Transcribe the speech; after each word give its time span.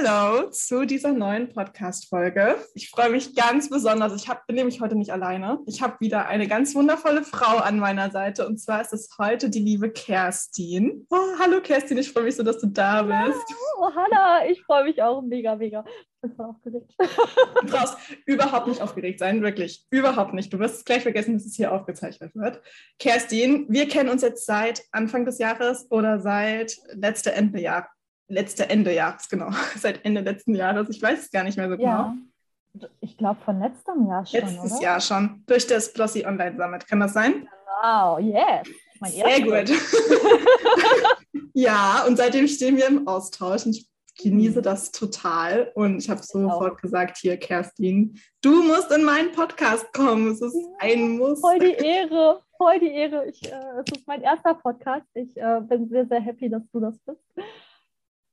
Hello 0.00 0.48
zu 0.50 0.84
dieser 0.84 1.12
neuen 1.12 1.48
Podcast-Folge. 1.48 2.54
Ich 2.74 2.88
freue 2.88 3.10
mich 3.10 3.34
ganz 3.34 3.68
besonders. 3.68 4.14
Ich 4.14 4.28
hab, 4.28 4.46
bin 4.46 4.54
nämlich 4.54 4.80
heute 4.80 4.94
nicht 4.94 5.12
alleine. 5.12 5.58
Ich 5.66 5.82
habe 5.82 5.96
wieder 5.98 6.28
eine 6.28 6.46
ganz 6.46 6.76
wundervolle 6.76 7.24
Frau 7.24 7.56
an 7.56 7.80
meiner 7.80 8.10
Seite 8.12 8.46
und 8.46 8.58
zwar 8.58 8.80
ist 8.80 8.92
es 8.92 9.08
heute 9.18 9.50
die 9.50 9.58
liebe 9.58 9.90
Kerstin. 9.90 11.06
Oh, 11.10 11.16
hallo 11.40 11.60
Kerstin, 11.60 11.98
ich 11.98 12.12
freue 12.12 12.24
mich 12.24 12.36
so, 12.36 12.44
dass 12.44 12.60
du 12.60 12.68
da 12.68 13.02
bist. 13.02 13.40
Oh, 13.76 13.90
Hanna, 13.92 14.46
ich 14.48 14.62
freue 14.62 14.84
mich 14.84 15.02
auch 15.02 15.20
mega, 15.20 15.56
mega. 15.56 15.84
Ich 16.22 16.30
bin 16.30 16.40
aufgeregt. 16.40 16.94
Du 16.98 17.66
brauchst 17.66 17.96
überhaupt 18.24 18.68
nicht 18.68 18.80
aufgeregt 18.80 19.18
sein, 19.18 19.42
wirklich. 19.42 19.84
Überhaupt 19.90 20.32
nicht. 20.32 20.52
Du 20.52 20.60
wirst 20.60 20.76
es 20.76 20.84
gleich 20.84 21.02
vergessen, 21.02 21.34
dass 21.34 21.44
es 21.44 21.56
hier 21.56 21.72
aufgezeichnet 21.72 22.36
wird. 22.36 22.60
Kerstin, 23.00 23.66
wir 23.68 23.88
kennen 23.88 24.10
uns 24.10 24.22
jetzt 24.22 24.46
seit 24.46 24.84
Anfang 24.92 25.24
des 25.24 25.38
Jahres 25.38 25.90
oder 25.90 26.20
seit 26.20 26.76
letzte 26.92 27.32
Ende 27.32 27.60
Jahr 27.60 27.88
letzte 28.28 28.68
Ende 28.68 28.94
Jahres, 28.94 29.28
genau, 29.28 29.50
seit 29.76 30.04
Ende 30.04 30.20
letzten 30.20 30.54
Jahres. 30.54 30.88
Ich 30.90 31.02
weiß 31.02 31.20
es 31.20 31.30
gar 31.30 31.44
nicht 31.44 31.56
mehr 31.56 31.68
so 31.68 31.74
ja. 31.74 32.14
genau. 32.74 32.88
Ich 33.00 33.16
glaube 33.16 33.40
von 33.44 33.58
letztem 33.58 34.06
Jahr 34.06 34.24
schon. 34.24 34.40
Letztes 34.40 34.72
oder? 34.72 34.82
Jahr 34.82 35.00
schon, 35.00 35.42
durch 35.46 35.66
das 35.66 35.92
Blossy 35.92 36.24
Online 36.24 36.56
Summit. 36.56 36.86
Kann 36.86 37.00
das 37.00 37.14
sein? 37.14 37.48
Wow, 37.82 38.20
yes. 38.20 38.68
Mein 39.00 39.12
Sehr 39.12 39.40
gut. 39.40 39.70
ja, 41.54 42.04
und 42.06 42.16
seitdem 42.16 42.46
stehen 42.46 42.76
wir 42.76 42.86
im 42.86 43.06
Austausch 43.06 43.66
und 43.66 43.76
ich 43.76 43.88
genieße 44.20 44.60
das 44.62 44.90
total. 44.90 45.70
Und 45.74 45.98
ich 45.98 46.10
habe 46.10 46.22
sofort 46.22 46.72
auch. 46.72 46.80
gesagt, 46.80 47.18
hier, 47.18 47.36
Kerstin, 47.36 48.20
du 48.42 48.62
musst 48.62 48.90
in 48.90 49.04
meinen 49.04 49.32
Podcast 49.32 49.92
kommen. 49.92 50.32
Es 50.32 50.40
ist 50.42 50.54
ja, 50.54 50.68
ein 50.80 51.16
Muss. 51.16 51.40
Voll 51.40 51.58
die 51.60 51.72
Ehre, 51.84 52.42
voll 52.56 52.80
die 52.80 52.92
Ehre. 52.92 53.26
Ich, 53.26 53.44
äh, 53.50 53.80
es 53.80 53.96
ist 53.96 54.06
mein 54.06 54.22
erster 54.22 54.54
Podcast. 54.54 55.06
Ich 55.14 55.36
äh, 55.36 55.60
bin 55.62 55.88
sehr, 55.88 56.06
sehr 56.06 56.20
happy, 56.20 56.50
dass 56.50 56.62
du 56.72 56.80
das 56.80 56.98
bist. 57.06 57.22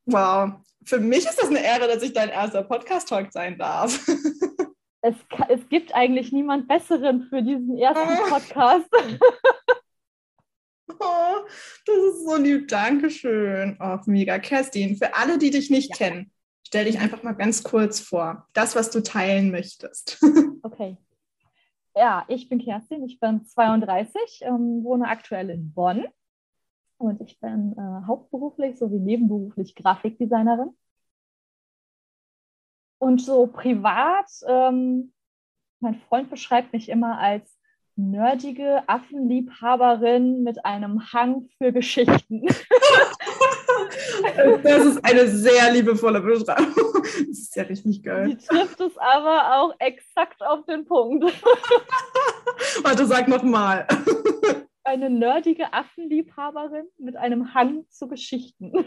Wow, 0.06 0.52
für 0.84 1.00
mich 1.00 1.25
ist 1.25 1.42
das 1.42 1.50
eine 1.50 1.64
Ehre, 1.64 1.88
dass 1.88 2.03
ich 2.03 2.14
dein 2.14 2.30
erster 2.30 2.64
Podcast-Talk 2.64 3.31
sein 3.31 3.58
darf. 3.58 4.06
Es, 5.08 5.14
es 5.50 5.70
gibt 5.70 5.94
eigentlich 5.94 6.31
niemand 6.31 6.67
Besseren 6.67 7.28
für 7.30 7.44
diesen 7.44 7.78
ersten 7.78 8.28
Podcast. 8.28 8.89
Oh, 10.99 11.45
das 11.86 11.98
ist 11.98 12.26
so 12.26 12.38
lieb. 12.38 12.67
Dankeschön. 12.67 13.77
Oh, 13.80 13.98
mega. 14.05 14.39
Kerstin, 14.39 14.95
für 14.98 15.14
alle, 15.15 15.38
die 15.38 15.49
dich 15.49 15.70
nicht 15.70 15.89
ja. 15.89 15.95
kennen, 15.95 16.32
stell 16.65 16.86
dich 16.86 16.99
einfach 16.99 17.23
mal 17.23 17.33
ganz 17.33 17.64
kurz 17.64 17.99
vor. 17.99 18.48
Das, 18.54 18.76
was 18.76 18.92
du 18.92 19.02
teilen 19.02 19.52
möchtest. 19.52 20.20
Okay. 20.64 20.98
Ja, 21.95 22.26
ich 22.27 22.49
bin 22.49 22.58
Kerstin, 22.58 23.05
ich 23.05 23.20
bin 23.20 23.45
32, 23.45 24.42
ähm, 24.42 24.83
wohne 24.83 25.08
aktuell 25.08 25.52
in 25.52 25.71
Bonn 25.73 26.08
und 26.98 27.22
ich 27.22 27.39
bin 27.39 27.73
äh, 27.78 28.08
hauptberuflich 28.08 28.78
sowie 28.78 29.00
nebenberuflich 29.00 29.76
Grafikdesignerin. 29.76 30.76
Und 32.98 33.22
so 33.22 33.48
privat, 33.48 34.30
ähm, 34.48 35.14
mein 35.80 35.95
Freund 36.08 36.30
beschreibt 36.30 36.73
mich 36.73 36.89
immer 36.89 37.20
als 37.20 37.56
nerdige 37.98 38.83
Affenliebhaberin 38.88 40.44
mit 40.44 40.66
einem 40.66 41.14
Hang 41.14 41.50
für 41.58 41.72
Geschichten. 41.72 42.45
Das 44.64 44.86
ist 44.86 45.06
eine 45.06 45.27
sehr 45.27 45.72
liebevolle 45.72 46.20
Beschreibung. 46.22 46.94
Das 47.04 47.38
ist 47.38 47.56
ja 47.56 47.64
richtig 47.64 48.04
geil. 48.04 48.30
Die 48.30 48.38
trifft 48.38 48.80
es 48.80 48.98
aber 48.98 49.58
auch 49.58 49.73
exakt 49.80 50.42
auf 50.42 50.66
den 50.66 50.86
Punkt. 50.86 51.23
Warte, 52.83 53.06
sag 53.06 53.27
nochmal 53.27 53.88
eine 54.85 55.09
nerdige 55.09 55.73
Affenliebhaberin 55.73 56.85
mit 56.97 57.15
einem 57.17 57.53
Hang 57.53 57.85
zu 57.89 58.07
Geschichten. 58.07 58.71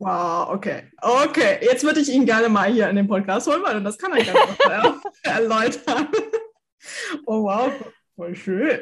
Wow, 0.00 0.50
okay. 0.50 0.84
Okay, 1.02 1.58
jetzt 1.60 1.82
würde 1.82 1.98
ich 1.98 2.08
ihn 2.08 2.24
gerne 2.24 2.48
mal 2.48 2.70
hier 2.72 2.88
in 2.88 2.94
den 2.94 3.08
Podcast 3.08 3.48
holen, 3.48 3.64
weil 3.64 3.82
das 3.82 3.98
kann 3.98 4.12
er 4.12 4.22
gerne 4.22 4.38
noch 4.38 5.12
erläutern. 5.24 6.06
Oh 7.26 7.42
wow, 7.42 7.72
voll 8.14 8.36
schön. 8.36 8.78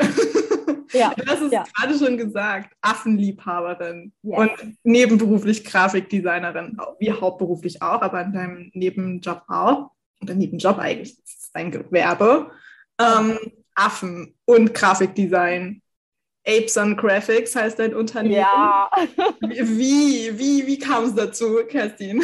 Ja, 0.92 1.14
du 1.16 1.24
hast 1.26 1.40
es 1.40 1.52
ja. 1.52 1.64
gerade 1.74 1.98
schon 1.98 2.18
gesagt, 2.18 2.74
Affenliebhaberin 2.82 4.12
yes. 4.22 4.38
und 4.38 4.76
nebenberuflich 4.84 5.64
Grafikdesignerin, 5.64 6.76
wie 6.98 7.10
hauptberuflich 7.10 7.80
auch, 7.80 8.02
aber 8.02 8.20
in 8.20 8.32
deinem 8.34 8.70
Nebenjob 8.74 9.42
auch. 9.48 9.92
Oder 10.20 10.34
Nebenjob 10.34 10.78
eigentlich, 10.78 11.16
das 11.16 11.32
ist 11.44 11.50
dein 11.54 11.70
Gewerbe. 11.70 12.50
Ähm, 13.00 13.38
Affen 13.74 14.34
und 14.44 14.74
Grafikdesign 14.74 15.80
Apes 16.46 16.76
on 16.76 16.96
Graphics 16.96 17.56
heißt 17.56 17.78
dein 17.78 17.94
Unternehmen. 17.94 18.36
Ja. 18.36 18.90
Wie, 19.40 20.38
wie, 20.38 20.66
wie 20.66 20.78
kam 20.78 21.04
es 21.04 21.14
dazu, 21.14 21.60
Kerstin? 21.68 22.22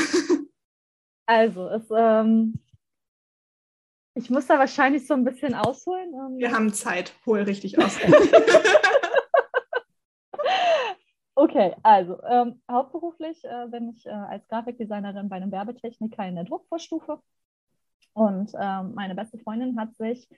Also, 1.26 1.68
es, 1.68 1.84
ähm, 1.96 2.54
ich 4.14 4.30
muss 4.30 4.46
da 4.46 4.58
wahrscheinlich 4.58 5.06
so 5.06 5.14
ein 5.14 5.24
bisschen 5.24 5.54
ausholen. 5.54 6.12
Ähm, 6.12 6.38
Wir 6.38 6.52
haben 6.52 6.72
Zeit, 6.72 7.14
hol 7.24 7.42
richtig 7.42 7.78
aus. 7.78 7.96
okay, 11.34 11.74
also 11.82 12.22
ähm, 12.24 12.60
hauptberuflich 12.70 13.42
äh, 13.44 13.66
bin 13.68 13.90
ich 13.90 14.06
äh, 14.06 14.10
als 14.10 14.46
Grafikdesignerin 14.48 15.28
bei 15.28 15.36
einem 15.36 15.50
Werbetechniker 15.50 16.26
in 16.26 16.34
der 16.34 16.44
Druckvorstufe. 16.44 17.20
Und 18.14 18.52
ähm, 18.60 18.92
meine 18.94 19.14
beste 19.14 19.38
Freundin 19.38 19.80
hat 19.80 19.96
sich 19.96 20.28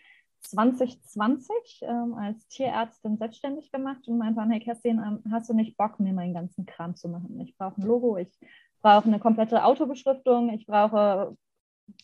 2020 0.44 1.82
ähm, 1.82 2.14
als 2.14 2.46
Tierärztin 2.48 3.16
selbstständig 3.16 3.72
gemacht 3.72 4.06
und 4.06 4.18
meinte 4.18 4.36
dann, 4.36 4.50
hey 4.50 4.60
Kerstin, 4.60 4.98
ähm, 4.98 5.22
hast 5.32 5.48
du 5.48 5.54
nicht 5.54 5.76
Bock, 5.76 5.98
mir 5.98 6.12
meinen 6.12 6.34
ganzen 6.34 6.66
Kram 6.66 6.94
zu 6.96 7.08
machen? 7.08 7.40
Ich 7.40 7.56
brauche 7.56 7.80
ein 7.80 7.86
Logo, 7.86 8.16
ich 8.16 8.30
brauche 8.80 9.06
eine 9.06 9.18
komplette 9.18 9.64
Autobeschriftung, 9.64 10.50
ich 10.50 10.66
brauche 10.66 11.36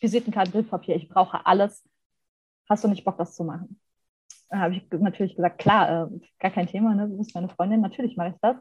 Visitenkarten, 0.01 0.53
Bildpapier, 0.53 0.97
ich 0.97 1.09
brauche 1.09 1.45
alles. 1.47 1.89
Hast 2.69 2.85
du 2.85 2.89
nicht 2.89 3.05
Bock, 3.05 3.19
das 3.19 3.35
zu 3.35 3.45
machen? 3.45 3.81
Da 4.49 4.59
habe 4.59 4.75
ich 4.75 4.91
natürlich 4.91 5.37
gesagt, 5.37 5.59
klar, 5.59 6.11
äh, 6.11 6.21
gar 6.39 6.51
kein 6.51 6.67
Thema, 6.67 6.95
ne? 6.95 7.09
du 7.09 7.19
bist 7.19 7.35
meine 7.35 7.49
Freundin, 7.49 7.81
natürlich 7.81 8.17
mache 8.17 8.31
ich 8.31 8.41
das. 8.41 8.57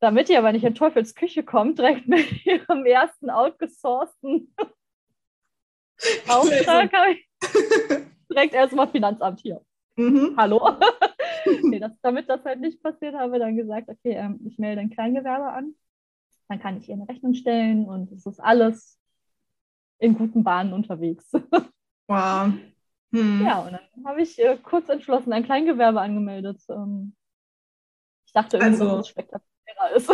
Damit 0.00 0.30
ihr 0.30 0.38
aber 0.38 0.52
nicht 0.52 0.64
in 0.64 0.74
Teufels 0.74 1.14
Küche 1.14 1.42
kommt, 1.42 1.78
direkt 1.78 2.06
mit 2.08 2.44
ihrem 2.46 2.86
ersten 2.86 3.30
outgesourcten 3.30 4.54
Auftrag 6.28 6.92
habe 6.92 7.12
ich 7.12 7.29
direkt 8.30 8.54
erstmal 8.54 8.88
Finanzamt 8.88 9.40
hier. 9.40 9.60
Mhm. 9.96 10.34
Hallo. 10.36 10.78
nee, 11.62 11.78
das, 11.78 11.92
damit 12.02 12.28
das 12.28 12.44
halt 12.44 12.60
nicht 12.60 12.82
passiert, 12.82 13.14
haben 13.14 13.32
wir 13.32 13.38
dann 13.38 13.56
gesagt, 13.56 13.88
okay, 13.88 14.12
ähm, 14.12 14.40
ich 14.44 14.58
melde 14.58 14.80
ein 14.80 14.90
Kleingewerbe 14.90 15.50
an. 15.50 15.74
Dann 16.48 16.60
kann 16.60 16.78
ich 16.78 16.88
ihr 16.88 16.94
eine 16.94 17.08
Rechnung 17.08 17.34
stellen 17.34 17.84
und 17.84 18.10
es 18.12 18.26
ist 18.26 18.40
alles 18.40 18.98
in 19.98 20.16
guten 20.16 20.42
Bahnen 20.42 20.72
unterwegs. 20.72 21.30
Wow. 22.10 22.52
Hm. 23.12 23.46
Ja, 23.46 23.60
und 23.60 23.72
dann 23.72 24.04
habe 24.04 24.20
ich 24.20 24.36
äh, 24.40 24.56
kurz 24.60 24.88
entschlossen 24.88 25.32
ein 25.32 25.44
Kleingewerbe 25.44 26.00
angemeldet. 26.00 26.60
Ähm, 26.68 27.14
ich 28.26 28.32
dachte 28.32 28.56
irgendwie, 28.56 28.82
also, 28.82 28.96
dass 28.96 29.06
es 29.06 29.08
spektakulärer 29.10 29.94
ist. 29.94 30.10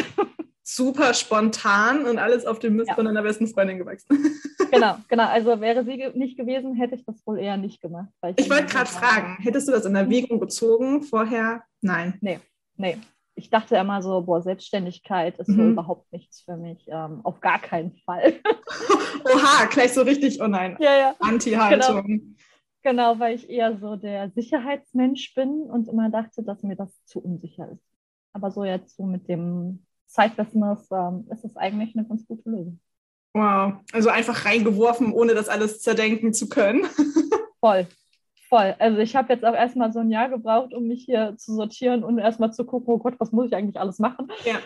Super 0.68 1.14
spontan 1.14 2.06
und 2.06 2.18
alles 2.18 2.44
auf 2.44 2.58
dem 2.58 2.74
Mist 2.74 2.88
ja. 2.88 2.94
von 2.96 3.06
einer 3.06 3.22
besten 3.22 3.46
Freundin 3.46 3.78
gewachsen. 3.78 4.08
Genau, 4.72 4.96
genau. 5.06 5.28
Also 5.28 5.60
wäre 5.60 5.84
sie 5.84 6.10
nicht 6.14 6.36
gewesen, 6.36 6.74
hätte 6.74 6.96
ich 6.96 7.04
das 7.04 7.24
wohl 7.24 7.38
eher 7.38 7.56
nicht 7.56 7.80
gemacht. 7.80 8.08
ich, 8.26 8.44
ich 8.46 8.50
wollte 8.50 8.66
gerade 8.66 8.90
fragen, 8.90 9.36
hättest 9.40 9.68
du 9.68 9.72
das 9.72 9.84
in 9.84 9.94
Erwägung 9.94 10.40
gezogen 10.40 11.02
vorher? 11.02 11.62
Nein. 11.82 12.18
Nee, 12.20 12.40
nee. 12.76 12.98
Ich 13.36 13.48
dachte 13.48 13.76
immer 13.76 14.02
so, 14.02 14.22
boah, 14.22 14.42
Selbstständigkeit 14.42 15.38
ist 15.38 15.48
mhm. 15.48 15.56
so 15.56 15.62
überhaupt 15.68 16.12
nichts 16.12 16.40
für 16.40 16.56
mich. 16.56 16.84
Ähm, 16.88 17.20
auf 17.22 17.40
gar 17.40 17.60
keinen 17.60 17.92
Fall. 18.04 18.40
Oha, 19.24 19.66
gleich 19.70 19.92
so 19.92 20.02
richtig, 20.02 20.42
oh 20.42 20.48
nein, 20.48 20.76
ja, 20.80 20.98
ja. 20.98 21.14
Anti-Haltung. 21.20 22.04
Genau. 22.04 22.24
Genau, 22.82 23.18
weil 23.20 23.36
ich 23.36 23.48
eher 23.48 23.78
so 23.78 23.94
der 23.94 24.30
Sicherheitsmensch 24.30 25.32
bin 25.34 25.62
und 25.62 25.88
immer 25.88 26.10
dachte, 26.10 26.42
dass 26.42 26.64
mir 26.64 26.74
das 26.74 26.90
zu 27.04 27.20
unsicher 27.20 27.70
ist. 27.70 27.84
Aber 28.32 28.50
so 28.50 28.64
jetzt 28.64 28.96
so 28.96 29.04
mit 29.04 29.28
dem 29.28 29.85
Side-Business 30.06 30.88
ähm, 30.90 31.26
ist 31.30 31.44
es 31.44 31.56
eigentlich 31.56 31.96
eine 31.96 32.06
ganz 32.06 32.26
gute 32.26 32.48
Lösung. 32.48 32.80
Wow, 33.34 33.74
also 33.92 34.08
einfach 34.08 34.46
reingeworfen, 34.46 35.12
ohne 35.12 35.34
das 35.34 35.48
alles 35.48 35.80
zerdenken 35.80 36.32
zu 36.32 36.48
können. 36.48 36.86
Voll, 37.60 37.86
voll. 38.48 38.76
Also 38.78 38.98
ich 38.98 39.16
habe 39.16 39.32
jetzt 39.32 39.44
auch 39.44 39.54
erstmal 39.54 39.90
so 39.92 39.98
ein 39.98 40.10
Jahr 40.10 40.28
gebraucht, 40.28 40.72
um 40.72 40.86
mich 40.86 41.04
hier 41.04 41.36
zu 41.36 41.54
sortieren 41.54 42.04
und 42.04 42.18
erstmal 42.18 42.52
zu 42.52 42.64
gucken, 42.64 42.94
oh 42.94 42.98
Gott, 42.98 43.14
was 43.18 43.32
muss 43.32 43.46
ich 43.46 43.56
eigentlich 43.56 43.80
alles 43.80 43.98
machen? 43.98 44.28
Ja. 44.44 44.58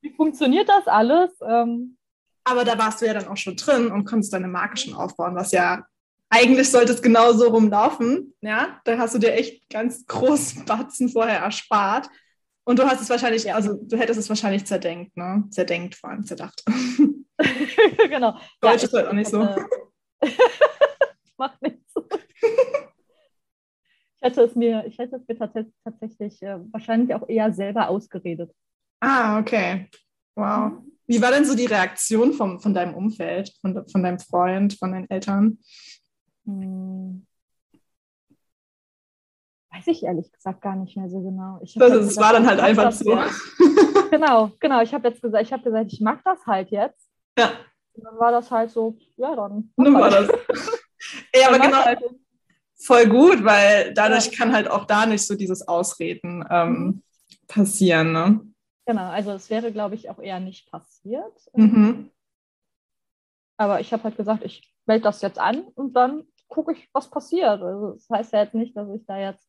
Wie 0.00 0.14
funktioniert 0.14 0.68
das 0.68 0.86
alles? 0.86 1.32
Ähm, 1.46 1.98
Aber 2.44 2.64
da 2.64 2.78
warst 2.78 3.02
du 3.02 3.06
ja 3.06 3.12
dann 3.12 3.28
auch 3.28 3.36
schon 3.36 3.56
drin 3.56 3.88
und 3.88 4.04
konntest 4.04 4.32
deine 4.32 4.48
Marke 4.48 4.78
schon 4.78 4.94
aufbauen, 4.94 5.34
was 5.34 5.52
ja 5.52 5.84
eigentlich 6.30 6.70
sollte 6.70 6.92
es 6.92 7.02
genau 7.02 7.32
so 7.32 7.48
rumlaufen. 7.48 8.34
Ja, 8.40 8.80
da 8.84 8.98
hast 8.98 9.14
du 9.14 9.18
dir 9.18 9.34
echt 9.34 9.68
ganz 9.68 10.06
großen 10.06 10.64
Batzen 10.64 11.08
vorher 11.08 11.40
erspart. 11.40 12.08
Und 12.68 12.80
du 12.80 12.84
hast 12.84 13.00
es 13.00 13.08
wahrscheinlich, 13.08 13.52
also 13.54 13.74
du 13.74 13.96
hättest 13.96 14.18
es 14.18 14.28
wahrscheinlich 14.28 14.64
zerdenkt, 14.64 15.16
ne? 15.16 15.44
Zerdenkt 15.50 15.94
vor 15.94 16.10
allem, 16.10 16.24
zerdacht. 16.24 16.64
genau. 18.08 18.32
Deutsch 18.60 18.82
ja, 18.82 18.88
ist 18.88 18.92
halt 18.92 19.06
auch 19.06 19.12
nicht 19.12 19.30
so. 19.30 19.38
Macht 21.38 21.62
nichts. 21.62 21.94
ich 24.16 24.22
hätte 24.22 24.42
es 24.42 24.56
mir, 24.56 24.84
ich 24.84 24.98
hätte 24.98 25.16
es 25.16 25.28
mir 25.28 25.38
tats 25.38 25.70
tatsächlich 25.84 26.42
äh, 26.42 26.58
wahrscheinlich 26.72 27.14
auch 27.14 27.28
eher 27.28 27.52
selber 27.52 27.88
ausgeredet. 27.88 28.52
Ah, 28.98 29.38
okay. 29.38 29.88
Wow. 30.34 30.72
Mhm. 30.72 30.92
Wie 31.06 31.22
war 31.22 31.30
denn 31.30 31.44
so 31.44 31.54
die 31.54 31.66
Reaktion 31.66 32.32
vom, 32.32 32.58
von 32.58 32.74
deinem 32.74 32.94
Umfeld, 32.94 33.54
von, 33.60 33.88
von 33.88 34.02
deinem 34.02 34.18
Freund, 34.18 34.76
von 34.76 34.90
deinen 34.90 35.08
Eltern? 35.08 35.58
Hm. 36.46 37.24
Weiß 39.76 39.86
ich 39.88 40.02
ehrlich 40.02 40.32
gesagt 40.32 40.62
gar 40.62 40.76
nicht 40.76 40.96
mehr 40.96 41.08
so 41.08 41.20
genau. 41.20 41.58
Ich 41.62 41.74
das 41.74 41.92
ist, 41.92 42.08
gesagt, 42.08 42.26
war 42.26 42.32
dann 42.32 42.46
halt 42.46 42.60
einfach 42.60 42.92
so. 42.92 43.18
genau, 44.10 44.50
genau. 44.60 44.80
Ich 44.80 44.94
habe 44.94 45.08
jetzt 45.08 45.20
gesagt, 45.20 45.44
ich 45.44 45.52
habe 45.52 45.62
gesagt, 45.62 45.92
ich 45.92 46.00
mag 46.00 46.20
das 46.24 46.46
halt 46.46 46.70
jetzt. 46.70 47.10
Ja. 47.38 47.50
Und 47.92 48.04
dann 48.04 48.18
war 48.18 48.30
das 48.30 48.50
halt 48.50 48.70
so, 48.70 48.96
ja, 49.16 49.34
dann. 49.34 49.72
Nun 49.76 49.94
war 49.94 50.10
das. 50.10 50.28
ja, 51.34 51.48
aber 51.48 51.58
genau. 51.58 51.84
Halt 51.84 52.00
voll 52.76 53.06
gut, 53.06 53.44
weil 53.44 53.92
dadurch 53.94 54.26
ja. 54.26 54.32
kann 54.36 54.52
halt 54.52 54.68
auch 54.70 54.84
da 54.84 55.06
nicht 55.06 55.26
so 55.26 55.34
dieses 55.34 55.66
Ausreden 55.66 56.44
ähm, 56.50 56.72
mhm. 56.72 57.02
passieren. 57.48 58.12
Ne? 58.12 58.40
Genau, 58.86 59.10
also 59.10 59.32
es 59.32 59.50
wäre, 59.50 59.72
glaube 59.72 59.94
ich, 59.94 60.08
auch 60.08 60.18
eher 60.18 60.40
nicht 60.40 60.70
passiert. 60.70 61.50
Mhm. 61.54 62.10
Aber 63.58 63.80
ich 63.80 63.92
habe 63.92 64.04
halt 64.04 64.16
gesagt, 64.16 64.44
ich 64.44 64.74
melde 64.86 65.04
das 65.04 65.22
jetzt 65.22 65.38
an 65.38 65.62
und 65.74 65.94
dann 65.94 66.24
gucke 66.48 66.72
ich, 66.72 66.88
was 66.92 67.10
passiert. 67.10 67.62
Also 67.62 67.92
das 67.92 68.08
heißt 68.10 68.32
ja 68.32 68.42
jetzt 68.42 68.54
nicht, 68.54 68.76
dass 68.76 68.88
ich 68.90 69.04
da 69.06 69.18
jetzt 69.18 69.46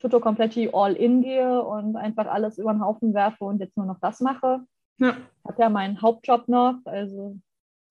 Tutto 0.00 0.20
Kompletti 0.20 0.70
all 0.72 0.94
in 0.94 1.22
gehe 1.22 1.62
und 1.62 1.96
einfach 1.96 2.26
alles 2.26 2.58
über 2.58 2.72
den 2.72 2.84
Haufen 2.84 3.14
werfe 3.14 3.44
und 3.44 3.60
jetzt 3.60 3.76
nur 3.76 3.86
noch 3.86 3.98
das 4.00 4.20
mache. 4.20 4.60
Ja. 4.98 5.16
Ich 5.42 5.50
habe 5.50 5.62
ja 5.62 5.68
meinen 5.68 6.00
Hauptjob 6.00 6.48
noch, 6.48 6.76
also 6.84 7.36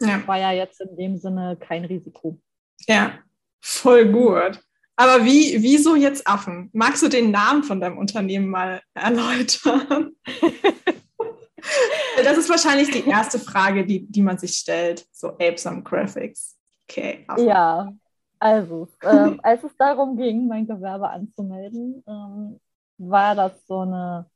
ja. 0.02 0.26
war 0.28 0.38
ja 0.38 0.52
jetzt 0.52 0.82
in 0.82 0.96
dem 0.96 1.18
Sinne 1.18 1.58
kein 1.60 1.86
Risiko. 1.86 2.40
Ja, 2.88 3.14
voll 3.62 4.12
gut. 4.12 4.62
Aber 4.96 5.26
wie, 5.26 5.62
wieso 5.62 5.96
jetzt 5.96 6.28
Affen? 6.28 6.70
Magst 6.74 7.04
du 7.04 7.08
den 7.08 7.30
Namen 7.30 7.64
von 7.64 7.80
deinem 7.80 7.98
Unternehmen 8.00 8.50
mal 8.50 8.82
erläutern? 8.96 10.14
das 12.24 12.38
ist 12.38 12.50
wahrscheinlich 12.50 12.90
die 12.90 13.08
erste 13.08 13.38
Frage, 13.38 13.86
die, 13.86 14.08
die 14.08 14.24
man 14.24 14.40
sich 14.40 14.58
stellt. 14.58 15.06
So 15.12 15.30
Apesome 15.34 15.84
Graphics. 15.84 16.58
Okay. 16.90 17.26
Affen. 17.28 17.48
Ja, 17.48 17.94
also, 18.40 18.88
ähm, 19.04 19.40
als 19.44 19.64
es 19.64 19.76
darum 19.78 20.18
ging, 20.18 20.48
mein 20.48 20.68
Gewerbe 20.68 21.10
anzumelden, 21.10 22.04
ähm, 22.08 22.60
war 22.98 23.36
das 23.36 23.66
so 23.68 23.80
eine, 23.80 24.30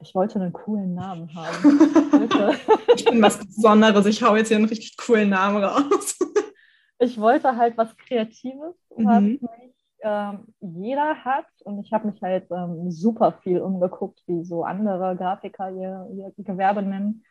ich 0.00 0.14
wollte 0.14 0.40
einen 0.40 0.52
coolen 0.52 0.94
Namen 0.94 1.34
haben. 1.34 1.80
ich 2.94 3.04
bin 3.04 3.22
was 3.22 3.38
Besonderes, 3.38 4.06
ich 4.06 4.22
hau 4.22 4.36
jetzt 4.36 4.48
hier 4.48 4.56
einen 4.56 4.66
richtig 4.66 4.96
coolen 4.96 5.30
Namen 5.30 5.62
raus. 5.62 6.18
ich 6.98 7.18
wollte 7.18 7.56
halt 7.56 7.76
was 7.76 7.96
Kreatives, 7.96 8.74
was 8.90 9.20
mhm. 9.20 9.26
nicht 9.26 9.42
ähm, 10.02 10.46
jeder 10.60 11.24
hat. 11.24 11.46
Und 11.64 11.80
ich 11.80 11.92
habe 11.92 12.08
mich 12.08 12.22
halt 12.22 12.46
ähm, 12.50 12.90
super 12.90 13.32
viel 13.42 13.60
umgeguckt, 13.60 14.22
wie 14.26 14.44
so 14.44 14.62
andere 14.64 15.16
Grafiker 15.16 15.70
ihr, 15.70 16.08
ihr 16.12 16.32
Gewerbe 16.44 16.82
nennen. 16.82 17.24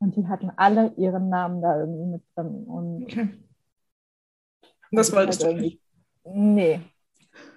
Und 0.00 0.16
die 0.16 0.26
hatten 0.26 0.50
alle 0.56 0.92
ihren 0.96 1.28
Namen 1.28 1.62
da 1.62 1.78
irgendwie 1.78 2.06
mit 2.06 2.22
drin. 2.34 2.64
Und 2.64 3.02
okay 3.04 3.28
das 4.92 5.12
wolltest 5.12 5.44
halt 5.44 5.56
du 5.56 5.60
nicht. 5.60 5.80
Nee. 6.24 6.80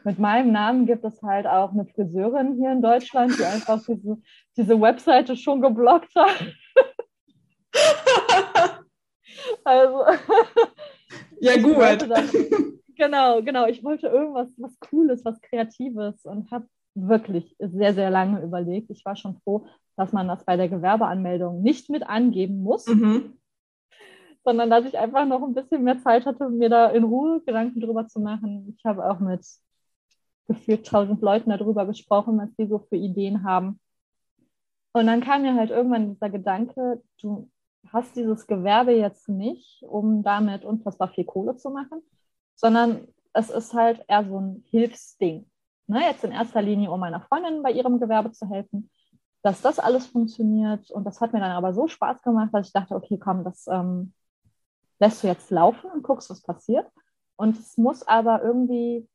Mit 0.03 0.19
meinem 0.19 0.51
Namen 0.51 0.85
gibt 0.85 1.03
es 1.03 1.21
halt 1.21 1.47
auch 1.47 1.71
eine 1.71 1.85
Friseurin 1.85 2.55
hier 2.55 2.71
in 2.71 2.81
Deutschland, 2.81 3.37
die 3.37 3.43
einfach 3.43 3.81
diese, 3.85 4.17
diese 4.57 4.79
Webseite 4.79 5.35
schon 5.35 5.61
geblockt 5.61 6.13
hat. 6.15 6.53
also. 9.63 10.03
Ja, 11.39 11.57
gut. 11.57 12.09
Dann, 12.09 12.29
genau, 12.95 13.41
genau. 13.41 13.67
Ich 13.67 13.83
wollte 13.83 14.07
irgendwas, 14.07 14.49
was 14.57 14.79
Cooles, 14.79 15.25
was 15.25 15.41
Kreatives 15.41 16.25
und 16.25 16.51
habe 16.51 16.67
wirklich 16.95 17.55
sehr, 17.59 17.93
sehr 17.93 18.09
lange 18.09 18.41
überlegt. 18.41 18.89
Ich 18.91 19.03
war 19.05 19.15
schon 19.15 19.39
froh, 19.43 19.65
dass 19.95 20.11
man 20.11 20.27
das 20.27 20.43
bei 20.45 20.57
der 20.57 20.69
Gewerbeanmeldung 20.69 21.61
nicht 21.61 21.89
mit 21.89 22.03
angeben 22.03 22.61
muss. 22.61 22.85
Mhm 22.87 23.37
sondern 24.43 24.69
dass 24.69 24.85
ich 24.85 24.97
einfach 24.97 25.25
noch 25.25 25.41
ein 25.43 25.53
bisschen 25.53 25.83
mehr 25.83 25.99
Zeit 25.99 26.25
hatte, 26.25 26.49
mir 26.49 26.69
da 26.69 26.89
in 26.89 27.03
Ruhe 27.03 27.41
Gedanken 27.41 27.79
drüber 27.79 28.07
zu 28.07 28.19
machen. 28.19 28.75
Ich 28.77 28.85
habe 28.85 29.09
auch 29.09 29.19
mit 29.19 29.45
gefühlt 30.47 30.85
tausend 30.85 31.21
Leuten 31.21 31.49
darüber 31.49 31.85
gesprochen, 31.85 32.37
was 32.37 32.53
die 32.57 32.67
so 32.67 32.79
für 32.79 32.97
Ideen 32.97 33.43
haben. 33.43 33.79
Und 34.91 35.07
dann 35.07 35.21
kam 35.21 35.41
mir 35.41 35.55
halt 35.55 35.71
irgendwann 35.71 36.13
dieser 36.13 36.29
Gedanke, 36.29 37.01
du 37.21 37.49
hast 37.91 38.15
dieses 38.15 38.47
Gewerbe 38.47 38.91
jetzt 38.91 39.29
nicht, 39.29 39.83
um 39.83 40.23
damit 40.23 40.65
unfassbar 40.65 41.09
viel 41.09 41.25
Kohle 41.25 41.55
zu 41.55 41.69
machen, 41.69 42.01
sondern 42.55 43.07
es 43.33 43.49
ist 43.49 43.73
halt 43.73 44.03
eher 44.07 44.25
so 44.25 44.39
ein 44.39 44.63
Hilfsding. 44.69 45.49
Ne, 45.87 45.99
jetzt 46.01 46.23
in 46.23 46.31
erster 46.31 46.61
Linie, 46.61 46.91
um 46.91 46.99
meiner 46.99 47.21
Freundin 47.21 47.61
bei 47.61 47.71
ihrem 47.71 47.99
Gewerbe 47.99 48.31
zu 48.31 48.49
helfen, 48.49 48.89
dass 49.41 49.61
das 49.61 49.79
alles 49.79 50.07
funktioniert. 50.07 50.89
Und 50.91 51.03
das 51.05 51.19
hat 51.19 51.33
mir 51.33 51.39
dann 51.39 51.51
aber 51.51 51.73
so 51.73 51.87
Spaß 51.87 52.21
gemacht, 52.21 52.49
dass 52.53 52.67
ich 52.67 52.73
dachte, 52.73 52.95
okay, 52.95 53.17
komm, 53.17 53.43
das 53.43 53.67
ähm, 53.67 54.13
lässt 55.03 55.21
du 55.21 55.27
jetzt 55.27 55.51
laufen 55.51 55.91
und 55.91 56.01
guckst, 56.01 56.29
was 56.29 56.41
passiert. 56.41 56.89
Und 57.35 57.59
es 57.59 57.77
muss 57.77 58.07
aber 58.07 58.41
irgendwie, 58.41 59.05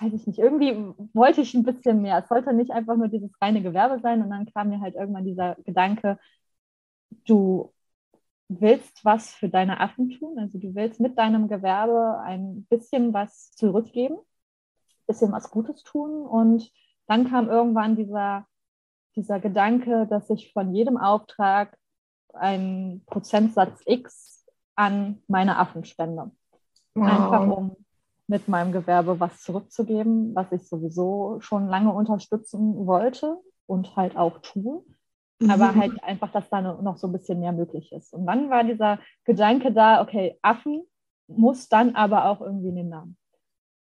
weiß 0.00 0.12
ich 0.12 0.28
nicht, 0.28 0.38
irgendwie 0.38 0.94
wollte 1.12 1.40
ich 1.40 1.54
ein 1.54 1.64
bisschen 1.64 2.02
mehr. 2.02 2.18
Es 2.18 2.28
sollte 2.28 2.52
nicht 2.52 2.70
einfach 2.70 2.96
nur 2.96 3.08
dieses 3.08 3.32
reine 3.40 3.60
Gewerbe 3.60 3.98
sein. 4.00 4.22
Und 4.22 4.30
dann 4.30 4.46
kam 4.46 4.68
mir 4.68 4.80
halt 4.80 4.94
irgendwann 4.94 5.24
dieser 5.24 5.56
Gedanke, 5.64 6.18
du 7.26 7.72
willst 8.48 9.04
was 9.04 9.32
für 9.34 9.48
deine 9.48 9.80
Affen 9.80 10.10
tun. 10.10 10.38
Also 10.38 10.58
du 10.58 10.76
willst 10.76 11.00
mit 11.00 11.18
deinem 11.18 11.48
Gewerbe 11.48 12.20
ein 12.20 12.64
bisschen 12.66 13.12
was 13.12 13.50
zurückgeben, 13.52 14.14
ein 14.18 15.06
bisschen 15.08 15.32
was 15.32 15.50
Gutes 15.50 15.82
tun. 15.82 16.22
Und 16.26 16.70
dann 17.08 17.28
kam 17.28 17.48
irgendwann 17.48 17.96
dieser, 17.96 18.46
dieser 19.16 19.40
Gedanke, 19.40 20.06
dass 20.06 20.30
ich 20.30 20.52
von 20.52 20.72
jedem 20.72 20.96
Auftrag 20.96 21.76
einen 22.34 23.04
Prozentsatz 23.06 23.82
X 23.84 24.37
an 24.78 25.22
meine 25.26 25.58
Affenspende. 25.58 26.30
Wow. 26.94 27.06
Einfach 27.06 27.56
um 27.56 27.76
mit 28.28 28.46
meinem 28.46 28.72
Gewerbe 28.72 29.18
was 29.18 29.40
zurückzugeben, 29.42 30.34
was 30.34 30.52
ich 30.52 30.68
sowieso 30.68 31.38
schon 31.40 31.66
lange 31.66 31.92
unterstützen 31.92 32.86
wollte 32.86 33.38
und 33.66 33.96
halt 33.96 34.16
auch 34.16 34.38
tue. 34.38 34.84
Mhm. 35.40 35.50
Aber 35.50 35.74
halt 35.74 36.02
einfach, 36.04 36.30
dass 36.30 36.48
da 36.50 36.60
noch 36.60 36.96
so 36.98 37.08
ein 37.08 37.12
bisschen 37.12 37.40
mehr 37.40 37.52
möglich 37.52 37.90
ist. 37.92 38.12
Und 38.12 38.26
dann 38.26 38.50
war 38.50 38.64
dieser 38.64 38.98
Gedanke 39.24 39.72
da, 39.72 40.02
okay, 40.02 40.38
Affen 40.42 40.82
muss 41.26 41.68
dann 41.68 41.94
aber 41.96 42.26
auch 42.26 42.40
irgendwie 42.40 42.68
in 42.68 42.76
den 42.76 42.88
Namen. 42.88 43.16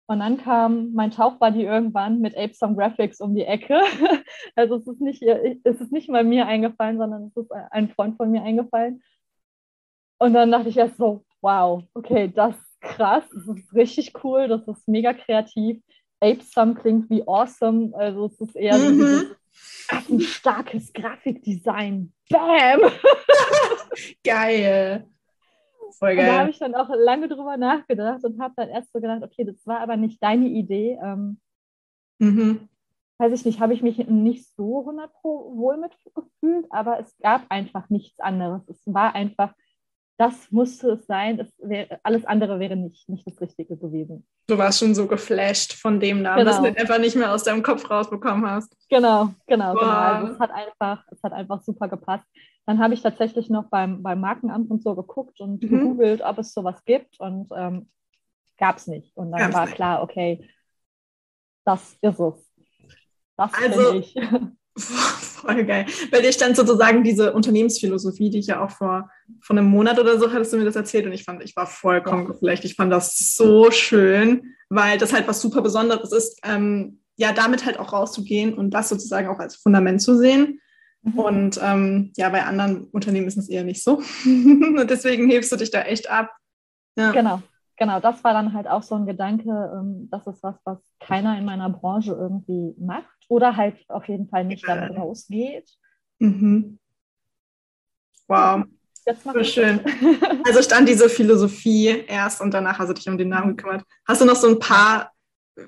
Und 0.09 0.19
dann 0.19 0.37
kam 0.37 0.93
mein 0.93 1.11
Tauchbuddy 1.11 1.63
irgendwann 1.63 2.19
mit 2.19 2.35
Apesome 2.37 2.75
Graphics 2.75 3.19
um 3.19 3.35
die 3.35 3.45
Ecke. 3.45 3.79
Also 4.55 4.77
es 4.77 4.87
ist 4.87 5.01
nicht, 5.01 5.21
es 5.21 5.81
ist 5.81 5.91
nicht 5.91 6.09
mal 6.09 6.23
mir 6.23 6.47
eingefallen, 6.47 6.97
sondern 6.97 7.25
es 7.25 7.37
ist 7.37 7.51
ein 7.51 7.89
Freund 7.89 8.17
von 8.17 8.31
mir 8.31 8.41
eingefallen. 8.41 9.03
Und 10.19 10.33
dann 10.33 10.51
dachte 10.51 10.69
ich 10.69 10.77
erst 10.77 10.97
so, 10.97 11.23
wow, 11.41 11.83
okay, 11.93 12.31
das 12.33 12.55
ist 12.55 12.81
krass, 12.81 13.23
das 13.33 13.57
ist 13.57 13.73
richtig 13.73 14.23
cool, 14.23 14.47
das 14.47 14.67
ist 14.67 14.87
mega 14.87 15.13
kreativ. 15.13 15.81
Apesome 16.19 16.73
klingt 16.75 17.09
wie 17.09 17.27
awesome, 17.27 17.95
also 17.95 18.25
es 18.25 18.41
ist 18.41 18.55
eher 18.55 18.77
mhm. 18.77 18.99
so 18.99 20.13
ein 20.13 20.19
starkes 20.21 20.91
Grafikdesign. 20.93 22.11
Bam! 22.29 22.79
geil. 24.23 25.07
Voll 25.97 26.15
geil. 26.15 26.25
Und 26.25 26.33
da 26.33 26.39
habe 26.39 26.49
ich 26.49 26.59
dann 26.59 26.75
auch 26.75 26.89
lange 26.89 27.27
drüber 27.27 27.57
nachgedacht 27.57 28.23
und 28.23 28.41
habe 28.41 28.53
dann 28.57 28.69
erst 28.69 28.91
so 28.91 28.99
gedacht, 28.99 29.23
okay, 29.23 29.43
das 29.43 29.65
war 29.65 29.79
aber 29.79 29.95
nicht 29.97 30.21
deine 30.21 30.47
Idee. 30.47 30.99
Ähm, 31.01 31.39
mhm. 32.19 32.67
Weiß 33.19 33.33
ich 33.33 33.45
nicht, 33.45 33.59
habe 33.59 33.73
ich 33.73 33.81
mich 33.81 33.97
nicht 34.07 34.47
so 34.55 34.81
100 34.81 35.11
wohl 35.23 35.77
mitgefühlt, 35.77 36.67
aber 36.69 36.99
es 36.99 37.17
gab 37.19 37.45
einfach 37.49 37.89
nichts 37.89 38.19
anderes. 38.19 38.67
Es 38.67 38.81
war 38.85 39.15
einfach 39.15 39.53
das 40.17 40.51
musste 40.51 40.91
es 40.93 41.05
sein. 41.05 41.39
Es 41.39 41.53
wär, 41.59 41.99
alles 42.03 42.25
andere 42.25 42.59
wäre 42.59 42.75
nicht, 42.75 43.07
nicht 43.07 43.25
das 43.27 43.39
Richtige 43.39 43.77
gewesen. 43.77 44.25
Du 44.47 44.57
warst 44.57 44.79
schon 44.79 44.95
so 44.95 45.07
geflasht 45.07 45.73
von 45.73 45.99
dem 45.99 46.23
Namen, 46.23 46.39
genau. 46.39 46.51
dass 46.51 46.61
du 46.61 46.79
einfach 46.79 46.99
nicht 46.99 47.15
mehr 47.15 47.33
aus 47.33 47.43
deinem 47.43 47.61
Kopf 47.61 47.89
rausbekommen 47.89 48.49
hast. 48.49 48.75
Genau, 48.89 49.29
genau, 49.45 49.73
genau. 49.75 49.87
Also 49.87 50.33
es 50.33 50.39
hat 50.39 50.51
einfach, 50.51 51.03
es 51.11 51.21
hat 51.21 51.33
einfach 51.33 51.61
super 51.61 51.87
gepasst. 51.87 52.25
Dann 52.65 52.79
habe 52.79 52.95
ich 52.95 53.01
tatsächlich 53.01 53.49
noch 53.49 53.65
beim, 53.69 54.01
beim 54.01 54.19
Markenamt 54.19 54.71
und 54.71 54.83
so 54.83 54.95
geguckt 54.95 55.39
und 55.39 55.61
mhm. 55.61 55.69
gegoogelt, 55.69 56.21
ob 56.21 56.39
es 56.39 56.53
sowas 56.53 56.83
gibt 56.85 57.19
und 57.19 57.49
ähm, 57.55 57.89
gab 58.57 58.77
es 58.77 58.87
nicht. 58.87 59.15
Und 59.15 59.31
dann 59.31 59.39
Gab's 59.39 59.53
war 59.53 59.65
nicht. 59.65 59.75
klar, 59.75 60.01
okay, 60.01 60.49
das 61.63 61.95
ist 62.01 62.19
es. 62.19 62.51
Das 63.37 63.53
also, 63.53 63.93
ich. 63.93 64.15
Voll 65.41 65.65
geil. 65.65 65.85
Bei 66.11 66.21
dir 66.21 66.31
stand 66.31 66.55
sozusagen 66.55 67.03
diese 67.03 67.33
Unternehmensphilosophie, 67.33 68.29
die 68.29 68.39
ich 68.39 68.47
ja 68.47 68.63
auch 68.63 68.69
vor, 68.69 69.09
vor 69.41 69.57
einem 69.57 69.67
Monat 69.67 69.99
oder 69.99 70.19
so 70.19 70.31
hattest 70.31 70.53
du 70.53 70.57
mir 70.57 70.65
das 70.65 70.75
erzählt 70.75 71.05
und 71.05 71.13
ich 71.13 71.23
fand, 71.23 71.43
ich 71.43 71.55
war 71.55 71.65
vollkommen 71.65 72.25
geflecht. 72.25 72.63
Ich 72.65 72.75
fand 72.75 72.91
das 72.91 73.17
so 73.35 73.71
schön, 73.71 74.53
weil 74.69 74.97
das 74.97 75.13
halt 75.13 75.27
was 75.27 75.41
super 75.41 75.61
Besonderes 75.61 76.11
ist, 76.11 76.39
ähm, 76.43 76.99
ja, 77.15 77.33
damit 77.33 77.65
halt 77.65 77.79
auch 77.79 77.93
rauszugehen 77.93 78.53
und 78.53 78.71
das 78.71 78.89
sozusagen 78.89 79.27
auch 79.27 79.39
als 79.39 79.55
Fundament 79.55 80.01
zu 80.01 80.15
sehen. 80.15 80.59
Mhm. 81.01 81.19
Und 81.19 81.59
ähm, 81.63 82.11
ja, 82.15 82.29
bei 82.29 82.43
anderen 82.43 82.85
Unternehmen 82.85 83.27
ist 83.27 83.37
es 83.37 83.49
eher 83.49 83.63
nicht 83.63 83.83
so. 83.83 83.97
und 84.25 84.89
deswegen 84.89 85.29
hebst 85.29 85.51
du 85.51 85.55
dich 85.55 85.71
da 85.71 85.81
echt 85.81 86.09
ab. 86.09 86.31
Ja. 86.95 87.11
Genau, 87.11 87.41
genau. 87.77 87.99
Das 87.99 88.23
war 88.23 88.33
dann 88.33 88.53
halt 88.53 88.67
auch 88.67 88.83
so 88.83 88.95
ein 88.95 89.07
Gedanke, 89.07 89.49
ähm, 89.49 90.07
das 90.11 90.27
ist 90.27 90.43
was, 90.43 90.55
was 90.65 90.79
keiner 90.99 91.37
in 91.37 91.45
meiner 91.45 91.69
Branche 91.69 92.11
irgendwie 92.11 92.75
macht 92.79 93.16
oder 93.27 93.55
halt 93.55 93.75
auf 93.89 94.07
jeden 94.07 94.27
Fall 94.27 94.45
nicht 94.45 94.67
damit 94.67 94.97
rausgeht. 94.97 95.69
Mhm. 96.19 96.79
Wow. 98.27 98.63
Jetzt 99.05 99.23
so 99.23 99.43
schön. 99.43 99.79
Also 100.45 100.61
stand 100.61 100.89
diese 100.89 101.07
Philosophie 101.07 102.03
erst 102.07 102.41
und 102.41 102.53
danach 102.53 102.77
hast 102.77 102.89
du 102.89 102.93
dich 102.93 103.07
um 103.07 103.17
den 103.17 103.29
Namen 103.29 103.55
gekümmert. 103.55 103.85
Hast 104.05 104.19
du 104.21 104.25
noch 104.25 104.35
so 104.35 104.49
ein 104.49 104.59
paar, 104.59 105.13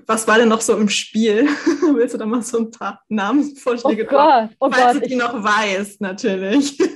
was 0.06 0.28
war 0.28 0.38
denn 0.38 0.50
noch 0.50 0.60
so 0.60 0.76
im 0.76 0.90
Spiel? 0.90 1.46
Willst 1.96 2.14
du 2.14 2.18
da 2.18 2.26
mal 2.26 2.42
so 2.42 2.58
ein 2.60 2.72
paar 2.72 3.02
Namensvorschläge 3.08 4.06
oh 4.08 4.10
Gott, 4.10 4.50
oh 4.60 4.70
Falls 4.70 4.94
Gott, 4.94 4.96
du 4.96 5.08
die 5.08 5.14
ich, 5.14 5.20
noch 5.20 5.42
weißt, 5.42 6.02
natürlich. 6.02 6.78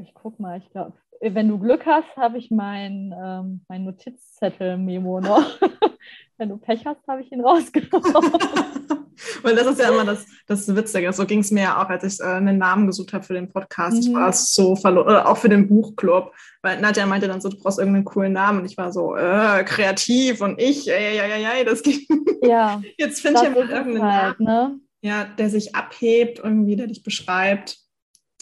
Ich 0.00 0.14
guck 0.14 0.38
mal, 0.38 0.58
ich 0.58 0.70
glaube, 0.70 0.92
wenn 1.20 1.48
du 1.48 1.58
Glück 1.58 1.86
hast, 1.86 2.16
habe 2.16 2.38
ich 2.38 2.50
mein, 2.50 3.14
ähm, 3.20 3.64
mein 3.68 3.84
Notizzettel-Memo 3.84 5.20
noch. 5.20 5.58
wenn 6.38 6.48
du 6.48 6.56
Pech 6.56 6.86
hast, 6.86 7.06
habe 7.08 7.22
ich 7.22 7.32
ihn 7.32 7.40
rausgenommen. 7.40 8.12
Weil 9.42 9.56
das 9.56 9.66
ist 9.66 9.80
ja 9.80 9.90
immer 9.90 10.04
das, 10.04 10.26
das 10.46 10.74
Witzige. 10.74 11.12
So 11.12 11.26
ging 11.26 11.40
es 11.40 11.50
mir 11.50 11.64
ja 11.64 11.82
auch, 11.82 11.88
als 11.88 12.04
ich 12.04 12.20
äh, 12.20 12.24
einen 12.30 12.58
Namen 12.58 12.86
gesucht 12.86 13.12
habe 13.12 13.24
für 13.24 13.34
den 13.34 13.48
Podcast. 13.48 13.96
Mhm. 13.96 14.00
Ich 14.00 14.14
war 14.14 14.32
so 14.32 14.76
verloren, 14.76 15.08
oder 15.08 15.28
auch 15.28 15.36
für 15.36 15.48
den 15.48 15.68
Buchclub. 15.68 16.32
Weil 16.62 16.80
Nadja 16.80 17.06
meinte 17.06 17.26
dann 17.26 17.40
so, 17.40 17.48
du 17.48 17.58
brauchst 17.58 17.78
irgendeinen 17.78 18.04
coolen 18.04 18.32
Namen. 18.32 18.60
Und 18.60 18.66
ich 18.66 18.76
war 18.76 18.92
so, 18.92 19.16
äh, 19.16 19.64
kreativ 19.64 20.40
und 20.40 20.60
ich, 20.60 20.86
ja, 20.86 20.98
ja, 20.98 21.26
ja, 21.26 21.36
ja, 21.36 21.64
das 21.64 21.82
geht. 21.82 22.08
Ja. 22.42 22.80
Jetzt 22.96 23.20
finde 23.20 23.40
ich 23.40 23.44
ja 23.44 23.50
mal 23.50 23.68
irgendeinen 23.68 24.02
halt, 24.02 24.40
Namen, 24.40 24.70
ne? 24.70 24.80
ja, 25.02 25.24
der 25.24 25.50
sich 25.50 25.74
abhebt, 25.74 26.38
irgendwie, 26.38 26.76
der 26.76 26.86
dich 26.86 27.02
beschreibt. 27.02 27.78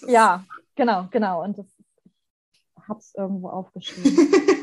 Das 0.00 0.10
ja, 0.10 0.44
genau, 0.74 1.08
genau. 1.10 1.42
Und 1.42 1.58
das, 1.58 1.66
habe 2.88 3.00
es 3.00 3.14
irgendwo 3.14 3.48
aufgeschrieben. 3.48 4.28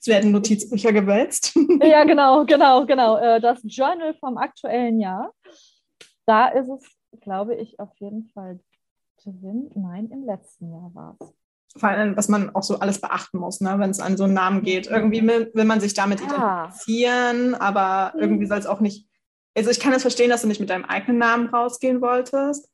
Es 0.00 0.06
werden 0.06 0.30
Notizbücher 0.30 0.92
gewälzt. 0.92 1.56
ja, 1.82 2.04
genau, 2.04 2.44
genau, 2.44 2.86
genau. 2.86 3.16
Äh, 3.16 3.40
das 3.40 3.60
Journal 3.64 4.14
vom 4.20 4.38
aktuellen 4.38 5.00
Jahr. 5.00 5.32
Da 6.26 6.48
ist 6.48 6.68
es, 6.68 7.20
glaube 7.20 7.56
ich, 7.56 7.80
auf 7.80 7.90
jeden 7.98 8.28
Fall 8.28 8.60
drin. 9.24 9.70
Nein, 9.74 10.08
im 10.12 10.24
letzten 10.24 10.70
Jahr 10.70 10.90
war 10.94 11.16
es. 11.20 11.34
Vor 11.76 11.88
allem, 11.88 12.16
was 12.16 12.28
man 12.28 12.54
auch 12.54 12.62
so 12.62 12.78
alles 12.78 13.00
beachten 13.00 13.38
muss, 13.38 13.60
ne? 13.60 13.74
wenn 13.78 13.90
es 13.90 14.00
an 14.00 14.16
so 14.16 14.24
einen 14.24 14.34
Namen 14.34 14.62
geht. 14.62 14.86
Irgendwie 14.86 15.26
will, 15.26 15.50
will 15.52 15.64
man 15.64 15.80
sich 15.80 15.94
damit 15.94 16.20
ja. 16.20 16.26
identifizieren, 16.26 17.54
aber 17.54 18.12
mhm. 18.14 18.22
irgendwie 18.22 18.46
soll 18.46 18.58
es 18.58 18.66
auch 18.66 18.80
nicht. 18.80 19.06
Also 19.56 19.70
ich 19.70 19.80
kann 19.80 19.92
es 19.92 20.02
verstehen, 20.02 20.30
dass 20.30 20.42
du 20.42 20.48
nicht 20.48 20.60
mit 20.60 20.70
deinem 20.70 20.84
eigenen 20.84 21.18
Namen 21.18 21.48
rausgehen 21.48 22.00
wolltest. 22.00 22.70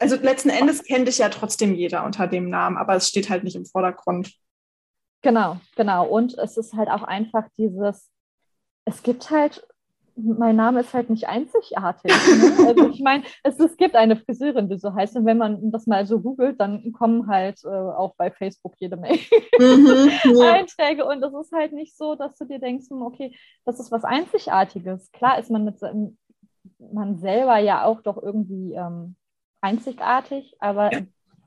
Also 0.00 0.16
letzten 0.16 0.48
Endes 0.48 0.82
kennt 0.82 1.08
dich 1.08 1.18
ja 1.18 1.28
trotzdem 1.28 1.74
jeder 1.74 2.04
unter 2.04 2.26
dem 2.26 2.48
Namen, 2.48 2.78
aber 2.78 2.96
es 2.96 3.08
steht 3.08 3.28
halt 3.28 3.44
nicht 3.44 3.54
im 3.54 3.66
Vordergrund. 3.66 4.32
Genau, 5.22 5.58
genau. 5.76 6.06
Und 6.06 6.38
es 6.38 6.56
ist 6.56 6.72
halt 6.72 6.88
auch 6.88 7.02
einfach 7.02 7.46
dieses, 7.58 8.10
es 8.86 9.02
gibt 9.02 9.30
halt, 9.30 9.62
mein 10.16 10.56
Name 10.56 10.80
ist 10.80 10.94
halt 10.94 11.10
nicht 11.10 11.28
einzigartig. 11.28 12.12
Ne? 12.12 12.66
Also 12.66 12.88
ich 12.88 13.00
meine, 13.00 13.24
es, 13.42 13.60
es 13.60 13.76
gibt 13.76 13.94
eine 13.94 14.16
Friseurin, 14.16 14.70
die 14.70 14.78
so 14.78 14.94
heißt. 14.94 15.16
Und 15.16 15.26
wenn 15.26 15.36
man 15.36 15.70
das 15.70 15.86
mal 15.86 16.06
so 16.06 16.20
googelt, 16.20 16.58
dann 16.58 16.92
kommen 16.92 17.26
halt 17.26 17.62
äh, 17.64 17.68
auch 17.68 18.14
bei 18.16 18.30
Facebook 18.30 18.74
jede 18.78 18.96
Menge 18.96 19.18
mhm, 19.58 20.10
ja. 20.34 20.52
Einträge. 20.54 21.04
Und 21.04 21.22
es 21.22 21.34
ist 21.34 21.52
halt 21.52 21.74
nicht 21.74 21.94
so, 21.94 22.14
dass 22.14 22.38
du 22.38 22.46
dir 22.46 22.58
denkst, 22.58 22.88
hm, 22.88 23.02
okay, 23.02 23.36
das 23.66 23.78
ist 23.78 23.92
was 23.92 24.04
Einzigartiges. 24.04 25.12
Klar 25.12 25.38
ist 25.38 25.50
man 25.50 25.64
mit 25.64 25.78
man 26.78 27.18
selber 27.18 27.58
ja 27.58 27.84
auch 27.84 28.02
doch 28.02 28.22
irgendwie 28.22 28.74
ähm, 28.74 29.16
einzigartig, 29.60 30.56
aber 30.58 30.92
ja. 30.92 31.00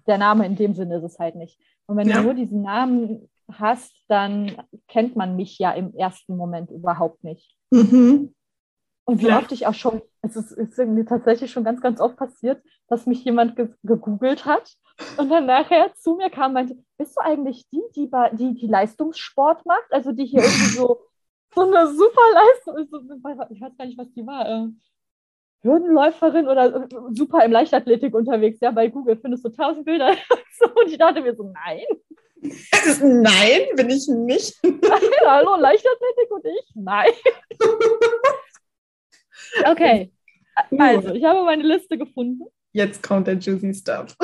der 0.08 0.18
Name 0.18 0.46
in 0.46 0.56
dem 0.56 0.74
Sinne 0.74 0.98
ist 0.98 1.04
es 1.04 1.20
halt 1.20 1.36
nicht. 1.36 1.60
Und 1.86 1.98
wenn 1.98 2.10
ja. 2.10 2.18
du 2.18 2.24
nur 2.24 2.34
diesen 2.34 2.62
Namen 2.62 3.30
hast, 3.52 3.94
dann 4.08 4.52
kennt 4.88 5.16
man 5.16 5.36
mich 5.36 5.58
ja 5.60 5.72
im 5.72 5.94
ersten 5.96 6.38
Moment 6.38 6.72
überhaupt 6.72 7.24
nicht. 7.24 7.58
Mhm. 7.72 8.34
Und 9.06 9.22
wie 9.22 9.28
ja. 9.28 9.38
oft 9.38 9.52
ich 9.52 9.68
auch 9.68 9.74
schon, 9.74 10.02
es 10.22 10.36
ist, 10.36 10.52
ist 10.52 10.78
mir 10.78 11.06
tatsächlich 11.06 11.52
schon 11.52 11.66
ganz, 11.66 11.82
ganz 11.82 12.00
oft 12.00 12.16
passiert, 12.16 12.64
dass 12.88 13.06
mich 13.06 13.24
jemand 13.26 13.58
ge 13.58 13.70
gegoogelt 13.84 14.46
hat 14.46 14.72
und 15.18 15.30
dann 15.30 15.46
nachher 15.46 15.94
zu 15.96 16.16
mir 16.16 16.30
kam 16.30 16.52
und 16.52 16.54
meinte, 16.54 16.78
bist 16.98 17.18
du 17.18 17.22
eigentlich 17.22 17.68
die, 17.70 17.82
die, 17.96 18.10
die, 18.34 18.54
die 18.54 18.68
Leistungssport 18.68 19.66
macht? 19.66 19.92
Also 19.92 20.14
die 20.14 20.26
hier 20.26 20.42
irgendwie 20.42 20.78
so, 20.78 21.02
so 21.54 21.62
eine 21.62 21.88
super 21.88 22.22
Leistung, 22.34 23.50
ich 23.50 23.62
weiß 23.62 23.78
gar 23.78 23.86
nicht, 23.86 23.98
was 23.98 24.12
die 24.14 24.26
war, 24.26 24.48
äh, 24.48 24.68
Hürdenläuferin 25.64 26.48
oder 26.48 26.84
äh, 26.84 26.88
super 27.12 27.44
im 27.44 27.52
Leichtathletik 27.52 28.14
unterwegs. 28.14 28.60
Ja, 28.62 28.72
bei 28.72 28.90
Google 28.90 29.18
findest 29.18 29.46
du 29.46 29.50
tausend 29.50 29.86
Bilder. 29.86 30.10
und 30.76 30.90
ich 30.90 30.98
dachte 30.98 31.22
mir 31.22 31.36
so, 31.36 31.44
nein. 31.44 31.84
Nein, 32.42 33.62
bin 33.76 33.90
ich 33.90 34.08
nicht. 34.08 34.60
Hallo, 35.26 35.56
Leichtathletik 35.56 36.30
und 36.30 36.46
ich? 36.46 36.72
Nein. 36.76 37.12
Okay, 39.66 40.12
also 40.80 41.14
ich 41.14 41.24
habe 41.24 41.44
meine 41.44 41.62
Liste 41.62 41.96
gefunden. 41.96 42.42
Jetzt 42.72 43.04
kommt 43.04 43.28
der 43.28 43.36
Juicy 43.36 43.72
Stuff. 43.72 44.18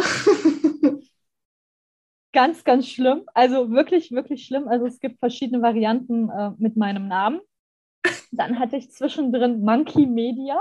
ganz, 2.34 2.64
ganz 2.64 2.88
schlimm. 2.88 3.26
Also 3.36 3.70
wirklich, 3.70 4.12
wirklich 4.12 4.46
schlimm. 4.46 4.68
Also 4.68 4.88
es 4.88 5.00
gibt 5.00 5.20
verschiedene 5.20 5.62
Varianten 5.62 6.30
äh, 6.30 6.52
mit 6.58 6.78
meinem 6.78 7.08
Namen. 7.08 7.42
Dann 8.32 8.58
hatte 8.58 8.78
ich 8.78 8.92
zwischendrin 8.92 9.62
Monkey 9.62 10.08
Media. 10.08 10.60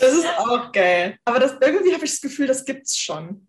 Das 0.00 0.12
ist 0.12 0.26
auch 0.38 0.72
geil. 0.72 1.18
Aber 1.24 1.38
das, 1.38 1.56
irgendwie 1.60 1.94
habe 1.94 2.04
ich 2.04 2.10
das 2.10 2.20
Gefühl, 2.20 2.46
das 2.46 2.64
gibt 2.64 2.86
es 2.86 2.96
schon. 2.96 3.46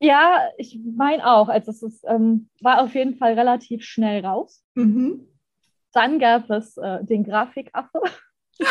Ja, 0.00 0.48
ich 0.58 0.78
meine 0.96 1.24
auch. 1.26 1.48
Also 1.48 1.70
es 1.70 1.82
ist, 1.82 2.04
ähm, 2.08 2.48
war 2.60 2.82
auf 2.82 2.94
jeden 2.94 3.16
Fall 3.16 3.34
relativ 3.34 3.84
schnell 3.84 4.24
raus. 4.24 4.64
Mhm. 4.74 5.28
Dann 5.92 6.18
gab 6.18 6.50
es 6.50 6.76
äh, 6.76 7.04
den 7.04 7.24
Grafikaffe. 7.24 8.00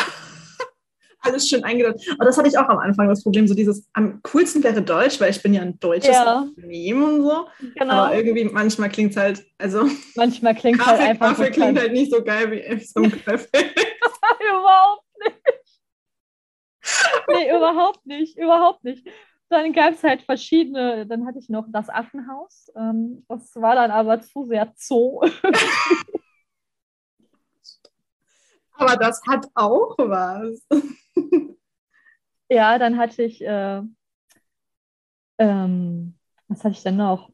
Alles 1.24 1.48
schön 1.48 1.64
eingedeutet. 1.64 2.02
Aber 2.16 2.26
das 2.26 2.38
hatte 2.38 2.50
ich 2.50 2.58
auch 2.58 2.68
am 2.68 2.80
Anfang 2.80 3.08
das 3.08 3.24
Problem, 3.24 3.48
so 3.48 3.54
dieses, 3.54 3.88
am 3.94 4.22
coolsten 4.24 4.64
wäre 4.64 4.82
Deutsch, 4.82 5.22
weil 5.22 5.30
ich 5.30 5.42
bin 5.42 5.54
ja 5.54 5.62
ein 5.62 5.80
deutsches 5.80 6.16
ja. 6.16 6.40
Unternehmen 6.40 7.04
und 7.04 7.22
so. 7.22 7.48
Genau. 7.76 7.94
Aber 7.94 8.16
irgendwie 8.16 8.46
manchmal 8.46 8.90
klingt 8.90 9.12
es 9.12 9.18
halt, 9.18 9.46
also. 9.60 9.88
Manchmal 10.16 10.56
klingt 10.56 10.82
es 10.82 10.86
halt 10.86 11.00
einfach. 11.00 11.30
Kaffee 11.30 11.46
so 11.46 11.52
klingt 11.52 11.80
halt 11.80 11.94
nicht 11.94 12.12
so 12.12 12.24
geil 12.24 12.52
wie 12.52 12.84
so 12.84 13.02
ein 13.04 13.12
Überhaupt 13.12 15.06
nicht. 15.24 15.61
nee, 17.30 17.56
überhaupt 17.56 18.06
nicht, 18.06 18.38
überhaupt 18.38 18.84
nicht 18.84 19.08
dann 19.52 19.74
gab 19.74 19.94
es 19.94 20.04
halt 20.04 20.24
verschiedene, 20.24 21.06
dann 21.06 21.26
hatte 21.28 21.40
ich 21.40 21.50
noch 21.50 21.66
das 21.68 21.90
Affenhaus. 21.90 22.72
Ähm, 22.76 23.26
das 23.28 23.54
war 23.56 23.76
dann 23.76 23.92
aber 23.92 24.22
zu 24.22 24.46
sehr 24.46 24.72
Zoo. 24.78 25.22
aber 28.72 28.96
das 28.96 29.22
hat 29.28 29.46
auch 29.54 29.98
was. 29.98 30.66
ja, 32.50 32.80
dann 32.80 32.98
hatte 32.98 33.24
ich, 33.24 33.42
äh, 33.42 33.82
ähm, 35.38 36.18
was 36.48 36.64
hatte 36.64 36.76
ich 36.76 36.84
denn 36.84 36.96
noch? 36.96 37.30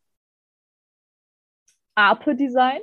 Ape-Design. 1.94 2.82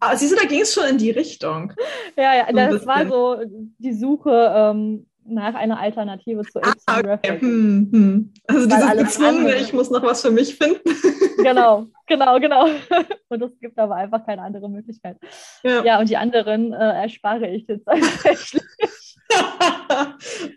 ah, 0.00 0.16
siehst 0.16 0.32
du, 0.32 0.36
da 0.36 0.44
ging 0.44 0.62
es 0.62 0.74
schon 0.74 0.86
in 0.86 0.98
die 0.98 1.10
Richtung. 1.10 1.72
Ja, 2.16 2.34
ja, 2.34 2.52
das 2.52 2.84
war 2.86 3.06
so 3.06 3.40
die 3.78 3.92
Suche 3.92 4.52
ähm, 4.54 5.08
nach 5.28 5.54
einer 5.54 5.78
Alternative 5.78 6.42
zu 6.42 6.60
Apes 6.60 6.82
ah, 6.86 6.98
okay. 7.00 7.40
hm, 7.40 7.88
hm. 7.92 8.34
Also 8.46 8.66
dieses 8.66 8.96
gezwungene, 8.96 9.54
ich 9.56 9.72
muss 9.72 9.90
noch 9.90 10.02
was 10.02 10.22
für 10.22 10.30
mich 10.30 10.56
finden. 10.56 10.80
genau, 11.42 11.86
genau, 12.06 12.38
genau. 12.38 12.66
Und 13.28 13.42
es 13.42 13.58
gibt 13.60 13.78
aber 13.78 13.96
einfach 13.96 14.24
keine 14.24 14.42
andere 14.42 14.68
Möglichkeit. 14.68 15.18
Ja, 15.62 15.84
ja 15.84 16.00
und 16.00 16.08
die 16.08 16.16
anderen 16.16 16.72
äh, 16.72 17.02
erspare 17.02 17.48
ich 17.48 17.66
jetzt 17.66 17.84
tatsächlich. 17.86 18.62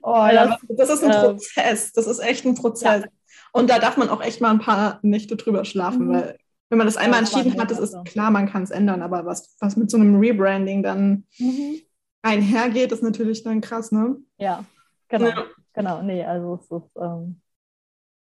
oh, 0.04 0.28
ja, 0.32 0.48
das, 0.48 0.60
das, 0.78 0.90
ist 0.90 1.04
ein 1.04 1.12
ähm, 1.12 1.22
Prozess. 1.22 1.92
Das 1.94 2.08
ist 2.08 2.20
echt 2.20 2.46
ein 2.46 2.56
Prozess. 2.56 3.04
Ja. 3.04 3.10
Und 3.52 3.70
da 3.70 3.80
darf 3.80 3.98
man 3.98 4.10
auch 4.10 4.22
echt 4.22 4.42
mal 4.42 4.52
ein 4.52 4.60
paar 4.60 5.00
Nächte 5.02 5.36
drüber 5.36 5.66
schlafen, 5.66 6.08
mhm. 6.08 6.14
weil 6.14 6.38
wenn 6.70 6.78
man 6.78 6.88
das 6.88 6.98
einmal 6.98 7.22
ja, 7.22 7.26
entschieden 7.26 7.60
hat, 7.60 7.72
das 7.72 7.80
ist 7.80 7.98
klar, 8.06 8.30
man 8.30 8.48
kann 8.48 8.62
es 8.62 8.70
ändern, 8.70 9.02
aber 9.02 9.26
was, 9.26 9.56
was 9.60 9.76
mit 9.76 9.90
so 9.90 9.98
einem 9.98 10.20
Rebranding 10.20 10.84
dann 10.84 11.26
mhm. 11.40 11.82
Einhergeht, 12.22 12.92
ist 12.92 13.04
natürlich 13.04 13.44
dann 13.44 13.62
krass, 13.62 13.92
ne? 13.92 14.18
Ja, 14.38 14.64
genau. 15.08 15.28
Ja. 15.28 15.46
Genau, 15.74 16.02
nee, 16.02 16.24
also 16.26 16.56
es 16.56 16.72
ist, 16.72 16.92
ähm, 17.00 17.42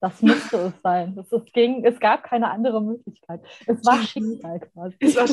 das 0.00 0.20
musste 0.20 0.56
es 0.56 0.82
sein. 0.82 1.16
Es, 1.18 1.30
es, 1.32 1.52
ging, 1.52 1.84
es 1.84 2.00
gab 2.00 2.24
keine 2.24 2.50
andere 2.50 2.82
Möglichkeit. 2.82 3.40
Es 3.66 3.84
war 3.84 4.02
Schicksal 4.02 4.60
quasi. 4.60 4.96
War, 5.00 5.28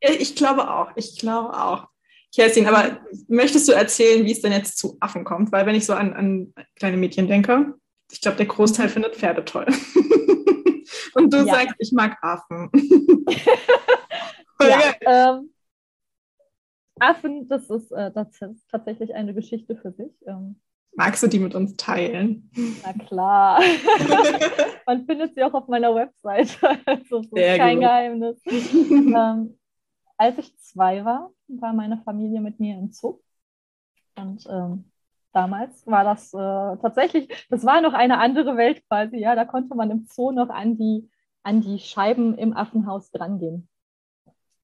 ich 0.00 0.36
glaube 0.36 0.70
auch, 0.70 0.90
ich 0.96 1.18
glaube 1.18 1.54
auch. 1.54 1.88
Kerstin, 2.34 2.66
aber 2.66 2.98
möchtest 3.28 3.68
du 3.68 3.72
erzählen, 3.72 4.24
wie 4.26 4.32
es 4.32 4.42
denn 4.42 4.52
jetzt 4.52 4.76
zu 4.76 4.96
Affen 5.00 5.24
kommt? 5.24 5.52
Weil 5.52 5.66
wenn 5.66 5.76
ich 5.76 5.86
so 5.86 5.94
an, 5.94 6.12
an 6.12 6.52
kleine 6.74 6.96
Mädchen 6.96 7.28
denke, 7.28 7.74
ich 8.10 8.20
glaube, 8.20 8.36
der 8.36 8.46
Großteil 8.46 8.86
mhm. 8.86 8.90
findet 8.90 9.16
Pferde 9.16 9.44
toll. 9.44 9.66
Und 11.14 11.32
du 11.32 11.38
ja. 11.38 11.44
sagst, 11.44 11.76
ich 11.78 11.92
mag 11.92 12.18
Affen. 12.22 12.70
ja, 14.60 14.94
ähm, 15.00 15.53
Affen, 17.00 17.48
das 17.48 17.70
ist, 17.70 17.90
äh, 17.92 18.10
das 18.12 18.40
ist 18.40 18.68
tatsächlich 18.70 19.14
eine 19.14 19.34
Geschichte 19.34 19.76
für 19.76 19.92
sich. 19.92 20.12
Ähm, 20.26 20.60
Magst 20.96 21.22
du 21.24 21.26
die 21.26 21.40
mit 21.40 21.56
uns 21.56 21.76
teilen? 21.76 22.50
Na 22.84 22.92
klar. 22.92 23.60
Man 24.86 25.04
findet 25.06 25.34
sie 25.34 25.42
auch 25.42 25.54
auf 25.54 25.66
meiner 25.66 25.94
Website. 25.94 26.58
Also 26.86 27.20
ist 27.20 27.58
kein 27.58 27.76
gut. 27.76 27.84
Geheimnis. 27.84 28.40
ähm, 28.46 29.58
als 30.16 30.38
ich 30.38 30.56
zwei 30.58 31.04
war, 31.04 31.32
war 31.48 31.72
meine 31.72 31.98
Familie 31.98 32.40
mit 32.40 32.60
mir 32.60 32.78
im 32.78 32.92
Zoo. 32.92 33.18
Und 34.16 34.46
ähm, 34.48 34.84
damals 35.32 35.84
war 35.88 36.04
das 36.04 36.32
äh, 36.32 36.80
tatsächlich, 36.80 37.28
das 37.50 37.64
war 37.64 37.80
noch 37.80 37.94
eine 37.94 38.18
andere 38.18 38.56
Welt 38.56 38.86
quasi, 38.88 39.18
ja. 39.18 39.34
Da 39.34 39.44
konnte 39.44 39.74
man 39.74 39.90
im 39.90 40.06
Zoo 40.08 40.30
noch 40.30 40.50
an 40.50 40.76
die, 40.76 41.10
an 41.42 41.60
die 41.60 41.80
Scheiben 41.80 42.38
im 42.38 42.56
Affenhaus 42.56 43.10
drangehen. 43.10 43.68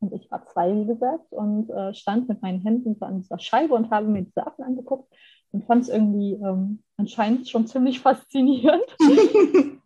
Und 0.00 0.14
ich 0.14 0.30
war 0.30 0.47
zwei, 0.47 0.75
wie 0.75 0.87
gesagt, 0.87 1.30
und 1.30 1.69
äh, 1.71 1.92
stand 1.95 2.28
mit 2.28 2.40
meinen 2.40 2.62
Händen 2.62 2.97
so 2.99 3.04
an 3.04 3.21
dieser 3.21 3.38
Scheibe 3.38 3.75
und 3.75 3.90
habe 3.90 4.07
mir 4.07 4.23
diese 4.23 4.47
Affen 4.47 4.64
angeguckt 4.64 5.12
und 5.52 5.64
fand 5.66 5.83
es 5.83 5.88
irgendwie 5.90 6.33
ähm, 6.35 6.83
anscheinend 6.97 7.49
schon 7.49 7.66
ziemlich 7.66 8.00
faszinierend. 8.00 8.85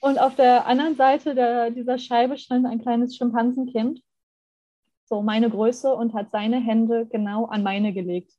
und 0.00 0.20
auf 0.20 0.34
der 0.34 0.66
anderen 0.66 0.96
Seite 0.96 1.34
der, 1.36 1.70
dieser 1.70 1.98
Scheibe 1.98 2.36
stand 2.38 2.66
ein 2.66 2.80
kleines 2.80 3.16
Schimpansenkind, 3.16 4.00
so 5.04 5.22
meine 5.22 5.48
Größe, 5.48 5.94
und 5.94 6.12
hat 6.14 6.32
seine 6.32 6.58
Hände 6.58 7.06
genau 7.06 7.44
an 7.46 7.62
meine 7.62 7.92
gelegt. 7.92 8.32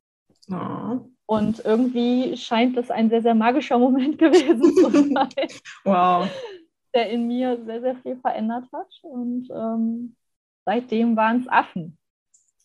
Oh. 0.51 0.99
Und 1.25 1.63
irgendwie 1.63 2.35
scheint 2.35 2.75
das 2.75 2.91
ein 2.91 3.09
sehr, 3.09 3.21
sehr 3.21 3.35
magischer 3.35 3.79
Moment 3.79 4.17
gewesen 4.19 4.75
zu 4.75 4.91
sein. 4.91 5.47
wow. 5.85 6.27
Der 6.93 7.09
in 7.09 7.27
mir 7.27 7.63
sehr, 7.63 7.81
sehr 7.81 7.95
viel 7.97 8.17
verändert 8.17 8.65
hat. 8.73 8.89
Und 9.01 9.47
ähm, 9.49 10.15
seitdem 10.65 11.15
waren 11.15 11.41
es 11.41 11.47
Affen. 11.47 11.97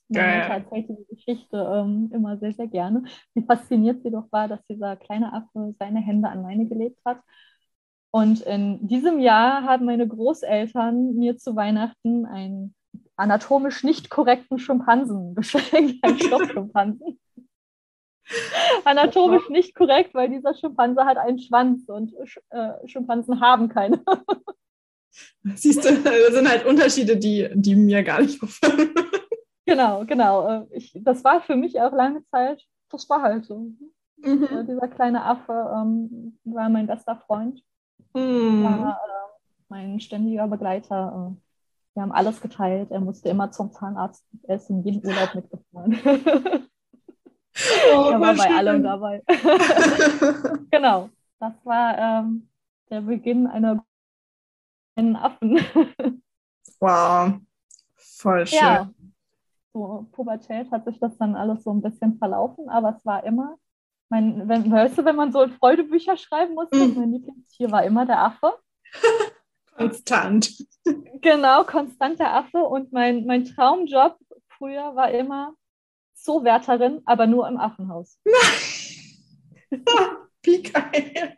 Meine 0.08 0.38
Mutter 0.38 0.54
erzählte 0.54 0.94
die 0.94 1.14
Geschichte 1.14 1.56
ähm, 1.56 2.10
immer 2.14 2.38
sehr, 2.38 2.52
sehr 2.52 2.66
gerne. 2.66 3.04
Wie 3.34 3.42
fasziniert 3.42 4.02
sie 4.02 4.10
doch 4.10 4.26
war, 4.30 4.48
dass 4.48 4.64
dieser 4.66 4.96
kleine 4.96 5.32
Affe 5.34 5.74
seine 5.78 6.00
Hände 6.00 6.28
an 6.28 6.42
meine 6.42 6.66
gelegt 6.66 6.98
hat. 7.04 7.20
Und 8.10 8.40
in 8.40 8.86
diesem 8.88 9.20
Jahr 9.20 9.64
haben 9.64 9.84
meine 9.84 10.08
Großeltern 10.08 11.14
mir 11.14 11.36
zu 11.36 11.54
Weihnachten 11.56 12.24
einen 12.24 12.74
anatomisch 13.16 13.84
nicht 13.84 14.08
korrekten 14.08 14.58
Schimpansen 14.58 15.34
geschenkt, 15.34 16.02
einen 16.02 16.18
Stoffschimpansen. 16.18 17.18
anatomisch 18.84 19.48
nicht 19.48 19.74
korrekt, 19.74 20.14
weil 20.14 20.30
dieser 20.30 20.54
Schimpanse 20.54 21.04
hat 21.04 21.16
einen 21.16 21.38
Schwanz 21.38 21.88
und 21.88 22.14
äh, 22.50 22.88
Schimpansen 22.88 23.40
haben 23.40 23.68
keine. 23.68 24.02
Siehst 25.54 25.84
du, 25.84 25.94
das 26.02 26.34
sind 26.34 26.48
halt 26.48 26.66
Unterschiede, 26.66 27.16
die, 27.16 27.48
die 27.54 27.76
mir 27.76 28.02
gar 28.02 28.20
nicht 28.20 28.42
auffallen. 28.42 28.90
Genau, 29.68 30.04
genau. 30.06 30.48
Äh, 30.48 30.66
ich, 30.70 30.98
das 31.02 31.22
war 31.24 31.42
für 31.42 31.54
mich 31.54 31.78
auch 31.80 31.92
lange 31.92 32.24
Zeit, 32.30 32.62
das 32.90 33.08
war 33.10 33.20
halt 33.20 33.44
so. 33.44 33.70
Mhm. 34.16 34.44
Äh, 34.44 34.64
dieser 34.64 34.88
kleine 34.88 35.24
Affe 35.24 35.52
ähm, 35.52 36.38
war 36.44 36.68
mein 36.70 36.86
bester 36.86 37.16
Freund, 37.16 37.62
mhm. 38.14 38.64
war 38.64 38.98
äh, 39.04 39.42
mein 39.68 40.00
ständiger 40.00 40.48
Begleiter. 40.48 41.34
Äh, 41.36 41.40
wir 41.94 42.02
haben 42.02 42.12
alles 42.12 42.40
geteilt. 42.40 42.90
Er 42.90 43.00
musste 43.00 43.28
immer 43.28 43.50
zum 43.50 43.72
Zahnarzt. 43.72 44.24
Er 44.44 44.56
ist 44.56 44.70
in 44.70 44.84
jedem 44.84 45.02
Urlaub 45.02 45.34
mitgefahren. 45.34 45.98
Oh, 47.92 48.10
er 48.10 48.20
war 48.20 48.34
bei 48.34 48.44
schön. 48.44 48.56
allem 48.56 48.82
dabei. 48.84 49.22
genau, 50.70 51.10
das 51.40 51.52
war 51.64 51.98
ähm, 51.98 52.48
der 52.88 53.00
Beginn 53.00 53.46
einer 53.46 53.84
einen 54.98 55.16
Affen. 55.16 55.58
wow, 56.80 57.32
voll 57.96 58.46
schön. 58.46 58.58
Ja, 58.58 58.90
so 59.72 60.06
Pubertät 60.12 60.70
hat 60.70 60.84
sich 60.84 60.98
das 60.98 61.16
dann 61.18 61.36
alles 61.36 61.64
so 61.64 61.70
ein 61.70 61.82
bisschen 61.82 62.18
verlaufen, 62.18 62.68
aber 62.68 62.96
es 62.96 63.06
war 63.06 63.24
immer, 63.24 63.56
mein, 64.08 64.48
wenn, 64.48 64.70
weißt 64.70 64.98
du, 64.98 65.04
wenn 65.04 65.16
man 65.16 65.32
so 65.32 65.46
Freudebücher 65.48 66.16
schreiben 66.16 66.54
musste, 66.54 66.76
mm. 66.76 66.98
mein 66.98 67.12
Lieblingstier 67.12 67.70
war 67.70 67.84
immer 67.84 68.06
der 68.06 68.20
Affe. 68.20 68.54
Konstant. 69.76 70.52
Genau, 71.20 71.62
konstant 71.62 72.18
der 72.18 72.34
Affe. 72.34 72.58
Und 72.58 72.92
mein, 72.92 73.26
mein 73.26 73.44
Traumjob 73.44 74.18
früher 74.48 74.96
war 74.96 75.12
immer 75.12 75.54
Zoowärterin, 76.14 77.02
aber 77.04 77.28
nur 77.28 77.46
im 77.46 77.58
Affenhaus. 77.58 78.18
Wie 80.42 80.62
geil. 80.62 81.37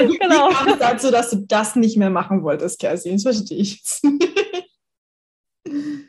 Und 0.00 0.18
genau. 0.20 0.50
Wie 0.50 0.54
kam 0.54 0.68
es 0.68 0.78
dazu, 0.78 1.10
dass 1.10 1.30
du 1.30 1.36
das 1.36 1.76
nicht 1.76 1.96
mehr 1.96 2.10
machen 2.10 2.42
wolltest, 2.42 2.80
Kerstin? 2.80 3.14
Das 3.14 3.22
verstehe 3.22 3.58
ich 3.58 3.76
jetzt 3.76 4.04
nicht. 4.04 4.38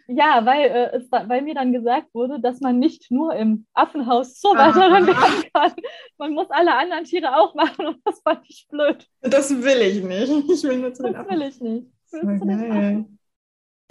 Ja, 0.07 0.45
weil, 0.45 0.69
äh, 0.69 0.97
es, 0.97 1.11
weil 1.11 1.41
mir 1.41 1.53
dann 1.53 1.73
gesagt 1.73 2.13
wurde, 2.13 2.39
dass 2.39 2.61
man 2.61 2.79
nicht 2.79 3.11
nur 3.11 3.35
im 3.35 3.65
Affenhaus 3.73 4.39
so 4.39 4.49
weiter 4.49 4.79
werden 4.91 5.15
kann. 5.53 5.73
Man 6.17 6.33
muss 6.33 6.49
alle 6.49 6.75
anderen 6.75 7.03
Tiere 7.03 7.35
auch 7.35 7.53
machen 7.55 7.87
und 7.87 7.97
das 8.05 8.21
fand 8.21 8.41
ich 8.47 8.67
blöd. 8.69 9.05
Das 9.21 9.49
will 9.49 9.81
ich 9.81 10.03
nicht. 10.03 10.49
Ich 10.49 10.63
will 10.63 10.79
nur 10.79 10.93
zu 10.93 11.03
den 11.03 11.13
Das 11.13 11.29
will 11.29 11.41
ich 11.41 11.61
nicht. 11.61 11.87
Affen. 12.11 13.19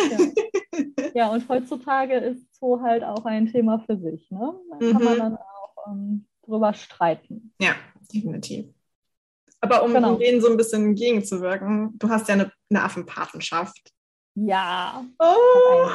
Ja. 0.01 0.19
ja, 1.15 1.29
und 1.29 1.49
heutzutage 1.49 2.15
ist 2.15 2.59
so 2.59 2.81
halt 2.81 3.05
auch 3.05 3.25
ein 3.25 3.47
Thema 3.47 3.81
für 3.81 3.97
sich. 3.97 4.31
Ne? 4.31 4.55
Da 4.71 4.79
kann 4.93 5.05
man 5.05 5.15
mhm. 5.15 5.19
dann 5.19 5.37
auch 5.37 5.87
ähm, 5.89 6.27
drüber 6.45 6.75
streiten. 6.75 7.53
Ja, 7.61 7.75
definitiv. 8.13 8.67
Aber 9.61 9.83
um, 9.83 9.93
genau. 9.93 10.17
denen 10.17 10.41
so 10.41 10.49
ein 10.49 10.57
bisschen 10.57 10.85
entgegenzuwirken, 10.87 11.99
du 11.99 12.09
hast 12.09 12.29
ja 12.29 12.35
eine, 12.35 12.53
eine 12.71 12.85
Affenpatenschaft. 12.85 13.93
Ja. 14.35 15.05
Oh. 15.19 15.89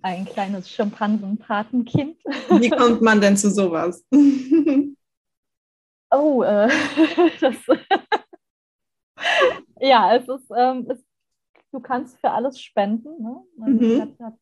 Ein, 0.00 0.20
ein, 0.20 0.24
kleines 0.24 0.70
Schimpansenpatenkind. 0.70 2.16
Wie 2.48 2.70
kommt 2.70 3.02
man 3.02 3.20
denn 3.20 3.36
zu 3.36 3.50
sowas? 3.50 4.02
oh, 6.10 6.42
äh, 6.42 6.70
das, 7.40 7.56
ja, 9.80 10.16
es 10.16 10.26
ist, 10.26 10.50
ähm, 10.56 10.86
es, 10.88 11.04
du 11.72 11.80
kannst 11.80 12.18
für 12.20 12.30
alles 12.30 12.58
spenden. 12.60 13.22
Ne? 13.22 13.42
Mhm. 13.56 14.14
Ich 14.14 14.20
habe 14.22 14.38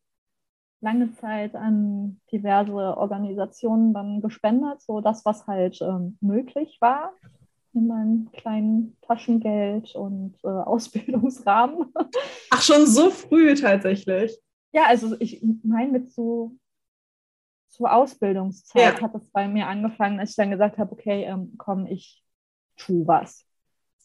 lange 0.81 1.13
Zeit 1.15 1.57
an 1.57 2.21
diverse 2.31 2.97
Organisationen 2.97 3.95
dann 3.95 4.21
gespendet, 4.21 4.81
so 4.83 5.01
das, 5.01 5.25
was 5.25 5.47
halt 5.49 5.81
ähm, 5.81 6.19
möglich 6.21 6.77
war 6.81 7.15
in 7.75 7.87
meinem 7.87 8.31
kleinen 8.33 8.97
Taschengeld 9.03 9.95
und 9.95 10.35
äh, 10.45 10.49
Ausbildungsrahmen. 10.49 11.93
Ach, 12.51 12.63
schon 12.63 12.87
so 12.87 13.11
früh 13.11 13.55
tatsächlich. 13.55 14.39
Ja, 14.73 14.87
also 14.87 15.17
ich 15.21 15.45
meine 15.63 15.93
mit 15.93 16.13
so 16.13 16.57
zur 17.69 17.93
Ausbildungszeit 17.93 18.99
ja. 18.99 19.01
hat 19.01 19.15
es 19.15 19.29
bei 19.31 19.49
mir 19.49 19.67
angefangen, 19.67 20.21
als 20.21 20.31
ich 20.31 20.37
dann 20.37 20.51
gesagt 20.51 20.79
habe, 20.79 20.93
okay, 20.93 21.25
ähm, 21.25 21.55
komm, 21.59 21.87
ich 21.87 22.25
tu 22.77 23.07
was. 23.07 23.45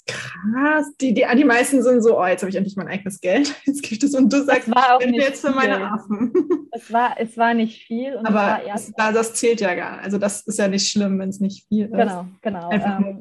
Krass, 0.08 0.96
die, 1.00 1.14
die, 1.14 1.26
die 1.36 1.44
meisten 1.44 1.84
sind 1.84 2.02
so, 2.02 2.20
oh, 2.20 2.26
jetzt 2.26 2.42
habe 2.42 2.50
ich 2.50 2.56
endlich 2.56 2.76
mein 2.76 2.88
eigenes 2.88 3.22
Geld, 3.22 3.54
jetzt 3.66 3.84
gibt 3.84 4.04
es 4.04 4.16
und 4.16 4.34
du 4.34 4.44
sagst, 4.44 4.68
ich 4.68 4.74
war 4.74 4.96
auch 4.96 5.00
nicht 5.00 5.22
jetzt 5.22 5.46
für 5.46 5.52
meine 5.52 5.92
Affen. 5.92 6.34
Es 6.72 6.94
war, 6.94 7.20
es 7.20 7.36
war 7.36 7.56
nicht 7.56 7.84
viel. 7.88 8.16
Aber 8.24 8.62
es, 8.76 8.94
das 8.96 9.34
zählt 9.34 9.60
ja 9.60 9.74
gar 9.74 9.96
nicht. 9.96 10.06
Also 10.06 10.20
das 10.20 10.46
ist 10.46 10.60
ja 10.60 10.68
nicht 10.68 10.88
schlimm, 10.88 11.18
wenn 11.18 11.30
es 11.30 11.40
nicht 11.40 11.68
viel 11.68 11.86
ist. 11.86 11.92
Genau, 11.92 12.28
genau. 12.42 12.72
Ähm, 12.72 13.20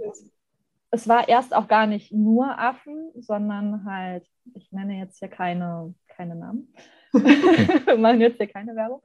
es 0.91 1.09
war 1.09 1.29
erst 1.29 1.55
auch 1.55 1.69
gar 1.69 1.87
nicht 1.87 2.13
nur 2.13 2.59
Affen, 2.59 3.13
sondern 3.17 3.85
halt, 3.85 4.27
ich 4.55 4.73
nenne 4.73 4.99
jetzt 4.99 5.19
hier 5.19 5.29
keine, 5.29 5.95
keine 6.09 6.35
Namen, 6.35 6.75
wir 7.13 7.99
machen 7.99 8.21
jetzt 8.21 8.39
hier 8.39 8.49
keine 8.49 8.75
Werbung. 8.75 9.03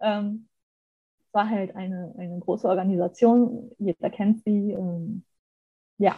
Ähm, 0.00 0.48
es 1.20 1.34
war 1.34 1.48
halt 1.48 1.76
eine, 1.76 2.14
eine 2.18 2.38
große 2.40 2.66
Organisation, 2.66 3.70
jeder 3.78 4.10
kennt 4.10 4.42
sie. 4.44 4.72
Ähm, 4.72 5.24
ja. 5.98 6.16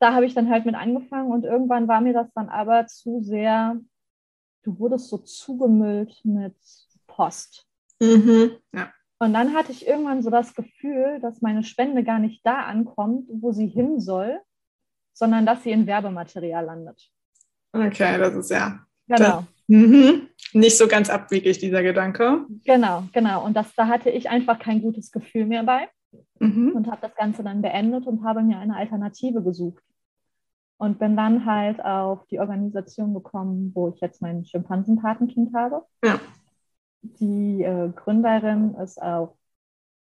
Da 0.00 0.14
habe 0.14 0.26
ich 0.26 0.34
dann 0.34 0.50
halt 0.50 0.64
mit 0.64 0.74
angefangen 0.74 1.32
und 1.32 1.44
irgendwann 1.44 1.88
war 1.88 2.00
mir 2.00 2.12
das 2.12 2.32
dann 2.34 2.48
aber 2.48 2.86
zu 2.86 3.20
sehr, 3.20 3.80
du 4.62 4.78
wurdest 4.78 5.08
so 5.08 5.18
zugemüllt 5.18 6.20
mit 6.24 6.56
Post. 7.06 7.66
Mhm, 8.00 8.58
ja. 8.72 8.92
Und 9.20 9.34
dann 9.34 9.54
hatte 9.54 9.72
ich 9.72 9.86
irgendwann 9.86 10.22
so 10.22 10.30
das 10.30 10.54
Gefühl, 10.54 11.18
dass 11.20 11.42
meine 11.42 11.64
Spende 11.64 12.04
gar 12.04 12.18
nicht 12.18 12.46
da 12.46 12.62
ankommt, 12.62 13.28
wo 13.28 13.52
sie 13.52 13.66
hin 13.66 14.00
soll, 14.00 14.40
sondern 15.12 15.44
dass 15.44 15.64
sie 15.64 15.72
in 15.72 15.86
Werbematerial 15.86 16.64
landet. 16.64 17.10
Okay, 17.72 18.18
das 18.18 18.34
ist 18.34 18.50
ja. 18.50 18.80
Genau. 19.08 19.44
Mhm. 19.66 20.28
Nicht 20.52 20.78
so 20.78 20.86
ganz 20.86 21.10
abwegig, 21.10 21.58
dieser 21.58 21.82
Gedanke. 21.82 22.46
Genau, 22.64 23.04
genau. 23.12 23.44
Und 23.44 23.54
das, 23.54 23.74
da 23.74 23.88
hatte 23.88 24.10
ich 24.10 24.30
einfach 24.30 24.58
kein 24.58 24.80
gutes 24.80 25.10
Gefühl 25.10 25.46
mehr 25.46 25.64
bei 25.64 25.88
mhm. 26.38 26.72
und 26.74 26.86
habe 26.86 27.00
das 27.02 27.14
Ganze 27.16 27.42
dann 27.42 27.60
beendet 27.60 28.06
und 28.06 28.24
habe 28.24 28.42
mir 28.42 28.58
eine 28.58 28.76
Alternative 28.76 29.42
gesucht. 29.42 29.82
Und 30.80 31.00
bin 31.00 31.16
dann 31.16 31.44
halt 31.44 31.84
auf 31.84 32.24
die 32.28 32.38
Organisation 32.38 33.12
gekommen, 33.12 33.72
wo 33.74 33.88
ich 33.88 34.00
jetzt 34.00 34.22
mein 34.22 34.44
Schimpansenpatenkind 34.44 35.52
habe. 35.52 35.84
Ja. 36.04 36.20
Die 37.02 37.62
äh, 37.62 37.90
Gründerin 37.94 38.74
ist 38.74 39.00
auch 39.00 39.36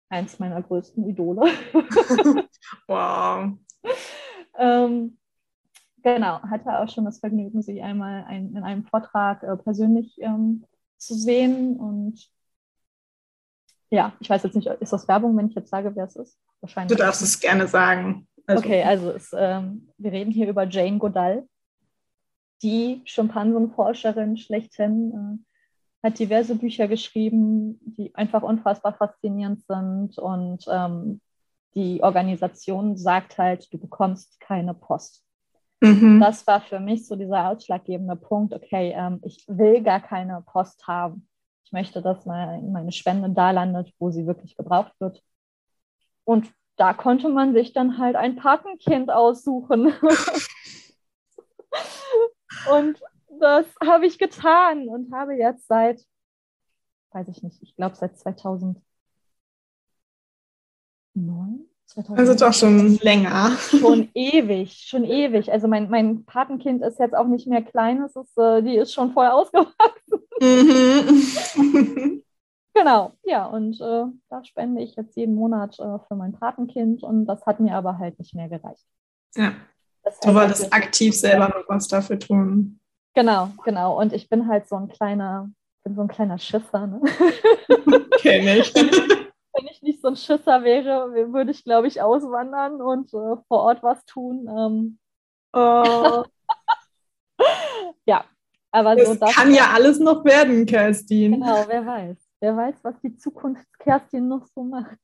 eins 0.09 0.39
meiner 0.39 0.61
größten 0.61 1.07
Idole. 1.09 1.41
wow. 2.87 3.51
ähm, 4.57 5.17
genau, 6.03 6.41
hatte 6.43 6.79
auch 6.79 6.89
schon 6.89 7.05
das 7.05 7.19
Vergnügen, 7.19 7.61
sie 7.61 7.81
einmal 7.81 8.25
ein, 8.25 8.55
in 8.55 8.63
einem 8.63 8.85
Vortrag 8.85 9.43
äh, 9.43 9.57
persönlich 9.57 10.15
ähm, 10.21 10.65
zu 10.97 11.15
sehen. 11.15 11.77
Und 11.77 12.29
ja, 13.89 14.13
ich 14.19 14.29
weiß 14.29 14.43
jetzt 14.43 14.55
nicht, 14.55 14.67
ist 14.67 14.93
das 14.93 15.07
Werbung, 15.07 15.35
wenn 15.37 15.47
ich 15.47 15.55
jetzt 15.55 15.69
sage, 15.69 15.95
wer 15.95 16.05
es 16.05 16.15
ist? 16.15 16.37
Wahrscheinlich. 16.61 16.97
Du 16.97 17.03
darfst 17.03 17.21
es 17.21 17.39
gerne 17.39 17.67
sagen. 17.67 18.27
Also. 18.45 18.63
Okay, 18.63 18.83
also 18.83 19.11
es, 19.11 19.31
ähm, 19.35 19.89
wir 19.97 20.11
reden 20.11 20.31
hier 20.31 20.49
über 20.49 20.67
Jane 20.67 20.97
Goodall, 20.97 21.47
die 22.61 23.01
Schimpansenforscherin 23.05 24.37
schlechthin. 24.37 25.41
Äh, 25.41 25.52
hat 26.03 26.19
diverse 26.19 26.55
Bücher 26.55 26.87
geschrieben, 26.87 27.79
die 27.81 28.13
einfach 28.13 28.43
unfassbar 28.43 28.93
faszinierend 28.93 29.65
sind. 29.65 30.17
Und 30.17 30.65
ähm, 30.69 31.21
die 31.75 32.03
Organisation 32.03 32.97
sagt 32.97 33.37
halt, 33.37 33.73
du 33.73 33.79
bekommst 33.79 34.39
keine 34.41 34.73
Post. 34.73 35.23
Mhm. 35.79 36.19
Das 36.19 36.45
war 36.45 36.61
für 36.61 36.79
mich 36.79 37.07
so 37.07 37.15
dieser 37.15 37.49
ausschlaggebende 37.49 38.15
Punkt, 38.15 38.53
okay, 38.53 38.93
ähm, 38.95 39.21
ich 39.23 39.45
will 39.47 39.81
gar 39.81 40.01
keine 40.01 40.43
Post 40.45 40.87
haben. 40.87 41.27
Ich 41.65 41.71
möchte, 41.71 42.01
dass 42.01 42.25
meine 42.25 42.91
Spende 42.91 43.29
da 43.29 43.51
landet, 43.51 43.91
wo 43.97 44.11
sie 44.11 44.27
wirklich 44.27 44.55
gebraucht 44.55 44.93
wird. 44.99 45.23
Und 46.25 46.51
da 46.75 46.93
konnte 46.93 47.29
man 47.29 47.53
sich 47.53 47.73
dann 47.73 47.97
halt 47.97 48.15
ein 48.15 48.35
Patenkind 48.35 49.11
aussuchen. 49.11 49.87
und 52.71 53.01
das 53.43 53.65
habe 53.85 54.05
ich 54.05 54.17
getan 54.17 54.87
und 54.87 55.13
habe 55.13 55.33
jetzt 55.33 55.67
seit, 55.67 56.01
weiß 57.11 57.27
ich 57.27 57.43
nicht, 57.43 57.61
ich 57.61 57.75
glaube 57.75 57.95
seit 57.95 58.17
2009. 58.17 58.81
2009, 61.85 62.17
also 62.17 62.45
doch 62.45 62.53
schon 62.53 62.97
länger. 62.99 63.51
Schon 63.57 64.09
ewig, 64.13 64.85
schon 64.87 65.03
ewig. 65.03 65.51
Also 65.51 65.67
mein, 65.67 65.89
mein 65.89 66.23
Patenkind 66.23 66.81
ist 66.81 66.99
jetzt 66.99 67.13
auch 67.13 67.27
nicht 67.27 67.45
mehr 67.45 67.61
klein, 67.61 68.01
es 68.01 68.15
ist, 68.15 68.37
äh, 68.37 68.63
die 68.63 68.77
ist 68.77 68.93
schon 68.93 69.11
voll 69.11 69.27
ausgewachsen. 69.27 70.21
Mhm. 70.39 72.23
genau, 72.73 73.11
ja, 73.23 73.45
und 73.45 73.79
äh, 73.81 74.05
da 74.29 74.43
spende 74.45 74.81
ich 74.81 74.95
jetzt 74.95 75.17
jeden 75.17 75.35
Monat 75.35 75.77
äh, 75.79 75.99
für 76.07 76.15
mein 76.15 76.31
Patenkind 76.31 77.03
und 77.03 77.25
das 77.25 77.45
hat 77.45 77.59
mir 77.59 77.75
aber 77.75 77.97
halt 77.99 78.17
nicht 78.19 78.33
mehr 78.33 78.47
gereicht. 78.47 78.85
Ja. 79.35 79.53
Das 80.03 80.15
heißt, 80.15 80.25
du 80.25 80.33
wolltest 80.33 80.73
aktiv 80.73 81.13
selber 81.13 81.49
noch 81.49 81.67
was 81.67 81.89
dafür 81.89 82.17
tun. 82.17 82.79
Genau, 83.13 83.49
genau. 83.63 83.99
Und 83.99 84.13
ich 84.13 84.29
bin 84.29 84.47
halt 84.47 84.67
so 84.67 84.75
ein 84.75 84.87
kleiner, 84.87 85.49
bin 85.83 85.95
so 85.95 86.01
ein 86.01 86.07
kleiner 86.07 86.37
Schisser. 86.37 86.87
Ne? 86.87 87.01
Kenn 88.19 88.47
ich. 88.47 88.73
Wenn 89.55 89.67
ich 89.69 89.83
nicht 89.83 90.01
so 90.01 90.07
ein 90.07 90.15
Schisser 90.15 90.63
wäre, 90.63 91.13
würde 91.31 91.51
ich, 91.51 91.63
glaube 91.63 91.87
ich, 91.87 92.01
auswandern 92.01 92.81
und 92.81 93.13
äh, 93.13 93.37
vor 93.47 93.59
Ort 93.59 93.83
was 93.83 94.03
tun. 94.05 94.47
Ähm, 94.47 94.97
oh. 95.53 96.23
ja, 98.07 98.25
aber 98.71 98.95
das 98.95 99.09
so. 99.09 99.15
Das 99.15 99.35
kann 99.35 99.53
ja 99.53 99.69
alles 99.71 99.99
noch 99.99 100.25
werden, 100.25 100.65
Kerstin. 100.65 101.33
Genau, 101.33 101.65
wer 101.67 101.85
weiß. 101.85 102.17
Wer 102.39 102.57
weiß, 102.57 102.75
was 102.81 102.99
die 103.01 103.15
Zukunft 103.15 103.67
Kerstin 103.77 104.27
noch 104.27 104.47
so 104.47 104.63
macht. 104.63 104.97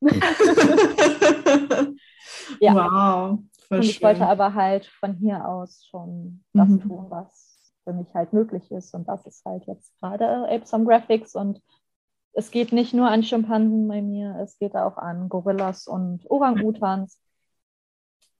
ja. 2.60 2.74
Wow. 2.74 3.38
Und 3.70 3.84
ich 3.84 4.02
wollte 4.02 4.26
aber 4.26 4.52
halt 4.52 4.86
von 4.86 5.14
hier 5.14 5.46
aus 5.46 5.86
schon 5.88 6.42
das 6.52 6.68
mhm. 6.68 6.80
tun, 6.80 7.06
was 7.08 7.49
für 7.84 7.92
mich 7.92 8.12
halt 8.14 8.32
möglich 8.32 8.70
ist. 8.70 8.94
Und 8.94 9.08
das 9.08 9.26
ist 9.26 9.44
halt 9.44 9.64
jetzt 9.66 9.92
gerade 10.00 10.48
Apesome 10.48 10.84
Graphics. 10.84 11.34
Und 11.34 11.60
es 12.32 12.50
geht 12.50 12.72
nicht 12.72 12.94
nur 12.94 13.08
an 13.08 13.22
Schimpansen 13.22 13.88
bei 13.88 14.02
mir, 14.02 14.36
es 14.42 14.58
geht 14.58 14.76
auch 14.76 14.96
an 14.96 15.28
Gorillas 15.28 15.86
und 15.86 16.30
Orang-Utans, 16.30 17.18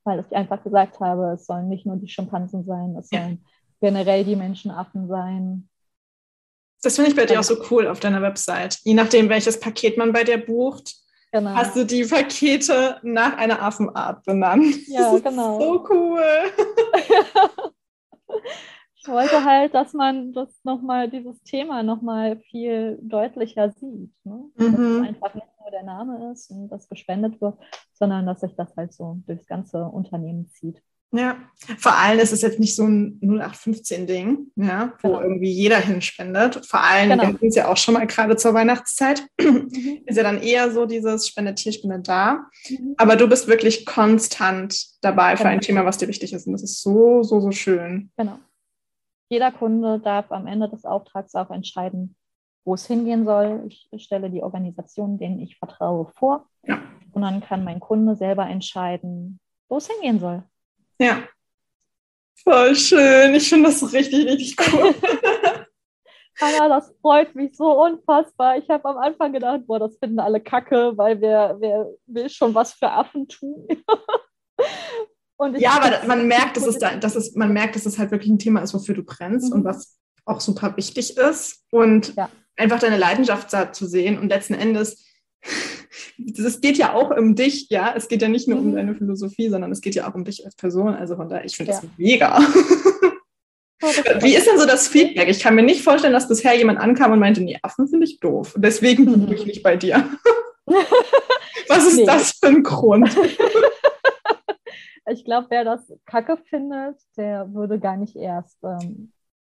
weil 0.04 0.24
ich 0.26 0.36
einfach 0.36 0.62
gesagt 0.62 1.00
habe, 1.00 1.32
es 1.34 1.46
sollen 1.46 1.68
nicht 1.68 1.86
nur 1.86 1.96
die 1.96 2.08
Schimpansen 2.08 2.64
sein, 2.64 2.96
es 2.96 3.08
sollen 3.08 3.44
generell 3.80 4.24
die 4.24 4.36
Menschenaffen 4.36 5.08
sein. 5.08 5.68
Das 6.82 6.96
finde 6.96 7.10
ich 7.10 7.16
bei 7.16 7.26
dir 7.26 7.40
auch 7.40 7.44
so 7.44 7.56
cool 7.70 7.86
auf 7.88 8.00
deiner 8.00 8.22
Website. 8.22 8.78
Je 8.84 8.94
nachdem, 8.94 9.28
welches 9.28 9.60
Paket 9.60 9.98
man 9.98 10.12
bei 10.12 10.24
dir 10.24 10.38
bucht, 10.38 11.00
Genau. 11.32 11.54
Hast 11.54 11.76
du 11.76 11.86
die 11.86 12.04
Pakete 12.04 12.98
nach 13.02 13.36
einer 13.36 13.62
Affenart 13.62 14.24
benannt? 14.24 14.74
Ja, 14.88 15.16
genau. 15.18 15.60
So 15.60 15.86
cool. 15.88 16.24
Ich 19.02 19.08
wollte 19.08 19.44
halt, 19.44 19.74
dass 19.74 19.94
man 19.94 20.34
das 20.34 20.48
nochmal, 20.62 21.08
dieses 21.08 21.42
Thema 21.42 21.82
nochmal 21.82 22.38
viel 22.50 22.98
deutlicher 23.00 23.70
sieht. 23.72 24.12
Ne? 24.24 24.44
Mhm. 24.56 24.58
Dass 24.58 24.78
es 24.78 25.08
einfach 25.08 25.34
nicht 25.34 25.46
nur 25.58 25.70
der 25.70 25.84
Name 25.84 26.32
ist 26.32 26.50
und 26.50 26.68
das 26.68 26.86
gespendet 26.86 27.40
wird, 27.40 27.56
sondern 27.94 28.26
dass 28.26 28.40
sich 28.40 28.54
das 28.56 28.76
halt 28.76 28.92
so 28.92 29.18
durchs 29.26 29.46
ganze 29.46 29.84
Unternehmen 29.84 30.50
zieht. 30.50 30.82
Ja, 31.12 31.38
vor 31.78 31.96
allem 31.96 32.20
ist 32.20 32.32
es 32.32 32.42
jetzt 32.42 32.60
nicht 32.60 32.76
so 32.76 32.84
ein 32.84 33.18
0815-Ding, 33.20 34.52
ja, 34.54 34.92
wo 35.02 35.08
genau. 35.08 35.22
irgendwie 35.22 35.50
jeder 35.50 35.78
hinspendet. 35.78 36.64
Vor 36.66 36.84
allem, 36.84 37.10
genau. 37.10 37.32
wir 37.32 37.38
sind 37.38 37.56
ja 37.56 37.68
auch 37.68 37.76
schon 37.76 37.94
mal 37.94 38.06
gerade 38.06 38.36
zur 38.36 38.54
Weihnachtszeit, 38.54 39.26
mhm. 39.40 40.02
ist 40.06 40.16
ja 40.16 40.22
dann 40.22 40.40
eher 40.40 40.70
so 40.70 40.84
dieses 40.84 41.26
Spendet 41.26 41.58
hier, 41.58 41.72
spendet 41.72 42.06
da. 42.06 42.44
Mhm. 42.68 42.94
Aber 42.98 43.16
du 43.16 43.26
bist 43.26 43.48
wirklich 43.48 43.86
konstant 43.86 44.86
dabei 45.00 45.32
genau. 45.32 45.42
für 45.42 45.48
ein 45.48 45.60
Thema, 45.60 45.84
was 45.84 45.98
dir 45.98 46.06
wichtig 46.06 46.32
ist. 46.32 46.46
Und 46.46 46.52
das 46.52 46.62
ist 46.62 46.82
so, 46.82 47.22
so, 47.22 47.40
so 47.40 47.50
schön. 47.50 48.10
Genau 48.16 48.38
jeder 49.30 49.52
Kunde 49.52 49.98
darf 50.00 50.30
am 50.30 50.46
Ende 50.46 50.68
des 50.68 50.84
Auftrags 50.84 51.34
auch 51.34 51.50
entscheiden, 51.50 52.16
wo 52.64 52.74
es 52.74 52.86
hingehen 52.86 53.24
soll. 53.24 53.64
Ich 53.66 53.88
stelle 54.04 54.28
die 54.28 54.42
Organisation, 54.42 55.18
denen 55.18 55.40
ich 55.40 55.56
vertraue, 55.56 56.10
vor. 56.16 56.46
Ja. 56.64 56.82
Und 57.12 57.22
dann 57.22 57.40
kann 57.40 57.64
mein 57.64 57.80
Kunde 57.80 58.16
selber 58.16 58.46
entscheiden, 58.46 59.40
wo 59.68 59.78
es 59.78 59.88
hingehen 59.88 60.20
soll. 60.20 60.42
Ja. 60.98 61.22
Voll 62.42 62.74
schön. 62.76 63.34
Ich 63.34 63.48
finde 63.48 63.68
das 63.68 63.92
richtig, 63.92 64.26
richtig 64.26 64.56
cool. 64.72 64.94
Hanna, 66.40 66.68
das 66.68 66.94
freut 67.00 67.34
mich 67.34 67.56
so 67.56 67.82
unfassbar. 67.82 68.56
Ich 68.56 68.68
habe 68.68 68.88
am 68.88 68.98
Anfang 68.98 69.32
gedacht, 69.32 69.66
boah, 69.66 69.78
das 69.78 69.96
finden 69.98 70.20
alle 70.20 70.40
kacke, 70.40 70.96
weil 70.96 71.20
wer, 71.20 71.56
wer 71.60 71.86
will 72.06 72.28
schon 72.30 72.54
was 72.54 72.72
für 72.72 72.90
Affen 72.90 73.28
tun? 73.28 73.66
ja, 75.56 75.80
aber 75.80 76.06
man 76.06 76.26
merkt, 76.26 76.56
dass 76.56 76.66
es 76.66 76.78
da, 76.78 76.96
dass 76.96 77.16
es, 77.16 77.34
man 77.34 77.52
merkt, 77.52 77.76
dass 77.76 77.86
es 77.86 77.98
halt 77.98 78.10
wirklich 78.10 78.30
ein 78.30 78.38
Thema 78.38 78.60
ist, 78.60 78.74
wofür 78.74 78.94
du 78.94 79.02
brennst 79.02 79.50
mhm. 79.50 79.60
und 79.60 79.64
was 79.64 79.98
auch 80.24 80.40
super 80.40 80.76
wichtig 80.76 81.16
ist. 81.16 81.64
Und 81.70 82.14
ja. 82.16 82.28
einfach 82.56 82.78
deine 82.78 82.98
Leidenschaft 82.98 83.52
da 83.52 83.72
zu 83.72 83.86
sehen 83.86 84.18
und 84.18 84.28
letzten 84.28 84.54
Endes, 84.54 85.04
es 86.18 86.60
geht 86.60 86.76
ja 86.76 86.92
auch 86.94 87.16
um 87.16 87.34
dich, 87.34 87.68
ja. 87.70 87.94
Es 87.96 88.08
geht 88.08 88.22
ja 88.22 88.28
nicht 88.28 88.48
nur 88.48 88.60
mhm. 88.60 88.68
um 88.68 88.74
deine 88.74 88.94
Philosophie, 88.94 89.48
sondern 89.48 89.72
es 89.72 89.80
geht 89.80 89.94
ja 89.94 90.08
auch 90.08 90.14
um 90.14 90.24
dich 90.24 90.44
als 90.44 90.56
Person. 90.56 90.94
Also 90.94 91.16
von 91.16 91.28
daher, 91.28 91.44
ich 91.44 91.56
finde 91.56 91.72
ja. 91.72 91.80
das 91.80 91.90
mega. 91.96 92.38
Wie 94.20 94.34
ist 94.34 94.46
denn 94.46 94.58
so 94.58 94.66
das 94.66 94.88
Feedback? 94.88 95.28
Ich 95.28 95.40
kann 95.40 95.54
mir 95.54 95.62
nicht 95.62 95.82
vorstellen, 95.82 96.12
dass 96.12 96.28
bisher 96.28 96.54
jemand 96.54 96.78
ankam 96.78 97.12
und 97.12 97.18
meinte, 97.18 97.40
nee, 97.40 97.58
Affen 97.62 97.88
finde 97.88 98.06
ich 98.06 98.20
doof. 98.20 98.54
Deswegen 98.58 99.04
mhm. 99.04 99.20
buche 99.24 99.34
ich 99.36 99.46
nicht 99.46 99.62
bei 99.62 99.76
dir. 99.76 100.06
Was 101.68 101.86
ist 101.86 101.96
nee. 101.96 102.04
das 102.04 102.32
für 102.32 102.48
ein 102.48 102.62
Grund? 102.62 103.16
Ich 105.10 105.24
glaube, 105.24 105.46
wer 105.50 105.64
das 105.64 105.92
kacke 106.06 106.36
findet, 106.36 107.00
der 107.16 107.52
würde 107.52 107.78
gar 107.78 107.96
nicht 107.96 108.16
erst 108.16 108.58
ähm, 108.62 109.12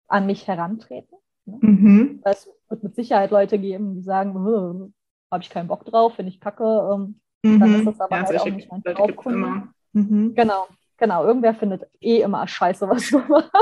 an 0.08 0.26
mich 0.26 0.48
herantreten. 0.48 1.18
Ne? 1.46 1.58
Mhm. 1.62 2.22
Es 2.24 2.50
wird 2.70 2.84
mit 2.84 2.96
Sicherheit 2.96 3.32
Leute 3.32 3.60
geben, 3.60 3.96
die 3.96 4.02
sagen, 4.02 4.94
habe 5.32 5.44
ich 5.44 5.50
keinen 5.50 5.68
Bock 5.68 5.86
drauf, 5.86 6.16
finde 6.16 6.32
ich 6.32 6.40
kacke. 6.40 6.64
Ähm, 6.64 7.20
mhm. 7.44 7.60
Dann 7.60 7.76
ist 7.76 7.86
das 7.86 8.00
aber 8.00 8.18
ja, 8.18 8.26
halt 8.26 8.40
auch 8.40 8.46
nicht 8.46 8.72
mein 8.72 8.84
Traumkunde. 8.84 9.70
Mhm. 9.94 10.36
Genau, 10.36 10.68
genau. 10.98 11.26
Irgendwer 11.26 11.54
findet 11.54 11.88
eh 12.00 12.22
immer 12.22 12.48
scheiße, 12.48 12.88
was 12.90 13.10
du 13.10 13.20
machst. 13.20 13.54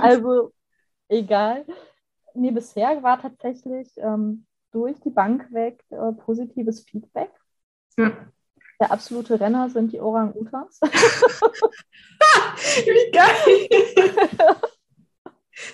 Also, 0.00 0.52
egal. 1.08 1.64
Nee, 2.34 2.50
bisher 2.50 3.02
war 3.02 3.20
tatsächlich 3.20 3.90
ähm, 3.96 4.44
durch 4.72 5.00
die 5.00 5.10
Bank 5.10 5.50
weg 5.52 5.82
äh, 5.90 6.12
positives 6.12 6.82
Feedback. 6.84 7.30
Ja. 7.96 8.12
Der 8.78 8.92
absolute 8.92 9.40
Renner 9.40 9.70
sind 9.70 9.92
die 9.92 10.00
Orang-Utans. 10.00 10.80
Wie 12.84 13.10
geil! 13.10 13.68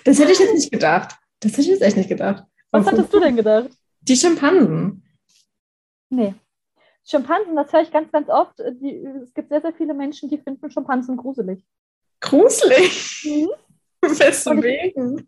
Das 0.05 0.19
hätte 0.19 0.31
ich 0.31 0.39
jetzt 0.39 0.53
nicht 0.53 0.71
gedacht. 0.71 1.17
Das 1.41 1.51
hätte 1.53 1.61
ich 1.61 1.67
jetzt 1.67 1.81
echt 1.81 1.97
nicht 1.97 2.09
gedacht. 2.09 2.45
Was 2.71 2.87
hattest 2.87 3.13
du 3.13 3.19
denn 3.19 3.35
gedacht? 3.35 3.69
Die 4.01 4.15
Schimpansen. 4.15 5.03
Nee. 6.09 6.33
Schimpansen, 7.05 7.55
das 7.55 7.73
höre 7.73 7.81
ich 7.81 7.91
ganz, 7.91 8.11
ganz 8.11 8.29
oft. 8.29 8.57
Die, 8.59 9.05
es 9.23 9.33
gibt 9.33 9.49
sehr, 9.49 9.61
sehr 9.61 9.73
viele 9.73 9.93
Menschen, 9.93 10.29
die 10.29 10.37
finden 10.37 10.71
Schimpansen 10.71 11.17
gruselig. 11.17 11.65
Gruselig? 12.21 13.25
Mhm. 13.25 13.49
Weswegen? 14.01 15.27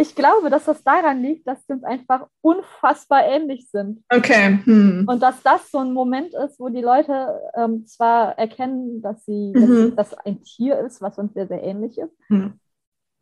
Ich 0.00 0.14
glaube, 0.14 0.48
dass 0.48 0.64
das 0.64 0.82
daran 0.82 1.20
liegt, 1.20 1.46
dass 1.46 1.58
sie 1.66 1.74
uns 1.74 1.84
einfach 1.84 2.26
unfassbar 2.40 3.22
ähnlich 3.22 3.68
sind. 3.70 4.02
Okay. 4.08 4.58
Hm. 4.64 5.04
Und 5.06 5.22
dass 5.22 5.42
das 5.42 5.70
so 5.70 5.76
ein 5.76 5.92
Moment 5.92 6.32
ist, 6.32 6.58
wo 6.58 6.70
die 6.70 6.80
Leute 6.80 7.38
ähm, 7.54 7.84
zwar 7.86 8.38
erkennen, 8.38 9.02
dass 9.02 9.22
sie 9.26 9.52
mhm. 9.54 9.94
dass 9.94 10.08
das 10.12 10.18
ein 10.24 10.42
Tier 10.42 10.78
ist, 10.78 11.02
was 11.02 11.18
uns 11.18 11.34
sehr, 11.34 11.48
sehr 11.48 11.62
ähnlich 11.62 11.98
ist, 11.98 12.14
mhm. 12.30 12.54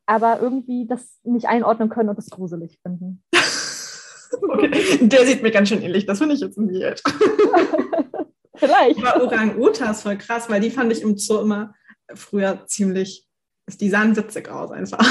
aber 0.07 0.39
irgendwie 0.41 0.87
das 0.87 1.19
nicht 1.25 1.49
einordnen 1.49 1.89
können 1.89 2.11
und 2.11 2.19
es 2.21 2.31
gruselig 2.31 2.79
finden. 2.81 3.25
okay. 4.43 4.99
Der 5.01 5.27
sieht 5.27 5.43
mir 5.43 5.51
ganz 5.51 5.71
schön 5.71 5.83
ähnlich. 5.83 6.07
Das 6.07 6.19
finde 6.19 6.37
ich 6.37 6.41
jetzt 6.41 6.59
weird. 6.59 7.03
Vielleicht. 8.55 9.05
Aber 9.05 9.25
Orang-Utas 9.25 10.03
voll 10.03 10.17
krass, 10.17 10.49
weil 10.49 10.61
die 10.61 10.71
fand 10.71 10.93
ich 10.93 11.03
im 11.03 11.19
Zoo 11.19 11.41
immer 11.41 11.75
früher 12.15 12.67
ziemlich, 12.67 13.27
die 13.81 13.91
sahen 13.91 14.15
witzig 14.15 14.49
aus 14.49 14.71
einfach. 14.71 15.05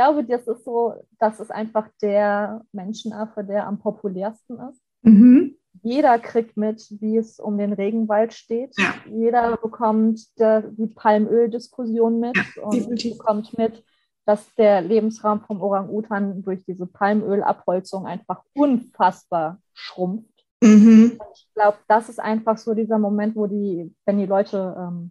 Ich 0.00 0.06
glaube, 0.06 0.24
das 0.24 0.46
ist 0.46 0.64
so, 0.64 0.94
das 1.18 1.40
ist 1.40 1.50
einfach 1.50 1.88
der 2.00 2.64
Menschenaffe, 2.72 3.44
der 3.44 3.66
am 3.66 3.78
populärsten 3.78 4.58
ist. 4.60 4.80
Mhm. 5.02 5.56
Jeder 5.82 6.18
kriegt 6.18 6.56
mit, 6.56 6.86
wie 7.00 7.18
es 7.18 7.38
um 7.38 7.58
den 7.58 7.74
Regenwald 7.74 8.32
steht. 8.32 8.72
Ja. 8.78 8.94
Jeder 9.10 9.58
bekommt 9.58 10.38
der, 10.38 10.62
die 10.62 10.86
Palmöl-Diskussion 10.86 12.18
mit 12.18 12.36
ja, 12.36 12.62
und 12.62 12.88
bekommt 13.02 13.56
mit, 13.58 13.84
dass 14.24 14.54
der 14.54 14.80
Lebensraum 14.80 15.42
vom 15.42 15.60
Orang-Utan 15.60 16.42
durch 16.42 16.64
diese 16.64 16.86
Palmölabholzung 16.86 18.06
einfach 18.06 18.42
unfassbar 18.54 19.60
schrumpft. 19.74 20.28
Mhm. 20.62 21.18
ich 21.34 21.48
glaube, 21.54 21.78
das 21.88 22.08
ist 22.08 22.20
einfach 22.20 22.56
so 22.56 22.74
dieser 22.74 22.98
Moment, 22.98 23.36
wo 23.36 23.46
die, 23.46 23.94
wenn 24.06 24.18
die 24.18 24.26
Leute 24.26 24.76
ähm, 24.78 25.10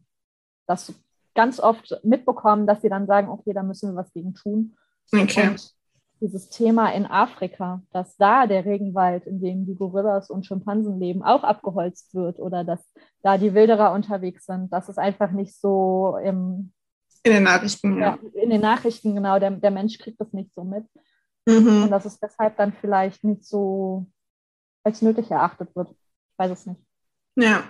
das 0.67 0.93
ganz 1.39 1.61
oft 1.61 1.97
mitbekommen, 2.03 2.67
dass 2.67 2.81
sie 2.81 2.89
dann 2.89 3.07
sagen, 3.07 3.29
okay, 3.29 3.53
da 3.53 3.63
müssen 3.63 3.91
wir 3.91 3.95
was 3.95 4.11
gegen 4.11 4.33
tun. 4.33 4.75
Okay. 5.13 5.47
Und 5.47 5.73
dieses 6.19 6.49
Thema 6.49 6.89
in 6.93 7.05
Afrika, 7.05 7.81
dass 7.93 8.17
da 8.17 8.45
der 8.45 8.65
Regenwald, 8.65 9.25
in 9.25 9.39
dem 9.39 9.65
die 9.65 9.75
Gorillas 9.75 10.29
und 10.29 10.45
Schimpansen 10.45 10.99
leben, 10.99 11.23
auch 11.23 11.45
abgeholzt 11.45 12.13
wird 12.13 12.39
oder 12.39 12.65
dass 12.65 12.81
da 13.23 13.37
die 13.37 13.53
Wilderer 13.53 13.93
unterwegs 13.93 14.47
sind, 14.47 14.73
das 14.73 14.89
ist 14.89 14.99
einfach 14.99 15.31
nicht 15.31 15.55
so 15.55 16.17
im 16.21 16.73
in 17.23 17.31
den 17.33 17.43
Nachrichten, 17.43 17.99
ja. 17.99 18.17
ja. 18.21 18.41
In 18.41 18.49
den 18.49 18.61
Nachrichten, 18.61 19.15
genau. 19.15 19.39
Der, 19.39 19.51
der 19.51 19.71
Mensch 19.71 19.97
kriegt 19.97 20.19
das 20.19 20.33
nicht 20.33 20.53
so 20.53 20.65
mit. 20.65 20.85
Mhm. 21.45 21.83
Und 21.83 21.91
dass 21.91 22.05
es 22.05 22.19
deshalb 22.19 22.57
dann 22.57 22.73
vielleicht 22.73 23.23
nicht 23.23 23.45
so 23.45 24.07
als 24.83 25.01
nötig 25.01 25.31
erachtet 25.31 25.73
wird. 25.73 25.89
Ich 25.89 26.37
weiß 26.37 26.51
es 26.51 26.65
nicht. 26.65 26.81
Ja, 27.35 27.63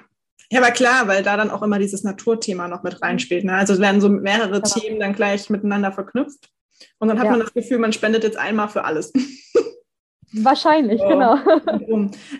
ja, 0.51 0.61
aber 0.61 0.71
klar, 0.71 1.07
weil 1.07 1.23
da 1.23 1.37
dann 1.37 1.51
auch 1.51 1.61
immer 1.61 1.79
dieses 1.79 2.03
Naturthema 2.03 2.67
noch 2.67 2.83
mit 2.83 3.01
reinspielt. 3.01 3.43
Ne? 3.43 3.53
Also 3.53 3.73
es 3.73 3.79
werden 3.79 4.01
so 4.01 4.09
mehrere 4.09 4.61
genau. 4.61 4.67
Themen 4.67 4.99
dann 4.99 5.13
gleich 5.13 5.49
miteinander 5.49 5.91
verknüpft. 5.91 6.49
Und 6.97 7.09
dann 7.09 7.19
hat 7.19 7.25
ja. 7.25 7.31
man 7.31 7.39
das 7.41 7.53
Gefühl, 7.53 7.77
man 7.77 7.93
spendet 7.93 8.23
jetzt 8.23 8.37
einmal 8.37 8.69
für 8.69 8.83
alles. 8.83 9.13
Wahrscheinlich, 10.33 11.01
so. 11.01 11.07
genau. 11.07 11.37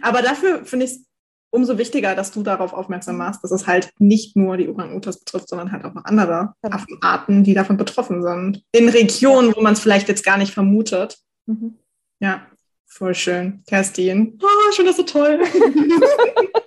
Aber 0.01 0.21
dafür 0.21 0.65
finde 0.65 0.85
ich 0.85 0.91
es 0.91 1.05
umso 1.51 1.77
wichtiger, 1.77 2.15
dass 2.15 2.31
du 2.31 2.43
darauf 2.43 2.73
aufmerksam 2.73 3.17
machst, 3.17 3.43
dass 3.43 3.51
es 3.51 3.67
halt 3.67 3.89
nicht 3.99 4.35
nur 4.35 4.57
die 4.57 4.69
Orang-Utas 4.69 5.19
betrifft, 5.19 5.49
sondern 5.49 5.71
halt 5.71 5.83
auch 5.85 5.93
noch 5.93 6.05
andere 6.05 6.53
ja. 6.63 6.71
Affenarten, 6.71 7.43
die 7.43 7.53
davon 7.53 7.77
betroffen 7.77 8.21
sind. 8.21 8.63
In 8.71 8.89
Regionen, 8.89 9.49
ja. 9.49 9.55
wo 9.55 9.61
man 9.61 9.73
es 9.73 9.79
vielleicht 9.79 10.07
jetzt 10.07 10.23
gar 10.23 10.37
nicht 10.37 10.53
vermutet. 10.53 11.17
Mhm. 11.47 11.79
Ja, 12.19 12.45
voll 12.85 13.15
schön. 13.15 13.63
Kerstin, 13.67 14.39
oh, 14.41 14.71
schon 14.73 14.85
das 14.85 14.97
so 14.97 15.03
toll. 15.03 15.39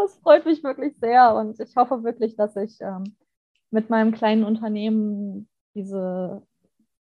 das 0.00 0.16
freut 0.16 0.46
mich 0.46 0.62
wirklich 0.62 0.96
sehr 1.00 1.34
und 1.34 1.58
ich 1.60 1.74
hoffe 1.76 2.02
wirklich, 2.04 2.36
dass 2.36 2.56
ich 2.56 2.78
ähm, 2.80 3.16
mit 3.70 3.90
meinem 3.90 4.12
kleinen 4.12 4.44
Unternehmen 4.44 5.48
diese 5.74 6.42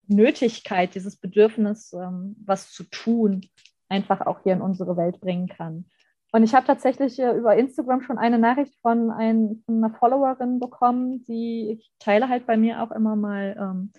Nötigkeit, 0.08 0.96
dieses 0.96 1.18
Bedürfnis, 1.18 1.94
ähm, 1.94 2.36
was 2.46 2.72
zu 2.72 2.84
tun, 2.84 3.46
einfach 3.90 4.22
auch 4.22 4.42
hier 4.44 4.54
in 4.54 4.62
unsere 4.62 4.98
Welt 4.98 5.20
bringen 5.20 5.48
kann. 5.48 5.86
Und 6.32 6.44
ich 6.44 6.56
habe 6.56 6.66
tatsächlich 6.66 7.20
äh, 7.20 7.38
über 7.38 7.56
Instagram 7.56 8.02
schon 8.02 8.18
eine 8.18 8.40
Nachricht 8.40 8.76
von, 8.82 9.12
ein, 9.12 9.62
von, 9.66 9.84
einer 9.84 9.94
Followerin 9.94 10.60
bekommen, 10.60 11.24
die 11.26 11.74
ich 11.74 11.92
teile 12.00 12.28
halt 12.28 12.48
bei 12.48 12.58
mir 12.58 12.82
auch 12.82 12.92
immer 12.92 13.16
mal 13.16 13.56
ähm, 13.60 13.92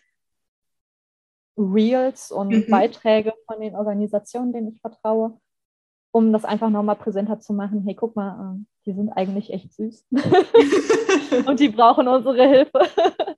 Reels 1.56 2.32
und 2.32 2.48
mhm. 2.48 2.66
Beiträge 2.68 3.32
von 3.46 3.60
den 3.60 3.76
Organisationen, 3.76 4.52
denen 4.52 4.68
ich 4.68 4.80
vertraue, 4.80 5.38
um 6.10 6.32
das 6.32 6.44
einfach 6.44 6.70
nochmal 6.70 6.96
präsenter 6.96 7.38
zu 7.38 7.52
machen. 7.52 7.82
Hey, 7.84 7.94
guck 7.94 8.16
mal, 8.16 8.56
äh, 8.56 8.64
die 8.86 8.92
sind 8.92 9.10
eigentlich 9.10 9.52
echt 9.52 9.72
süß 9.72 10.06
und 11.46 11.60
die 11.60 11.68
brauchen 11.68 12.08
unsere 12.08 12.46
Hilfe. 12.46 12.80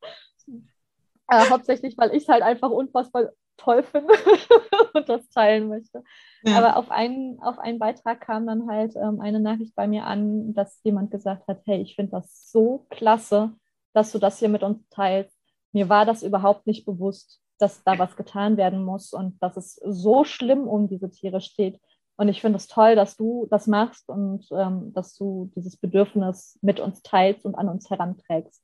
äh, 1.28 1.50
hauptsächlich, 1.50 1.96
weil 1.96 2.14
ich 2.14 2.24
es 2.24 2.28
halt 2.28 2.42
einfach 2.42 2.70
unfassbar 2.70 3.30
toll 3.56 3.82
finde 3.82 4.12
und 4.94 5.08
das 5.08 5.28
teilen 5.30 5.68
möchte. 5.68 6.02
Ja. 6.44 6.58
Aber 6.58 6.76
auf 6.76 6.90
einen, 6.90 7.40
auf 7.40 7.58
einen 7.58 7.78
Beitrag 7.78 8.20
kam 8.20 8.46
dann 8.46 8.68
halt 8.68 8.94
ähm, 8.96 9.20
eine 9.20 9.40
Nachricht 9.40 9.74
bei 9.74 9.86
mir 9.86 10.04
an, 10.04 10.54
dass 10.54 10.80
jemand 10.84 11.10
gesagt 11.10 11.46
hat, 11.48 11.62
hey, 11.64 11.80
ich 11.80 11.94
finde 11.94 12.12
das 12.12 12.50
so 12.50 12.86
klasse, 12.90 13.52
dass 13.92 14.12
du 14.12 14.18
das 14.18 14.38
hier 14.38 14.48
mit 14.48 14.62
uns 14.62 14.86
teilst. 14.90 15.36
Mir 15.72 15.88
war 15.88 16.04
das 16.04 16.22
überhaupt 16.22 16.66
nicht 16.66 16.84
bewusst, 16.84 17.40
dass 17.58 17.82
da 17.84 17.98
was 17.98 18.16
getan 18.16 18.56
werden 18.56 18.84
muss 18.84 19.12
und 19.12 19.42
dass 19.42 19.56
es 19.56 19.80
so 19.84 20.24
schlimm 20.24 20.68
um 20.68 20.88
diese 20.88 21.10
Tiere 21.10 21.40
steht. 21.40 21.80
Und 22.16 22.28
ich 22.28 22.40
finde 22.40 22.56
es 22.56 22.66
toll, 22.66 22.94
dass 22.94 23.16
du 23.16 23.46
das 23.50 23.66
machst 23.66 24.08
und 24.08 24.46
ähm, 24.50 24.92
dass 24.94 25.14
du 25.16 25.50
dieses 25.54 25.76
Bedürfnis 25.76 26.58
mit 26.62 26.80
uns 26.80 27.02
teilst 27.02 27.44
und 27.44 27.54
an 27.54 27.68
uns 27.68 27.90
heranträgst. 27.90 28.62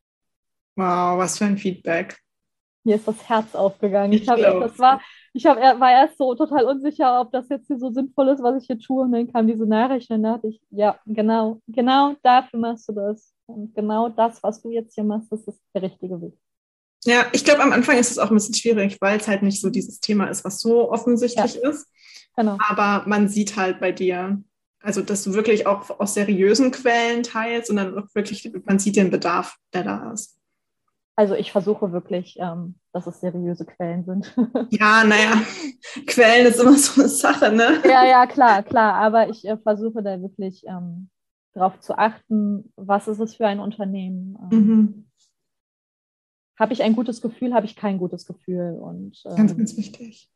Wow, 0.77 1.19
was 1.19 1.39
für 1.39 1.45
ein 1.45 1.59
Feedback. 1.59 2.19
Mir 2.85 2.97
ist 2.97 3.07
das 3.07 3.29
Herz 3.29 3.55
aufgegangen. 3.55 4.13
Ich, 4.13 4.23
ich, 4.23 4.27
das 4.27 4.79
war, 4.79 5.01
ich 5.35 5.47
hab, 5.47 5.59
war 5.79 5.91
erst 5.91 6.19
so 6.19 6.35
total 6.35 6.65
unsicher, 6.65 7.21
ob 7.21 7.31
das 7.31 7.49
jetzt 7.49 7.67
hier 7.69 7.79
so 7.79 7.93
sinnvoll 7.93 8.29
ist, 8.29 8.43
was 8.43 8.61
ich 8.61 8.67
hier 8.67 8.79
tue. 8.79 9.03
Und 9.03 9.13
dann 9.13 9.31
kam 9.31 9.47
diese 9.47 9.67
Nachricht 9.67 10.11
und 10.11 10.23
dann 10.23 10.35
dachte 10.35 10.49
ich, 10.49 10.61
ja, 10.71 10.99
genau, 11.07 11.61
genau 11.69 12.17
dafür 12.23 12.59
machst 12.59 12.89
du 12.89 12.93
das. 12.93 13.33
Und 13.47 13.75
genau 13.75 14.09
das, 14.09 14.43
was 14.43 14.63
du 14.63 14.71
jetzt 14.71 14.95
hier 14.95 15.05
machst, 15.05 15.31
das 15.31 15.47
ist 15.47 15.61
der 15.75 15.83
richtige 15.83 16.21
Weg. 16.21 16.33
Ja, 17.05 17.27
ich 17.33 17.45
glaube, 17.45 17.63
am 17.63 17.73
Anfang 17.73 17.99
ist 17.99 18.11
es 18.11 18.19
auch 18.19 18.31
ein 18.31 18.35
bisschen 18.35 18.55
schwierig, 18.55 18.97
weil 19.01 19.19
es 19.19 19.29
halt 19.29 19.43
nicht 19.43 19.61
so 19.61 19.71
dieses 19.71 20.01
Thema 20.01 20.27
ist, 20.27 20.45
was 20.45 20.61
so 20.61 20.91
offensichtlich 20.91 21.55
ja. 21.55 21.69
ist. 21.69 21.87
Genau. 22.37 22.59
Aber 22.69 23.07
man 23.07 23.29
sieht 23.29 23.57
halt 23.57 23.81
bei 23.81 23.93
dir, 23.93 24.43
also 24.81 25.03
dass 25.03 25.25
du 25.25 25.35
wirklich 25.35 25.67
auch 25.67 26.01
aus 26.01 26.15
seriösen 26.15 26.71
Quellen 26.71 27.23
teilst 27.23 27.71
und 27.71 27.77
dann 27.77 27.95
wirklich, 28.15 28.53
man 28.65 28.79
sieht 28.79 28.97
den 28.97 29.11
Bedarf, 29.11 29.57
der 29.73 29.85
da 29.85 30.13
ist. 30.13 30.39
Also 31.15 31.35
ich 31.35 31.53
versuche 31.53 31.93
wirklich, 31.93 32.39
ähm, 32.39 32.77
dass 32.93 33.07
es 33.07 33.21
seriöse 33.21 33.67
Quellen 33.67 34.05
sind. 34.05 34.35
ja, 34.71 35.05
naja, 35.05 35.43
Quellen 36.07 36.47
ist 36.47 36.59
immer 36.59 36.77
so 36.77 37.01
eine 37.01 37.09
Sache, 37.09 37.53
ne? 37.53 37.83
Ja, 37.85 38.05
ja, 38.07 38.27
klar, 38.27 38.63
klar. 38.63 38.95
Aber 38.95 39.29
ich 39.29 39.47
äh, 39.47 39.59
versuche 39.59 40.03
da 40.03 40.21
wirklich 40.23 40.65
ähm, 40.67 41.11
darauf 41.53 41.79
zu 41.81 41.99
achten, 41.99 42.73
was 42.77 43.09
ist 43.09 43.21
es 43.21 43.37
für 43.37 43.47
ein 43.47 43.61
Unternehmen. 43.61 44.39
Ähm, 44.51 44.59
mhm. 44.59 45.09
Habe 46.59 46.73
ich 46.73 46.83
ein 46.83 46.97
gutes 46.97 47.21
Gefühl, 47.21 47.53
habe 47.53 47.67
ich 47.67 47.77
kein 47.77 47.99
gutes 47.99 48.25
Gefühl. 48.25 48.79
Und, 48.81 49.23
ganz, 49.37 49.55
ganz 49.55 49.77
wichtig 49.77 50.32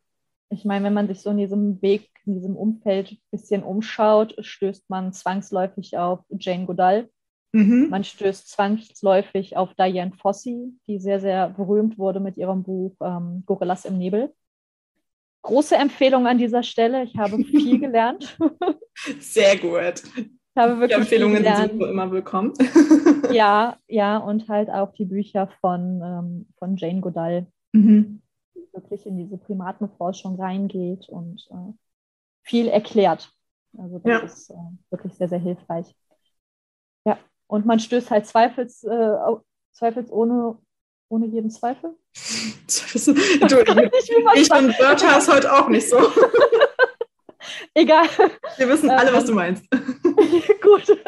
ich 0.50 0.64
meine, 0.64 0.84
wenn 0.84 0.94
man 0.94 1.08
sich 1.08 1.20
so 1.20 1.30
in 1.30 1.38
diesem 1.38 1.80
Weg, 1.82 2.08
in 2.24 2.34
diesem 2.34 2.56
Umfeld 2.56 3.12
ein 3.12 3.18
bisschen 3.30 3.62
umschaut, 3.62 4.34
stößt 4.38 4.88
man 4.88 5.12
zwangsläufig 5.12 5.96
auf 5.98 6.20
Jane 6.30 6.66
Goodall. 6.66 7.08
Mhm. 7.52 7.88
Man 7.90 8.04
stößt 8.04 8.48
zwangsläufig 8.50 9.56
auf 9.56 9.74
Diane 9.74 10.12
Fossey, 10.12 10.72
die 10.86 10.98
sehr, 10.98 11.20
sehr 11.20 11.50
berühmt 11.50 11.98
wurde 11.98 12.20
mit 12.20 12.36
ihrem 12.36 12.62
Buch 12.62 12.94
ähm, 13.02 13.42
Gorillas 13.46 13.84
im 13.84 13.98
Nebel. 13.98 14.32
Große 15.42 15.76
Empfehlung 15.76 16.26
an 16.26 16.38
dieser 16.38 16.62
Stelle. 16.62 17.04
Ich 17.04 17.16
habe 17.16 17.42
viel 17.44 17.78
gelernt. 17.80 18.36
Sehr 19.20 19.56
gut. 19.58 20.02
Ich 20.16 20.62
habe 20.62 20.80
wirklich 20.80 20.88
die 20.88 20.94
Empfehlungen 20.94 21.44
sind 21.44 21.82
immer 21.82 22.10
willkommen. 22.10 22.52
ja, 23.32 23.76
ja, 23.88 24.16
und 24.18 24.48
halt 24.48 24.70
auch 24.70 24.92
die 24.94 25.04
Bücher 25.04 25.48
von, 25.60 26.00
ähm, 26.02 26.46
von 26.58 26.76
Jane 26.76 27.00
Goodall. 27.00 27.46
Mhm 27.72 28.22
wirklich 28.76 29.06
in 29.06 29.16
diese 29.16 29.38
Primatenforschung 29.38 30.40
reingeht 30.40 31.08
und 31.08 31.48
äh, 31.50 31.72
viel 32.42 32.68
erklärt. 32.68 33.32
Also 33.76 33.98
das 33.98 34.10
ja. 34.10 34.18
ist 34.18 34.50
äh, 34.50 34.54
wirklich 34.90 35.14
sehr, 35.14 35.28
sehr 35.28 35.38
hilfreich. 35.38 35.94
Ja, 37.04 37.18
und 37.46 37.66
man 37.66 37.80
stößt 37.80 38.10
halt 38.10 38.26
zweifels, 38.26 38.84
äh, 38.84 39.16
zweifelsohne 39.72 40.58
ohne 41.08 41.26
jeden 41.26 41.50
Zweifel. 41.50 41.96
du, 42.14 43.56
ich 44.34 44.50
und 44.50 44.78
Wörter 44.78 45.18
ist 45.18 45.32
heute 45.32 45.52
auch 45.52 45.68
nicht 45.68 45.88
so. 45.88 45.98
Egal. 47.74 48.06
Wir 48.56 48.68
wissen 48.68 48.90
alle, 48.90 49.12
was 49.12 49.24
du 49.24 49.32
ähm, 49.32 49.36
meinst. 49.36 49.70
Gut. 49.70 50.98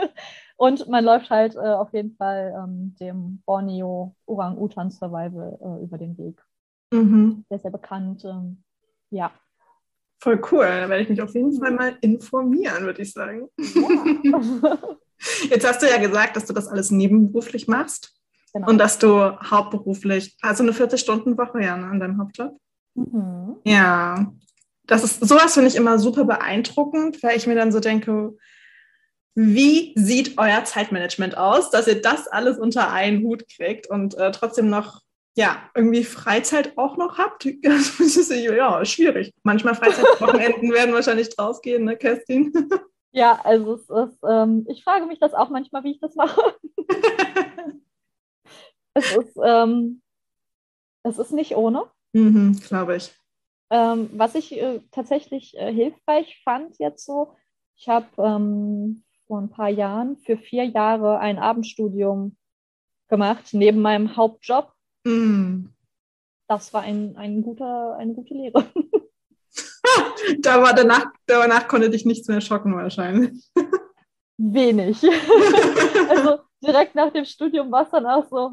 Und 0.57 0.88
man 0.88 1.04
läuft 1.04 1.31
halt 1.31 1.54
äh, 1.54 1.59
auf 1.59 1.92
jeden 1.92 2.16
Fall 2.16 2.54
ähm, 2.57 2.94
dem 3.00 3.42
Borneo 3.46 4.14
Orang-Utan 4.26 4.90
Survival 4.90 5.59
äh, 5.61 5.85
über 5.85 5.98
den 5.98 6.18
Weg. 6.18 6.42
Mhm. 6.92 7.44
Sehr, 7.48 7.59
sehr 7.59 7.70
bekannt. 7.70 8.24
Ähm, 8.24 8.62
ja. 9.11 9.33
Voll 10.20 10.40
cool. 10.51 10.64
Da 10.64 10.88
werde 10.88 11.03
ich 11.03 11.09
mich 11.09 11.22
auf 11.22 11.35
jeden 11.35 11.53
Fall 11.59 11.72
mal 11.72 11.96
informieren, 12.01 12.85
würde 12.85 13.03
ich 13.03 13.12
sagen. 13.12 13.48
Ja. 13.59 14.79
Jetzt 15.51 15.66
hast 15.66 15.83
du 15.83 15.87
ja 15.87 15.98
gesagt, 15.98 16.37
dass 16.37 16.46
du 16.46 16.53
das 16.53 16.68
alles 16.68 16.90
nebenberuflich 16.90 17.66
machst 17.66 18.14
genau. 18.53 18.68
und 18.68 18.79
dass 18.79 18.98
du 18.98 19.09
hauptberuflich, 19.18 20.37
also 20.42 20.62
eine 20.62 20.72
40-Stunden-Woche 20.72 21.62
ja 21.62 21.77
ne, 21.77 21.87
an 21.87 22.01
deinem 22.01 22.18
Hauptjob. 22.18 22.59
Mhm. 22.94 23.57
Ja, 23.64 24.33
das 24.87 25.05
ist 25.05 25.27
sowas 25.27 25.55
finde 25.55 25.68
ich 25.68 25.77
immer 25.77 25.98
super 25.98 26.24
beeindruckend, 26.24 27.22
weil 27.22 27.37
ich 27.37 27.46
mir 27.46 27.55
dann 27.55 27.72
so 27.72 27.81
denke, 27.81 28.37
wie 29.35 29.92
sieht 29.96 30.38
euer 30.38 30.64
Zeitmanagement 30.64 31.37
aus, 31.37 31.70
dass 31.70 31.87
ihr 31.87 32.01
das 32.01 32.27
alles 32.27 32.59
unter 32.59 32.90
einen 32.90 33.22
Hut 33.22 33.44
kriegt 33.48 33.88
und 33.88 34.16
äh, 34.16 34.33
trotzdem 34.33 34.68
noch 34.68 35.03
ja, 35.38 35.70
irgendwie 35.77 36.03
Freizeit 36.03 36.77
auch 36.77 36.96
noch 36.96 37.16
habt? 37.16 37.46
Das 37.62 38.01
ist 38.01 38.31
ja 38.31 38.85
schwierig. 38.85 39.33
Manchmal 39.44 39.77
Freizeitwochenenden 39.77 40.72
werden 40.72 40.92
wahrscheinlich 40.92 41.29
draufgehen, 41.31 41.85
ne, 41.85 41.96
Kerstin? 41.96 42.53
Ja, 43.11 43.40
also 43.42 43.74
es 43.74 43.88
ist, 43.88 44.18
ähm, 44.29 44.66
ich 44.68 44.85
frage 44.85 45.07
mich 45.07 45.18
das 45.18 45.33
auch 45.33 45.48
manchmal, 45.48 45.83
wie 45.83 45.92
ich 45.92 45.98
das 45.98 46.14
mache. 46.14 46.55
es 48.92 49.16
ist, 49.16 49.38
ähm, 49.42 50.03
es 51.05 51.18
ist 51.18 51.33
nicht 51.33 51.57
ohne. 51.57 51.85
Mhm, 52.12 52.61
Glaube 52.68 52.96
ich. 52.96 53.11
Ähm, 53.70 54.11
was 54.12 54.35
ich 54.35 54.53
äh, 54.61 54.83
tatsächlich 54.90 55.57
äh, 55.57 55.72
hilfreich 55.72 56.42
fand 56.44 56.79
jetzt 56.79 57.07
so, 57.07 57.35
ich 57.77 57.88
habe 57.88 58.07
ähm, 58.18 59.05
vor 59.27 59.40
ein 59.40 59.51
paar 59.51 59.70
Jahren 59.70 60.18
für 60.18 60.37
vier 60.37 60.66
Jahre 60.66 61.18
ein 61.18 61.38
Abendstudium 61.38 62.37
gemacht, 63.09 63.48
neben 63.53 63.81
meinem 63.81 64.16
Hauptjob. 64.16 64.70
Mm. 65.04 65.66
Das 66.48 66.72
war 66.72 66.82
ein, 66.82 67.16
ein 67.16 67.42
guter, 67.42 67.96
eine 67.96 68.14
gute 68.14 68.34
Lehre. 68.34 68.64
da 70.40 70.62
war 70.62 70.74
danach, 70.74 71.06
danach 71.26 71.68
konnte 71.68 71.90
dich 71.90 72.06
nichts 72.06 72.28
mehr 72.28 72.40
schocken 72.40 72.74
wahrscheinlich. 72.74 73.50
Wenig. 74.38 75.02
also 76.08 76.38
direkt 76.62 76.94
nach 76.94 77.12
dem 77.12 77.24
Studium 77.24 77.70
war 77.70 77.84
es 77.84 77.90
dann 77.90 78.06
auch 78.06 78.26
so, 78.28 78.52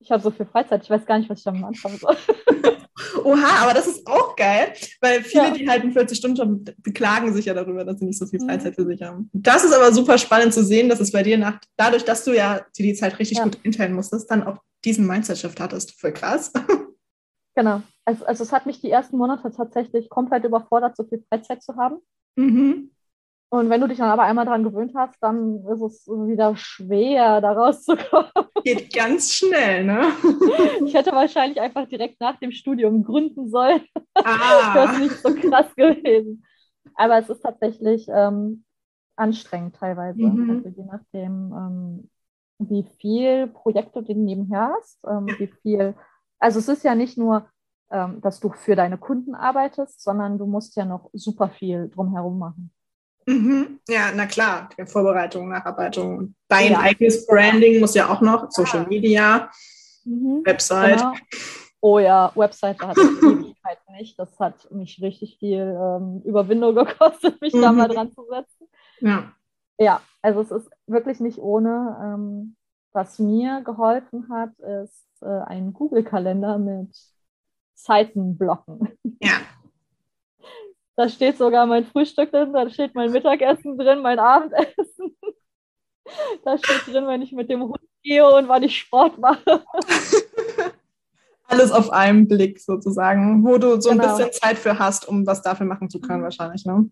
ich 0.00 0.10
habe 0.10 0.22
so 0.22 0.30
viel 0.30 0.46
Freizeit, 0.46 0.82
ich 0.82 0.90
weiß 0.90 1.06
gar 1.06 1.18
nicht, 1.18 1.30
was 1.30 1.38
ich 1.38 1.44
damit 1.44 1.64
anfangen 1.64 1.98
soll. 1.98 2.16
Oha, 3.24 3.62
aber 3.62 3.74
das 3.74 3.86
ist 3.86 4.06
auch 4.06 4.36
geil, 4.36 4.74
weil 5.00 5.22
viele, 5.22 5.44
ja. 5.44 5.50
die 5.50 5.68
halt 5.68 5.82
einen 5.82 5.96
40-Stunden-Job 5.96 6.74
beklagen 6.82 7.32
sich 7.32 7.46
ja 7.46 7.54
darüber, 7.54 7.84
dass 7.84 7.98
sie 7.98 8.04
nicht 8.04 8.18
so 8.18 8.26
viel 8.26 8.40
mhm. 8.40 8.48
Freizeit 8.48 8.74
für 8.74 8.84
sich 8.84 9.02
haben. 9.02 9.30
Das 9.32 9.64
ist 9.64 9.72
aber 9.72 9.92
super 9.92 10.18
spannend 10.18 10.52
zu 10.52 10.62
sehen, 10.62 10.88
dass 10.88 11.00
es 11.00 11.10
bei 11.10 11.22
dir 11.22 11.38
nach, 11.38 11.58
dadurch, 11.76 12.04
dass 12.04 12.24
du 12.24 12.32
ja 12.32 12.60
dir 12.76 12.82
die 12.84 12.94
Zeit 12.94 13.18
richtig 13.18 13.38
ja. 13.38 13.44
gut 13.44 13.58
einteilen 13.64 13.94
musstest, 13.94 14.30
dann 14.30 14.44
auch 14.44 14.58
diesen 14.84 15.06
Mindset-Shift 15.06 15.60
hattest. 15.60 16.00
Voll 16.00 16.12
krass. 16.12 16.52
Genau. 17.56 17.82
Also, 18.04 18.26
also 18.26 18.42
es 18.42 18.52
hat 18.52 18.66
mich 18.66 18.80
die 18.80 18.90
ersten 18.90 19.16
Monate 19.16 19.48
tatsächlich 19.52 20.08
komplett 20.08 20.42
überfordert, 20.42 20.96
so 20.96 21.04
viel 21.04 21.24
Freizeit 21.28 21.62
zu 21.62 21.76
haben. 21.76 21.98
Mhm. 22.34 22.90
Und 23.48 23.70
wenn 23.70 23.80
du 23.80 23.86
dich 23.86 23.98
dann 23.98 24.10
aber 24.10 24.24
einmal 24.24 24.44
daran 24.44 24.64
gewöhnt 24.64 24.92
hast, 24.96 25.16
dann 25.22 25.64
ist 25.68 25.80
es 25.80 26.08
wieder 26.08 26.56
schwer, 26.56 27.40
da 27.40 27.52
rauszukommen. 27.52 28.32
Geht 28.64 28.92
ganz 28.92 29.32
schnell, 29.32 29.84
ne? 29.84 30.08
Ich 30.84 30.94
hätte 30.94 31.12
wahrscheinlich 31.12 31.60
einfach 31.60 31.86
direkt 31.86 32.20
nach 32.20 32.36
dem 32.40 32.50
Studium 32.50 33.04
gründen 33.04 33.48
sollen. 33.48 33.82
Ah. 34.14 34.74
Das 34.74 34.92
ist 34.94 34.98
nicht 34.98 35.18
so 35.18 35.34
krass 35.34 35.72
gewesen. 35.76 36.44
Aber 36.96 37.18
es 37.18 37.28
ist 37.28 37.42
tatsächlich 37.42 38.08
ähm, 38.08 38.64
anstrengend 39.14 39.76
teilweise. 39.76 40.20
Mhm. 40.20 40.50
Also 40.50 40.68
je 40.76 40.84
nachdem, 40.84 41.52
ähm, 41.52 42.10
wie 42.58 42.84
viel 42.98 43.48
Projekte 43.48 44.02
du 44.02 44.14
nebenher 44.14 44.72
hast, 44.76 44.98
ähm, 45.06 45.26
wie 45.38 45.50
viel, 45.62 45.94
also 46.38 46.58
es 46.58 46.68
ist 46.68 46.84
ja 46.84 46.94
nicht 46.94 47.18
nur, 47.18 47.48
ähm, 47.90 48.20
dass 48.20 48.40
du 48.40 48.50
für 48.50 48.76
deine 48.76 48.98
Kunden 48.98 49.34
arbeitest, 49.34 50.02
sondern 50.02 50.38
du 50.38 50.46
musst 50.46 50.76
ja 50.76 50.84
noch 50.84 51.10
super 51.12 51.48
viel 51.48 51.90
drumherum 51.90 52.38
machen. 52.38 52.70
Mhm. 53.26 53.80
Ja, 53.88 54.12
na 54.14 54.26
klar, 54.26 54.68
Vorbereitung, 54.86 55.48
Nacharbeitung. 55.48 56.34
Dein 56.48 56.72
ja. 56.72 56.80
eigenes 56.80 57.26
Branding 57.26 57.80
muss 57.80 57.94
ja 57.94 58.08
auch 58.08 58.20
noch, 58.20 58.50
Social 58.50 58.86
Media, 58.86 59.50
mhm. 60.04 60.42
Website. 60.44 60.98
Genau. 60.98 61.14
Oh 61.80 61.98
ja, 61.98 62.32
Website 62.34 62.80
hat 62.80 62.96
ich 62.96 63.22
Ewigkeit 63.22 63.78
nicht. 63.90 64.18
Das 64.18 64.38
hat 64.38 64.70
mich 64.70 65.00
richtig 65.02 65.36
viel 65.38 65.60
ähm, 65.60 66.22
Überwindung 66.24 66.74
gekostet, 66.74 67.40
mich 67.40 67.52
mhm. 67.52 67.62
da 67.62 67.72
mal 67.72 67.88
dran 67.88 68.10
zu 68.12 68.24
setzen. 68.28 68.68
Ja. 69.00 69.32
Ja, 69.78 70.00
also 70.22 70.40
es 70.40 70.50
ist 70.50 70.70
wirklich 70.86 71.20
nicht 71.20 71.38
ohne. 71.38 71.96
Ähm, 72.02 72.56
was 72.94 73.18
mir 73.18 73.60
geholfen 73.62 74.28
hat, 74.30 74.56
ist 74.60 75.04
äh, 75.20 75.26
ein 75.26 75.72
Google-Kalender 75.72 76.58
mit 76.58 76.96
Zeitenblocken. 77.74 78.88
Ja. 79.20 79.32
Da 80.96 81.08
steht 81.08 81.36
sogar 81.36 81.66
mein 81.66 81.84
Frühstück 81.84 82.30
drin, 82.30 82.52
da 82.52 82.70
steht 82.70 82.94
mein 82.94 83.10
Mittagessen 83.10 83.76
drin, 83.76 84.00
mein 84.00 84.20
Abendessen. 84.20 85.16
Da 86.44 86.56
steht 86.56 86.86
drin, 86.86 87.08
wenn 87.08 87.20
ich 87.22 87.32
mit 87.32 87.50
dem 87.50 87.62
Hund 87.62 87.80
gehe 88.04 88.24
und 88.24 88.46
wann 88.46 88.62
ich 88.62 88.78
Sport 88.78 89.18
mache. 89.18 89.64
Alles 91.48 91.72
auf 91.72 91.90
einen 91.90 92.28
Blick 92.28 92.60
sozusagen, 92.60 93.42
wo 93.44 93.58
du 93.58 93.80
so 93.80 93.90
genau. 93.90 94.04
ein 94.04 94.16
bisschen 94.16 94.32
Zeit 94.34 94.56
für 94.56 94.78
hast, 94.78 95.08
um 95.08 95.26
was 95.26 95.42
dafür 95.42 95.66
machen 95.66 95.90
zu 95.90 96.00
können, 96.00 96.20
mhm. 96.20 96.24
wahrscheinlich. 96.24 96.64
Ne? 96.64 96.88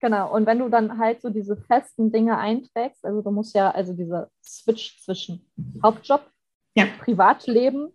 Genau, 0.00 0.34
und 0.34 0.46
wenn 0.46 0.58
du 0.58 0.70
dann 0.70 0.98
halt 0.98 1.20
so 1.20 1.28
diese 1.28 1.56
festen 1.56 2.10
Dinge 2.10 2.38
einträgst, 2.38 3.04
also 3.04 3.20
du 3.20 3.30
musst 3.30 3.54
ja, 3.54 3.70
also 3.70 3.92
dieser 3.92 4.30
Switch 4.42 4.98
zwischen 5.02 5.46
Hauptjob, 5.82 6.22
ja. 6.74 6.86
Privatleben, 7.04 7.92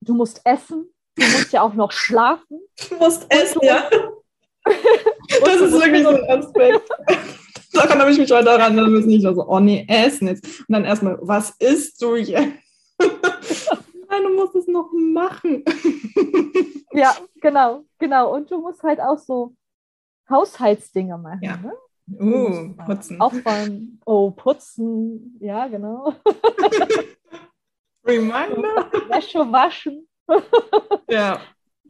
du 0.00 0.14
musst 0.14 0.40
essen, 0.44 0.86
du 1.14 1.22
musst 1.24 1.52
ja 1.52 1.60
auch 1.62 1.74
noch 1.74 1.92
schlafen. 1.92 2.60
Du 2.88 2.96
musst 2.96 3.26
essen, 3.28 3.60
ja. 3.62 3.90
das 4.64 5.60
ist 5.60 5.72
wirklich 5.72 6.02
so 6.04 6.08
ein 6.08 6.30
Aspekt. 6.30 6.88
Daran 7.72 7.98
habe 8.00 8.10
ich 8.10 8.18
mich 8.18 8.30
heute 8.30 8.46
daran 8.46 8.72
erinnern 8.72 8.92
müssen. 8.92 9.10
Ich 9.10 9.22
war 9.24 9.34
so, 9.34 9.46
oh 9.46 9.60
nee, 9.60 9.84
essen 9.88 10.28
jetzt. 10.28 10.60
Und 10.60 10.70
dann 10.70 10.86
erstmal, 10.86 11.18
was 11.20 11.50
isst 11.58 12.00
du 12.00 12.16
jetzt? 12.16 12.32
Nein, 12.32 14.22
du 14.22 14.34
musst 14.34 14.54
es 14.54 14.66
noch 14.66 14.90
machen. 14.92 15.62
ja, 16.92 17.14
genau, 17.42 17.84
genau. 17.98 18.34
Und 18.34 18.50
du 18.50 18.58
musst 18.60 18.82
halt 18.82 19.00
auch 19.00 19.18
so 19.18 19.54
Haushaltsdinge 20.30 21.18
machen. 21.18 21.40
Ja. 21.42 21.56
Ne? 21.56 21.72
Uh, 22.18 22.74
putzen. 22.86 23.20
Aufräumen. 23.20 24.00
Oh, 24.06 24.30
putzen. 24.30 25.36
Ja, 25.40 25.66
genau. 25.68 26.14
Reminder. 28.06 28.90
Wäsche 29.08 29.40
waschen. 29.40 30.08
ja. 31.10 31.40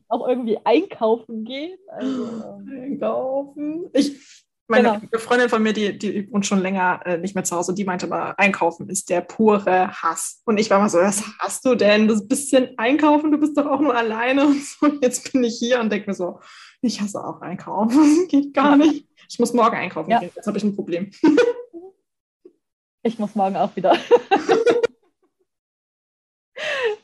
Auch 0.09 0.27
irgendwie 0.27 0.59
einkaufen 0.65 1.45
gehen. 1.45 1.79
Also, 1.89 2.25
ähm, 2.25 2.83
einkaufen. 2.83 3.91
Ich, 3.93 4.45
meine 4.67 5.01
genau. 5.01 5.19
Freundin 5.21 5.49
von 5.49 5.63
mir, 5.63 5.73
die, 5.73 5.99
die 5.99 6.31
wohnt 6.33 6.47
schon 6.47 6.61
länger 6.61 7.01
äh, 7.05 7.19
nicht 7.19 7.35
mehr 7.35 7.45
zu 7.45 7.57
Hause, 7.57 7.75
die 7.75 7.85
meinte 7.85 8.07
aber, 8.07 8.39
einkaufen 8.39 8.89
ist 8.89 9.11
der 9.11 9.21
pure 9.21 9.91
Hass. 10.03 10.43
Und 10.45 10.59
ich 10.59 10.71
war 10.71 10.79
mal 10.79 10.89
so, 10.89 10.99
was 10.99 11.23
hast 11.39 11.65
du 11.65 11.75
denn? 11.75 12.09
Das 12.09 12.27
bisschen 12.27 12.71
einkaufen, 12.77 13.31
du 13.31 13.39
bist 13.39 13.57
doch 13.57 13.67
auch 13.67 13.81
nur 13.81 13.95
alleine. 13.95 14.47
Und 14.47 14.63
so, 14.63 14.87
jetzt 15.01 15.33
bin 15.33 15.45
ich 15.45 15.59
hier 15.59 15.81
und 15.81 15.93
denke 15.93 16.11
mir 16.11 16.15
so, 16.15 16.41
ich 16.81 17.01
hasse 17.01 17.25
auch 17.25 17.41
einkaufen. 17.41 18.27
Geht 18.29 18.55
gar 18.55 18.77
nicht. 18.77 19.09
Ich 19.29 19.39
muss 19.39 19.53
morgen 19.53 19.77
einkaufen 19.77 20.11
ja. 20.11 20.21
gehen. 20.21 20.31
Jetzt 20.35 20.47
habe 20.47 20.59
ich 20.59 20.65
ein 20.65 20.75
Problem. 20.75 21.11
ich 23.03 23.19
muss 23.19 23.35
morgen 23.35 23.57
auch 23.57 23.75
wieder. 23.77 23.93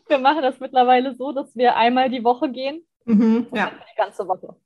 wir 0.08 0.18
machen 0.18 0.42
das 0.42 0.60
mittlerweile 0.60 1.14
so, 1.14 1.32
dass 1.32 1.56
wir 1.56 1.76
einmal 1.76 2.10
die 2.10 2.24
Woche 2.24 2.50
gehen. 2.50 2.86
Mhm, 3.04 3.48
ja. 3.52 3.70
Die 3.70 3.96
ganze 3.96 4.26
Woche. 4.28 4.56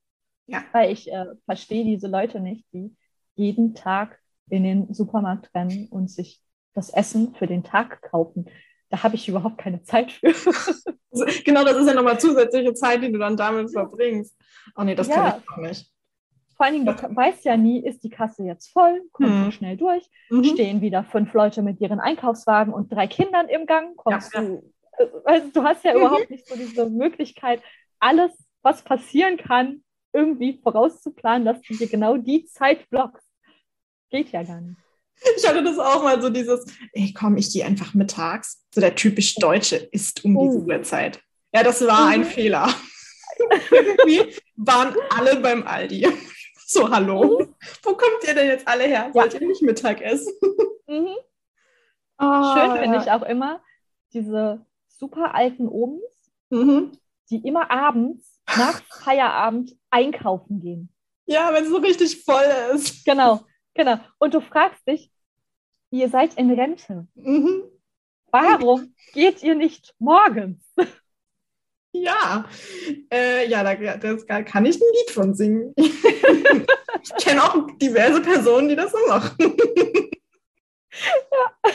Ja. 0.47 0.65
Weil 0.73 0.93
ich 0.93 1.11
äh, 1.11 1.27
verstehe 1.45 1.85
diese 1.85 2.09
Leute 2.09 2.41
nicht, 2.41 2.65
die 2.73 2.95
jeden 3.35 3.75
Tag 3.75 4.19
in 4.49 4.65
den 4.65 4.93
Supermarkt 4.95 5.55
rennen 5.55 5.89
und 5.89 6.11
sich 6.11 6.43
das 6.75 6.91
Essen 6.91 7.35
für 7.35 7.47
den 7.47 7.65
Tag 7.65 8.03
kaufen. 8.03 8.49
Da 8.91 9.03
habe 9.03 9.17
ich 9.17 9.29
überhaupt 9.29 9.59
keine 9.59 9.83
Zeit 9.83 10.13
für. 10.13 10.33
genau, 11.45 11.65
das 11.65 11.77
ist 11.77 11.87
ja 11.87 11.95
nochmal 11.95 12.19
zusätzliche 12.19 12.73
Zeit, 12.75 13.03
die 13.03 13.13
du 13.13 13.19
dann 13.19 13.37
damit 13.37 13.71
verbringst. 13.71 14.37
Oh 14.77 14.83
nee, 14.83 14.95
das 14.95 15.09
ja. 15.09 15.15
kann 15.15 15.43
ich 15.43 15.51
auch 15.51 15.57
nicht. 15.59 15.93
Vor 16.57 16.67
allen 16.67 16.75
Dingen, 16.75 16.87
du 16.87 17.17
weißt 17.17 17.45
ja 17.45 17.57
nie, 17.57 17.85
ist 17.85 18.03
die 18.03 18.11
Kasse 18.11 18.43
jetzt 18.43 18.73
voll, 18.73 19.03
kommt 19.13 19.29
mhm. 19.29 19.53
schnell 19.53 19.77
durch, 19.77 20.09
mhm. 20.29 20.43
stehen 20.43 20.81
wieder 20.81 21.05
fünf 21.05 21.33
Leute 21.33 21.63
mit 21.63 21.81
ihren 21.81 22.01
Einkaufswagen 22.01 22.75
und 22.75 22.93
drei 22.93 23.07
Kindern 23.07 23.49
im 23.49 23.65
Gang, 23.67 23.95
kommst 23.97 24.35
ja, 24.35 24.41
du 24.41 24.73
also 25.25 25.49
du 25.51 25.63
hast 25.63 25.85
ja 25.85 25.93
mhm. 25.93 26.01
überhaupt 26.01 26.31
nicht 26.31 26.47
so 26.47 26.57
diese 26.57 26.89
Möglichkeit, 26.89 27.63
alles, 27.99 28.33
was 28.63 28.83
passieren 28.83 29.37
kann, 29.37 29.83
irgendwie 30.13 30.59
vorauszuplanen, 30.63 31.45
dass 31.45 31.61
du 31.63 31.75
dir 31.75 31.89
genau 31.89 32.17
die 32.17 32.47
Zeit 32.47 32.89
blockst. 32.91 33.29
Geht 34.11 34.33
ja 34.33 34.43
gar 34.43 34.61
nicht. 34.61 34.81
Ich 35.37 35.49
hatte 35.49 35.63
das 35.63 35.79
auch 35.79 36.03
mal 36.03 36.21
so 36.21 36.31
dieses, 36.31 36.65
ey 36.93 37.13
komm, 37.13 37.37
ich 37.37 37.53
gehe 37.53 37.65
einfach 37.65 37.95
mittags. 37.95 38.65
So 38.75 38.81
der 38.81 38.95
typisch 38.95 39.35
Deutsche 39.37 39.77
ist 39.77 40.25
um 40.25 40.39
diese 40.39 40.59
oh. 40.59 40.67
Uhrzeit. 40.67 41.21
Ja, 41.53 41.63
das 41.63 41.85
war 41.87 42.09
ein 42.09 42.21
mhm. 42.21 42.25
Fehler. 42.25 42.69
Irgendwie 43.71 44.35
waren 44.57 44.95
alle 45.17 45.37
beim 45.41 45.67
Aldi. 45.67 46.07
So, 46.71 46.91
hallo. 46.91 47.41
Mhm. 47.41 47.55
Wo 47.83 47.95
kommt 47.95 48.25
ihr 48.27 48.35
denn 48.35 48.49
jetzt 48.49 48.69
alle 48.69 48.85
her? 48.85 49.09
Wollt 49.15 49.33
ja. 49.33 49.41
ihr 49.41 49.49
nicht 49.49 49.63
Mittag 49.63 50.03
essen? 50.03 50.33
Mhm. 50.87 51.17
Oh, 52.19 52.55
Schön 52.55 52.73
finde 52.81 52.97
ja. 52.97 53.03
ich 53.03 53.11
auch 53.11 53.23
immer 53.23 53.61
diese 54.15 54.65
super 54.89 55.35
alten 55.35 55.69
Omis, 55.69 56.31
mhm. 56.49 56.93
die 57.31 57.47
immer 57.47 57.71
abends 57.71 58.41
nach 58.57 58.81
Feierabend 59.05 59.77
einkaufen 59.91 60.61
gehen. 60.61 60.89
Ja, 61.27 61.53
wenn 61.53 61.65
es 61.65 61.69
so 61.69 61.77
richtig 61.77 62.25
voll 62.25 62.51
ist. 62.75 63.05
Genau, 63.05 63.45
genau. 63.79 63.99
Und 64.19 64.35
du 64.35 64.43
fragst 64.43 64.87
dich, 64.87 65.11
ihr 65.91 66.11
seid 66.11 66.35
in 66.35 66.51
Rente. 66.51 67.07
Mhm. 67.15 67.63
Warum 68.31 68.95
geht 69.15 69.43
ihr 69.43 69.55
nicht 69.55 69.95
morgens? 69.99 70.63
Ja, 71.91 72.45
äh, 73.11 73.49
ja, 73.49 73.65
da, 73.65 73.97
das, 73.97 74.27
da 74.27 74.43
kann 74.43 74.67
ich 74.67 74.77
ein 74.77 74.93
Lied 74.93 75.11
von 75.11 75.35
singen. 75.35 75.75
ich 75.77 77.15
kenne 77.25 77.43
auch 77.43 77.67
diverse 77.79 78.21
Personen, 78.21 78.69
die 78.69 78.77
das 78.77 78.93
so 78.93 78.99
machen. 79.09 79.35
Ja. 81.01 81.73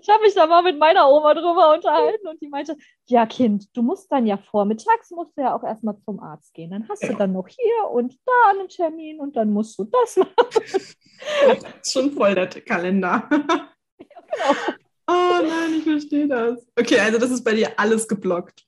Ich 0.00 0.08
habe 0.08 0.22
mich 0.22 0.34
da 0.34 0.46
mal 0.46 0.62
mit 0.62 0.78
meiner 0.78 1.08
Oma 1.08 1.32
drüber 1.32 1.72
unterhalten 1.72 2.28
und 2.28 2.42
die 2.42 2.48
meinte, 2.48 2.76
ja 3.06 3.24
Kind, 3.24 3.74
du 3.74 3.82
musst 3.82 4.12
dann 4.12 4.26
ja 4.26 4.36
vormittags, 4.36 5.10
musst 5.12 5.36
du 5.36 5.42
ja 5.42 5.54
auch 5.54 5.62
erstmal 5.62 5.98
zum 6.00 6.20
Arzt 6.20 6.52
gehen. 6.52 6.70
Dann 6.70 6.86
hast 6.88 7.02
ja. 7.02 7.10
du 7.10 7.16
dann 7.16 7.32
noch 7.32 7.48
hier 7.48 7.90
und 7.90 8.18
da 8.26 8.50
einen 8.50 8.68
Termin 8.68 9.18
und 9.18 9.36
dann 9.36 9.50
musst 9.50 9.78
du 9.78 9.84
das 9.84 10.16
machen. 10.16 10.96
Das 11.46 11.58
ist 11.82 11.92
schon 11.92 12.12
voll 12.12 12.34
der 12.34 12.48
Kalender. 12.48 13.28
Ja, 14.02 14.52
genau. 14.52 14.70
Oh 15.08 15.42
nein, 15.42 15.74
ich 15.76 15.82
verstehe 15.82 16.28
das. 16.28 16.64
Okay, 16.78 17.00
also 17.00 17.18
das 17.18 17.30
ist 17.30 17.42
bei 17.42 17.52
dir 17.52 17.78
alles 17.78 18.06
geblockt. 18.06 18.64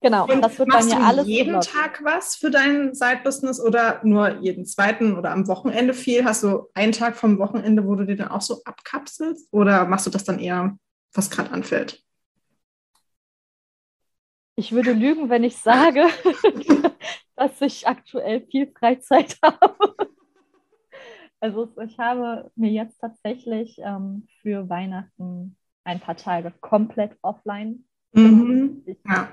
Genau, 0.00 0.26
und 0.26 0.40
das 0.42 0.58
wird 0.58 0.68
machst 0.68 0.90
bei 0.90 0.96
mir 0.96 1.04
alles. 1.04 1.26
jeden 1.26 1.60
geblockt. 1.60 1.70
Tag 1.70 2.04
was 2.04 2.36
für 2.36 2.50
dein 2.50 2.94
Side-Business 2.94 3.60
oder 3.60 4.00
nur 4.02 4.38
jeden 4.38 4.64
zweiten 4.64 5.16
oder 5.16 5.30
am 5.30 5.46
Wochenende 5.46 5.92
viel? 5.92 6.24
Hast 6.24 6.42
du 6.42 6.68
einen 6.72 6.92
Tag 6.92 7.16
vom 7.16 7.38
Wochenende, 7.38 7.86
wo 7.86 7.96
du 7.96 8.06
dir 8.06 8.16
dann 8.16 8.28
auch 8.28 8.40
so 8.40 8.62
abkapselst? 8.64 9.48
Oder 9.52 9.84
machst 9.86 10.06
du 10.06 10.10
das 10.10 10.24
dann 10.24 10.38
eher, 10.38 10.78
was 11.12 11.30
gerade 11.30 11.50
anfällt? 11.50 12.02
Ich 14.56 14.72
würde 14.72 14.92
lügen, 14.92 15.28
wenn 15.28 15.44
ich 15.44 15.56
sage, 15.56 16.06
dass 17.36 17.60
ich 17.60 17.86
aktuell 17.86 18.46
viel 18.50 18.72
Freizeit 18.72 19.36
habe. 19.42 20.10
Also 21.40 21.68
ich 21.82 21.98
habe 21.98 22.50
mir 22.56 22.70
jetzt 22.70 22.98
tatsächlich 22.98 23.78
ähm, 23.78 24.26
für 24.42 24.68
Weihnachten 24.68 25.56
ein 25.84 26.00
paar 26.00 26.16
Tage 26.16 26.52
komplett 26.60 27.16
offline. 27.22 27.84
Mhm. 28.12 28.82
Ich 28.86 28.98
ja. 29.08 29.28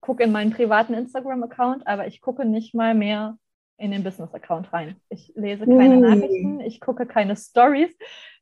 gucke 0.00 0.22
in 0.22 0.32
meinen 0.32 0.52
privaten 0.52 0.94
Instagram-Account, 0.94 1.86
aber 1.86 2.06
ich 2.06 2.20
gucke 2.20 2.44
nicht 2.44 2.74
mal 2.74 2.94
mehr 2.94 3.38
in 3.78 3.90
den 3.90 4.04
Business-Account 4.04 4.72
rein. 4.72 4.96
Ich 5.08 5.32
lese 5.34 5.66
keine 5.66 5.96
uh. 5.96 6.00
Nachrichten, 6.00 6.60
ich 6.60 6.80
gucke 6.80 7.06
keine 7.06 7.36
Stories, 7.36 7.96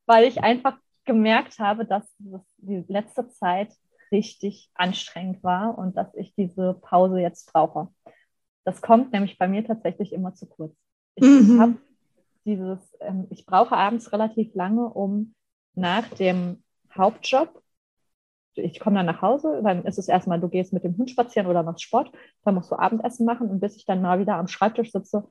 weil 0.07 0.25
ich 0.25 0.43
einfach 0.43 0.77
gemerkt 1.05 1.59
habe, 1.59 1.85
dass 1.85 2.15
die 2.19 2.85
letzte 2.89 3.29
Zeit 3.31 3.73
richtig 4.13 4.71
anstrengend 4.75 5.43
war 5.43 5.79
und 5.79 5.97
dass 5.97 6.15
ich 6.15 6.35
diese 6.35 6.75
Pause 6.75 7.21
jetzt 7.21 7.53
brauche. 7.53 7.89
Das 8.65 8.83
kommt 8.83 9.13
nämlich 9.13 9.39
bei 9.39 9.49
mir 9.49 9.65
tatsächlich 9.65 10.13
immer 10.13 10.35
zu 10.35 10.47
kurz. 10.47 10.77
Ich 11.15 11.25
mhm. 11.25 11.61
habe 11.61 11.77
dieses, 12.45 12.97
ähm, 13.01 13.27
ich 13.31 13.47
brauche 13.47 13.77
abends 13.77 14.13
relativ 14.13 14.55
lange, 14.55 14.89
um 14.89 15.35
nach 15.75 16.09
dem 16.09 16.63
Hauptjob, 16.97 17.63
ich 18.55 18.81
komme 18.81 18.97
dann 18.97 19.07
nach 19.07 19.23
Hause, 19.23 19.61
dann 19.63 19.85
ist 19.85 19.99
es 19.99 20.09
erstmal, 20.09 20.41
du 20.41 20.49
gehst 20.49 20.73
mit 20.73 20.85
dem 20.85 20.97
Hund 20.97 21.11
spazieren 21.11 21.47
oder 21.47 21.63
machst 21.63 21.83
Sport, 21.83 22.13
dann 22.45 22.55
musst 22.55 22.71
du 22.71 22.77
Abendessen 22.77 23.25
machen 23.25 23.49
und 23.49 23.61
bis 23.61 23.77
ich 23.77 23.87
dann 23.87 24.03
mal 24.03 24.19
wieder 24.19 24.37
am 24.37 24.49
Schreibtisch 24.49 24.91
sitze, 24.91 25.29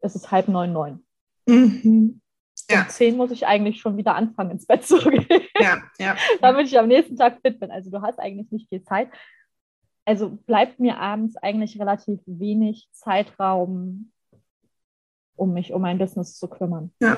ist 0.00 0.16
es 0.16 0.30
halb 0.30 0.48
neun, 0.48 0.72
neun. 0.72 1.06
Mhm. 1.46 2.20
Ja. 2.68 2.82
Um 2.82 2.88
zehn 2.88 3.16
muss 3.16 3.30
ich 3.30 3.46
eigentlich 3.46 3.80
schon 3.80 3.96
wieder 3.96 4.14
anfangen, 4.14 4.52
ins 4.52 4.66
Bett 4.66 4.84
zu 4.84 4.98
gehen. 5.10 5.42
Ja, 5.58 5.78
ja. 5.98 6.16
damit 6.40 6.66
ich 6.66 6.78
am 6.78 6.88
nächsten 6.88 7.16
Tag 7.16 7.38
fit 7.42 7.60
bin. 7.60 7.70
Also 7.70 7.90
du 7.90 8.02
hast 8.02 8.18
eigentlich 8.18 8.50
nicht 8.50 8.68
viel 8.68 8.82
Zeit. 8.82 9.08
Also 10.04 10.30
bleibt 10.46 10.80
mir 10.80 10.98
abends 10.98 11.36
eigentlich 11.36 11.78
relativ 11.80 12.20
wenig 12.26 12.88
Zeitraum, 12.92 14.12
um 15.42 15.52
mich 15.52 15.72
um 15.72 15.82
mein 15.82 15.98
Business 15.98 16.38
zu 16.38 16.48
kümmern. 16.48 16.92
Ja. 17.00 17.16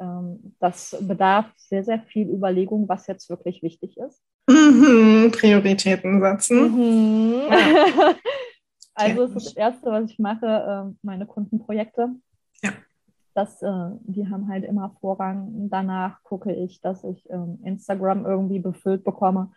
Ähm, 0.00 0.54
das 0.58 0.96
bedarf 1.00 1.46
sehr, 1.56 1.84
sehr 1.84 2.00
viel 2.00 2.28
Überlegung, 2.28 2.88
was 2.88 3.06
jetzt 3.06 3.30
wirklich 3.30 3.62
wichtig 3.62 3.96
ist. 3.96 4.20
Mhm, 4.48 5.30
Prioritäten 5.30 6.20
setzen. 6.20 6.72
Mhm. 6.72 7.42
Ja. 7.48 8.14
also 8.94 9.24
ist 9.24 9.34
das 9.34 9.56
Erste, 9.56 9.90
was 9.90 10.10
ich 10.10 10.18
mache, 10.18 10.46
äh, 10.46 10.96
meine 11.02 11.26
Kundenprojekte. 11.26 12.08
Ja. 12.62 12.70
Das, 13.34 13.62
äh, 13.62 13.90
die 14.02 14.28
haben 14.28 14.48
halt 14.48 14.64
immer 14.64 14.96
Vorrang. 15.00 15.68
Danach 15.70 16.22
gucke 16.24 16.52
ich, 16.52 16.80
dass 16.80 17.04
ich 17.04 17.28
ähm, 17.30 17.60
Instagram 17.62 18.26
irgendwie 18.26 18.58
befüllt 18.58 19.04
bekomme, 19.04 19.52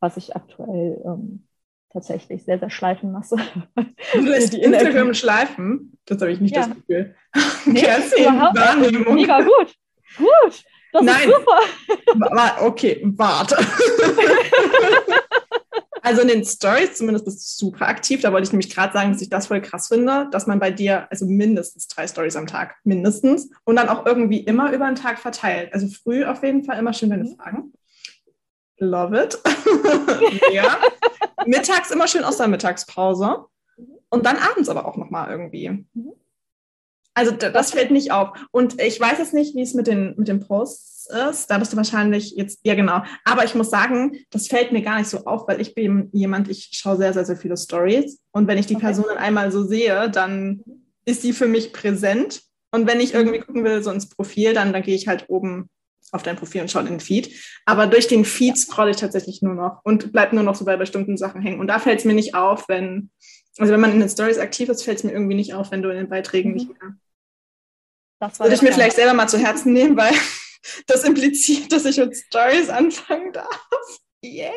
was 0.00 0.18
ich 0.18 0.36
aktuell 0.36 1.00
ähm, 1.06 1.46
tatsächlich 1.94 2.44
sehr, 2.44 2.58
sehr 2.58 2.68
schleifen 2.68 3.12
lasse. 3.12 3.36
Du 4.12 4.20
lässt 4.20 4.52
die 4.52 4.60
Instagram 4.60 5.14
schleifen? 5.14 5.96
Das 6.04 6.20
habe 6.20 6.32
ich 6.32 6.40
nicht 6.40 6.54
ja. 6.54 6.66
das 6.66 6.76
Gefühl. 6.76 7.14
Nee, 7.66 7.86
überhaupt 8.18 8.58
Wahrnehmung. 8.58 9.14
Mega 9.14 9.40
gut. 9.40 9.74
Gut. 10.18 10.64
Das 10.92 11.02
Nein. 11.02 11.28
ist 11.28 11.34
super. 11.34 12.56
Okay, 12.60 13.00
warte. 13.16 13.56
Also 16.04 16.20
in 16.20 16.28
den 16.28 16.44
Stories 16.44 16.96
zumindest 16.96 17.24
bist 17.24 17.62
du 17.62 17.66
super 17.66 17.88
aktiv. 17.88 18.20
Da 18.20 18.30
wollte 18.30 18.44
ich 18.44 18.52
nämlich 18.52 18.68
gerade 18.68 18.92
sagen, 18.92 19.12
dass 19.12 19.22
ich 19.22 19.30
das 19.30 19.46
voll 19.46 19.62
krass 19.62 19.88
finde, 19.88 20.28
dass 20.30 20.46
man 20.46 20.58
bei 20.60 20.70
dir 20.70 21.10
also 21.10 21.24
mindestens 21.24 21.88
drei 21.88 22.06
Stories 22.06 22.36
am 22.36 22.46
Tag, 22.46 22.76
mindestens, 22.84 23.48
und 23.64 23.76
dann 23.76 23.88
auch 23.88 24.04
irgendwie 24.04 24.40
immer 24.40 24.70
über 24.74 24.84
den 24.86 24.96
Tag 24.96 25.18
verteilt. 25.18 25.72
Also 25.72 25.88
früh 25.88 26.26
auf 26.26 26.42
jeden 26.42 26.62
Fall 26.62 26.78
immer 26.78 26.92
schön 26.92 27.08
deine 27.08 27.24
mhm. 27.24 27.36
Fragen. 27.36 27.72
Love 28.76 29.18
it. 29.18 29.38
ja. 30.52 30.76
Mittags 31.46 31.90
immer 31.90 32.08
schön 32.08 32.24
aus 32.24 32.36
der 32.36 32.48
Mittagspause. 32.48 33.46
Und 34.10 34.26
dann 34.26 34.36
abends 34.36 34.68
aber 34.68 34.86
auch 34.86 34.96
nochmal 34.96 35.30
irgendwie. 35.30 35.86
Mhm. 35.92 36.12
Also 37.14 37.30
das 37.30 37.70
fällt 37.70 37.92
nicht 37.92 38.10
auf. 38.10 38.36
Und 38.50 38.80
ich 38.80 39.00
weiß 39.00 39.18
jetzt 39.18 39.34
nicht, 39.34 39.54
wie 39.54 39.62
es 39.62 39.74
mit 39.74 39.86
den, 39.86 40.14
mit 40.16 40.26
den 40.26 40.40
Posts 40.40 41.08
ist. 41.30 41.50
Da 41.50 41.58
bist 41.58 41.72
du 41.72 41.76
wahrscheinlich 41.76 42.32
jetzt, 42.36 42.60
ja 42.64 42.74
genau. 42.74 43.02
Aber 43.24 43.44
ich 43.44 43.54
muss 43.54 43.70
sagen, 43.70 44.18
das 44.30 44.48
fällt 44.48 44.72
mir 44.72 44.82
gar 44.82 44.98
nicht 44.98 45.08
so 45.08 45.24
auf, 45.24 45.46
weil 45.46 45.60
ich 45.60 45.74
bin 45.74 46.08
jemand, 46.12 46.48
ich 46.48 46.70
schaue 46.72 46.96
sehr, 46.96 47.12
sehr, 47.12 47.24
sehr 47.24 47.36
viele 47.36 47.56
Stories. 47.56 48.20
Und 48.32 48.48
wenn 48.48 48.58
ich 48.58 48.66
die 48.66 48.74
okay. 48.76 48.86
Person 48.86 49.04
dann 49.08 49.18
einmal 49.18 49.52
so 49.52 49.64
sehe, 49.64 50.10
dann 50.10 50.62
ist 51.04 51.22
sie 51.22 51.32
für 51.32 51.46
mich 51.46 51.72
präsent. 51.72 52.42
Und 52.72 52.88
wenn 52.88 53.00
ich 53.00 53.12
mhm. 53.12 53.20
irgendwie 53.20 53.40
gucken 53.40 53.64
will, 53.64 53.82
so 53.82 53.92
ins 53.92 54.08
Profil, 54.08 54.52
dann, 54.52 54.72
dann 54.72 54.82
gehe 54.82 54.96
ich 54.96 55.06
halt 55.06 55.26
oben 55.28 55.68
auf 56.14 56.22
dein 56.22 56.36
Profil 56.36 56.62
und 56.62 56.70
schaue 56.70 56.82
in 56.82 56.88
den 56.88 57.00
Feed. 57.00 57.34
Aber 57.66 57.86
durch 57.86 58.06
den 58.06 58.24
Feed 58.24 58.56
scrolle 58.56 58.92
ich 58.92 58.96
tatsächlich 58.96 59.42
nur 59.42 59.54
noch 59.54 59.80
und 59.84 60.12
bleibe 60.12 60.34
nur 60.34 60.44
noch 60.44 60.54
so 60.54 60.64
bei 60.64 60.76
bestimmten 60.76 61.16
Sachen 61.16 61.42
hängen. 61.42 61.60
Und 61.60 61.66
da 61.66 61.78
fällt 61.78 61.98
es 61.98 62.04
mir 62.04 62.14
nicht 62.14 62.34
auf, 62.34 62.68
wenn, 62.68 63.10
also 63.58 63.72
wenn 63.72 63.80
man 63.80 63.92
in 63.92 64.00
den 64.00 64.08
Stories 64.08 64.38
aktiv 64.38 64.68
ist, 64.68 64.84
fällt 64.84 64.98
es 64.98 65.04
mir 65.04 65.12
irgendwie 65.12 65.34
nicht 65.34 65.54
auf, 65.54 65.72
wenn 65.72 65.82
du 65.82 65.90
in 65.90 65.96
den 65.96 66.08
Beiträgen 66.08 66.50
mhm. 66.50 66.56
nicht 66.56 66.68
mehr. 66.68 66.94
Das 68.20 68.38
Würde 68.38 68.54
ich 68.54 68.62
mir 68.62 68.72
vielleicht 68.72 68.96
selber 68.96 69.12
mal 69.12 69.28
zu 69.28 69.38
Herzen 69.38 69.72
nehmen, 69.72 69.96
weil 69.96 70.14
das 70.86 71.04
impliziert, 71.04 71.72
dass 71.72 71.84
ich 71.84 71.96
mit 71.98 72.16
Stories 72.16 72.68
anfangen 72.70 73.32
darf. 73.32 73.68
Yay! 74.22 74.52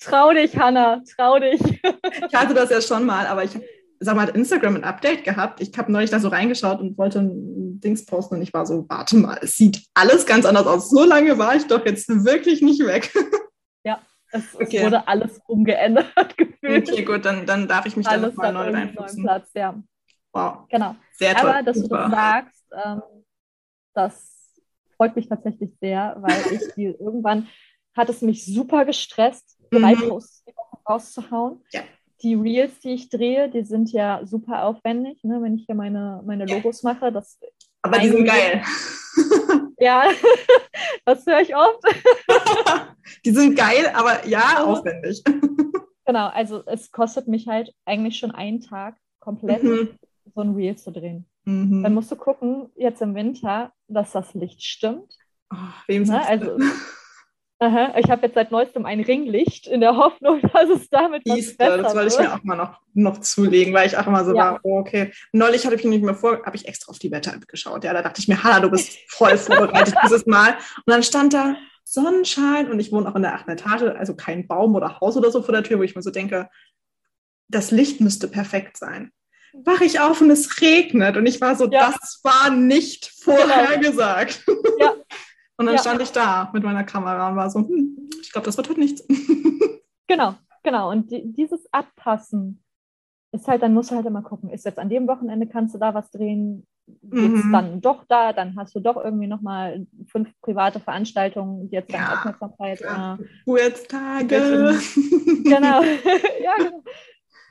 Trau 0.00 0.32
dich, 0.32 0.56
Hannah, 0.56 1.02
trau 1.16 1.38
dich. 1.38 1.60
ich 1.60 2.34
hatte 2.34 2.54
das 2.54 2.70
ja 2.70 2.80
schon 2.80 3.04
mal, 3.04 3.26
aber 3.26 3.44
ich 3.44 3.54
habe 3.54 3.64
sag 4.04 4.16
mal, 4.16 4.28
Instagram 4.28 4.76
ein 4.76 4.84
Update 4.84 5.24
gehabt. 5.24 5.60
Ich 5.60 5.76
habe 5.76 5.90
neulich 5.90 6.10
da 6.10 6.18
so 6.18 6.28
reingeschaut 6.28 6.80
und 6.80 6.98
wollte 6.98 7.20
ein 7.20 7.80
Dings 7.80 8.06
posten 8.06 8.36
und 8.36 8.42
ich 8.42 8.52
war 8.52 8.66
so, 8.66 8.86
warte 8.88 9.16
mal, 9.16 9.38
es 9.42 9.56
sieht 9.56 9.84
alles 9.94 10.26
ganz 10.26 10.44
anders 10.44 10.66
aus. 10.66 10.90
So 10.90 11.04
lange 11.04 11.38
war 11.38 11.54
ich 11.56 11.66
doch 11.66 11.84
jetzt 11.84 12.08
wirklich 12.24 12.62
nicht 12.62 12.84
weg. 12.84 13.12
Ja, 13.86 14.00
es, 14.32 14.54
okay. 14.54 14.78
es 14.78 14.84
wurde 14.84 15.06
alles 15.06 15.42
umgeändert 15.46 16.08
gefühlt. 16.38 16.90
Okay, 16.90 17.04
gut, 17.04 17.22
dann, 17.26 17.44
dann 17.44 17.68
darf 17.68 17.84
ich 17.84 17.98
mich 17.98 18.08
alles 18.08 18.34
da 18.34 18.50
nochmal 18.50 18.70
neu 18.70 18.78
reinfuchsen. 18.78 19.22
Platz, 19.22 19.50
ja. 19.52 19.78
Wow. 20.32 20.66
Genau. 20.70 20.96
Sehr 21.12 21.34
toll. 21.34 21.50
Aber 21.50 21.62
dass 21.62 21.76
Super. 21.76 21.96
du 21.96 22.02
das 22.04 22.10
sagst, 22.10 22.64
ähm, 22.82 23.02
das 23.92 24.54
freut 24.96 25.14
mich 25.16 25.28
tatsächlich 25.28 25.76
sehr, 25.82 26.16
weil 26.18 26.32
ich 26.52 26.62
die, 26.76 26.96
irgendwann 26.98 27.46
hat 27.94 28.08
es 28.08 28.22
mich 28.22 28.46
super 28.46 28.86
gestresst, 28.86 29.58
drei 29.70 29.96
mhm. 29.96 30.08
Posts 30.08 30.44
rauszuhauen. 30.88 31.62
Ja 31.70 31.82
die 32.22 32.34
Reels, 32.34 32.78
die 32.80 32.90
ich 32.90 33.08
drehe, 33.08 33.48
die 33.48 33.64
sind 33.64 33.92
ja 33.92 34.20
super 34.24 34.64
aufwendig, 34.64 35.22
ne? 35.24 35.40
wenn 35.42 35.56
ich 35.56 35.66
hier 35.66 35.74
meine, 35.74 36.22
meine 36.24 36.46
Logos 36.46 36.82
mache. 36.82 37.12
Das 37.12 37.38
Aber 37.82 37.98
die 37.98 38.08
sind 38.08 38.24
geil. 38.24 38.62
ja, 39.78 40.04
das 41.04 41.26
höre 41.26 41.40
ich 41.40 41.54
oft. 41.54 41.82
die 43.24 43.30
sind 43.30 43.56
geil, 43.56 43.90
aber 43.94 44.26
ja, 44.26 44.58
aber, 44.58 44.78
aufwendig. 44.78 45.22
genau, 46.04 46.28
also 46.28 46.62
es 46.66 46.90
kostet 46.90 47.28
mich 47.28 47.48
halt 47.48 47.74
eigentlich 47.84 48.18
schon 48.18 48.30
einen 48.30 48.60
Tag 48.60 48.96
komplett 49.20 49.62
mhm. 49.62 49.90
so 50.34 50.40
ein 50.40 50.54
Reel 50.54 50.76
zu 50.76 50.92
drehen. 50.92 51.26
Mhm. 51.44 51.82
Dann 51.82 51.94
musst 51.94 52.10
du 52.10 52.16
gucken, 52.16 52.70
jetzt 52.76 53.02
im 53.02 53.14
Winter, 53.14 53.72
dass 53.88 54.12
das 54.12 54.34
Licht 54.34 54.62
stimmt. 54.62 55.14
Oh, 55.52 55.56
wem 55.86 56.04
ne? 56.04 56.26
Also 56.26 56.56
Aha, 57.64 57.94
ich 57.98 58.10
habe 58.10 58.26
jetzt 58.26 58.34
seit 58.34 58.50
neuestem 58.50 58.84
ein 58.84 59.00
Ringlicht 59.00 59.66
in 59.66 59.80
der 59.80 59.96
Hoffnung, 59.96 60.42
dass 60.52 60.68
es 60.68 60.90
damit 60.90 61.22
was 61.24 61.38
Easter, 61.38 61.64
besser 61.64 61.82
das 61.82 61.94
wollte 61.94 62.08
ich 62.14 62.20
mir 62.20 62.34
auch 62.34 62.42
mal 62.42 62.56
noch, 62.56 62.78
noch 62.92 63.20
zulegen, 63.20 63.72
weil 63.72 63.86
ich 63.86 63.96
auch 63.96 64.06
immer 64.06 64.22
so 64.22 64.34
ja. 64.34 64.52
war, 64.52 64.60
oh, 64.64 64.80
okay. 64.80 65.12
Neulich 65.32 65.64
hatte 65.64 65.76
ich 65.76 65.84
mich 65.84 66.02
mir 66.02 66.14
vor, 66.14 66.44
habe 66.44 66.56
ich 66.56 66.68
extra 66.68 66.90
auf 66.90 66.98
die 66.98 67.10
Wetter-App 67.10 67.48
geschaut. 67.48 67.84
Ja, 67.84 67.94
da 67.94 68.02
dachte 68.02 68.20
ich 68.20 68.28
mir, 68.28 68.44
Hanna, 68.44 68.60
du 68.60 68.70
bist 68.70 68.98
voll 69.08 69.38
vorbereitet 69.38 69.94
dieses 70.04 70.26
Mal. 70.26 70.50
Und 70.50 70.88
dann 70.88 71.02
stand 71.02 71.32
da 71.32 71.56
Sonnenschein 71.84 72.70
und 72.70 72.80
ich 72.80 72.92
wohne 72.92 73.08
auch 73.08 73.16
in 73.16 73.22
der 73.22 73.34
achten 73.34 73.50
Etage, 73.50 73.84
also 73.96 74.14
kein 74.14 74.46
Baum 74.46 74.74
oder 74.74 75.00
Haus 75.00 75.16
oder 75.16 75.30
so 75.30 75.42
vor 75.42 75.54
der 75.54 75.62
Tür, 75.62 75.78
wo 75.78 75.84
ich 75.84 75.94
mir 75.94 76.02
so 76.02 76.10
denke, 76.10 76.50
das 77.48 77.70
Licht 77.70 78.02
müsste 78.02 78.28
perfekt 78.28 78.76
sein. 78.76 79.10
Wache 79.54 79.84
ich 79.84 80.00
auf 80.00 80.20
und 80.20 80.30
es 80.30 80.60
regnet 80.60 81.16
und 81.16 81.24
ich 81.24 81.40
war 81.40 81.56
so, 81.56 81.70
ja. 81.70 81.92
das 81.92 82.20
war 82.24 82.50
nicht 82.50 83.10
vorhergesagt. 83.22 84.44
Genau. 84.44 84.76
Ja. 84.78 84.94
Und 85.56 85.66
dann 85.66 85.76
ja. 85.76 85.80
stand 85.80 86.02
ich 86.02 86.10
da 86.10 86.50
mit 86.52 86.64
meiner 86.64 86.84
Kamera 86.84 87.28
und 87.28 87.36
war 87.36 87.50
so, 87.50 87.60
hm, 87.60 88.10
ich 88.20 88.32
glaube, 88.32 88.46
das 88.46 88.56
wird 88.56 88.68
heute 88.68 88.80
nichts. 88.80 89.06
Genau, 90.06 90.34
genau. 90.62 90.90
Und 90.90 91.10
die, 91.10 91.32
dieses 91.32 91.66
Abpassen 91.72 92.62
ist 93.32 93.48
halt, 93.48 93.62
dann 93.62 93.74
musst 93.74 93.90
du 93.90 93.96
halt 93.96 94.06
immer 94.06 94.22
gucken, 94.22 94.50
ist 94.50 94.64
jetzt 94.64 94.78
an 94.78 94.88
dem 94.88 95.08
Wochenende, 95.08 95.46
kannst 95.46 95.74
du 95.74 95.78
da 95.78 95.94
was 95.94 96.10
drehen, 96.10 96.66
geht's 96.86 97.44
mhm. 97.44 97.52
dann 97.52 97.80
doch 97.80 98.04
da, 98.04 98.32
dann 98.32 98.56
hast 98.56 98.74
du 98.74 98.80
doch 98.80 98.96
irgendwie 98.96 99.26
nochmal 99.26 99.86
fünf 100.06 100.28
private 100.42 100.78
Veranstaltungen, 100.78 101.68
die 101.68 101.76
jetzt 101.76 101.92
deine 101.92 102.04
ja. 102.04 102.14
Aufmerksamkeit. 102.14 102.80
Ja. 102.80 103.14
Äh, 103.14 103.24
Geburtstage. 103.44 104.78
genau. 105.44 105.82
ja, 106.42 106.54
genau. 106.58 106.82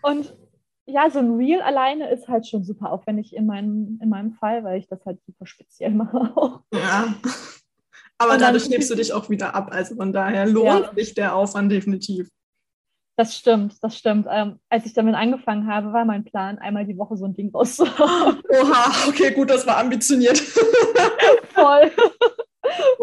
Und 0.03 0.37
ja, 0.85 1.09
so 1.09 1.19
ein 1.19 1.35
Reel 1.35 1.61
alleine 1.61 2.09
ist 2.11 2.27
halt 2.27 2.47
schon 2.47 2.63
super 2.63 2.91
aufwendig 2.91 3.35
in 3.35 3.45
meinem, 3.45 3.99
in 4.01 4.09
meinem 4.09 4.33
Fall, 4.33 4.63
weil 4.63 4.79
ich 4.79 4.87
das 4.87 5.05
halt 5.05 5.23
super 5.25 5.45
speziell 5.45 5.91
mache 5.91 6.31
auch. 6.35 6.61
Ja. 6.73 7.15
Aber 8.23 8.37
dadurch 8.37 8.69
nimmst 8.69 8.89
du 8.89 8.95
dich 8.95 9.13
auch 9.13 9.29
wieder 9.29 9.55
ab. 9.55 9.69
Also 9.71 9.95
von 9.95 10.13
daher 10.13 10.45
lohnt 10.45 10.85
ja. 10.85 10.93
sich 10.95 11.13
der 11.13 11.35
Aufwand 11.35 11.71
definitiv. 11.71 12.29
Das 13.15 13.37
stimmt, 13.37 13.75
das 13.83 13.97
stimmt. 13.97 14.25
Ähm, 14.29 14.59
als 14.69 14.87
ich 14.87 14.93
damit 14.93 15.13
angefangen 15.13 15.67
habe, 15.67 15.93
war 15.93 16.03
mein 16.03 16.23
Plan, 16.23 16.57
einmal 16.57 16.85
die 16.85 16.97
Woche 16.97 17.15
so 17.15 17.25
ein 17.25 17.35
Ding 17.35 17.51
rauszuhauen. 17.53 18.41
Oha, 18.49 19.07
okay, 19.07 19.31
gut, 19.31 19.51
das 19.51 19.67
war 19.67 19.77
ambitioniert. 19.77 20.37
Voll. 21.53 21.91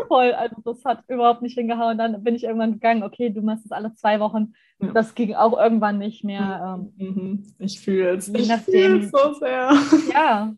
Voll. 0.08 0.32
Also 0.32 0.56
das 0.64 0.84
hat 0.84 1.04
überhaupt 1.06 1.42
nicht 1.42 1.54
hingehauen. 1.54 1.96
Dann 1.96 2.24
bin 2.24 2.34
ich 2.34 2.42
irgendwann 2.42 2.72
gegangen, 2.72 3.04
okay, 3.04 3.30
du 3.30 3.40
machst 3.40 3.66
es 3.66 3.70
alle 3.70 3.94
zwei 3.94 4.18
Wochen. 4.18 4.54
Ja. 4.80 4.90
Das 4.92 5.14
ging 5.14 5.34
auch 5.36 5.56
irgendwann 5.56 5.98
nicht 5.98 6.24
mehr. 6.24 6.80
Ähm, 6.98 7.06
mhm. 7.06 7.54
Ich 7.58 7.80
fühle 7.80 8.16
es. 8.16 8.28
Ich 8.28 8.52
fühle 8.52 9.04
es 9.04 9.10
so 9.12 9.34
sehr. 9.34 9.72
Ja. 10.12 10.52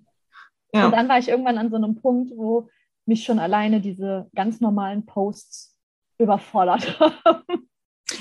ja. 0.72 0.86
Und 0.86 0.92
dann 0.92 1.08
war 1.10 1.18
ich 1.18 1.28
irgendwann 1.28 1.58
an 1.58 1.68
so 1.68 1.76
einem 1.76 2.00
Punkt, 2.00 2.32
wo 2.34 2.70
mich 3.06 3.24
schon 3.24 3.38
alleine 3.38 3.80
diese 3.80 4.28
ganz 4.34 4.60
normalen 4.60 5.06
Posts 5.06 5.76
überfordert 6.18 6.98
haben. 7.24 7.68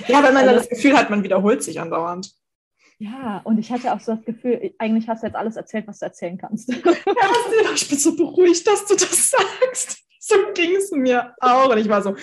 Ja, 0.08 0.24
weil 0.24 0.34
man 0.34 0.48
also, 0.48 0.56
das 0.56 0.70
Gefühl 0.70 0.98
hat, 0.98 1.10
man 1.10 1.24
wiederholt 1.24 1.64
sich 1.64 1.80
andauernd. 1.80 2.32
Ja, 2.98 3.42
und 3.44 3.58
ich 3.58 3.72
hatte 3.72 3.94
auch 3.94 4.00
so 4.00 4.14
das 4.14 4.26
Gefühl, 4.26 4.74
eigentlich 4.78 5.10
hast 5.10 5.24
du 5.24 5.28
jetzt 5.28 5.36
alles 5.36 5.56
erzählt, 5.56 5.88
was 5.88 6.00
du 6.00 6.06
erzählen 6.06 6.38
kannst. 6.38 6.70
Ja, 6.86 7.74
ich 7.76 7.90
bin 7.90 7.98
so 7.98 8.16
beruhigt, 8.16 8.68
dass 8.68 8.86
du 8.86 8.96
das 8.96 9.32
sagst. 9.32 10.04
So 10.20 10.36
ging 10.54 10.76
es 10.76 10.92
mir 10.92 11.34
auch. 11.40 11.70
Und 11.70 11.80
ich 11.80 11.90
war 11.90 12.02
so, 12.04 12.16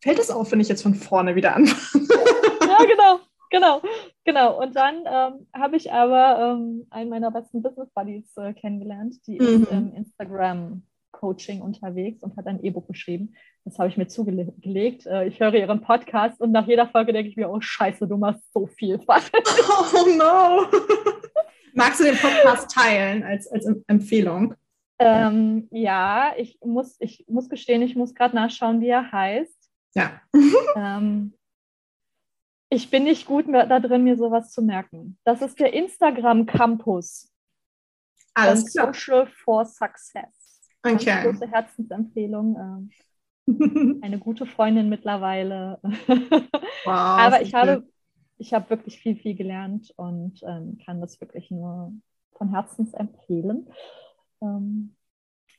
fällt 0.00 0.18
es 0.18 0.30
auf, 0.30 0.50
wenn 0.50 0.60
ich 0.60 0.68
jetzt 0.68 0.82
von 0.82 0.94
vorne 0.94 1.34
wieder 1.34 1.54
anfange? 1.54 2.08
Ja, 2.66 2.78
genau, 2.86 3.20
genau, 3.50 3.82
genau. 4.24 4.60
Und 4.60 4.74
dann 4.74 5.04
ähm, 5.06 5.46
habe 5.54 5.76
ich 5.76 5.92
aber 5.92 6.56
ähm, 6.56 6.86
einen 6.90 7.10
meiner 7.10 7.30
besten 7.30 7.62
Business 7.62 7.88
Buddies 7.94 8.36
äh, 8.36 8.52
kennengelernt, 8.52 9.14
die 9.26 9.38
mhm. 9.38 9.62
ist 9.62 9.70
im 9.70 9.94
Instagram 9.94 10.82
Coaching 11.24 11.62
unterwegs 11.62 12.22
und 12.22 12.36
hat 12.36 12.46
ein 12.46 12.62
E-Book 12.62 12.86
geschrieben. 12.86 13.34
Das 13.64 13.78
habe 13.78 13.88
ich 13.88 13.96
mir 13.96 14.08
zugelegt. 14.08 15.06
Äh, 15.06 15.26
ich 15.26 15.40
höre 15.40 15.54
ihren 15.54 15.80
Podcast 15.80 16.38
und 16.38 16.52
nach 16.52 16.66
jeder 16.66 16.86
Folge 16.86 17.14
denke 17.14 17.30
ich 17.30 17.36
mir, 17.36 17.48
oh 17.48 17.62
Scheiße, 17.62 18.06
du 18.06 18.18
machst 18.18 18.42
so 18.52 18.66
viel. 18.66 19.00
Oh 19.08 20.06
no. 20.18 20.66
Magst 21.72 22.00
du 22.00 22.04
den 22.04 22.16
Podcast 22.16 22.70
teilen 22.70 23.22
als, 23.22 23.50
als 23.50 23.66
Empfehlung? 23.86 24.54
Ähm, 24.98 25.66
ja, 25.70 26.34
ich 26.36 26.58
muss, 26.62 26.96
ich 27.00 27.24
muss 27.26 27.48
gestehen, 27.48 27.80
ich 27.80 27.96
muss 27.96 28.14
gerade 28.14 28.36
nachschauen, 28.36 28.82
wie 28.82 28.88
er 28.88 29.10
heißt. 29.10 29.70
Ja. 29.94 30.20
ähm, 30.76 31.32
ich 32.68 32.90
bin 32.90 33.04
nicht 33.04 33.26
gut 33.26 33.46
da 33.48 33.80
drin, 33.80 34.04
mir 34.04 34.18
sowas 34.18 34.52
zu 34.52 34.60
merken. 34.60 35.18
Das 35.24 35.40
ist 35.40 35.58
der 35.58 35.72
Instagram 35.72 36.44
Campus. 36.44 37.32
Alles 38.34 38.70
klar. 38.70 38.92
Social 38.92 39.26
for 39.26 39.64
Success. 39.64 40.33
Okay. 40.84 41.04
Ganz 41.04 41.24
große 41.38 41.50
Herzensempfehlung. 41.50 42.90
Ähm, 43.48 43.98
eine 44.02 44.18
gute 44.18 44.46
Freundin 44.46 44.88
mittlerweile. 44.88 45.78
Wow, 45.82 46.86
Aber 46.86 47.42
ich 47.42 47.54
habe, 47.54 47.86
ich 48.38 48.52
habe 48.52 48.70
wirklich 48.70 48.98
viel, 48.98 49.16
viel 49.16 49.34
gelernt 49.34 49.92
und 49.96 50.40
ähm, 50.46 50.78
kann 50.84 51.00
das 51.00 51.20
wirklich 51.20 51.50
nur 51.50 51.92
von 52.32 52.50
Herzens 52.50 52.92
empfehlen. 52.94 53.68
Ähm, 54.42 54.94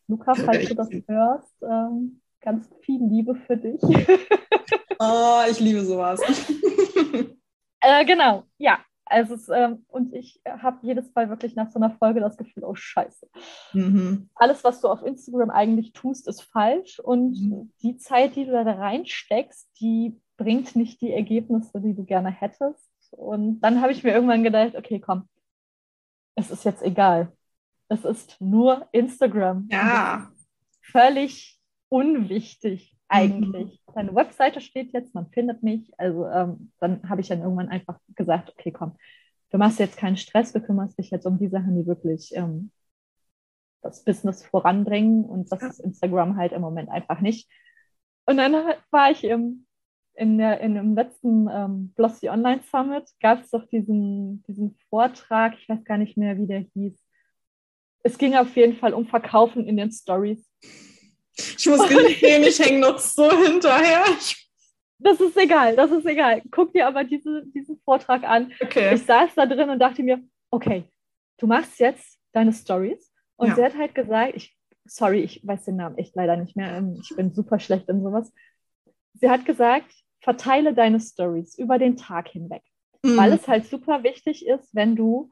Luca, 0.07 0.35
falls 0.35 0.67
du 0.67 0.75
das 0.75 0.89
hörst, 1.07 1.63
ähm, 1.63 2.21
ganz 2.41 2.69
viel 2.81 3.03
Liebe 3.03 3.35
für 3.35 3.57
dich. 3.57 3.81
oh, 4.99 5.41
ich 5.49 5.59
liebe 5.59 5.81
sowas. 5.81 6.21
äh, 7.81 8.05
genau, 8.05 8.43
ja. 8.57 8.79
Also 9.05 9.35
es, 9.35 9.49
ähm, 9.49 9.85
und 9.87 10.13
ich 10.13 10.41
habe 10.47 10.79
jedes 10.81 11.13
Mal 11.13 11.29
wirklich 11.29 11.55
nach 11.55 11.69
so 11.69 11.79
einer 11.79 11.91
Folge 11.91 12.19
das 12.19 12.37
Gefühl, 12.37 12.63
oh 12.63 12.75
Scheiße. 12.75 13.29
Mhm. 13.73 14.29
Alles, 14.35 14.63
was 14.63 14.81
du 14.81 14.87
auf 14.87 15.03
Instagram 15.03 15.51
eigentlich 15.51 15.93
tust, 15.93 16.27
ist 16.27 16.41
falsch. 16.41 16.99
Und 16.99 17.39
mhm. 17.39 17.71
die 17.81 17.97
Zeit, 17.97 18.35
die 18.35 18.45
du 18.45 18.51
da 18.51 18.63
reinsteckst, 18.63 19.69
die 19.79 20.19
bringt 20.37 20.75
nicht 20.75 21.01
die 21.01 21.13
Ergebnisse, 21.13 21.79
die 21.81 21.93
du 21.93 22.03
gerne 22.03 22.29
hättest. 22.31 22.91
Und 23.11 23.61
dann 23.61 23.81
habe 23.81 23.91
ich 23.91 24.03
mir 24.03 24.13
irgendwann 24.13 24.43
gedacht, 24.43 24.75
okay, 24.75 24.99
komm, 24.99 25.29
es 26.35 26.51
ist 26.51 26.65
jetzt 26.65 26.81
egal. 26.81 27.31
Es 27.87 28.03
ist 28.03 28.41
nur 28.41 28.87
Instagram. 28.91 29.69
Ja. 29.71 30.31
Völlig 30.81 31.59
unwichtig 31.89 32.94
eigentlich. 33.07 33.81
Mhm. 33.87 33.93
Deine 33.93 34.15
Webseite 34.15 34.61
steht 34.61 34.93
jetzt, 34.93 35.13
man 35.13 35.27
findet 35.31 35.63
mich. 35.63 35.91
Also 35.97 36.27
ähm, 36.27 36.71
dann 36.79 37.07
habe 37.09 37.21
ich 37.21 37.27
dann 37.27 37.41
irgendwann 37.41 37.69
einfach 37.69 37.99
gesagt, 38.15 38.49
okay, 38.49 38.71
komm, 38.71 38.95
du 39.51 39.57
machst 39.57 39.79
jetzt 39.79 39.97
keinen 39.97 40.17
Stress, 40.17 40.53
du 40.53 40.61
kümmerst 40.61 40.97
dich 40.97 41.11
jetzt 41.11 41.25
um 41.25 41.37
die 41.37 41.49
Sachen, 41.49 41.77
die 41.77 41.87
wirklich 41.87 42.35
ähm, 42.35 42.71
das 43.81 44.03
Business 44.03 44.43
voranbringen 44.43 45.25
und 45.25 45.51
das 45.51 45.61
ist 45.61 45.79
Instagram 45.79 46.37
halt 46.37 46.51
im 46.51 46.61
Moment 46.61 46.89
einfach 46.89 47.21
nicht. 47.21 47.49
Und 48.25 48.37
dann 48.37 48.53
war 48.89 49.11
ich 49.11 49.23
im, 49.23 49.67
in, 50.15 50.39
der, 50.39 50.59
in 50.61 50.73
dem 50.73 50.95
letzten 50.95 51.47
ähm, 51.49 51.93
Blossy 51.95 52.29
Online 52.29 52.61
Summit, 52.63 53.07
gab 53.21 53.41
es 53.41 53.51
doch 53.51 53.67
diesen, 53.67 54.43
diesen 54.47 54.75
Vortrag, 54.89 55.53
ich 55.59 55.69
weiß 55.69 55.83
gar 55.83 55.97
nicht 55.97 56.17
mehr, 56.17 56.37
wie 56.37 56.47
der 56.47 56.65
hieß. 56.73 56.99
Es 58.03 58.17
ging 58.17 58.35
auf 58.35 58.55
jeden 58.55 58.75
Fall 58.75 58.93
um 58.93 59.05
Verkaufen 59.05 59.65
in 59.65 59.77
den 59.77 59.91
Stories. 59.91 60.43
Ich 61.37 61.65
muss 61.67 61.87
gestehen, 61.87 62.43
ich 62.43 62.59
hänge 62.59 62.79
noch 62.79 62.97
so 62.97 63.29
hinterher. 63.31 64.05
Das 64.99 65.19
ist 65.19 65.37
egal, 65.37 65.75
das 65.75 65.91
ist 65.91 66.05
egal. 66.05 66.41
Guck 66.51 66.73
dir 66.73 66.87
aber 66.87 67.03
diese, 67.03 67.43
diesen 67.47 67.79
Vortrag 67.83 68.23
an. 68.23 68.53
Okay. 68.61 68.95
Ich 68.95 69.03
saß 69.03 69.31
da 69.35 69.45
drin 69.45 69.69
und 69.69 69.79
dachte 69.79 70.01
mir, 70.01 70.21
okay, 70.51 70.85
du 71.37 71.47
machst 71.47 71.79
jetzt 71.79 72.17
deine 72.31 72.53
Stories. 72.53 73.11
Und 73.35 73.49
ja. 73.49 73.55
sie 73.55 73.63
hat 73.63 73.77
halt 73.77 73.93
gesagt, 73.93 74.33
ich, 74.35 74.57
sorry, 74.85 75.21
ich 75.21 75.45
weiß 75.45 75.65
den 75.65 75.75
Namen 75.75 75.97
echt 75.97 76.15
leider 76.15 76.37
nicht 76.37 76.55
mehr. 76.55 76.77
Ähm, 76.77 76.97
ich 77.01 77.15
bin 77.15 77.33
super 77.33 77.59
schlecht 77.59 77.89
in 77.89 78.01
sowas. 78.01 78.31
Sie 79.13 79.29
hat 79.29 79.45
gesagt, 79.45 79.91
verteile 80.21 80.73
deine 80.73 80.99
Stories 80.99 81.57
über 81.57 81.77
den 81.77 81.97
Tag 81.97 82.29
hinweg. 82.29 82.63
Mhm. 83.03 83.17
Weil 83.17 83.33
es 83.33 83.47
halt 83.47 83.67
super 83.67 84.03
wichtig 84.03 84.47
ist, 84.47 84.73
wenn 84.73 84.95
du 84.95 85.29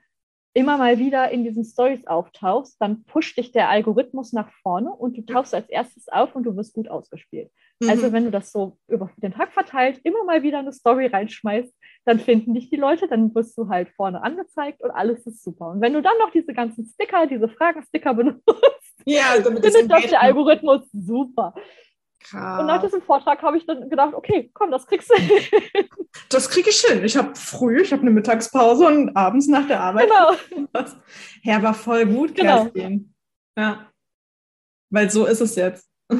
immer 0.53 0.77
mal 0.77 0.99
wieder 0.99 1.31
in 1.31 1.43
diesen 1.43 1.65
Stories 1.65 2.05
auftauchst, 2.05 2.77
dann 2.79 3.03
pusht 3.05 3.37
dich 3.37 3.51
der 3.51 3.69
Algorithmus 3.69 4.33
nach 4.33 4.51
vorne 4.61 4.91
und 4.91 5.17
du 5.17 5.21
tauchst 5.23 5.53
als 5.53 5.67
erstes 5.69 6.07
auf 6.09 6.35
und 6.35 6.43
du 6.43 6.55
wirst 6.55 6.73
gut 6.73 6.89
ausgespielt. 6.89 7.51
Mhm. 7.79 7.89
Also 7.89 8.11
wenn 8.11 8.25
du 8.25 8.31
das 8.31 8.51
so 8.51 8.77
über 8.87 9.09
den 9.17 9.33
Tag 9.33 9.51
verteilt 9.51 9.99
immer 10.03 10.23
mal 10.23 10.43
wieder 10.43 10.59
eine 10.59 10.71
Story 10.71 11.07
reinschmeißt, 11.07 11.73
dann 12.05 12.19
finden 12.19 12.53
dich 12.53 12.69
die 12.69 12.75
Leute, 12.75 13.07
dann 13.07 13.33
wirst 13.33 13.57
du 13.57 13.67
halt 13.67 13.89
vorne 13.89 14.21
angezeigt 14.23 14.81
und 14.83 14.91
alles 14.91 15.25
ist 15.25 15.43
super. 15.43 15.69
Und 15.69 15.81
wenn 15.81 15.93
du 15.93 16.01
dann 16.01 16.17
noch 16.19 16.31
diese 16.31 16.53
ganzen 16.53 16.85
Sticker, 16.85 17.25
diese 17.25 17.49
Fragensticker 17.49 18.13
benutzt, 18.13 18.43
ja, 19.05 19.23
findet 19.43 19.91
das 19.91 20.07
der 20.07 20.21
Algorithmus 20.21 20.81
super. 20.91 21.55
Krass. 22.23 22.61
Und 22.61 22.67
nach 22.67 22.81
diesem 22.81 23.01
Vortrag 23.01 23.41
habe 23.41 23.57
ich 23.57 23.65
dann 23.65 23.89
gedacht, 23.89 24.13
okay, 24.13 24.49
komm, 24.53 24.71
das 24.71 24.87
kriegst 24.87 25.09
du 25.09 25.15
hin. 25.15 25.41
Das 26.29 26.47
kriege 26.47 26.69
ich 26.69 26.79
hin. 26.81 27.03
Ich 27.03 27.17
habe 27.17 27.35
früh, 27.35 27.81
ich 27.81 27.91
habe 27.91 28.03
eine 28.03 28.11
Mittagspause 28.11 28.85
und 28.85 29.17
abends 29.17 29.47
nach 29.47 29.65
der 29.65 29.81
Arbeit. 29.81 30.09
Genau. 30.09 30.67
Was. 30.71 30.95
Ja, 31.41 31.61
war 31.63 31.73
voll 31.73 32.05
gut, 32.05 32.35
genau. 32.35 32.69
Ja. 33.57 33.87
Weil 34.91 35.09
so 35.09 35.25
ist 35.25 35.41
es 35.41 35.55
jetzt. 35.55 35.89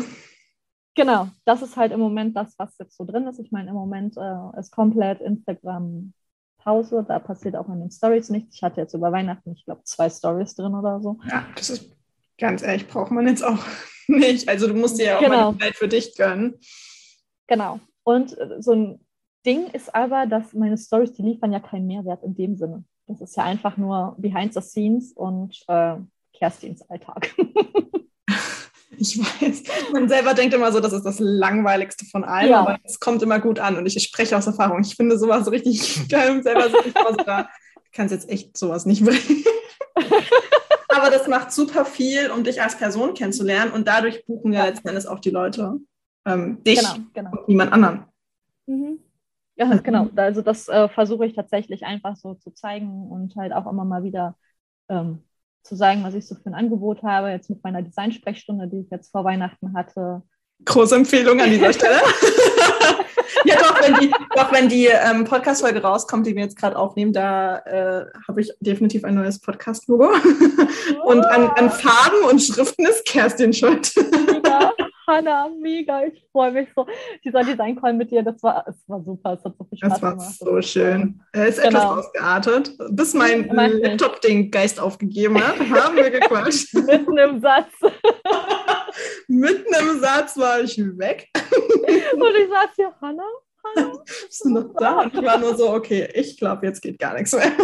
Genau, 0.96 1.28
das 1.44 1.64
ist 1.64 1.76
halt 1.76 1.92
im 1.92 2.00
Moment 2.00 2.38
das, 2.38 2.54
was 2.60 2.78
jetzt 2.78 2.96
so 2.96 3.04
drin 3.04 3.26
ist. 3.26 3.40
Ich 3.40 3.52
meine, 3.52 3.70
im 3.70 3.76
Moment 3.76 4.16
äh, 4.16 4.60
ist 4.60 4.72
komplett 4.72 5.22
Instagram 5.22 6.14
Pause. 6.60 7.04
Da 7.08 7.18
passiert 7.18 7.56
auch 7.56 7.68
in 7.68 7.80
den 7.80 7.90
Stories 7.90 8.30
nichts. 8.30 8.58
Ich 8.58 8.64
hatte 8.64 8.82
jetzt 8.82 8.94
über 8.94 9.12
Weihnachten, 9.12 9.54
ich 9.54 9.66
glaube, 9.66 9.82
zwei 9.86 10.08
Stories 10.08 10.54
drin 10.54 10.76
oder 10.76 11.02
so. 11.02 11.18
Ja, 11.28 11.48
das 11.56 11.72
ist 11.72 11.98
ganz 12.38 12.62
ehrlich, 12.62 12.88
braucht 12.88 13.10
man 13.10 13.28
jetzt 13.28 13.44
auch 13.44 13.58
nicht. 14.08 14.48
Also 14.48 14.68
du 14.68 14.74
musst 14.74 15.00
dir 15.00 15.06
ja 15.06 15.18
auch 15.18 15.22
genau. 15.22 15.52
mal 15.52 15.60
Zeit 15.60 15.76
für 15.76 15.88
dich 15.88 16.16
gönnen. 16.16 16.60
Genau. 17.48 17.80
Und 18.04 18.38
äh, 18.38 18.62
so 18.62 18.74
ein 18.74 19.00
Ding 19.46 19.68
ist 19.68 19.94
aber, 19.94 20.26
dass 20.26 20.54
meine 20.54 20.78
Stories, 20.78 21.14
die 21.14 21.22
liefern 21.22 21.52
ja 21.52 21.60
keinen 21.60 21.88
Mehrwert 21.88 22.24
in 22.24 22.36
dem 22.36 22.56
Sinne. 22.56 22.84
Das 23.08 23.22
ist 23.22 23.36
ja 23.36 23.44
einfach 23.44 23.78
nur 23.78 24.16
behind 24.18 24.54
the 24.54 24.62
scenes 24.62 25.12
und 25.12 25.62
äh, 25.68 25.96
Kerstins 26.34 26.82
Alltag. 26.90 27.36
ich 28.98 29.20
weiß, 29.20 29.64
man 29.92 30.08
selber 30.08 30.34
denkt 30.34 30.54
immer 30.54 30.72
so, 30.72 30.80
das 30.80 30.94
ist 30.94 31.04
das 31.06 31.20
Langweiligste 31.20 32.06
von 32.06 32.24
allem, 32.24 32.52
ja. 32.52 32.62
aber 32.62 32.80
es 32.84 33.00
kommt 33.00 33.22
immer 33.22 33.40
gut 33.40 33.60
an 33.60 33.78
und 33.78 33.86
ich 33.86 34.02
spreche 34.02 34.38
aus 34.38 34.48
Erfahrung. 34.48 34.82
Ich 34.82 34.96
finde 34.96 35.18
sowas 35.18 35.52
richtig 35.52 36.08
geil 36.10 36.32
und 36.32 36.44
selber 36.44 36.70
so 36.70 37.16
da 37.26 37.50
kann 37.92 38.08
es 38.08 38.12
jetzt 38.12 38.30
echt 38.30 38.58
sowas 38.58 38.86
nicht 38.86 39.04
bringen. 39.04 39.44
Aber 40.90 41.10
das 41.10 41.28
macht 41.28 41.52
super 41.52 41.86
viel, 41.86 42.30
um 42.32 42.44
dich 42.44 42.62
als 42.62 42.78
Person 42.78 43.14
kennenzulernen 43.14 43.72
und 43.72 43.88
dadurch 43.88 44.26
buchen 44.26 44.54
ja 44.54 44.66
letzten 44.66 44.88
Endes 44.88 45.06
auch 45.06 45.20
die 45.20 45.30
Leute 45.30 45.80
ähm, 46.26 46.64
dich 46.64 46.80
genau, 46.80 46.96
genau. 47.14 47.32
und 47.32 47.48
niemand 47.48 47.74
anderen. 47.74 48.06
Mhm. 48.66 49.00
Ja, 49.56 49.66
mhm. 49.66 49.84
genau. 49.84 50.10
Also 50.16 50.42
das 50.42 50.68
äh, 50.68 50.90
versuche 50.90 51.26
ich 51.26 51.36
tatsächlich 51.36 51.86
einfach 51.86 52.16
so 52.16 52.34
zu 52.36 52.52
zeigen 52.52 53.10
und 53.10 53.36
halt 53.36 53.54
auch 53.54 53.70
immer 53.70 53.86
mal 53.86 54.04
wieder 54.04 54.36
ähm, 54.90 55.20
zu 55.64 55.76
sagen, 55.76 56.04
was 56.04 56.14
ich 56.14 56.28
so 56.28 56.36
für 56.36 56.48
ein 56.48 56.56
Angebot 56.56 57.04
habe. 57.04 57.30
Jetzt 57.30 57.50
mit 57.50 57.64
meiner 57.64 57.82
Design-Sprechstunde, 57.82 58.68
die 58.68 58.82
ich 58.82 58.90
jetzt 58.90 59.12
vor 59.12 59.24
Weihnachten 59.24 59.74
hatte. 59.74 60.24
Große 60.66 60.96
Empfehlung 60.96 61.40
an 61.40 61.50
dieser 61.50 61.74
Stelle. 61.74 61.98
ja, 63.46 63.56
doch, 63.58 63.82
wenn 63.82 64.00
die, 64.00 64.12
doch, 64.36 64.52
wenn 64.52 64.70
die 64.70 64.86
ähm, 64.88 65.24
Podcast-Folge 65.26 65.82
rauskommt, 65.82 66.28
die 66.28 66.36
wir 66.36 66.44
jetzt 66.44 66.58
gerade 66.58 66.78
aufnehmen, 66.78 67.14
da 67.14 67.58
äh, 67.60 68.06
habe 68.28 68.42
ich 68.42 68.52
definitiv 68.60 69.04
ein 69.04 69.16
neues 69.16 69.40
Podcast-Logo. 69.40 70.10
Oh. 70.10 71.04
Und 71.12 71.26
an, 71.26 71.50
an, 71.56 71.70
Farben 71.70 72.24
und 72.30 72.42
Schriften 72.42 72.86
ist 72.86 73.06
Kerstin 73.06 73.54
schuld. 73.54 73.94
Ja. 74.46 74.72
Hanna, 75.08 75.50
mega, 75.60 76.06
ich 76.06 76.24
freue 76.32 76.52
mich 76.52 76.70
so. 76.76 76.86
Dieser 77.24 77.44
Design-Call 77.44 77.94
mit 77.94 78.12
dir, 78.12 78.24
das 78.24 78.42
war, 78.42 78.64
das 78.66 78.78
war 78.88 79.04
super, 79.04 79.34
es 79.34 79.44
hat 79.44 79.54
so 79.58 79.66
viel 79.66 79.78
Spaß 79.78 80.00
gemacht. 80.00 80.18
Das 80.18 80.42
war 80.42 80.54
so 80.54 80.62
schön. 80.62 81.22
Er 81.34 81.48
ist 81.48 81.62
genau. 81.62 81.80
etwas 81.80 82.06
ausgeartet. 82.06 82.72
Bis 82.90 83.14
mein 83.14 83.50
Laptop-Ding 83.50 84.52
Geist 84.52 84.80
aufgegeben 84.80 85.44
hat, 85.44 85.60
haben 85.60 85.96
wir 85.96 86.10
gequatscht. 86.10 86.74
Mitten 86.74 87.18
im 87.18 87.42
Satz. 87.42 87.68
Mitten 89.28 89.74
im 89.74 90.00
Satz 90.00 90.38
war 90.38 90.62
ich 90.62 90.78
weg. 90.98 91.30
Und 91.34 92.36
ich 92.36 92.50
saß 92.50 92.70
hier, 92.76 92.94
Hanna, 93.02 93.24
Hanna. 93.64 94.04
Bist 94.06 94.46
du 94.46 94.50
noch 94.50 94.74
da? 94.78 95.02
Und 95.02 95.14
ich 95.14 95.24
war 95.24 95.38
nur 95.38 95.56
so, 95.56 95.72
okay, 95.72 96.10
ich 96.14 96.38
glaube, 96.38 96.66
jetzt 96.66 96.82
geht 96.82 97.00
gar 97.00 97.14
nichts 97.14 97.34
mehr. 97.34 97.52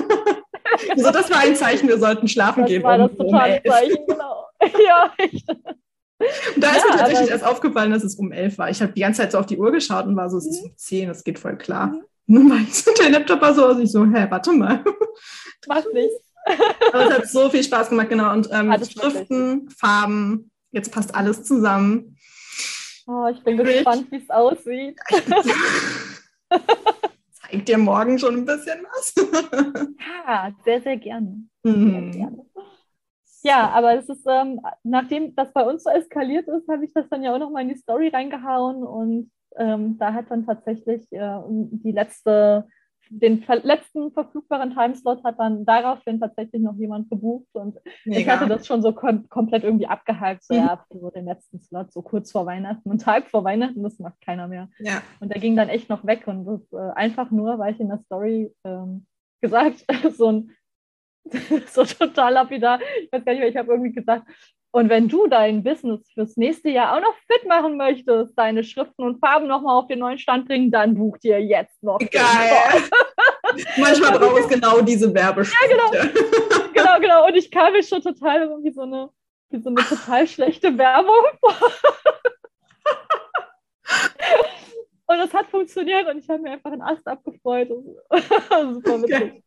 Also 0.92 1.12
das 1.12 1.30
war 1.30 1.40
ein 1.40 1.56
Zeichen, 1.56 1.90
wir 1.90 1.98
sollten 1.98 2.28
schlafen 2.28 2.62
das 2.62 2.70
gehen. 2.70 2.84
Das 2.84 2.90
war 2.90 2.98
das 3.00 3.18
totale 3.18 3.62
um 3.66 3.72
Zeichen, 3.72 4.06
genau. 4.08 4.46
Ja, 4.88 5.14
echt. 5.18 5.50
Und 5.50 6.64
da 6.64 6.72
ist 6.72 6.86
ja, 6.86 6.94
mir 6.94 7.00
tatsächlich 7.00 7.30
erst 7.32 7.46
aufgefallen, 7.46 7.92
dass 7.92 8.04
es 8.04 8.16
um 8.16 8.32
elf 8.32 8.58
war. 8.58 8.70
Ich 8.70 8.82
habe 8.82 8.92
die 8.92 9.02
ganze 9.02 9.22
Zeit 9.22 9.32
so 9.32 9.40
auf 9.40 9.46
die 9.46 9.58
Uhr 9.58 9.72
geschaut 9.72 10.06
und 10.06 10.16
war 10.16 10.30
so, 10.30 10.38
es 10.38 10.46
ist 10.46 10.62
mhm. 10.62 10.70
um 10.70 10.78
zehn, 10.78 11.08
das 11.08 11.24
geht 11.24 11.40
voll 11.40 11.58
klar. 11.58 11.88
Mhm. 11.88 12.04
Nun 12.28 12.50
war 12.50 12.58
ich 12.58 12.84
der 12.84 13.10
Laptop 13.10 13.42
war 13.42 13.54
so 13.54 13.66
aus, 13.66 13.80
ich 13.80 13.92
so, 13.92 14.06
hä, 14.06 14.28
warte 14.30 14.52
mal. 14.52 14.84
Macht 15.68 15.94
nichts. 15.94 16.32
Aber 16.94 17.06
es 17.06 17.14
hat 17.14 17.28
so 17.28 17.50
viel 17.50 17.64
Spaß 17.64 17.90
gemacht, 17.90 18.10
genau. 18.10 18.32
Und 18.34 18.50
ähm, 18.52 18.72
Schriften, 18.84 19.62
wirklich. 19.62 19.78
Farben, 19.78 20.52
jetzt 20.72 20.92
passt 20.92 21.16
alles 21.16 21.44
zusammen. 21.44 22.18
Oh, 23.08 23.28
ich 23.28 23.44
bin 23.44 23.58
gespannt, 23.58 24.12
wie 24.12 24.18
es 24.18 24.30
aussieht. 24.30 25.00
Zeig 27.32 27.66
dir 27.66 27.78
morgen 27.78 28.20
schon 28.20 28.36
ein 28.36 28.46
bisschen 28.46 28.84
was. 28.84 29.14
ja, 30.28 30.52
sehr, 30.64 30.82
sehr 30.82 30.98
gerne. 30.98 31.48
Mhm. 31.64 32.12
Sehr 32.12 32.22
gerne. 32.22 32.46
Ja, 33.42 33.70
aber 33.70 33.96
es 33.98 34.10
ist, 34.10 34.26
ähm, 34.28 34.60
nachdem 34.84 35.34
das 35.36 35.54
bei 35.54 35.64
uns 35.64 35.84
so 35.84 35.90
eskaliert 35.90 36.48
ist, 36.48 36.68
habe 36.68 36.84
ich 36.86 36.94
das 36.94 37.08
dann 37.10 37.24
ja 37.24 37.34
auch 37.34 37.40
noch 37.40 37.52
mal 37.52 37.62
in 37.62 37.70
die 37.70 37.78
Story 37.78 38.10
reingehauen 38.10 38.84
und 38.84 39.32
ähm, 39.56 39.98
da 39.98 40.14
hat 40.14 40.30
dann 40.30 40.46
tatsächlich 40.46 41.12
äh, 41.12 41.40
die 41.48 41.92
letzte, 41.92 42.68
den 43.10 43.44
letzten 43.64 44.12
verfügbaren 44.12 44.74
Timeslot 44.74 45.24
hat 45.24 45.40
dann 45.40 45.66
daraufhin 45.66 46.20
tatsächlich 46.20 46.62
noch 46.62 46.76
jemand 46.76 47.10
gebucht 47.10 47.50
und 47.54 47.78
Mega. 48.06 48.20
ich 48.20 48.30
hatte 48.30 48.48
das 48.48 48.68
schon 48.68 48.82
so 48.82 48.94
kom 48.94 49.28
komplett 49.30 49.64
irgendwie 49.64 49.88
abgehakt, 49.88 50.44
so 50.44 50.54
mhm. 50.54 50.60
ja, 50.60 50.86
so 50.90 51.10
den 51.10 51.26
letzten 51.26 51.60
Slot, 51.60 51.92
so 51.92 52.02
kurz 52.02 52.32
vor 52.32 52.46
Weihnachten, 52.46 52.90
einen 52.90 53.00
Tag 53.00 53.30
vor 53.30 53.44
Weihnachten, 53.44 53.84
das 53.84 54.00
macht 54.00 54.22
keiner 54.22 54.48
mehr. 54.48 54.70
Ja. 54.80 55.02
Und 55.20 55.34
der 55.34 55.42
ging 55.42 55.56
dann 55.56 55.70
echt 55.70 55.90
noch 55.90 56.06
weg 56.06 56.28
und 56.28 56.46
das 56.46 56.72
äh, 56.72 56.94
einfach 56.94 57.32
nur, 57.32 57.58
weil 57.60 57.74
ich 57.74 57.80
in 57.80 57.90
der 57.90 58.00
Story 58.00 58.54
ähm, 58.64 59.08
gesagt, 59.42 59.86
so 60.16 60.32
ein 60.32 60.52
so 61.68 61.84
total 61.84 62.34
lapidar. 62.34 62.80
Ich 63.04 63.12
weiß 63.12 63.24
gar 63.24 63.34
nicht 63.34 63.42
mehr, 63.42 63.50
ich 63.50 63.58
habe 63.58 63.72
irgendwie 63.72 63.92
gesagt, 63.92 64.28
und 64.72 64.90
wenn 64.90 65.08
du 65.08 65.28
dein 65.28 65.64
Business 65.64 66.10
fürs 66.14 66.38
nächste 66.38 66.70
Jahr 66.70 66.96
auch 66.96 67.02
noch 67.02 67.16
fit 67.28 67.48
machen 67.48 67.76
möchtest, 67.78 68.38
deine 68.38 68.64
Schriften 68.64 69.04
und 69.04 69.20
Farben 69.20 69.48
nochmal 69.48 69.80
auf 69.80 69.88
den 69.88 70.00
neuen 70.00 70.20
Stand 70.20 70.48
bringen, 70.48 70.70
dann 70.70 70.94
buch 70.94 71.18
dir 71.18 71.44
jetzt 71.44 71.82
noch. 71.82 71.98
Geil. 71.98 72.12
Manchmal 73.78 74.20
braucht 74.20 74.42
es 74.42 74.48
genau 74.48 74.82
diese 74.82 75.12
Werbesprüche. 75.12 75.76
Ja, 75.76 76.02
genau. 76.02 76.22
genau, 76.74 77.00
genau. 77.00 77.28
Und 77.28 77.36
ich 77.36 77.50
kam 77.50 77.74
mir 77.74 77.82
schon 77.82 78.02
total 78.02 78.48
wie 78.62 78.72
so 78.72 78.82
eine, 78.82 79.10
wie 79.50 79.60
so 79.60 79.70
eine 79.70 79.82
total 79.84 80.28
schlechte 80.28 80.78
Werbung 80.78 81.26
vor. 81.40 81.56
Und 85.08 85.18
das 85.18 85.34
hat 85.34 85.48
funktioniert 85.48 86.08
und 86.08 86.20
ich 86.20 86.30
habe 86.30 86.44
mir 86.44 86.52
einfach 86.52 86.72
einen 86.72 86.84
Ast 86.84 87.08
abgefreut. 87.08 87.70
Super 88.12 89.02
witzig. 89.02 89.16
Okay. 89.16 89.44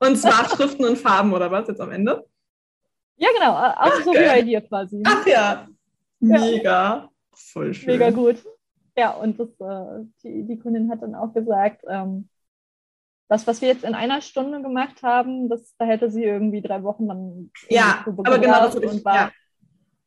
Und 0.00 0.16
zwar 0.16 0.46
Schriften 0.50 0.84
und 0.84 0.98
Farben 0.98 1.32
oder 1.32 1.50
was 1.50 1.68
jetzt 1.68 1.80
am 1.80 1.92
Ende? 1.92 2.26
Ja, 3.16 3.28
genau. 3.34 3.54
Auch 3.54 4.02
so 4.02 4.12
wie 4.12 4.26
bei 4.26 4.42
dir 4.42 4.60
quasi. 4.60 5.02
Ach 5.04 5.26
ja. 5.26 5.68
Mega. 6.20 6.62
Ja. 6.62 7.10
Voll 7.32 7.74
schön. 7.74 7.92
Mega 7.92 8.10
gut. 8.10 8.36
Ja, 8.96 9.10
und 9.10 9.38
das, 9.38 9.48
äh, 9.60 10.04
die, 10.22 10.46
die 10.46 10.58
Kundin 10.58 10.90
hat 10.90 11.02
dann 11.02 11.14
auch 11.14 11.34
gesagt, 11.34 11.82
ähm, 11.88 12.28
das, 13.28 13.46
was 13.46 13.60
wir 13.60 13.68
jetzt 13.68 13.84
in 13.84 13.94
einer 13.94 14.20
Stunde 14.22 14.62
gemacht 14.62 15.02
haben, 15.02 15.48
das, 15.48 15.74
da 15.78 15.84
hätte 15.84 16.10
sie 16.10 16.24
irgendwie 16.24 16.62
drei 16.62 16.82
Wochen 16.82 17.08
dann. 17.08 17.50
Ja, 17.68 18.04
aber 18.06 18.38
genau 18.38 18.60
das 18.60 18.76
und 18.76 19.04
war, 19.04 19.14
ja. 19.14 19.30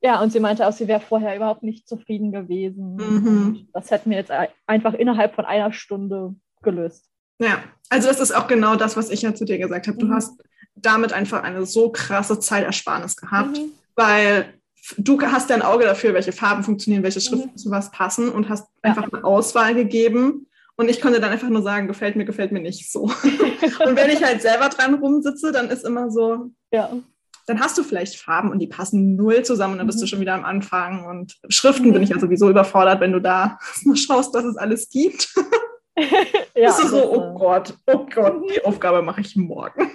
ja, 0.01 0.21
und 0.21 0.31
sie 0.31 0.39
meinte 0.39 0.65
auch, 0.65 0.71
sie 0.71 0.87
wäre 0.87 1.01
vorher 1.01 1.35
überhaupt 1.35 1.61
nicht 1.61 1.87
zufrieden 1.87 2.31
gewesen. 2.31 2.95
Mhm. 2.95 3.67
Das 3.73 3.91
hätten 3.91 4.09
wir 4.09 4.17
jetzt 4.17 4.31
einfach 4.65 4.93
innerhalb 4.93 5.35
von 5.35 5.45
einer 5.45 5.71
Stunde 5.73 6.35
gelöst. 6.63 7.09
Ja, 7.39 7.63
also 7.89 8.07
das 8.07 8.19
ist 8.19 8.31
auch 8.31 8.47
genau 8.47 8.75
das, 8.75 8.97
was 8.97 9.09
ich 9.09 9.21
ja 9.21 9.35
zu 9.35 9.45
dir 9.45 9.57
gesagt 9.59 9.87
habe. 9.87 9.97
Du 9.97 10.07
mhm. 10.07 10.13
hast 10.13 10.41
damit 10.81 11.13
einfach 11.13 11.43
eine 11.43 11.65
so 11.65 11.91
krasse 11.91 12.39
Zeitersparnis 12.39 13.15
gehabt, 13.15 13.57
mhm. 13.57 13.71
weil 13.95 14.53
du 14.97 15.21
hast 15.21 15.49
dein 15.49 15.61
Auge 15.61 15.85
dafür, 15.85 16.13
welche 16.13 16.31
Farben 16.31 16.63
funktionieren, 16.63 17.03
welche 17.03 17.21
Schriften 17.21 17.51
mhm. 17.51 17.57
zu 17.57 17.71
was 17.71 17.91
passen 17.91 18.29
und 18.29 18.49
hast 18.49 18.67
ja. 18.83 18.89
einfach 18.89 19.11
eine 19.11 19.23
Auswahl 19.23 19.75
gegeben. 19.75 20.47
Und 20.75 20.89
ich 20.89 21.01
konnte 21.01 21.19
dann 21.19 21.31
einfach 21.31 21.49
nur 21.49 21.61
sagen, 21.61 21.87
gefällt 21.87 22.15
mir, 22.15 22.25
gefällt 22.25 22.51
mir 22.51 22.61
nicht 22.61 22.89
so. 22.89 23.01
und 23.03 23.95
wenn 23.95 24.09
ich 24.09 24.23
halt 24.23 24.41
selber 24.41 24.69
dran 24.69 24.95
rumsitze, 24.95 25.51
dann 25.51 25.69
ist 25.69 25.85
immer 25.85 26.09
so, 26.09 26.51
ja. 26.71 26.89
dann 27.47 27.59
hast 27.59 27.77
du 27.77 27.83
vielleicht 27.83 28.15
Farben 28.15 28.49
und 28.49 28.59
die 28.59 28.67
passen 28.67 29.17
null 29.17 29.43
zusammen 29.43 29.73
und 29.73 29.79
dann 29.79 29.87
bist 29.87 29.99
du 29.99 30.05
mhm. 30.05 30.07
schon 30.07 30.21
wieder 30.21 30.35
am 30.35 30.45
Anfang. 30.45 31.05
Und 31.05 31.35
Schriften 31.49 31.91
bin 31.91 32.01
ich 32.01 32.09
ja 32.09 32.19
sowieso 32.19 32.49
überfordert, 32.49 33.01
wenn 33.01 33.11
du 33.11 33.19
da 33.19 33.59
mal 33.83 33.97
schaust, 33.97 34.33
was 34.33 34.45
es 34.45 34.55
alles 34.55 34.89
gibt. 34.89 35.33
ja, 36.55 36.67
das 36.67 36.79
ist 36.79 36.91
so, 36.91 37.11
oh 37.11 37.37
Gott, 37.37 37.73
oh 37.87 38.05
Gott, 38.13 38.41
die 38.55 38.63
Aufgabe 38.63 39.01
mache 39.01 39.19
ich 39.19 39.35
morgen. 39.35 39.91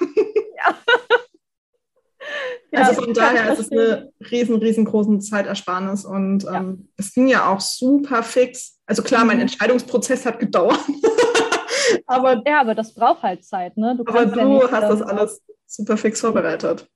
ja. 2.73 2.81
also 2.81 3.03
von 3.03 3.15
daher 3.15 3.53
ist 3.53 3.61
es 3.61 3.73
eine 3.73 4.13
riesen, 4.31 4.57
riesengroßen 4.57 5.21
Zeitersparnis 5.21 6.05
und 6.05 6.45
ähm, 6.45 6.89
es 6.97 7.13
ging 7.13 7.29
ja 7.29 7.51
auch 7.51 7.61
super 7.61 8.23
fix. 8.23 8.79
Also 8.87 9.03
klar, 9.03 9.25
mein 9.25 9.37
mhm. 9.37 9.43
Entscheidungsprozess 9.43 10.27
hat 10.27 10.39
gedauert. 10.39 10.81
aber, 12.07 12.43
ja, 12.47 12.61
aber 12.61 12.75
das 12.75 12.95
braucht 12.95 13.23
halt 13.23 13.45
Zeit, 13.45 13.77
ne? 13.77 13.97
Du 13.97 14.05
aber 14.07 14.27
du 14.27 14.61
ja 14.61 14.71
hast 14.71 14.91
das 14.91 15.03
alles 15.03 15.43
super 15.67 15.97
fix 15.97 16.21
vorbereitet. 16.21 16.87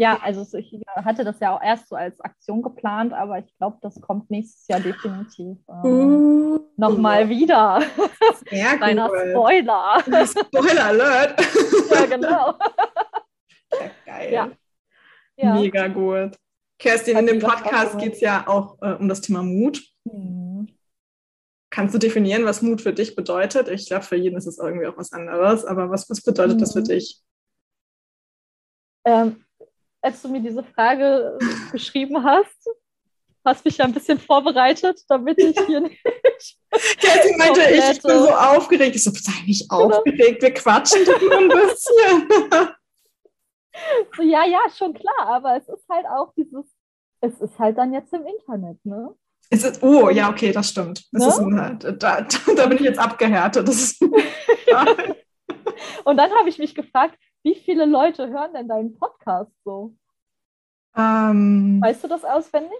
Ja, 0.00 0.18
also 0.22 0.56
ich 0.56 0.80
hatte 0.96 1.24
das 1.24 1.40
ja 1.40 1.54
auch 1.54 1.62
erst 1.62 1.90
so 1.90 1.94
als 1.94 2.22
Aktion 2.22 2.62
geplant, 2.62 3.12
aber 3.12 3.38
ich 3.38 3.54
glaube, 3.58 3.76
das 3.82 4.00
kommt 4.00 4.30
nächstes 4.30 4.66
Jahr 4.66 4.80
definitiv 4.80 5.58
ähm, 5.68 5.84
uh, 5.84 6.58
nochmal 6.78 7.28
wieder. 7.28 7.82
Sehr 8.48 8.76
Kleiner 8.78 9.10
Spoiler. 9.10 10.02
Spoiler 10.26 10.86
Alert. 10.86 11.38
ja, 11.90 12.06
genau. 12.06 12.54
Ja, 13.72 13.90
geil. 14.06 14.32
Ja. 14.32 14.50
Ja. 15.36 15.54
Mega 15.56 15.88
gut. 15.88 16.34
Kerstin, 16.78 17.18
in 17.18 17.26
dem 17.26 17.38
Podcast 17.38 17.98
geht 17.98 18.14
es 18.14 18.22
ja 18.22 18.48
auch 18.48 18.78
äh, 18.80 18.94
um 18.94 19.06
das 19.06 19.20
Thema 19.20 19.42
Mut. 19.42 19.82
Mhm. 20.04 20.66
Kannst 21.68 21.94
du 21.94 21.98
definieren, 21.98 22.46
was 22.46 22.62
Mut 22.62 22.80
für 22.80 22.94
dich 22.94 23.14
bedeutet? 23.14 23.68
Ich 23.68 23.86
glaube, 23.86 24.04
für 24.04 24.16
jeden 24.16 24.38
ist 24.38 24.46
es 24.46 24.56
irgendwie 24.56 24.86
auch 24.86 24.96
was 24.96 25.12
anderes, 25.12 25.66
aber 25.66 25.90
was, 25.90 26.08
was 26.08 26.22
bedeutet 26.22 26.56
mhm. 26.56 26.60
das 26.60 26.72
für 26.72 26.80
mhm. 26.80 26.84
dich? 26.84 27.22
Ähm, 29.04 29.44
als 30.02 30.22
du 30.22 30.28
mir 30.28 30.40
diese 30.40 30.64
Frage 30.64 31.38
äh, 31.40 31.72
geschrieben 31.72 32.24
hast, 32.24 32.68
hast 33.44 33.64
mich 33.64 33.78
ja 33.78 33.84
ein 33.84 33.92
bisschen 33.92 34.18
vorbereitet, 34.18 35.00
damit 35.08 35.38
ich 35.38 35.58
hier 35.66 35.80
nicht. 35.80 36.04
Sie 36.74 37.36
meinte, 37.36 37.62
ich, 37.62 37.90
ich 37.90 38.02
bin 38.02 38.18
so 38.18 38.30
aufgeregt. 38.30 38.96
Ich 38.96 39.04
so, 39.04 39.10
sei 39.10 39.32
nicht 39.46 39.68
genau. 39.68 39.90
aufgeregt, 39.90 40.42
wir 40.42 40.54
quatschen 40.54 41.04
doch 41.04 41.20
nur 41.20 41.38
ein 41.38 41.48
bisschen. 41.48 42.28
so, 44.16 44.22
ja, 44.22 44.44
ja, 44.46 44.60
schon 44.76 44.94
klar, 44.94 45.26
aber 45.26 45.56
es 45.56 45.68
ist 45.68 45.88
halt 45.90 46.06
auch 46.06 46.32
dieses, 46.34 46.66
es 47.20 47.40
ist 47.40 47.58
halt 47.58 47.78
dann 47.78 47.92
jetzt 47.92 48.12
im 48.12 48.26
Internet, 48.26 48.78
ne? 48.84 49.14
Es 49.52 49.64
ist, 49.64 49.82
oh, 49.82 50.10
ja, 50.10 50.30
okay, 50.30 50.52
das 50.52 50.68
stimmt. 50.68 51.08
Das 51.10 51.22
ne? 51.22 51.28
ist 51.28 51.38
ein, 51.40 51.98
da, 51.98 52.20
da, 52.20 52.66
bin 52.66 52.78
ich 52.78 52.84
jetzt 52.84 53.00
abgehärtet. 53.00 53.68
Und 56.04 56.16
dann 56.16 56.30
habe 56.30 56.48
ich 56.48 56.58
mich 56.58 56.76
gefragt, 56.76 57.18
wie 57.42 57.54
viele 57.54 57.86
Leute 57.86 58.28
hören 58.28 58.52
denn 58.54 58.68
deinen 58.68 58.98
Podcast 58.98 59.52
so? 59.64 59.94
Ähm, 60.96 61.80
weißt 61.82 62.04
du 62.04 62.08
das 62.08 62.24
auswendig? 62.24 62.78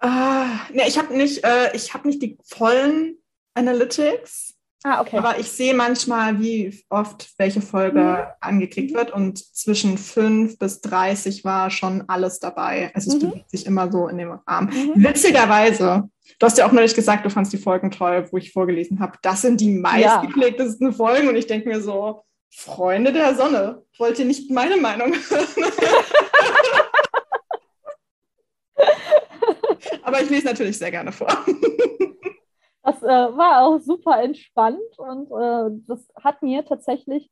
Äh, 0.00 0.46
nee, 0.72 0.88
ich 0.88 0.98
habe 0.98 1.16
nicht, 1.16 1.44
äh, 1.44 1.78
hab 1.78 2.04
nicht 2.04 2.20
die 2.22 2.36
vollen 2.42 3.18
Analytics. 3.54 4.54
Ah, 4.84 5.00
okay. 5.00 5.18
Aber 5.18 5.38
ich 5.38 5.48
sehe 5.48 5.74
manchmal, 5.74 6.40
wie 6.40 6.76
oft 6.88 7.32
welche 7.38 7.60
Folge 7.60 8.00
mhm. 8.00 8.32
angeklickt 8.40 8.94
wird 8.94 9.12
und 9.12 9.38
zwischen 9.38 9.96
5 9.96 10.58
bis 10.58 10.80
30 10.80 11.44
war 11.44 11.70
schon 11.70 12.02
alles 12.08 12.40
dabei. 12.40 12.90
Also 12.92 13.10
es 13.10 13.22
mhm. 13.22 13.30
bewegt 13.30 13.50
sich 13.50 13.64
immer 13.66 13.92
so 13.92 14.08
in 14.08 14.18
dem 14.18 14.32
Rahmen. 14.44 14.70
Mhm. 14.70 15.04
Witzigerweise, 15.04 16.08
du 16.36 16.46
hast 16.46 16.58
ja 16.58 16.66
auch 16.66 16.72
neulich 16.72 16.96
gesagt, 16.96 17.24
du 17.24 17.30
fandst 17.30 17.52
die 17.52 17.58
Folgen 17.58 17.92
toll, 17.92 18.26
wo 18.32 18.38
ich 18.38 18.52
vorgelesen 18.52 18.98
habe. 18.98 19.18
Das 19.22 19.42
sind 19.42 19.60
die 19.60 19.70
meistgeklicktesten 19.70 20.88
ja. 20.88 20.92
Folgen 20.92 21.28
und 21.28 21.36
ich 21.36 21.46
denke 21.46 21.68
mir 21.68 21.80
so, 21.80 22.24
Freunde 22.54 23.12
der 23.12 23.34
Sonne, 23.34 23.82
wollt 23.98 24.18
ihr 24.18 24.26
nicht 24.26 24.50
meine 24.50 24.76
Meinung 24.76 25.12
hören? 25.14 25.72
Aber 30.02 30.20
ich 30.20 30.28
lese 30.30 30.46
natürlich 30.46 30.76
sehr 30.78 30.90
gerne 30.90 31.12
vor. 31.12 31.28
Das 32.84 33.02
äh, 33.02 33.06
war 33.06 33.62
auch 33.62 33.78
super 33.80 34.20
entspannt 34.22 34.80
und 34.98 35.30
äh, 35.30 35.70
das 35.86 36.06
hat 36.22 36.42
mir 36.42 36.64
tatsächlich 36.64 37.30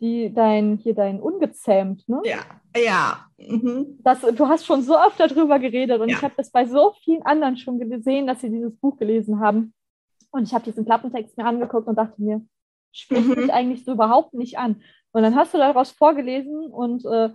die, 0.00 0.32
dein, 0.32 0.76
hier 0.76 0.94
dein 0.94 1.20
ungezähmt, 1.20 2.08
ne? 2.08 2.20
Ja, 2.24 2.40
ja. 2.76 3.26
Mhm. 3.38 3.98
Das, 4.02 4.20
du 4.20 4.48
hast 4.48 4.66
schon 4.66 4.82
so 4.82 4.98
oft 4.98 5.18
darüber 5.18 5.58
geredet 5.58 6.00
und 6.00 6.08
ja. 6.08 6.16
ich 6.16 6.22
habe 6.22 6.34
das 6.36 6.50
bei 6.50 6.66
so 6.66 6.94
vielen 7.04 7.22
anderen 7.22 7.56
schon 7.56 7.78
gesehen, 7.78 8.26
dass 8.26 8.40
sie 8.40 8.50
dieses 8.50 8.76
Buch 8.76 8.96
gelesen 8.96 9.40
haben. 9.40 9.72
Und 10.30 10.42
ich 10.42 10.52
habe 10.52 10.64
diesen 10.64 10.84
Klappentext 10.84 11.36
mir 11.38 11.46
angeguckt 11.46 11.86
und 11.86 11.96
dachte 11.96 12.20
mir, 12.20 12.42
spricht 12.92 13.26
mhm. 13.26 13.34
mich 13.34 13.52
eigentlich 13.52 13.84
so 13.84 13.92
überhaupt 13.92 14.34
nicht 14.34 14.58
an. 14.58 14.82
Und 15.12 15.22
dann 15.22 15.36
hast 15.36 15.54
du 15.54 15.58
daraus 15.58 15.90
vorgelesen 15.90 16.66
und 16.66 17.04
äh, 17.06 17.30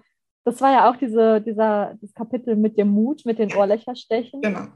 das 0.45 0.59
war 0.61 0.71
ja 0.71 0.89
auch 0.89 0.97
diese, 0.97 1.41
dieser, 1.41 1.95
das 2.01 2.13
Kapitel 2.13 2.55
mit 2.55 2.77
dem 2.77 2.89
Mut, 2.89 3.25
mit 3.25 3.39
den 3.39 3.53
Ohrlöcherstechen. 3.53 4.41
Genau. 4.41 4.67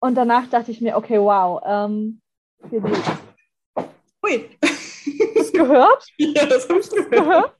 Und 0.00 0.14
danach 0.14 0.48
dachte 0.48 0.70
ich 0.70 0.80
mir, 0.80 0.96
okay, 0.96 1.18
wow. 1.18 1.62
Ähm, 1.64 2.20
Ui. 4.24 4.50
Hast 5.36 5.54
du 5.54 5.58
gehört? 5.58 6.06
Ja, 6.18 6.46
das 6.46 6.68
habe 6.68 6.80
ich 6.80 6.90
gehört. 6.90 7.10
gehört. 7.10 7.56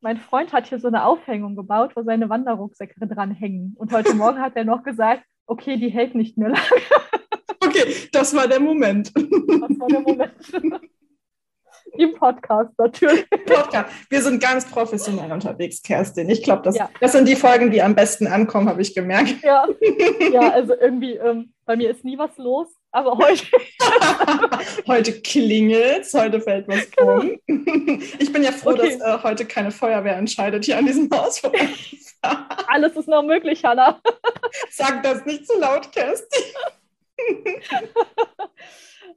Mein 0.00 0.18
Freund 0.18 0.52
hat 0.52 0.66
hier 0.66 0.78
so 0.78 0.88
eine 0.88 1.04
Aufhängung 1.04 1.56
gebaut, 1.56 1.96
wo 1.96 2.02
seine 2.02 2.28
Wanderrucksäcke 2.28 3.06
dran 3.06 3.32
hängen. 3.32 3.74
Und 3.76 3.92
heute 3.92 4.14
Morgen 4.14 4.40
hat 4.40 4.54
er 4.56 4.64
noch 4.64 4.82
gesagt, 4.82 5.24
okay, 5.46 5.76
die 5.76 5.88
hält 5.88 6.14
nicht 6.14 6.38
mehr 6.38 6.50
lange. 6.50 6.82
Okay, 7.76 8.08
das 8.12 8.34
war 8.34 8.48
der 8.48 8.60
Moment. 8.60 9.12
Das 9.14 9.24
war 9.78 9.88
der 9.88 10.00
Moment. 10.00 10.32
Im 11.98 12.14
Podcast 12.14 12.70
natürlich. 12.78 13.28
Podcast. 13.30 13.90
Wir 14.10 14.20
sind 14.20 14.42
ganz 14.42 14.66
professionell 14.66 15.32
unterwegs, 15.32 15.82
Kerstin. 15.82 16.28
Ich 16.28 16.42
glaube, 16.42 16.62
das, 16.62 16.76
ja. 16.76 16.90
das 17.00 17.12
sind 17.12 17.26
die 17.26 17.36
Folgen, 17.36 17.70
die 17.70 17.80
am 17.80 17.94
besten 17.94 18.26
ankommen, 18.26 18.68
habe 18.68 18.82
ich 18.82 18.94
gemerkt. 18.94 19.42
Ja, 19.42 19.66
ja 20.30 20.50
also 20.50 20.74
irgendwie, 20.78 21.14
ähm, 21.14 21.54
bei 21.64 21.76
mir 21.76 21.90
ist 21.90 22.04
nie 22.04 22.18
was 22.18 22.36
los, 22.36 22.66
aber 22.90 23.16
heute. 23.16 23.46
heute 24.86 25.20
klingelt 25.22 26.02
es, 26.02 26.12
heute 26.12 26.40
fällt 26.40 26.68
was 26.68 26.86
um. 27.00 27.38
Ich 28.18 28.32
bin 28.32 28.42
ja 28.42 28.52
froh, 28.52 28.70
okay. 28.70 28.98
dass 28.98 29.20
äh, 29.20 29.22
heute 29.22 29.46
keine 29.46 29.70
Feuerwehr 29.70 30.16
entscheidet 30.16 30.64
hier 30.64 30.76
an 30.76 30.86
diesem 30.86 31.08
Haus. 31.10 31.40
Alles 32.66 32.96
ist 32.96 33.08
noch 33.08 33.22
möglich, 33.22 33.64
Hanna. 33.64 34.00
Sag 34.70 35.02
das 35.02 35.24
nicht 35.24 35.46
zu 35.46 35.58
laut, 35.58 35.90
Kerstin. 35.92 36.42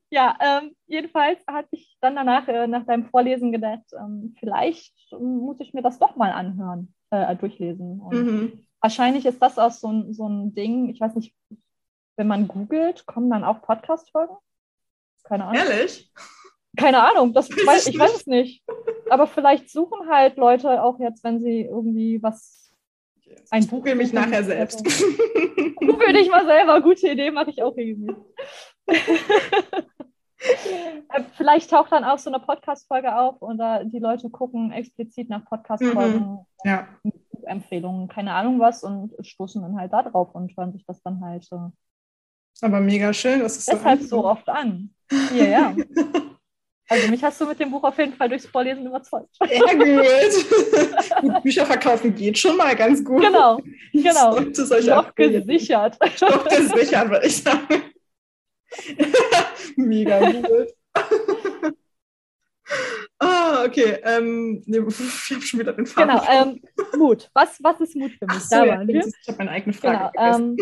ja, 0.10 0.38
ähm, 0.42 0.76
jedenfalls 0.88 1.46
hatte 1.48 1.70
ich 1.72 1.98
dann 2.02 2.16
danach, 2.16 2.48
äh, 2.48 2.68
nach 2.68 2.86
deinem 2.86 3.06
Vorlesen 3.06 3.52
gedacht, 3.52 3.84
ähm, 3.98 4.36
vielleicht 4.40 4.94
muss 5.12 5.60
ich 5.60 5.74
mir 5.74 5.82
das 5.82 6.00
doch 6.00 6.16
mal 6.16 6.32
anhören, 6.32 6.94
äh, 7.12 7.36
durchlesen. 7.36 8.02
Mhm. 8.12 8.66
Wahrscheinlich 8.82 9.26
ist 9.26 9.42
das 9.42 9.60
auch 9.60 9.72
so 9.72 9.92
ein, 9.92 10.14
so 10.14 10.28
ein 10.28 10.54
Ding, 10.54 10.90
ich 10.90 11.02
weiß 11.02 11.16
nicht, 11.16 11.36
wenn 12.16 12.28
man 12.28 12.48
googelt, 12.48 13.06
kommen 13.06 13.30
dann 13.30 13.44
auch 13.44 13.62
Podcast-Folgen? 13.62 14.36
Keine 15.24 15.46
Ahnung. 15.46 15.62
Ehrlich? 15.62 16.12
Keine 16.78 17.02
Ahnung, 17.04 17.34
das 17.34 17.50
weiß, 17.52 17.88
ich 17.88 18.00
weiß 18.00 18.16
es 18.16 18.28
nicht. 18.28 18.64
Aber 19.10 19.28
vielleicht 19.28 19.70
suchen 19.70 20.10
halt 20.10 20.38
Leute 20.38 20.84
auch 20.84 21.00
jetzt, 21.00 21.24
wenn 21.24 21.42
sie 21.42 21.62
irgendwie 21.62 22.22
was 22.22 22.69
ein 23.50 23.68
Buch. 23.68 23.78
Google 23.78 23.96
mich 23.96 24.14
nachher 24.14 24.44
selbst. 24.44 24.84
Google 25.76 26.14
dich 26.14 26.30
mal 26.30 26.46
selber. 26.46 26.82
Gute 26.82 27.10
Idee, 27.10 27.32
mache 27.32 27.50
ich 27.50 27.62
auch 27.62 27.76
irgendwie. 27.76 28.16
Äh, 31.12 31.24
vielleicht 31.36 31.72
taucht 31.72 31.92
dann 31.92 32.04
auch 32.04 32.20
so 32.20 32.30
eine 32.30 32.40
Podcast-Folge 32.40 33.16
auf 33.16 33.42
oder 33.42 33.84
die 33.84 34.00
Leute 34.00 34.30
gucken 34.30 34.72
explizit 34.72 35.30
nach 35.30 35.44
Podcast-Folgen, 35.46 36.20
mhm. 36.20 36.40
ja. 36.64 36.88
Empfehlungen, 37.44 38.08
keine 38.08 38.34
Ahnung 38.34 38.60
was 38.60 38.84
und 38.84 39.14
stoßen 39.26 39.62
dann 39.62 39.78
halt 39.78 39.92
da 39.92 40.04
drauf 40.04 40.36
und 40.36 40.56
hören 40.56 40.72
sich 40.72 40.86
das 40.86 41.02
dann 41.02 41.22
halt. 41.22 41.48
Äh, 41.52 41.70
Aber 42.62 42.80
mega 42.80 43.12
schön, 43.12 43.40
das 43.40 43.58
ist 43.58 43.72
deshalb 43.72 44.02
so, 44.02 44.08
so 44.08 44.26
oft 44.26 44.48
an. 44.48 44.94
Ja, 45.34 45.46
ja. 45.46 45.76
Also 46.90 47.08
mich 47.10 47.24
hast 47.24 47.40
du 47.40 47.46
mit 47.46 47.60
dem 47.60 47.70
Buch 47.70 47.84
auf 47.84 47.98
jeden 48.00 48.14
Fall 48.14 48.30
durchs 48.30 48.48
Vorlesen 48.48 48.88
überzeugt. 48.88 49.30
Sehr 49.48 49.76
gut. 49.76 51.22
gut 51.22 51.44
Bücher 51.44 51.66
verkaufen 51.66 52.16
geht 52.16 52.38
schon 52.38 52.58
mal 52.58 52.76
ganz 52.76 53.04
gut. 53.04 53.22
Genau, 53.22 53.62
genau. 53.94 54.42
Stoff 54.82 55.14
gesichert. 55.14 56.00
Stoff 56.16 56.46
gesichert, 56.46 57.10
würde 57.10 57.28
ich 57.28 57.44
sagen. 57.44 57.84
Mega 59.76 60.32
gut. 60.32 60.68
ah, 63.20 63.64
okay. 63.66 64.00
Ähm, 64.04 64.64
nee, 64.66 64.80
ich 64.80 65.32
habe 65.32 65.42
schon 65.42 65.60
wieder 65.60 65.74
den 65.74 65.86
Faden. 65.86 66.10
Genau, 66.10 66.24
ähm, 66.28 66.62
Mut. 66.98 67.30
Was, 67.34 67.62
was 67.62 67.80
ist 67.82 67.96
Mut 67.96 68.12
für 68.14 68.26
mich? 68.26 68.40
So, 68.40 68.66
ja, 68.66 68.82
ich 68.82 69.28
habe 69.28 69.38
meine 69.38 69.52
eigene 69.52 69.74
Frage 69.74 70.12
Genau, 70.16 70.36
ähm, 70.38 70.58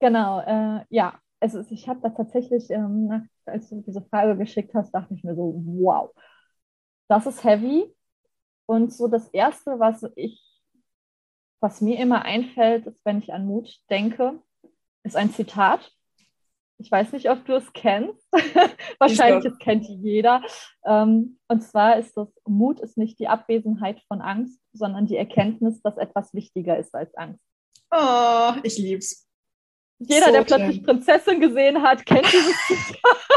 genau 0.00 0.40
äh, 0.40 0.84
ja. 0.88 1.18
Also 1.40 1.64
ich 1.70 1.88
habe 1.88 2.00
da 2.00 2.10
tatsächlich, 2.10 2.70
ähm, 2.70 3.06
nach, 3.08 3.22
als 3.48 3.68
du 3.68 3.82
diese 3.82 4.02
Frage 4.02 4.36
geschickt 4.36 4.74
hast, 4.74 4.92
dachte 4.92 5.14
ich 5.14 5.24
mir 5.24 5.34
so, 5.34 5.54
wow, 5.64 6.10
das 7.08 7.26
ist 7.26 7.44
heavy. 7.44 7.94
Und 8.66 8.92
so 8.92 9.08
das 9.08 9.28
Erste, 9.28 9.78
was 9.78 10.04
ich, 10.16 10.42
was 11.60 11.80
mir 11.80 11.98
immer 11.98 12.24
einfällt, 12.24 12.86
ist, 12.86 13.04
wenn 13.04 13.18
ich 13.18 13.32
an 13.32 13.46
Mut 13.46 13.80
denke, 13.90 14.40
ist 15.04 15.16
ein 15.16 15.30
Zitat 15.30 15.92
ich 16.82 16.90
weiß 16.90 17.12
nicht, 17.12 17.30
ob 17.30 17.44
du 17.44 17.54
es 17.54 17.72
kennst. 17.72 18.26
Wahrscheinlich 18.98 19.44
es 19.44 19.58
kennt 19.58 19.86
jeder. 19.86 20.42
Ähm, 20.84 21.38
und 21.48 21.62
zwar 21.62 21.98
ist 21.98 22.16
das, 22.16 22.28
Mut 22.46 22.80
ist 22.80 22.98
nicht 22.98 23.18
die 23.18 23.28
Abwesenheit 23.28 24.00
von 24.08 24.20
Angst, 24.20 24.60
sondern 24.72 25.06
die 25.06 25.16
Erkenntnis, 25.16 25.80
dass 25.82 25.96
etwas 25.96 26.34
wichtiger 26.34 26.76
ist 26.76 26.94
als 26.94 27.14
Angst. 27.14 27.42
Oh, 27.90 28.52
ich 28.62 28.78
lieb's. 28.78 29.28
Jeder, 30.08 30.26
so 30.26 30.32
der 30.32 30.42
plötzlich. 30.42 30.82
Prinzessin 30.82 31.40
gesehen 31.40 31.82
hat, 31.82 32.04
kennt 32.06 32.26
dieses 32.32 32.56
Zitat. 32.66 33.32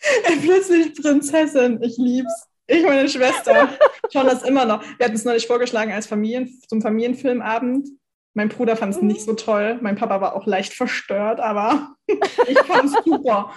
plötzlich 0.42 0.94
Prinzessin, 0.94 1.82
ich 1.82 1.96
lieb's. 1.98 2.48
Ich 2.70 2.84
meine 2.84 3.08
Schwester 3.08 3.70
schauen 4.12 4.26
das 4.26 4.42
immer 4.42 4.66
noch. 4.66 4.82
Wir 4.98 5.06
hatten 5.06 5.16
es 5.16 5.24
neulich 5.24 5.46
vorgeschlagen 5.46 5.90
als 5.90 6.06
Familien, 6.06 6.48
zum 6.68 6.82
Familienfilmabend. 6.82 7.88
Mein 8.34 8.50
Bruder 8.50 8.76
fand 8.76 8.94
es 8.94 9.02
nicht 9.02 9.22
so 9.22 9.32
toll. 9.32 9.78
Mein 9.80 9.96
Papa 9.96 10.20
war 10.20 10.36
auch 10.36 10.46
leicht 10.46 10.74
verstört, 10.74 11.40
aber 11.40 11.94
ich 12.46 12.58
fand 12.58 12.84
es 12.84 12.92
super. 13.04 13.52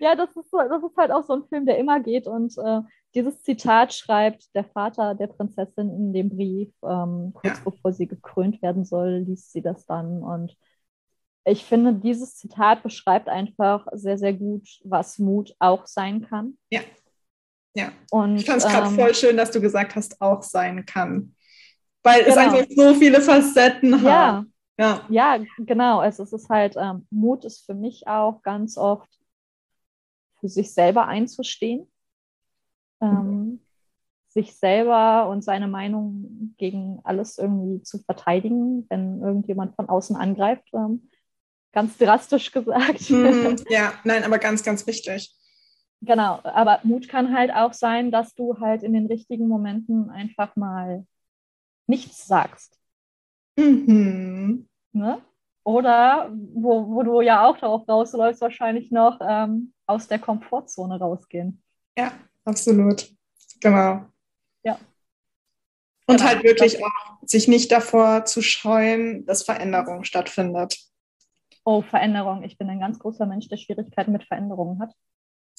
ja, 0.00 0.14
das 0.14 0.28
ist, 0.36 0.52
das 0.52 0.82
ist 0.82 0.96
halt 0.98 1.10
auch 1.10 1.24
so 1.24 1.32
ein 1.32 1.44
Film, 1.48 1.64
der 1.64 1.78
immer 1.78 1.98
geht. 2.00 2.26
Und 2.26 2.56
äh, 2.58 2.82
dieses 3.14 3.42
Zitat 3.42 3.94
schreibt 3.94 4.54
der 4.54 4.64
Vater 4.64 5.14
der 5.14 5.28
Prinzessin 5.28 5.90
in 5.90 6.12
dem 6.12 6.28
Brief. 6.28 6.72
Ähm, 6.84 7.32
kurz 7.34 7.58
ja. 7.58 7.64
bevor 7.64 7.92
sie 7.92 8.06
gekrönt 8.06 8.60
werden 8.60 8.84
soll, 8.84 9.24
liest 9.26 9.50
sie 9.50 9.62
das 9.62 9.86
dann. 9.86 10.22
Und 10.22 10.54
ich 11.50 11.64
finde, 11.64 11.94
dieses 11.94 12.36
Zitat 12.36 12.82
beschreibt 12.82 13.28
einfach 13.28 13.86
sehr, 13.92 14.18
sehr 14.18 14.32
gut, 14.32 14.68
was 14.84 15.18
Mut 15.18 15.54
auch 15.58 15.86
sein 15.86 16.22
kann. 16.22 16.58
Ja. 16.70 16.80
Ja. 17.74 17.92
Und, 18.10 18.36
ich 18.36 18.46
fand 18.46 18.58
es 18.58 18.68
gerade 18.68 18.88
ähm, 18.88 18.94
voll 18.94 19.14
schön, 19.14 19.36
dass 19.36 19.50
du 19.50 19.60
gesagt 19.60 19.94
hast, 19.94 20.20
auch 20.20 20.42
sein 20.42 20.84
kann 20.84 21.34
weil 22.08 22.24
genau. 22.24 22.30
es 22.30 22.36
einfach 22.36 22.66
so 22.70 22.94
viele 22.94 23.20
Facetten 23.20 24.02
hat. 24.02 24.46
Ja, 24.78 25.06
ja. 25.08 25.44
genau. 25.58 25.98
Also 25.98 26.22
es 26.22 26.32
ist 26.32 26.48
halt, 26.48 26.76
ähm, 26.76 27.06
Mut 27.10 27.44
ist 27.44 27.66
für 27.66 27.74
mich 27.74 28.06
auch 28.06 28.42
ganz 28.42 28.78
oft 28.78 29.08
für 30.40 30.48
sich 30.48 30.72
selber 30.72 31.06
einzustehen, 31.06 31.90
ähm, 33.00 33.10
mhm. 33.10 33.60
sich 34.28 34.56
selber 34.56 35.28
und 35.28 35.42
seine 35.42 35.66
Meinung 35.66 36.54
gegen 36.58 37.00
alles 37.04 37.38
irgendwie 37.38 37.82
zu 37.82 37.98
verteidigen, 37.98 38.86
wenn 38.88 39.20
irgendjemand 39.20 39.74
von 39.74 39.88
außen 39.88 40.16
angreift. 40.16 40.68
Ähm, 40.72 41.10
ganz 41.72 41.96
drastisch 41.98 42.52
gesagt. 42.52 43.10
Mhm. 43.10 43.56
Ja, 43.68 43.92
nein, 44.04 44.24
aber 44.24 44.38
ganz, 44.38 44.62
ganz 44.62 44.86
wichtig. 44.86 45.34
Genau, 46.00 46.40
aber 46.44 46.80
Mut 46.84 47.08
kann 47.08 47.34
halt 47.36 47.50
auch 47.52 47.72
sein, 47.72 48.10
dass 48.12 48.34
du 48.34 48.60
halt 48.60 48.82
in 48.82 48.92
den 48.92 49.06
richtigen 49.06 49.48
Momenten 49.48 50.10
einfach 50.10 50.54
mal 50.54 51.04
nichts 51.86 52.26
sagst. 52.26 52.78
Mhm. 53.56 54.68
Ne? 54.92 55.20
Oder 55.64 56.30
wo, 56.32 56.88
wo 56.88 57.02
du 57.02 57.20
ja 57.20 57.44
auch 57.46 57.58
darauf 57.58 57.88
rausläufst, 57.88 58.40
wahrscheinlich 58.40 58.90
noch 58.90 59.18
ähm, 59.20 59.74
aus 59.86 60.06
der 60.06 60.18
Komfortzone 60.18 60.98
rausgehen. 60.98 61.62
Ja, 61.96 62.12
absolut. 62.44 63.10
Genau. 63.60 64.06
Ja. 64.62 64.78
Und 66.06 66.18
genau. 66.18 66.24
halt 66.24 66.44
wirklich 66.44 66.82
auch 66.82 67.18
sich 67.22 67.48
nicht 67.48 67.72
davor 67.72 68.24
zu 68.24 68.40
scheuen, 68.40 69.26
dass 69.26 69.42
Veränderung 69.42 70.04
stattfindet. 70.04 70.78
Oh, 71.64 71.82
Veränderung. 71.82 72.42
Ich 72.42 72.58
bin 72.58 72.68
ein 72.68 72.80
ganz 72.80 72.98
großer 72.98 73.26
Mensch, 73.26 73.48
der 73.48 73.56
Schwierigkeiten 73.56 74.12
mit 74.12 74.24
Veränderungen 74.24 74.80
hat. 74.80 74.92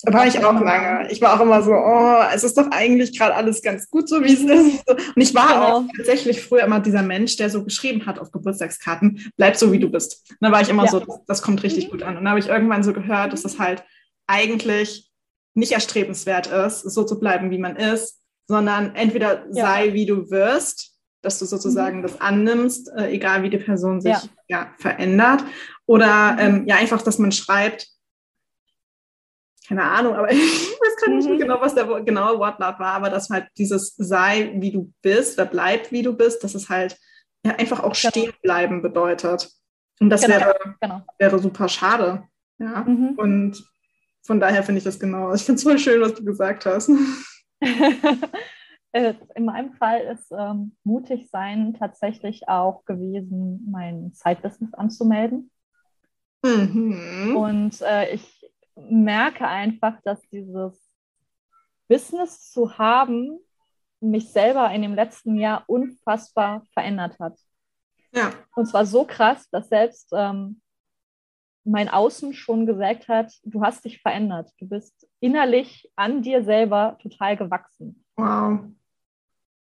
War 0.04 0.26
ich 0.26 0.44
auch 0.44 0.62
lange. 0.62 1.12
Ich 1.12 1.22
war 1.22 1.36
auch 1.36 1.44
immer 1.44 1.62
so, 1.62 1.74
oh, 1.74 2.24
es 2.34 2.46
ist 2.46 2.58
doch 2.58 2.72
eigentlich 2.72 3.18
gerade 3.18 3.36
alles 3.36 3.62
ganz 3.62 3.90
gut, 3.90 4.08
so 4.08 4.24
wie 4.24 4.32
es 4.32 4.40
ist. 4.40 4.88
Und 4.88 5.22
ich 5.22 5.36
war 5.36 5.48
genau. 5.48 5.78
auch 5.78 5.84
tatsächlich 5.98 6.42
früher 6.42 6.64
immer 6.64 6.80
dieser 6.80 7.02
Mensch, 7.02 7.36
der 7.36 7.50
so 7.50 7.66
geschrieben 7.66 8.06
hat 8.06 8.18
auf 8.18 8.32
Geburtstagskarten, 8.32 9.32
bleib 9.36 9.58
so, 9.58 9.74
wie 9.74 9.80
du 9.80 9.90
bist. 9.90 10.32
Und 10.32 10.38
da 10.40 10.52
war 10.54 10.62
ich 10.62 10.70
immer 10.70 10.86
ja. 10.86 10.92
so, 10.92 11.00
das, 11.02 11.20
das, 11.28 11.42
kommt 11.42 11.64
richtig 11.64 11.88
mhm. 11.88 11.92
gut 11.92 12.04
an. 12.04 12.16
Und 12.16 12.24
dann 12.24 12.30
habe 12.30 12.40
ich 12.40 12.48
irgendwann 12.48 12.84
so 12.84 12.94
gehört, 12.94 13.34
dass 13.34 13.42
das 13.42 13.60
halt 13.60 13.84
eigentlich 14.26 15.12
nicht 15.54 15.74
erstrebenswert 15.74 16.48
ist, 16.48 16.82
so 16.82 17.04
zu 17.04 17.20
bleiben, 17.20 17.52
wie 17.52 17.58
man 17.58 17.76
ist, 17.76 18.22
sondern 18.48 18.96
entweder 18.96 19.46
ja. 19.52 19.66
sei, 19.66 19.94
wie 19.94 20.06
du 20.06 20.30
wirst, 20.32 20.96
dass 21.22 21.40
du 21.40 21.46
sozusagen 21.46 21.98
mhm. 21.98 22.04
das 22.04 22.22
annimmst, 22.22 22.90
äh, 22.96 23.10
egal 23.10 23.44
wie 23.44 23.50
die 23.50 23.58
Person 23.58 24.00
sich 24.00 24.14
ja. 24.14 24.22
Ja 24.50 24.74
verändert, 24.78 25.44
oder 25.86 26.36
ähm, 26.40 26.68
ja 26.68 26.76
einfach, 26.76 27.02
dass 27.02 27.20
man 27.20 27.32
schreibt, 27.32 27.88
keine 29.68 29.84
Ahnung, 29.84 30.16
aber 30.16 30.32
ich 30.32 30.40
weiß 30.40 31.06
gar 31.06 31.16
nicht 31.16 31.30
mhm. 31.30 31.38
genau, 31.40 31.62
was 31.62 31.76
der 31.76 31.86
genaue 32.02 32.40
Wortlaut 32.40 32.80
war, 32.80 32.94
aber 32.94 33.10
dass 33.10 33.30
halt 33.30 33.48
dieses 33.58 33.96
sei, 33.96 34.54
wie 34.56 34.72
du 34.72 34.92
bist, 35.02 35.40
oder 35.40 35.48
bleib, 35.48 35.92
wie 35.92 36.02
du 36.02 36.14
bist, 36.14 36.44
dass 36.44 36.56
es 36.56 36.70
halt 36.70 36.98
ja, 37.46 37.56
einfach 37.56 37.80
auch 37.80 37.94
genau. 37.94 38.10
stehen 38.10 38.34
bleiben 38.42 38.82
bedeutet. 38.82 39.50
Und 40.00 40.10
das 40.10 40.22
genau. 40.22 40.40
wäre, 40.40 40.76
genau. 40.82 41.02
wäre 41.18 41.40
super 41.40 41.70
schade. 41.70 42.24
Ja. 42.58 42.84
Mhm. 42.84 43.14
Und 43.18 43.64
von 44.24 44.40
daher 44.40 44.64
finde 44.64 44.80
ich 44.80 44.84
das 44.84 45.00
genau. 45.00 45.34
Ich 45.34 45.44
finde 45.44 45.58
es 45.58 45.64
voll 45.64 45.80
schön, 45.80 46.02
was 46.02 46.14
du 46.16 46.24
gesagt 46.24 46.66
hast. 46.66 46.90
Äh, 48.92 49.14
in 49.36 49.46
meinem 49.46 49.74
Fall 49.74 50.02
ist 50.02 50.32
ähm, 50.32 50.76
mutig 50.84 51.30
sein 51.30 51.76
tatsächlich 51.78 52.48
auch 52.48 52.86
gewesen, 52.86 53.68
mein 53.70 54.14
Zeitbusiness 54.14 54.74
anzumelden. 54.74 55.52
Mhm. 56.44 57.36
Und 57.36 57.82
äh, 57.82 58.14
ich 58.14 58.50
merke 58.76 59.48
einfach, 59.48 60.02
dass 60.04 60.22
dieses 60.30 60.90
Business 61.88 62.52
zu 62.52 62.78
haben 62.78 63.40
mich 64.00 64.32
selber 64.32 64.72
in 64.72 64.82
dem 64.82 64.96
letzten 64.96 65.36
Jahr 65.36 65.64
unfassbar 65.68 66.64
verändert 66.74 67.20
hat. 67.20 67.38
Ja. 68.14 68.32
Und 68.56 68.66
zwar 68.68 68.86
so 68.86 69.04
krass, 69.06 69.50
dass 69.50 69.70
selbst 69.70 70.10
ähm, 70.14 70.62
mein 71.64 71.90
Außen 71.90 72.34
schon 72.34 72.66
gesagt 72.66 73.08
hat, 73.08 73.32
du 73.44 73.62
hast 73.62 73.86
dich 73.86 74.02
verändert. 74.02 74.52
Du 74.60 74.68
bist 74.68 75.08
innerlich 75.20 75.92
an 75.96 76.22
dir 76.22 76.44
selber 76.44 76.98
total 77.02 77.38
gewachsen. 77.38 78.04
Wow. 78.16 78.62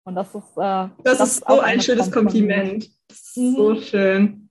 Und 0.09 0.15
das 0.15 0.35
ist. 0.35 0.57
Äh, 0.57 0.89
das, 1.05 1.19
das, 1.19 1.21
ist 1.21 1.45
so 1.47 1.61
ein 1.61 1.83
schönes 1.83 2.11
Kompliment. 2.11 2.89
Mhm. 3.37 3.55
So 3.55 3.75
schön. 3.77 4.49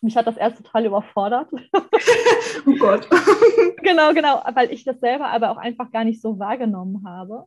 Mich 0.00 0.16
hat 0.16 0.26
das 0.26 0.38
erst 0.38 0.56
total 0.56 0.86
überfordert. 0.86 1.48
oh 2.66 2.74
Gott. 2.78 3.06
genau, 3.82 4.14
genau, 4.14 4.42
weil 4.54 4.72
ich 4.72 4.84
das 4.84 4.98
selber 4.98 5.26
aber 5.26 5.50
auch 5.50 5.58
einfach 5.58 5.92
gar 5.92 6.04
nicht 6.04 6.22
so 6.22 6.38
wahrgenommen 6.38 7.06
habe. 7.06 7.44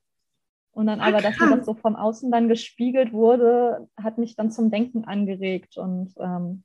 Und 0.72 0.86
dann 0.86 1.02
aber, 1.02 1.20
dass 1.20 1.40
mir 1.40 1.58
das 1.58 1.66
so 1.66 1.74
von 1.74 1.96
außen 1.96 2.32
dann 2.32 2.48
gespiegelt 2.48 3.12
wurde, 3.12 3.90
hat 3.98 4.20
mich 4.20 4.36
dann 4.36 4.52
zum 4.52 4.70
Denken 4.70 5.06
angeregt. 5.06 5.78
Und 5.78 6.14
ähm, 6.20 6.64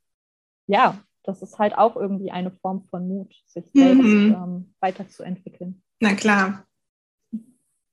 ja, 0.67 0.99
das 1.23 1.41
ist 1.41 1.57
halt 1.57 1.75
auch 1.75 1.95
irgendwie 1.95 2.29
eine 2.29 2.51
Form 2.51 2.83
von 2.91 3.07
Mut, 3.07 3.33
sich 3.47 3.65
selbst 3.73 4.03
mhm. 4.03 4.35
ähm, 4.37 4.73
weiterzuentwickeln. 4.79 5.81
Na 5.99 6.13
klar. 6.13 6.66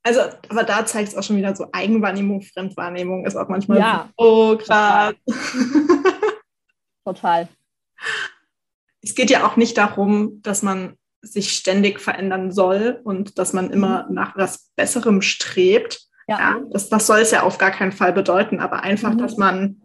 Also, 0.05 0.20
aber 0.48 0.64
da 0.64 0.86
zeigt 0.86 1.09
es 1.09 1.16
auch 1.16 1.22
schon 1.22 1.36
wieder 1.36 1.57
so 1.57 1.66
Eigenwahrnehmung, 1.72 2.42
Fremdwahrnehmung 2.42 3.26
ist 3.26 3.36
auch 3.36 3.48
manchmal 3.48 3.78
ja, 3.78 4.11
so, 4.18 4.24
oh 4.24 4.57
krass. 4.57 5.14
Total. 5.26 6.24
total 7.05 7.48
es 9.05 9.14
geht 9.14 9.30
ja 9.30 9.46
auch 9.46 9.57
nicht 9.57 9.76
darum, 9.76 10.40
dass 10.42 10.62
man 10.62 10.94
sich 11.20 11.52
ständig 11.52 12.00
verändern 12.00 12.50
soll 12.52 13.00
und 13.05 13.38
dass 13.38 13.52
man 13.52 13.70
immer 13.70 14.07
mhm. 14.09 14.14
nach 14.14 14.36
was 14.36 14.70
Besserem 14.76 15.22
strebt. 15.22 16.00
Ja. 16.26 16.38
ja 16.38 16.61
das, 16.70 16.88
das 16.88 17.07
soll 17.07 17.18
es 17.18 17.30
ja 17.30 17.42
auf 17.42 17.59
gar 17.59 17.70
keinen 17.70 17.92
Fall 17.92 18.12
bedeuten, 18.12 18.61
aber 18.61 18.82
einfach, 18.82 19.12
mhm. 19.12 19.18
dass 19.18 19.36
man, 19.36 19.80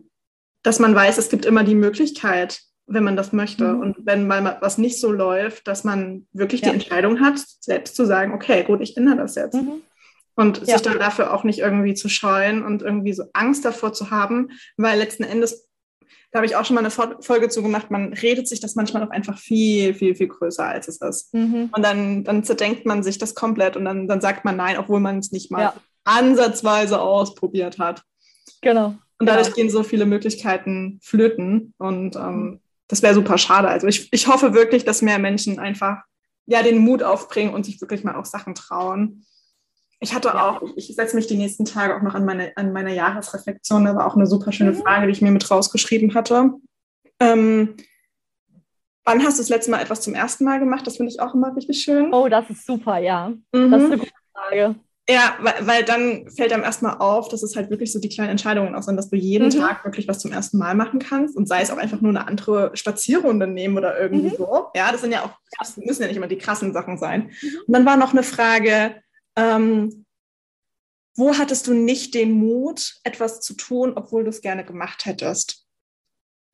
dass 0.63 0.79
man 0.79 0.95
weiß, 0.95 1.17
es 1.17 1.29
gibt 1.29 1.45
immer 1.45 1.63
die 1.63 1.75
Möglichkeit, 1.75 2.61
wenn 2.87 3.03
man 3.03 3.15
das 3.15 3.33
möchte. 3.33 3.73
Mhm. 3.73 3.81
Und 3.81 3.97
wenn 4.05 4.25
mal 4.25 4.57
was 4.61 4.77
nicht 4.77 4.99
so 4.99 5.11
läuft, 5.11 5.67
dass 5.67 5.83
man 5.83 6.25
wirklich 6.31 6.61
ja. 6.61 6.69
die 6.69 6.75
Entscheidung 6.75 7.19
hat, 7.19 7.39
selbst 7.59 7.95
zu 7.95 8.05
sagen, 8.05 8.33
okay, 8.33 8.63
gut, 8.63 8.81
ich 8.81 8.95
ändere 8.97 9.17
das 9.17 9.35
jetzt. 9.35 9.55
Mhm. 9.55 9.81
Und 10.39 10.59
ja. 10.59 10.65
sich 10.65 10.81
dann 10.81 10.99
dafür 10.99 11.33
auch 11.33 11.43
nicht 11.43 11.59
irgendwie 11.59 11.93
zu 11.95 12.07
scheuen 12.07 12.63
und 12.63 12.81
irgendwie 12.81 13.11
so 13.11 13.25
Angst 13.33 13.65
davor 13.65 13.91
zu 13.91 14.09
haben, 14.09 14.51
weil 14.77 14.97
letzten 14.97 15.23
Endes 15.23 15.69
da 16.31 16.37
habe 16.37 16.45
ich 16.45 16.55
auch 16.55 16.63
schon 16.63 16.75
mal 16.75 16.81
eine 16.81 16.91
Folge 16.91 17.49
zu 17.49 17.63
gemacht. 17.63 17.89
Man 17.89 18.13
redet 18.13 18.47
sich 18.47 18.59
das 18.59 18.75
manchmal 18.75 19.03
auch 19.03 19.09
einfach 19.09 19.37
viel, 19.39 19.95
viel, 19.95 20.15
viel 20.15 20.27
größer, 20.27 20.63
als 20.63 20.87
es 20.87 21.01
ist. 21.01 21.33
Mhm. 21.33 21.71
Und 21.75 21.83
dann, 21.83 22.23
dann 22.23 22.43
zerdenkt 22.43 22.85
man 22.85 23.01
sich 23.01 23.17
das 23.17 23.33
komplett 23.33 23.75
und 23.75 23.85
dann, 23.85 24.07
dann 24.07 24.21
sagt 24.21 24.45
man 24.45 24.55
nein, 24.55 24.77
obwohl 24.77 24.99
man 24.99 25.17
es 25.17 25.31
nicht 25.31 25.49
mal 25.49 25.61
ja. 25.61 25.73
ansatzweise 26.03 27.01
ausprobiert 27.01 27.79
hat. 27.79 28.03
Genau. 28.61 28.95
Und 29.17 29.25
dadurch 29.25 29.47
genau. 29.47 29.55
gehen 29.55 29.69
so 29.71 29.81
viele 29.81 30.05
Möglichkeiten 30.05 30.99
flöten. 31.01 31.73
Und 31.79 32.15
ähm, 32.15 32.61
das 32.87 33.01
wäre 33.01 33.15
super 33.15 33.39
schade. 33.39 33.67
Also 33.67 33.87
ich, 33.87 34.13
ich 34.13 34.27
hoffe 34.27 34.53
wirklich, 34.53 34.85
dass 34.85 35.01
mehr 35.01 35.19
Menschen 35.19 35.57
einfach 35.57 36.03
ja 36.45 36.61
den 36.61 36.77
Mut 36.77 37.01
aufbringen 37.01 37.53
und 37.53 37.65
sich 37.65 37.81
wirklich 37.81 38.03
mal 38.03 38.15
auch 38.15 38.25
Sachen 38.25 38.53
trauen. 38.53 39.25
Ich 40.01 40.13
hatte 40.13 40.29
ja. 40.29 40.49
auch, 40.49 40.63
ich 40.75 40.95
setze 40.95 41.15
mich 41.15 41.27
die 41.27 41.37
nächsten 41.37 41.65
Tage 41.65 41.95
auch 41.95 42.01
noch 42.01 42.15
an 42.15 42.25
meine, 42.25 42.53
an 42.55 42.71
meine 42.71 42.95
Jahresreflexion. 42.95 43.85
Da 43.85 43.95
war 43.95 44.07
auch 44.07 44.15
eine 44.15 44.27
super 44.27 44.51
schöne 44.51 44.71
mhm. 44.71 44.77
Frage, 44.77 45.07
die 45.07 45.11
ich 45.11 45.21
mir 45.21 45.31
mit 45.31 45.49
rausgeschrieben 45.49 46.13
hatte. 46.15 46.53
Ähm, 47.19 47.75
wann 49.03 49.23
hast 49.23 49.37
du 49.37 49.41
das 49.41 49.49
letzte 49.49 49.71
Mal 49.71 49.81
etwas 49.81 50.01
zum 50.01 50.13
ersten 50.13 50.45
Mal 50.45 50.59
gemacht? 50.59 50.87
Das 50.87 50.97
finde 50.97 51.11
ich 51.11 51.19
auch 51.19 51.33
immer 51.33 51.55
richtig 51.55 51.81
schön. 51.81 52.13
Oh, 52.13 52.29
das 52.29 52.49
ist 52.49 52.65
super, 52.65 52.97
ja. 52.99 53.29
Mhm. 53.51 53.71
Das 53.71 53.81
ist 53.83 53.91
eine 53.91 53.97
gute 53.97 54.11
Frage. 54.33 54.75
Ja, 55.09 55.35
weil, 55.41 55.55
weil 55.61 55.83
dann 55.83 56.29
fällt 56.29 56.53
einem 56.53 56.63
erstmal 56.63 56.99
auf, 56.99 57.29
dass 57.29 57.41
es 57.41 57.55
halt 57.55 57.71
wirklich 57.71 57.91
so 57.91 57.99
die 57.99 58.09
kleinen 58.09 58.29
Entscheidungen 58.29 58.75
auch 58.75 58.83
sind, 58.83 58.95
dass 58.95 59.09
du 59.09 59.15
jeden 59.15 59.47
mhm. 59.47 59.59
Tag 59.59 59.83
wirklich 59.83 60.07
was 60.07 60.19
zum 60.19 60.31
ersten 60.31 60.59
Mal 60.59 60.75
machen 60.75 60.99
kannst 60.99 61.35
und 61.35 61.47
sei 61.47 61.61
es 61.61 61.71
auch 61.71 61.77
einfach 61.77 61.99
nur 61.99 62.11
eine 62.11 62.27
andere 62.27 62.69
Spazierrunde 62.75 63.47
nehmen 63.47 63.75
oder 63.75 63.99
irgendwie 63.99 64.29
mhm. 64.29 64.35
so. 64.37 64.67
Ja, 64.75 64.91
das 64.91 65.01
sind 65.01 65.11
ja 65.11 65.23
auch, 65.23 65.31
das 65.57 65.77
müssen 65.77 66.03
ja 66.03 66.07
nicht 66.07 66.17
immer 66.17 66.27
die 66.27 66.37
krassen 66.37 66.73
Sachen 66.73 66.99
sein. 66.99 67.31
Mhm. 67.41 67.49
Und 67.65 67.73
dann 67.73 67.85
war 67.87 67.97
noch 67.97 68.11
eine 68.11 68.21
Frage, 68.21 69.01
ähm, 69.35 70.05
wo 71.15 71.37
hattest 71.37 71.67
du 71.67 71.73
nicht 71.73 72.13
den 72.13 72.31
Mut, 72.31 72.95
etwas 73.03 73.41
zu 73.41 73.53
tun, 73.53 73.93
obwohl 73.95 74.23
du 74.23 74.29
es 74.29 74.41
gerne 74.41 74.63
gemacht 74.63 75.05
hättest? 75.05 75.65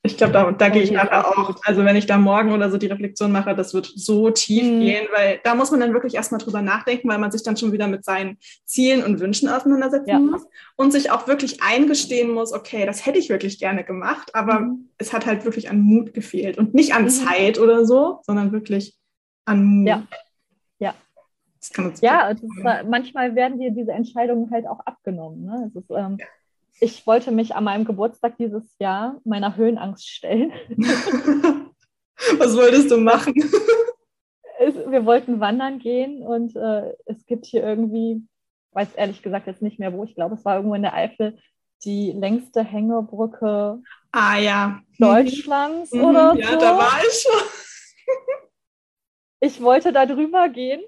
Ich 0.05 0.17
glaube, 0.17 0.33
da, 0.33 0.51
da 0.51 0.69
gehe 0.69 0.83
ich 0.83 0.91
nachher 0.91 1.27
auch. 1.27 1.55
Also 1.63 1.83
wenn 1.83 1.95
ich 1.95 2.05
da 2.05 2.17
morgen 2.17 2.51
oder 2.51 2.69
so 2.69 2.77
die 2.77 2.85
Reflexion 2.87 3.31
mache, 3.31 3.55
das 3.55 3.73
wird 3.73 3.91
so 3.95 4.29
tief 4.29 4.63
mhm. 4.63 4.79
gehen, 4.79 5.07
weil 5.11 5.39
da 5.43 5.55
muss 5.55 5.71
man 5.71 5.79
dann 5.79 5.93
wirklich 5.93 6.13
erstmal 6.13 6.39
drüber 6.39 6.61
nachdenken, 6.61 7.09
weil 7.09 7.17
man 7.17 7.31
sich 7.31 7.41
dann 7.43 7.57
schon 7.57 7.71
wieder 7.71 7.87
mit 7.87 8.05
seinen 8.05 8.37
Zielen 8.65 9.03
und 9.03 9.19
Wünschen 9.19 9.49
auseinandersetzen 9.49 10.09
ja. 10.09 10.19
muss 10.19 10.45
und 10.75 10.91
sich 10.91 11.09
auch 11.09 11.27
wirklich 11.27 11.63
eingestehen 11.63 12.31
muss, 12.31 12.53
okay, 12.53 12.85
das 12.85 13.05
hätte 13.05 13.17
ich 13.17 13.29
wirklich 13.29 13.59
gerne 13.59 13.83
gemacht, 13.83 14.33
aber 14.35 14.59
mhm. 14.59 14.89
es 14.99 15.11
hat 15.11 15.25
halt 15.25 15.43
wirklich 15.43 15.69
an 15.69 15.81
Mut 15.81 16.13
gefehlt 16.13 16.57
und 16.57 16.75
nicht 16.75 16.93
an 16.93 17.03
mhm. 17.03 17.09
Zeit 17.09 17.59
oder 17.59 17.85
so, 17.85 18.19
sondern 18.23 18.51
wirklich 18.51 18.95
an 19.45 19.63
Mut. 19.65 19.87
Ja. 19.87 20.07
Ja, 22.01 22.29
ist, 22.29 22.43
manchmal 22.87 23.35
werden 23.35 23.59
dir 23.59 23.71
diese 23.71 23.91
Entscheidungen 23.91 24.51
halt 24.51 24.67
auch 24.67 24.79
abgenommen. 24.81 25.45
Ne? 25.45 25.71
Ist, 25.75 25.89
ähm, 25.91 26.17
ich 26.79 27.07
wollte 27.07 27.31
mich 27.31 27.55
an 27.55 27.63
meinem 27.63 27.85
Geburtstag 27.85 28.37
dieses 28.37 28.63
Jahr 28.79 29.19
meiner 29.23 29.55
Höhenangst 29.55 30.07
stellen. 30.09 30.51
Was 32.37 32.55
wolltest 32.55 32.91
du 32.91 32.97
machen? 32.97 33.33
Wir 34.87 35.05
wollten 35.05 35.39
wandern 35.39 35.79
gehen 35.79 36.21
und 36.21 36.55
äh, 36.55 36.93
es 37.05 37.25
gibt 37.25 37.45
hier 37.45 37.61
irgendwie, 37.61 38.25
weiß 38.71 38.95
ehrlich 38.95 39.21
gesagt 39.21 39.47
jetzt 39.47 39.61
nicht 39.61 39.79
mehr 39.79 39.93
wo, 39.93 40.03
ich 40.03 40.15
glaube, 40.15 40.35
es 40.35 40.45
war 40.45 40.55
irgendwo 40.55 40.75
in 40.75 40.81
der 40.81 40.93
Eifel, 40.93 41.37
die 41.83 42.11
längste 42.11 42.63
Hängebrücke 42.63 43.81
ah, 44.11 44.37
ja. 44.37 44.79
Deutschlands 44.97 45.91
mhm. 45.91 46.05
oder 46.05 46.35
ja, 46.35 46.47
so. 46.47 46.53
Ja, 46.53 46.57
da 46.57 46.77
war 46.77 46.99
ich 47.05 47.21
schon. 47.21 47.41
ich 49.41 49.61
wollte 49.61 49.91
da 49.91 50.05
drüber 50.05 50.49
gehen 50.49 50.81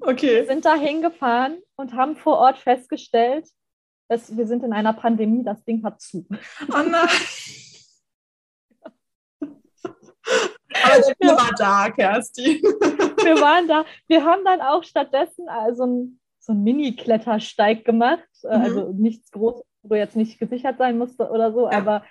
Okay. 0.00 0.40
Wir 0.40 0.46
sind 0.46 0.64
da 0.64 0.74
hingefahren 0.74 1.58
und 1.76 1.94
haben 1.94 2.16
vor 2.16 2.38
Ort 2.38 2.58
festgestellt, 2.58 3.48
dass 4.08 4.36
wir 4.36 4.46
sind 4.46 4.62
in 4.64 4.72
einer 4.72 4.92
Pandemie, 4.92 5.44
das 5.44 5.64
Ding 5.64 5.82
hat 5.82 6.00
zu. 6.00 6.26
Oh 6.68 6.82
nein. 6.82 7.08
Aber 10.82 11.00
der 11.00 11.14
ja. 11.20 11.36
war 11.36 11.50
da, 11.56 11.90
Kerstin. 11.90 12.60
Wir 12.62 13.40
waren 13.40 13.68
da. 13.68 13.84
Wir 14.06 14.24
haben 14.24 14.44
dann 14.44 14.60
auch 14.60 14.82
stattdessen 14.84 15.48
also 15.48 15.86
ein, 15.86 16.20
so 16.38 16.52
einen 16.52 16.64
Mini-Klettersteig 16.64 17.84
gemacht. 17.84 18.28
Äh, 18.42 18.58
mhm. 18.58 18.64
Also 18.64 18.92
nichts 18.92 19.30
Großes, 19.30 19.64
wo 19.82 19.94
jetzt 19.94 20.16
nicht 20.16 20.38
gesichert 20.38 20.78
sein 20.78 20.98
musste 20.98 21.30
oder 21.30 21.52
so, 21.52 21.70
ja. 21.70 21.78
aber 21.78 22.04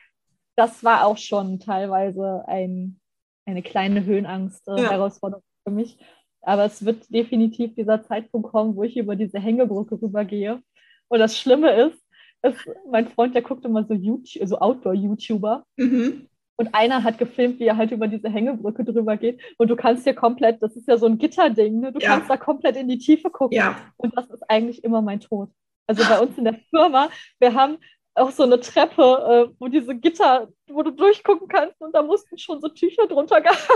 das 0.55 0.84
war 0.84 1.05
auch 1.05 1.17
schon 1.17 1.59
teilweise 1.59 2.43
ein, 2.47 2.99
eine 3.45 3.63
kleine 3.63 4.05
Höhenangst-Herausforderung 4.05 5.43
äh, 5.43 5.45
ja. 5.45 5.71
für 5.71 5.75
mich. 5.75 5.97
Aber 6.44 6.66
es 6.66 6.86
wird 6.86 7.12
definitiv 7.14 7.74
dieser 7.76 8.04
Zeitpunkt 8.04 8.52
kommen, 8.52 8.76
wo 8.76 8.84
ich 8.84 8.98
über 8.98 9.16
diese 9.16 9.39
Hängebrücke 9.39 10.02
rübergehe. 10.02 10.62
Und 11.08 11.20
das 11.20 11.38
Schlimme 11.38 11.72
ist, 11.72 11.98
ist 12.44 12.70
mein 12.89 13.08
Freund, 13.08 13.34
der 13.34 13.41
guckt 13.41 13.66
immer 13.66 13.86
so, 13.86 13.94
YouTube, 13.94 14.48
so 14.48 14.58
Outdoor-YouTuber. 14.60 15.66
Mhm. 15.78 16.28
Und 16.56 16.76
einer 16.76 17.04
hat 17.04 17.18
gefilmt, 17.18 17.60
wie 17.60 17.66
er 17.66 17.78
halt 17.78 17.91
über 17.91 18.08
diese 18.08 18.30
Hängebrücke 18.30 18.84
drüber 18.84 19.18
geht. 19.18 19.41
Und 19.58 19.70
du 19.70 19.76
kannst 19.76 20.04
hier 20.04 20.14
komplett, 20.14 20.62
das 20.62 20.76
ist 20.76 20.88
ja 20.88 20.98
so 20.98 21.08
ein 21.08 21.18
Gitterding, 21.18 21.80
ne? 21.80 21.91
du 21.91 22.00
ja. 22.00 22.10
kannst 22.10 22.30
da 22.30 22.38
komplett 22.38 22.76
in 22.76 22.88
die 22.88 23.00
Tiefe 23.00 23.30
gucken. 23.30 23.58
Ja. 23.58 23.78
Und 23.98 24.16
das 24.16 24.30
ist 24.30 24.44
eigentlich 24.50 24.84
immer 24.84 25.02
mein 25.02 25.20
Tod. 25.20 25.50
Also 25.88 26.04
bei 26.08 26.20
uns 26.20 26.38
in 26.38 26.44
der 26.44 26.60
Firma, 26.70 27.10
wir 27.39 27.54
haben 27.54 27.78
auch 28.16 28.32
so 28.32 28.44
eine 28.44 28.60
Treppe, 28.60 29.50
äh, 29.50 29.56
wo 29.60 29.68
diese 29.68 29.96
Gitter, 29.96 30.50
wo 30.68 30.84
du 30.84 30.91
durchgucken 30.91 31.48
kannst 31.48 31.82
und 31.82 31.96
da 31.96 32.04
mussten 32.04 32.38
schon 32.38 32.62
so 32.62 32.68
Tücher 32.68 33.08
drunter 33.08 33.41
gehabt 33.41 33.70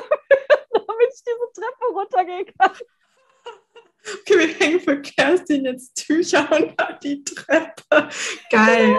damit 0.99 1.13
ich 1.13 1.23
diese 1.23 1.51
Treppe 1.53 1.93
runtergehen 1.93 2.45
kann. 2.57 2.71
Okay, 4.21 4.39
wir 4.39 4.47
hängen 4.47 4.79
für 4.79 5.01
Kerstin 5.01 5.65
jetzt 5.65 5.95
Tücher 5.95 6.47
unter 6.49 6.97
die 7.03 7.25
Treppe. 7.25 8.07
Geil. 8.49 8.97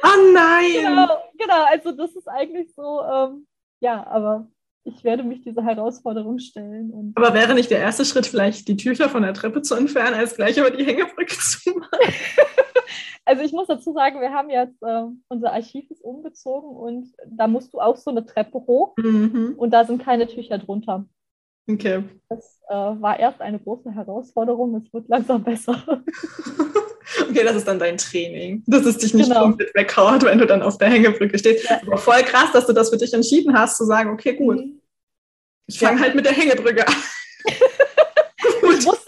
Oh 0.00 0.32
nein! 0.32 0.70
Genau, 0.74 1.18
genau, 1.36 1.64
also 1.64 1.90
das 1.90 2.14
ist 2.14 2.28
eigentlich 2.28 2.72
so, 2.72 3.02
ähm, 3.02 3.48
ja, 3.80 4.06
aber 4.06 4.46
ich 4.84 5.02
werde 5.04 5.22
mich 5.22 5.42
dieser 5.42 5.64
Herausforderung 5.64 6.38
stellen. 6.38 6.90
Und 6.90 7.16
aber 7.16 7.34
wäre 7.34 7.54
nicht 7.54 7.70
der 7.70 7.80
erste 7.80 8.04
Schritt 8.04 8.26
vielleicht, 8.26 8.68
die 8.68 8.76
Tücher 8.76 9.08
von 9.08 9.22
der 9.22 9.34
Treppe 9.34 9.62
zu 9.62 9.74
entfernen, 9.74 10.14
als 10.14 10.36
gleich 10.36 10.56
über 10.56 10.70
die 10.70 10.84
Hängebrücke 10.84 11.36
zu 11.36 11.70
machen? 11.70 11.88
also 13.28 13.42
ich 13.42 13.52
muss 13.52 13.68
dazu 13.68 13.92
sagen, 13.92 14.20
wir 14.20 14.32
haben 14.32 14.48
jetzt, 14.48 14.82
äh, 14.82 15.02
unser 15.28 15.52
Archiv 15.52 15.90
ist 15.90 16.02
umgezogen 16.02 16.70
und 16.70 17.12
da 17.26 17.46
musst 17.46 17.74
du 17.74 17.78
auch 17.78 17.96
so 17.96 18.10
eine 18.10 18.24
Treppe 18.24 18.58
hoch 18.58 18.94
mhm. 18.96 19.54
und 19.58 19.70
da 19.70 19.84
sind 19.84 20.02
keine 20.02 20.26
Tücher 20.26 20.56
drunter. 20.56 21.04
Okay. 21.70 22.04
Das 22.30 22.62
äh, 22.70 22.74
war 22.74 23.20
erst 23.20 23.42
eine 23.42 23.58
große 23.58 23.92
Herausforderung, 23.92 24.74
es 24.76 24.92
wird 24.94 25.08
langsam 25.08 25.44
besser. 25.44 25.82
okay, 27.28 27.44
das 27.44 27.56
ist 27.56 27.68
dann 27.68 27.78
dein 27.78 27.98
Training, 27.98 28.62
dass 28.66 28.86
es 28.86 28.96
dich 28.96 29.12
nicht 29.12 29.28
genau. 29.28 29.42
komplett 29.42 29.74
weghaut, 29.74 30.24
wenn 30.24 30.38
du 30.38 30.46
dann 30.46 30.62
auf 30.62 30.78
der 30.78 30.88
Hängebrücke 30.88 31.38
stehst. 31.38 31.68
Ja. 31.68 31.82
Aber 31.86 31.98
voll 31.98 32.22
krass, 32.22 32.50
dass 32.52 32.66
du 32.66 32.72
das 32.72 32.88
für 32.88 32.96
dich 32.96 33.12
entschieden 33.12 33.52
hast, 33.52 33.76
zu 33.76 33.84
sagen, 33.84 34.08
okay, 34.08 34.34
gut, 34.34 34.56
mhm. 34.56 34.80
ich 35.66 35.78
fange 35.78 35.98
ja. 35.98 36.04
halt 36.04 36.14
mit 36.14 36.24
der 36.24 36.32
Hängebrücke 36.32 36.88
an. 36.88 36.94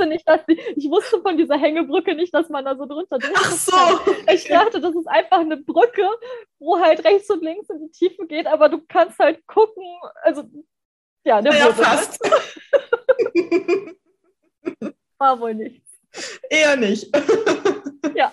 Wusste 0.00 0.08
nicht, 0.08 0.28
dass 0.28 0.44
die, 0.46 0.58
ich 0.76 0.90
wusste 0.90 1.20
von 1.20 1.36
dieser 1.36 1.58
Hängebrücke 1.58 2.14
nicht, 2.14 2.32
dass 2.34 2.48
man 2.48 2.64
da 2.64 2.76
so 2.76 2.86
drunter 2.86 3.18
drin 3.18 3.32
Ach 3.34 3.52
so. 3.52 3.76
Okay. 3.76 4.34
Ich 4.34 4.44
dachte, 4.44 4.80
das 4.80 4.94
ist 4.94 5.06
einfach 5.06 5.40
eine 5.40 5.58
Brücke, 5.58 6.08
wo 6.58 6.78
halt 6.78 7.04
rechts 7.04 7.28
und 7.30 7.42
links 7.42 7.68
in 7.70 7.80
die 7.80 7.90
Tiefe 7.90 8.26
geht, 8.26 8.46
aber 8.46 8.68
du 8.68 8.80
kannst 8.88 9.18
halt 9.18 9.44
gucken, 9.46 9.84
also 10.22 10.44
ja, 11.24 11.42
der 11.42 11.54
ja, 11.54 11.66
wurde 11.66 11.74
fast. 11.74 12.18
War 15.18 15.38
wohl 15.38 15.54
nichts. 15.54 15.90
Eher 16.48 16.76
nicht. 16.76 17.14
Ja. 18.14 18.32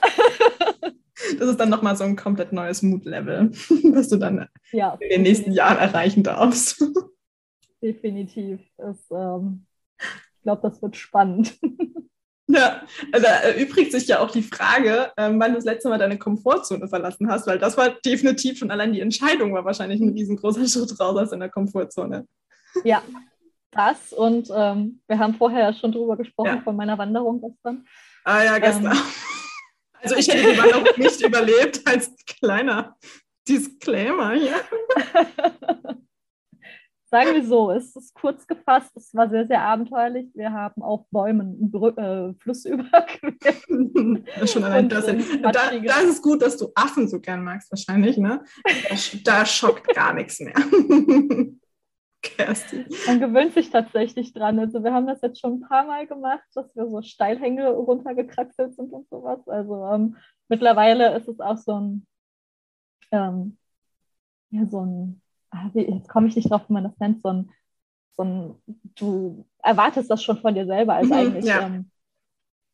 Das 1.37 1.49
ist 1.49 1.59
dann 1.59 1.69
nochmal 1.69 1.95
so 1.95 2.03
ein 2.03 2.15
komplett 2.15 2.51
neues 2.51 2.81
Mood-Level, 2.81 3.51
was 3.93 4.07
du 4.07 4.17
dann 4.17 4.47
ja. 4.71 4.97
in 4.99 5.09
den 5.09 5.21
nächsten 5.21 5.51
Jahren 5.51 5.77
erreichen 5.77 6.23
darfst. 6.23 6.83
Definitiv. 7.81 8.59
Das, 8.77 8.97
ähm, 9.11 9.66
glaube, 10.47 10.69
das 10.69 10.81
wird 10.81 10.95
spannend. 10.95 11.57
Ja, 12.49 12.81
also 13.11 13.27
da 13.27 13.39
erübrigt 13.41 13.91
sich 13.91 14.07
ja 14.07 14.21
auch 14.21 14.31
die 14.31 14.41
Frage, 14.41 15.11
ähm, 15.17 15.37
wann 15.37 15.51
du 15.51 15.57
das 15.57 15.65
letzte 15.65 15.89
Mal 15.89 15.97
deine 15.97 16.17
Komfortzone 16.17 16.87
verlassen 16.87 17.29
hast, 17.29 17.45
weil 17.45 17.59
das 17.59 17.75
war 17.75 17.89
definitiv 17.89 18.57
schon 18.57 18.71
allein 18.71 18.93
die 18.93 19.01
Entscheidung 19.01 19.53
war 19.53 19.65
wahrscheinlich 19.65 19.99
ein 19.99 20.13
riesengroßer 20.13 20.65
Schritt 20.69 20.97
raus 20.97 21.17
aus 21.17 21.31
deiner 21.31 21.49
Komfortzone. 21.49 22.25
Ja, 22.85 23.03
das 23.71 24.13
und 24.13 24.49
ähm, 24.55 25.01
wir 25.09 25.19
haben 25.19 25.33
vorher 25.33 25.59
ja 25.59 25.73
schon 25.73 25.91
drüber 25.91 26.15
gesprochen 26.15 26.55
ja. 26.55 26.61
von 26.61 26.77
meiner 26.77 26.97
Wanderung 26.97 27.41
gestern. 27.41 27.85
Ah 28.23 28.41
ja, 28.41 28.57
gestern. 28.59 28.93
Ähm, 28.93 29.01
also 30.01 30.15
ich 30.15 30.29
hätte 30.29 30.53
die 30.53 30.57
Wanderung 30.57 30.87
nicht 30.95 31.19
überlebt 31.25 31.81
als 31.85 32.15
kleiner 32.25 32.95
Disclaimer 33.45 34.35
hier. 34.35 34.55
Sagen 37.09 37.35
wir 37.35 37.45
so, 37.45 37.71
es 37.71 37.95
ist 37.95 38.13
kurz 38.13 38.45
gefasst, 38.45 38.91
es 38.95 39.15
war 39.15 39.29
sehr, 39.29 39.47
sehr 39.47 39.61
abenteuerlich. 39.61 40.27
Wir 40.35 40.51
haben 40.51 40.81
auf 40.81 41.07
Bäumen 41.09 41.71
Brü 41.71 41.89
äh, 41.95 42.33
Fluss 42.33 42.65
überquert. 42.65 43.35
das, 44.39 44.51
schon 44.51 44.63
allein 44.65 44.89
das, 44.89 45.05
da, 45.05 45.51
das 45.79 46.03
ist 46.03 46.21
gut, 46.21 46.41
dass 46.41 46.57
du 46.57 46.69
Affen 46.75 47.07
so 47.07 47.21
gern 47.21 47.45
magst, 47.45 47.71
wahrscheinlich, 47.71 48.17
ne? 48.17 48.43
Da, 48.63 48.95
da 49.23 49.45
schockt 49.45 49.87
gar 49.95 50.13
nichts 50.13 50.41
mehr. 50.41 50.53
Kerstin. 52.21 52.85
Man 53.05 53.19
gewöhnt 53.21 53.53
sich 53.53 53.69
tatsächlich 53.69 54.33
dran. 54.33 54.59
Also 54.59 54.83
wir 54.83 54.93
haben 54.93 55.07
das 55.07 55.21
jetzt 55.21 55.39
schon 55.39 55.53
ein 55.53 55.67
paar 55.67 55.85
Mal 55.85 56.07
gemacht, 56.07 56.43
dass 56.55 56.75
wir 56.75 56.89
so 56.89 57.01
Steilhänge 57.01 57.69
runtergekraxelt 57.69 58.75
sind 58.75 58.91
und 58.91 59.07
sowas. 59.09 59.47
Also 59.47 59.85
ähm, 59.85 60.17
mittlerweile 60.49 61.15
ist 61.17 61.27
es 61.27 61.39
auch 61.39 61.57
so 61.57 61.79
ein, 61.79 62.07
ähm, 63.11 63.57
ja, 64.49 64.65
so 64.65 64.81
ein, 64.81 65.21
jetzt 65.73 66.09
komme 66.09 66.27
ich 66.27 66.35
nicht 66.35 66.51
drauf, 66.51 66.61
wie 66.67 66.73
man 66.73 66.83
das 66.83 66.97
nennt, 66.99 67.21
so 67.21 67.29
ein, 67.29 67.49
so 68.15 68.23
ein, 68.23 68.55
du 68.95 69.45
erwartest 69.63 70.09
das 70.09 70.23
schon 70.23 70.37
von 70.39 70.55
dir 70.55 70.65
selber 70.65 70.95
als 70.95 71.07
mhm, 71.07 71.13
eigentlich. 71.13 71.45
Ja. 71.45 71.67
Ähm, 71.67 71.91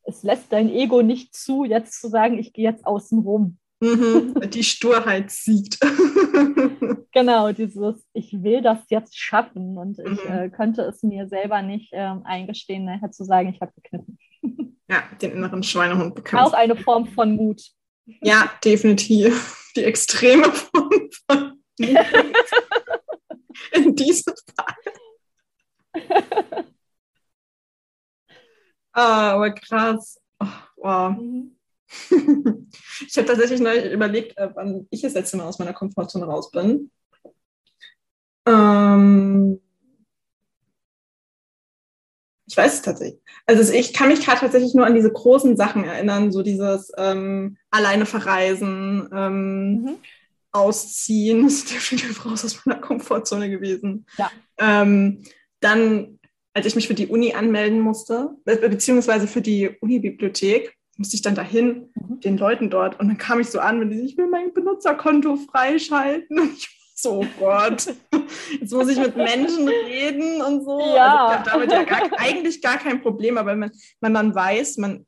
es 0.04 0.22
lässt 0.22 0.52
dein 0.52 0.68
Ego 0.68 1.02
nicht 1.02 1.34
zu, 1.34 1.64
jetzt 1.64 2.00
zu 2.00 2.08
sagen, 2.08 2.38
ich 2.38 2.52
gehe 2.52 2.64
jetzt 2.64 2.86
außen 2.86 3.20
rum. 3.20 3.58
Mhm, 3.80 4.34
die 4.50 4.64
Sturheit 4.64 5.30
siegt. 5.30 5.78
genau, 7.12 7.52
dieses, 7.52 8.06
ich 8.12 8.42
will 8.42 8.62
das 8.62 8.78
jetzt 8.88 9.18
schaffen 9.18 9.76
und 9.76 9.98
ich 9.98 10.24
mhm. 10.24 10.30
äh, 10.30 10.50
könnte 10.50 10.82
es 10.82 11.02
mir 11.02 11.28
selber 11.28 11.62
nicht 11.62 11.90
ähm, 11.92 12.22
eingestehen, 12.24 12.84
nachher 12.84 13.10
zu 13.10 13.24
sagen, 13.24 13.50
ich 13.50 13.60
habe 13.60 13.72
gekniffen. 13.82 14.18
ja, 14.88 15.02
den 15.20 15.32
inneren 15.32 15.62
Schweinehund 15.62 16.14
bekannt. 16.14 16.46
Auch 16.46 16.52
eine 16.52 16.76
Form 16.76 17.06
von 17.06 17.36
Mut. 17.36 17.62
Ja, 18.22 18.50
definitiv. 18.64 19.72
Die 19.76 19.84
extreme 19.84 20.44
Form 20.44 21.10
von 21.26 21.58
Mut. 21.78 21.88
In 23.72 23.94
diesem 23.94 24.34
Fall. 24.56 24.74
ah, 28.92 29.32
aber 29.32 29.52
krass. 29.52 30.20
Oh, 30.40 30.46
wow. 30.76 31.16
Mhm. 31.16 31.56
ich 33.06 33.16
habe 33.16 33.26
tatsächlich 33.26 33.60
neu 33.60 33.78
überlegt, 33.92 34.36
äh, 34.36 34.50
wann 34.54 34.86
ich 34.90 35.02
das 35.02 35.14
letzte 35.14 35.36
Mal 35.36 35.44
aus 35.44 35.58
meiner 35.58 35.74
Komfortzone 35.74 36.24
raus 36.26 36.50
bin. 36.50 36.90
Ähm 38.46 39.60
ich 42.46 42.56
weiß 42.56 42.74
es 42.74 42.82
tatsächlich. 42.82 43.20
Also 43.46 43.72
ich 43.72 43.92
kann 43.92 44.08
mich 44.08 44.24
gerade 44.24 44.40
tatsächlich 44.40 44.74
nur 44.74 44.86
an 44.86 44.94
diese 44.94 45.10
großen 45.10 45.56
Sachen 45.56 45.84
erinnern, 45.84 46.30
so 46.30 46.42
dieses 46.42 46.92
ähm, 46.96 47.56
alleine 47.70 48.06
verreisen, 48.06 49.08
ähm, 49.12 49.72
mhm. 49.72 49.96
Ausziehen. 50.54 51.42
Das 51.42 51.54
ist 51.54 51.74
definitiv 51.74 52.24
raus 52.24 52.44
aus 52.44 52.64
meiner 52.64 52.80
Komfortzone 52.80 53.50
gewesen. 53.50 54.06
Ja. 54.16 54.30
Ähm, 54.58 55.22
dann, 55.60 56.18
als 56.54 56.66
ich 56.66 56.76
mich 56.76 56.86
für 56.86 56.94
die 56.94 57.08
Uni 57.08 57.34
anmelden 57.34 57.80
musste, 57.80 58.30
beziehungsweise 58.44 59.26
für 59.26 59.42
die 59.42 59.70
Unibibliothek, 59.80 60.74
musste 60.96 61.16
ich 61.16 61.22
dann 61.22 61.34
dahin, 61.34 61.90
mhm. 61.94 62.20
den 62.20 62.38
Leuten 62.38 62.70
dort. 62.70 63.00
Und 63.00 63.08
dann 63.08 63.18
kam 63.18 63.40
ich 63.40 63.48
so 63.48 63.58
an, 63.58 63.80
wenn 63.80 63.90
die 63.90 63.98
sich, 63.98 64.12
ich 64.12 64.16
will 64.16 64.28
mein 64.28 64.54
Benutzerkonto 64.54 65.36
freischalten. 65.36 66.38
Und 66.40 66.56
ich 66.56 66.68
so, 66.94 67.20
oh 67.20 67.26
Gott, 67.38 67.92
jetzt 68.60 68.72
muss 68.72 68.88
ich 68.88 68.98
mit 68.98 69.16
Menschen 69.16 69.68
reden 69.68 70.40
und 70.40 70.64
so. 70.64 70.80
Ja. 70.94 71.26
Also, 71.26 71.50
damit 71.50 71.72
ja 71.72 71.82
gar, 71.82 72.08
eigentlich 72.18 72.62
gar 72.62 72.78
kein 72.78 73.02
Problem, 73.02 73.36
aber 73.36 73.50
wenn 73.50 73.58
man, 74.00 74.12
man 74.12 74.34
weiß, 74.34 74.78
man 74.78 75.04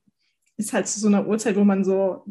ist 0.57 0.73
halt 0.73 0.89
zu 0.89 0.99
so 0.99 1.07
einer 1.07 1.27
Uhrzeit, 1.27 1.57
wo 1.57 1.65
man 1.65 1.85
so 1.85 2.25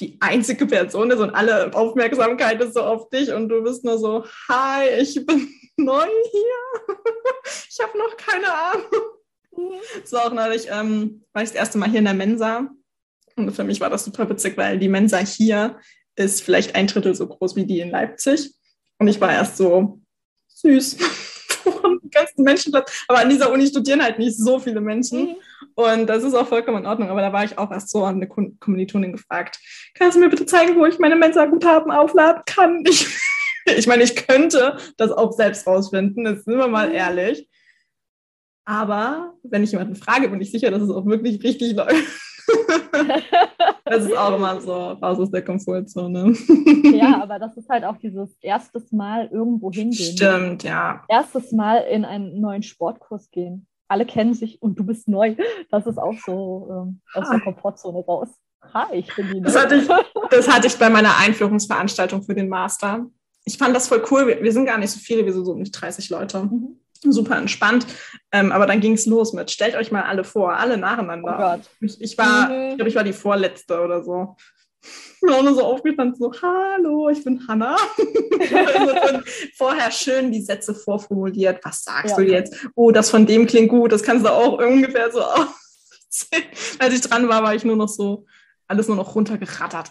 die 0.00 0.16
einzige 0.20 0.66
Person 0.66 1.10
ist 1.10 1.18
und 1.18 1.30
alle 1.30 1.72
Aufmerksamkeit 1.74 2.60
ist 2.60 2.74
so 2.74 2.82
auf 2.82 3.08
dich 3.10 3.32
und 3.32 3.48
du 3.48 3.62
bist 3.62 3.84
nur 3.84 3.98
so, 3.98 4.24
hi, 4.48 4.88
ich 5.00 5.14
bin 5.26 5.48
neu 5.76 6.06
hier. 6.30 6.96
ich 7.68 7.78
habe 7.80 7.96
noch 7.98 8.16
keine 8.16 8.52
Ahnung. 8.52 9.02
Mhm. 9.56 10.04
So 10.04 10.18
auch 10.18 10.32
neulich, 10.32 10.68
ähm, 10.70 11.24
war 11.32 11.42
ich 11.42 11.50
das 11.50 11.58
erste 11.58 11.78
Mal 11.78 11.90
hier 11.90 11.98
in 11.98 12.06
der 12.06 12.14
Mensa 12.14 12.68
und 13.36 13.52
für 13.52 13.64
mich 13.64 13.80
war 13.80 13.90
das 13.90 14.04
super 14.04 14.28
witzig, 14.28 14.56
weil 14.56 14.78
die 14.78 14.88
Mensa 14.88 15.18
hier 15.18 15.78
ist 16.16 16.42
vielleicht 16.42 16.74
ein 16.74 16.86
Drittel 16.86 17.14
so 17.14 17.26
groß 17.26 17.56
wie 17.56 17.64
die 17.64 17.80
in 17.80 17.90
Leipzig. 17.90 18.52
Und 18.98 19.08
ich 19.08 19.20
war 19.20 19.32
erst 19.32 19.56
so 19.56 20.00
süß. 20.48 20.98
ganzen 22.10 22.42
Menschenplatz. 22.42 23.04
Aber 23.08 23.20
an 23.20 23.28
dieser 23.28 23.50
Uni 23.52 23.66
studieren 23.66 24.02
halt 24.02 24.18
nicht 24.18 24.36
so 24.36 24.58
viele 24.58 24.80
Menschen. 24.80 25.20
Mhm. 25.20 25.36
Und 25.74 26.06
das 26.06 26.24
ist 26.24 26.34
auch 26.34 26.46
vollkommen 26.46 26.78
in 26.78 26.86
Ordnung. 26.86 27.08
Aber 27.10 27.20
da 27.20 27.32
war 27.32 27.44
ich 27.44 27.58
auch 27.58 27.70
erst 27.70 27.90
so 27.90 28.04
an 28.04 28.16
eine 28.16 28.28
Kommilitonin 28.28 29.12
gefragt: 29.12 29.58
Kannst 29.94 30.16
du 30.16 30.20
mir 30.20 30.28
bitte 30.28 30.46
zeigen, 30.46 30.76
wo 30.76 30.86
ich 30.86 30.98
meine 30.98 31.16
Mensa-Guthaben 31.16 31.90
aufladen 31.90 32.42
kann? 32.46 32.84
Ich, 33.66 33.76
ich 33.76 33.86
meine, 33.86 34.02
ich 34.02 34.16
könnte 34.16 34.78
das 34.96 35.12
auch 35.12 35.32
selbst 35.32 35.66
rausfinden. 35.66 36.24
Das 36.24 36.44
sind 36.44 36.56
wir 36.56 36.66
mal 36.66 36.88
mhm. 36.88 36.94
ehrlich. 36.94 37.46
Aber 38.64 39.34
wenn 39.42 39.62
ich 39.62 39.72
jemanden 39.72 39.96
frage, 39.96 40.28
bin 40.28 40.40
ich 40.40 40.50
sicher, 40.50 40.70
dass 40.70 40.80
es 40.80 40.90
auch 40.90 41.04
wirklich 41.04 41.42
richtig 41.42 41.74
läuft. 41.74 42.06
das 43.84 44.04
ist 44.04 44.16
auch 44.16 44.36
immer 44.36 44.60
so 44.60 44.72
raus 44.72 45.18
aus 45.18 45.30
der 45.30 45.44
Komfortzone. 45.44 46.34
ja, 46.94 47.22
aber 47.22 47.38
das 47.38 47.56
ist 47.56 47.68
halt 47.68 47.84
auch 47.84 47.96
dieses 47.96 48.36
erstes 48.40 48.92
Mal 48.92 49.28
irgendwo 49.32 49.70
hingehen. 49.70 50.16
Stimmt, 50.16 50.62
ja. 50.62 51.04
Erstes 51.08 51.52
Mal 51.52 51.78
in 51.78 52.04
einen 52.04 52.40
neuen 52.40 52.62
Sportkurs 52.62 53.30
gehen. 53.30 53.66
Alle 53.90 54.06
kennen 54.06 54.34
sich 54.34 54.62
und 54.62 54.78
du 54.78 54.84
bist 54.84 55.08
neu. 55.08 55.34
Das 55.70 55.84
ist 55.84 55.98
auch 55.98 56.14
so 56.24 56.68
ähm, 56.70 57.00
aus 57.12 57.28
der 57.28 57.40
Komfortzone 57.40 58.04
raus. 58.04 58.28
Ha, 58.72 58.88
ich 58.92 59.12
bin 59.16 59.32
die 59.32 59.40
das 59.40 59.58
hatte, 59.58 59.74
ich, 59.74 59.88
das 60.30 60.48
hatte 60.48 60.68
ich 60.68 60.76
bei 60.76 60.88
meiner 60.88 61.16
Einführungsveranstaltung 61.18 62.22
für 62.22 62.34
den 62.34 62.48
Master. 62.48 63.06
ich 63.44 63.58
fand 63.58 63.74
das 63.74 63.88
voll 63.88 64.04
cool. 64.10 64.28
Wir, 64.28 64.42
wir, 64.42 64.52
sind 64.52 64.66
gar 64.66 64.78
nicht 64.78 64.92
so 64.92 65.00
viele, 65.00 65.24
wir 65.24 65.32
sind 65.32 65.44
so 65.44 65.52
um 65.52 65.64
die 65.64 65.72
30 65.72 66.08
Leute. 66.08 66.44
Mhm. 66.44 66.78
Super 67.02 67.36
entspannt. 67.36 67.84
Ähm, 68.30 68.52
aber 68.52 68.66
dann 68.66 68.80
ging 68.80 68.92
es 68.92 69.06
los 69.06 69.32
mit, 69.32 69.50
stellt 69.50 69.74
euch 69.74 69.90
mal 69.90 70.02
alle 70.02 70.22
vor, 70.22 70.54
alle 70.54 70.76
nacheinander. 70.76 71.34
Oh 71.34 71.42
Gott. 71.42 71.70
Ich, 71.80 72.00
ich 72.00 72.18
war, 72.18 72.48
mhm. 72.48 72.70
ich 72.70 72.76
glaube, 72.76 72.88
ich 72.90 72.96
war 72.96 73.04
die 73.04 73.12
vorletzte 73.12 73.80
oder 73.80 74.04
so. 74.04 74.36
Ich 75.22 75.26
bin 75.26 75.34
auch 75.34 75.42
nur 75.42 75.54
so 75.54 75.62
aufgestanden, 75.62 76.18
so, 76.18 76.32
hallo, 76.40 77.10
ich 77.10 77.22
bin 77.22 77.46
Hanna. 77.46 77.76
vorher 79.54 79.90
schön 79.90 80.32
die 80.32 80.40
Sätze 80.40 80.74
vorformuliert. 80.74 81.62
Was 81.62 81.84
sagst 81.84 82.12
ja. 82.12 82.16
du 82.16 82.22
jetzt? 82.22 82.56
Oh, 82.74 82.90
das 82.90 83.10
von 83.10 83.26
dem 83.26 83.46
klingt 83.46 83.68
gut. 83.68 83.92
Das 83.92 84.02
kannst 84.02 84.24
du 84.24 84.32
auch 84.32 84.58
ungefähr 84.58 85.12
so 85.12 85.20
aussehen. 85.22 86.44
Als 86.78 86.94
ich 86.94 87.02
dran 87.02 87.28
war, 87.28 87.42
war 87.42 87.54
ich 87.54 87.66
nur 87.66 87.76
noch 87.76 87.90
so, 87.90 88.24
alles 88.66 88.88
nur 88.88 88.96
noch 88.96 89.14
runtergerattert. 89.14 89.90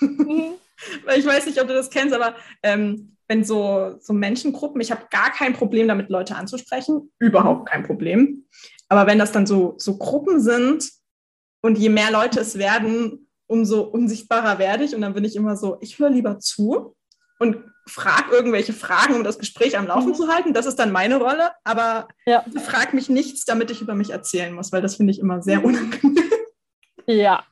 Mhm. 0.00 0.52
ich 1.14 1.26
weiß 1.26 1.44
nicht, 1.44 1.60
ob 1.60 1.68
du 1.68 1.74
das 1.74 1.90
kennst, 1.90 2.14
aber 2.14 2.34
ähm, 2.62 3.18
wenn 3.28 3.44
so, 3.44 3.96
so 4.00 4.14
Menschengruppen, 4.14 4.80
ich 4.80 4.90
habe 4.90 5.08
gar 5.10 5.30
kein 5.30 5.52
Problem 5.52 5.88
damit, 5.88 6.08
Leute 6.08 6.36
anzusprechen, 6.36 7.12
überhaupt 7.18 7.68
kein 7.68 7.82
Problem. 7.82 8.46
Aber 8.88 9.06
wenn 9.06 9.18
das 9.18 9.30
dann 9.30 9.46
so, 9.46 9.74
so 9.76 9.98
Gruppen 9.98 10.40
sind 10.40 10.90
und 11.60 11.76
je 11.76 11.90
mehr 11.90 12.10
Leute 12.10 12.40
es 12.40 12.56
werden, 12.56 13.26
umso 13.50 13.82
unsichtbarer 13.82 14.58
werde 14.58 14.84
ich. 14.84 14.94
Und 14.94 15.00
dann 15.00 15.14
bin 15.14 15.24
ich 15.24 15.36
immer 15.36 15.56
so, 15.56 15.78
ich 15.80 15.98
höre 15.98 16.10
lieber 16.10 16.38
zu 16.38 16.94
und 17.38 17.64
frage 17.86 18.30
irgendwelche 18.32 18.72
Fragen, 18.72 19.14
um 19.14 19.24
das 19.24 19.38
Gespräch 19.38 19.76
am 19.76 19.86
Laufen 19.86 20.10
mhm. 20.10 20.14
zu 20.14 20.28
halten. 20.28 20.54
Das 20.54 20.66
ist 20.66 20.78
dann 20.78 20.92
meine 20.92 21.16
Rolle. 21.16 21.50
Aber 21.64 22.08
ja. 22.26 22.44
frag 22.64 22.94
mich 22.94 23.08
nichts, 23.08 23.44
damit 23.44 23.70
ich 23.70 23.80
über 23.80 23.94
mich 23.94 24.10
erzählen 24.10 24.54
muss, 24.54 24.72
weil 24.72 24.82
das 24.82 24.96
finde 24.96 25.12
ich 25.12 25.18
immer 25.18 25.42
sehr 25.42 25.58
mhm. 25.58 25.64
unangenehm. 25.64 26.30
Ja, 27.06 27.44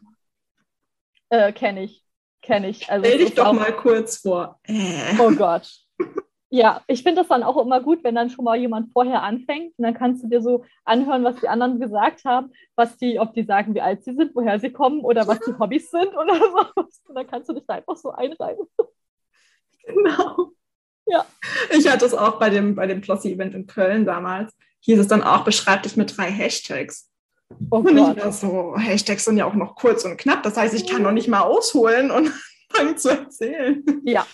äh, 1.31 1.53
kenne 1.53 1.83
ich. 1.85 2.05
Kenne 2.43 2.69
ich. 2.69 2.89
Also 2.89 3.05
Stell 3.05 3.19
dich 3.19 3.35
doch 3.35 3.53
mal 3.53 3.73
kurz 3.73 4.19
vor. 4.19 4.61
Äh. 4.63 5.19
Oh 5.19 5.33
Gott. 5.33 5.69
Ja, 6.51 6.83
ich 6.87 7.03
finde 7.03 7.21
das 7.21 7.29
dann 7.29 7.43
auch 7.43 7.59
immer 7.63 7.83
gut, 7.83 8.03
wenn 8.03 8.15
dann 8.15 8.31
schon 8.31 8.45
mal 8.45 8.57
jemand 8.57 8.91
vorher 8.93 9.23
anfängt 9.23 9.75
und 9.77 9.85
dann 9.85 9.93
kannst 9.93 10.23
du 10.23 10.29
dir 10.29 10.41
so 10.41 10.65
anhören, 10.85 11.23
was 11.23 11.37
die 11.41 11.49
anderen 11.49 11.79
gesagt 11.79 12.25
haben, 12.25 12.53
was 12.75 12.97
die, 12.97 13.21
ob 13.21 13.35
die 13.35 13.43
sagen, 13.43 13.75
wie 13.75 13.83
alt 13.83 14.03
sie 14.03 14.15
sind, 14.15 14.35
woher 14.35 14.59
sie 14.59 14.71
kommen 14.71 15.01
oder 15.01 15.27
was 15.27 15.41
die 15.41 15.53
Hobbys 15.59 15.91
sind 15.91 16.09
oder 16.17 16.35
so. 16.75 16.83
Und 17.09 17.15
dann 17.15 17.27
kannst 17.27 17.51
du 17.51 17.53
dich 17.53 17.65
da 17.67 17.75
einfach 17.75 17.97
so 17.97 18.11
einreihen. 18.11 18.59
Genau. 19.87 20.53
Ja. 21.07 21.25
Ich 21.71 21.91
hatte 21.91 22.05
es 22.05 22.13
auch 22.13 22.39
bei 22.39 22.51
dem, 22.51 22.75
bei 22.75 22.87
dem 22.87 23.01
Plossi-Event 23.01 23.55
in 23.55 23.67
Köln 23.67 24.05
damals. 24.05 24.53
Hieß 24.81 24.99
es 24.99 25.09
dann 25.09 25.23
auch, 25.23 25.45
beschreib 25.45 25.83
dich 25.85 25.97
mit 25.97 26.15
drei 26.15 26.31
Hashtags. 26.31 27.11
Oh 27.71 27.79
und 27.79 27.97
Gott. 27.97 28.19
ich 28.19 28.35
so, 28.35 28.77
Hashtags 28.77 29.25
sind 29.25 29.39
ja 29.39 29.47
auch 29.47 29.55
noch 29.55 29.77
kurz 29.77 30.05
und 30.05 30.19
knapp. 30.19 30.43
Das 30.43 30.59
heißt, 30.59 30.75
ich 30.75 30.87
kann 30.87 31.01
noch 31.01 31.13
nicht 31.13 31.29
mal 31.29 31.41
ausholen 31.41 32.11
und 32.11 32.31
fangen 32.71 32.99
zu 32.99 33.09
erzählen. 33.09 33.83
Ja. 34.05 34.27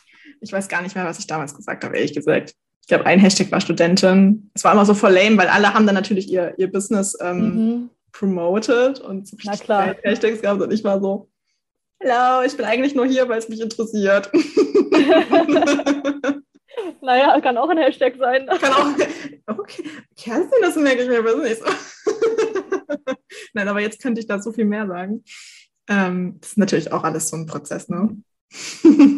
Ich 0.45 0.53
weiß 0.53 0.69
gar 0.69 0.83
nicht 0.83 0.95
mehr, 0.95 1.07
was 1.07 1.19
ich 1.19 1.27
damals 1.27 1.55
gesagt 1.55 1.85
habe, 1.85 1.97
ehrlich 1.97 2.15
gesagt. 2.15 2.55
Ich 2.83 2.89
glaube, 2.89 3.07
ein 3.07 3.19
Hashtag 3.19 3.51
war 3.51 3.63
Studentin. 3.63 4.51
Es 4.53 4.63
war 4.63 4.73
immer 4.73 4.85
so 4.85 4.93
voll 4.93 5.13
lame, 5.13 5.39
weil 5.39 5.49
alle 5.49 5.73
haben 5.73 5.87
dann 5.87 5.95
natürlich 5.95 6.31
ihr, 6.31 6.53
ihr 6.59 6.71
Business 6.71 7.17
ähm, 7.19 7.39
mhm. 7.39 7.91
promoted 8.13 9.01
und 9.01 9.27
so 9.27 9.39
Na 9.45 9.57
klar. 9.57 9.97
Hashtags 10.03 10.43
gehabt 10.43 10.61
und 10.61 10.71
ich 10.71 10.85
war 10.85 11.01
so, 11.01 11.31
Hallo, 12.03 12.45
ich 12.45 12.55
bin 12.55 12.67
eigentlich 12.67 12.95
nur 12.95 13.07
hier, 13.07 13.27
weil 13.29 13.39
es 13.39 13.49
mich 13.49 13.63
interessiert. 13.63 14.31
naja, 17.01 17.41
kann 17.41 17.57
auch 17.57 17.71
ein 17.71 17.79
Hashtag 17.79 18.17
sein. 18.19 18.47
Kann 18.47 18.73
auch. 18.73 18.91
Okay, 19.47 19.85
Kerstin, 20.15 20.59
das 20.61 20.77
merke 20.77 21.05
ich 21.05 21.09
mir 21.09 21.23
Business. 21.23 21.63
Nein, 23.55 23.69
aber 23.69 23.81
jetzt 23.81 24.03
könnte 24.03 24.21
ich 24.21 24.27
da 24.27 24.43
so 24.43 24.53
viel 24.53 24.67
mehr 24.67 24.87
sagen. 24.87 25.25
Ähm, 25.89 26.37
das 26.41 26.51
ist 26.51 26.59
natürlich 26.59 26.93
auch 26.93 27.05
alles 27.05 27.31
so 27.31 27.37
ein 27.37 27.47
Prozess, 27.47 27.89
ne? 27.89 28.19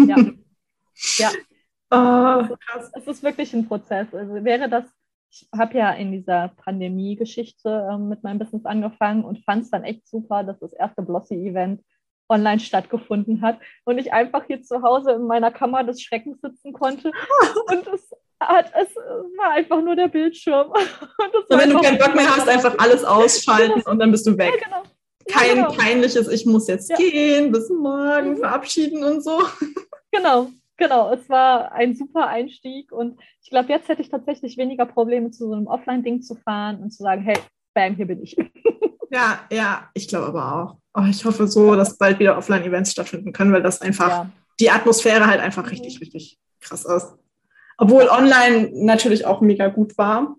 ja. 0.06 0.16
Ja. 1.16 1.30
Oh. 1.90 2.56
Es 2.94 3.06
ist 3.06 3.22
wirklich 3.22 3.52
ein 3.54 3.68
Prozess. 3.68 4.12
Also 4.12 4.44
wäre 4.44 4.68
das, 4.68 4.84
ich 5.30 5.48
habe 5.56 5.78
ja 5.78 5.92
in 5.92 6.12
dieser 6.12 6.48
Pandemie-Geschichte 6.56 7.88
ähm, 7.90 8.08
mit 8.08 8.22
meinem 8.22 8.38
Business 8.38 8.64
angefangen 8.64 9.24
und 9.24 9.44
fand 9.44 9.64
es 9.64 9.70
dann 9.70 9.84
echt 9.84 10.08
super, 10.08 10.42
dass 10.44 10.58
das 10.58 10.72
erste 10.72 11.02
Blossy-Event 11.02 11.82
online 12.28 12.60
stattgefunden 12.60 13.40
hat 13.40 13.60
und 13.84 13.98
ich 13.98 14.12
einfach 14.12 14.44
hier 14.46 14.62
zu 14.62 14.82
Hause 14.82 15.12
in 15.12 15.26
meiner 15.26 15.52
Kammer 15.52 15.84
des 15.84 16.02
Schreckens 16.02 16.40
sitzen 16.40 16.72
konnte 16.72 17.12
und 17.70 17.86
es 17.86 18.10
hat, 18.40 18.72
es 18.74 18.94
war 18.96 19.52
einfach 19.52 19.80
nur 19.80 19.96
der 19.96 20.08
Bildschirm. 20.08 20.70
Und 21.48 21.58
wenn 21.58 21.70
du 21.70 21.80
keinen 21.80 21.98
Bock 21.98 22.14
mehr 22.14 22.36
hast, 22.36 22.48
einfach 22.48 22.74
alles 22.78 23.02
ausschalten 23.04 23.80
und 23.82 23.98
dann 23.98 24.10
bist 24.10 24.26
du 24.26 24.36
weg. 24.36 24.52
Ja, 24.60 24.64
genau. 24.64 24.82
Kein 25.28 25.56
ja, 25.56 25.68
genau. 25.68 25.76
peinliches, 25.76 26.28
ich 26.28 26.44
muss 26.44 26.68
jetzt 26.68 26.90
ja. 26.90 26.96
gehen, 26.96 27.50
bis 27.50 27.70
morgen 27.70 28.30
mhm. 28.30 28.36
verabschieden 28.38 29.04
und 29.04 29.22
so. 29.22 29.42
Genau, 30.12 30.50
genau. 30.76 31.12
Es 31.12 31.28
war 31.28 31.72
ein 31.72 31.94
super 31.94 32.26
Einstieg 32.28 32.92
und 32.92 33.18
ich 33.42 33.50
glaube, 33.50 33.68
jetzt 33.70 33.88
hätte 33.88 34.02
ich 34.02 34.08
tatsächlich 34.08 34.56
weniger 34.56 34.86
Probleme, 34.86 35.30
zu 35.30 35.46
so 35.46 35.54
einem 35.54 35.66
Offline-Ding 35.66 36.22
zu 36.22 36.34
fahren 36.34 36.82
und 36.82 36.90
zu 36.90 37.02
sagen, 37.02 37.22
hey, 37.22 37.38
bam, 37.74 37.94
hier 37.94 38.06
bin 38.06 38.22
ich. 38.22 38.36
Ja, 39.10 39.40
ja, 39.52 39.88
ich 39.94 40.08
glaube 40.08 40.26
aber 40.26 40.52
auch. 40.52 40.76
Oh, 40.94 41.06
ich 41.08 41.24
hoffe 41.24 41.46
so, 41.46 41.76
dass 41.76 41.98
bald 41.98 42.18
wieder 42.18 42.36
Offline-Events 42.36 42.92
stattfinden 42.92 43.32
können, 43.32 43.52
weil 43.52 43.62
das 43.62 43.80
einfach 43.80 44.08
ja. 44.08 44.30
die 44.58 44.70
Atmosphäre 44.70 45.26
halt 45.26 45.40
einfach 45.40 45.70
richtig, 45.70 46.00
richtig 46.00 46.38
krass 46.60 46.84
ist. 46.84 47.14
Obwohl 47.78 48.08
online 48.08 48.70
natürlich 48.72 49.26
auch 49.26 49.40
mega 49.40 49.68
gut 49.68 49.96
war. 49.98 50.36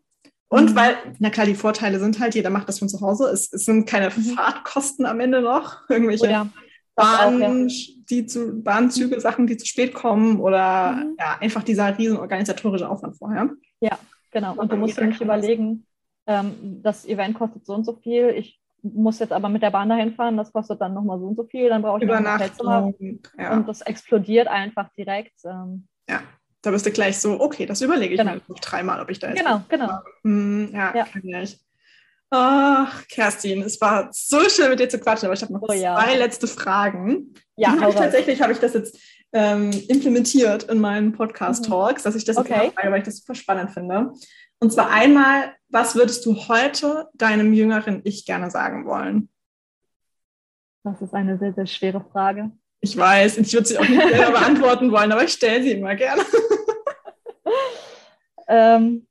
Und 0.49 0.71
mhm. 0.71 0.75
weil, 0.75 0.97
na 1.19 1.29
klar, 1.29 1.45
die 1.45 1.55
Vorteile 1.55 1.99
sind 1.99 2.19
halt, 2.19 2.35
jeder 2.35 2.49
macht 2.49 2.67
das 2.67 2.79
von 2.79 2.89
zu 2.89 3.01
Hause. 3.01 3.29
Es, 3.29 3.51
es 3.51 3.65
sind 3.65 3.87
keine 3.87 4.09
mhm. 4.09 4.35
Fahrtkosten 4.35 5.05
am 5.05 5.19
Ende 5.19 5.41
noch. 5.41 5.89
Irgendwelche 5.89 6.25
oh 6.25 6.29
ja. 6.29 6.49
Bahn, 6.97 7.69
die 8.09 8.25
zu, 8.25 8.61
Bahnzüge, 8.63 9.21
Sachen, 9.21 9.45
die 9.45 9.55
zu 9.55 9.67
spät 9.67 9.93
kommen 9.93 10.39
oder 10.39 10.93
mhm. 10.93 11.15
ja, 11.19 11.37
einfach 11.39 11.63
dieser 11.63 11.97
riesen 11.97 12.17
organisatorische 12.17 12.89
Aufwand 12.89 13.17
vorher. 13.17 13.49
Ja, 13.79 13.99
genau. 14.31 14.55
Und 14.55 14.71
du 14.71 14.77
musst 14.77 14.97
dir 14.97 15.05
nicht 15.05 15.21
überlegen, 15.21 15.85
ähm, 16.25 16.81
das 16.81 17.05
Event 17.05 17.35
kostet 17.35 17.65
so 17.65 17.75
und 17.75 17.85
so 17.85 17.93
viel. 17.93 18.29
Ich 18.29 18.59
muss 18.81 19.19
jetzt 19.19 19.31
aber 19.31 19.47
mit 19.47 19.61
der 19.61 19.71
Bahn 19.71 19.89
dahin 19.89 20.13
fahren, 20.13 20.37
das 20.37 20.51
kostet 20.51 20.81
dann 20.81 20.93
nochmal 20.93 21.19
so 21.19 21.27
und 21.27 21.35
so 21.35 21.43
viel, 21.43 21.69
dann 21.69 21.83
brauche 21.83 22.01
ich 22.01 22.07
noch 22.07 22.15
ein 22.15 22.33
Hotelzimmer. 22.33 22.93
Ja. 23.37 23.53
Und 23.53 23.67
das 23.67 23.81
explodiert 23.81 24.47
einfach 24.47 24.89
direkt. 24.97 25.39
Ähm, 25.45 25.87
ja. 26.09 26.21
Da 26.63 26.71
bist 26.71 26.85
du 26.85 26.91
gleich 26.91 27.19
so, 27.19 27.39
okay, 27.39 27.65
das 27.65 27.81
überlege 27.81 28.15
ich 28.15 28.19
genau. 28.19 28.33
mir 28.33 28.41
dreimal, 28.59 28.99
ob 28.99 29.09
ich 29.11 29.19
da 29.19 29.29
jetzt. 29.29 29.39
Genau, 29.39 29.61
genau. 29.69 29.99
Hm, 30.23 30.71
ja, 30.73 30.95
ja, 30.95 31.05
kann 31.05 31.23
ich. 31.23 31.59
Ach, 32.29 33.07
Kerstin, 33.07 33.61
es 33.61 33.79
war 33.79 34.09
so 34.11 34.49
schön 34.49 34.69
mit 34.69 34.79
dir 34.79 34.89
zu 34.89 34.99
quatschen, 34.99 35.27
aber 35.27 35.33
ich 35.33 35.41
habe 35.41 35.53
noch 35.53 35.61
oh, 35.61 35.71
ja. 35.71 35.95
zwei 35.95 36.15
letzte 36.17 36.47
Fragen. 36.47 37.33
Ja, 37.55 37.79
hab 37.79 37.89
ich, 37.89 37.95
tatsächlich 37.95 38.41
habe 38.41 38.51
ich 38.51 38.59
das 38.59 38.73
jetzt 38.73 38.99
ähm, 39.31 39.71
implementiert 39.87 40.63
in 40.63 40.79
meinen 40.79 41.13
Podcast-Talks, 41.13 42.03
mhm. 42.03 42.07
dass 42.07 42.15
ich 42.15 42.25
das 42.25 42.37
okay. 42.37 42.65
jetzt 42.65 42.75
frage, 42.75 42.91
weil 42.91 42.99
ich 42.99 43.05
das 43.05 43.17
super 43.17 43.35
spannend 43.35 43.71
finde. 43.71 44.11
Und 44.59 44.73
zwar 44.73 44.89
einmal, 44.89 45.53
was 45.69 45.95
würdest 45.95 46.25
du 46.25 46.35
heute 46.47 47.07
deinem 47.13 47.53
jüngeren 47.53 48.01
Ich 48.03 48.25
gerne 48.25 48.51
sagen 48.51 48.85
wollen? 48.85 49.29
Das 50.83 51.01
ist 51.01 51.13
eine 51.13 51.37
sehr, 51.37 51.53
sehr 51.53 51.67
schwere 51.67 52.03
Frage. 52.11 52.51
Ich 52.81 52.95
weiß, 52.95 53.37
ich 53.37 53.53
würde 53.53 53.67
sie 53.67 53.77
auch 53.77 53.87
nicht 53.87 54.01
selber 54.01 54.31
beantworten 54.39 54.91
wollen, 54.91 55.11
aber 55.11 55.23
ich 55.23 55.31
stelle 55.31 55.63
sie 55.63 55.71
immer 55.71 55.95
gerne. 55.95 56.23
ähm, 58.47 59.06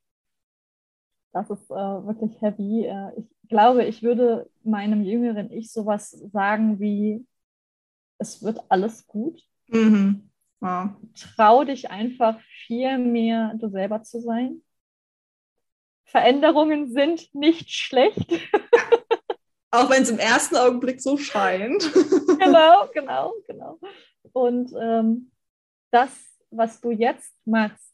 das 1.36 1.50
ist 1.50 1.70
äh, 1.70 1.74
wirklich 1.74 2.40
heavy. 2.40 2.86
Äh, 2.86 3.10
ich 3.18 3.48
glaube, 3.50 3.84
ich 3.84 4.02
würde 4.02 4.48
meinem 4.64 5.04
jüngeren 5.04 5.52
Ich 5.52 5.70
sowas 5.70 6.10
sagen 6.32 6.80
wie, 6.80 7.26
es 8.18 8.42
wird 8.42 8.58
alles 8.70 9.06
gut. 9.06 9.42
Mhm. 9.68 10.30
Wow. 10.60 10.92
Trau 11.14 11.64
dich 11.64 11.90
einfach 11.90 12.40
viel 12.66 12.96
mehr 12.96 13.52
du 13.58 13.68
selber 13.68 14.02
zu 14.02 14.20
sein. 14.20 14.62
Veränderungen 16.06 16.90
sind 16.90 17.34
nicht 17.34 17.70
schlecht. 17.70 18.30
Auch 19.70 19.90
wenn 19.90 20.04
es 20.04 20.10
im 20.10 20.18
ersten 20.18 20.56
Augenblick 20.56 21.02
so 21.02 21.18
scheint. 21.18 21.92
genau, 22.38 22.88
genau, 22.94 23.34
genau. 23.46 23.78
Und 24.32 24.72
ähm, 24.80 25.30
das, 25.90 26.10
was 26.50 26.80
du 26.80 26.92
jetzt 26.92 27.34
machst, 27.44 27.92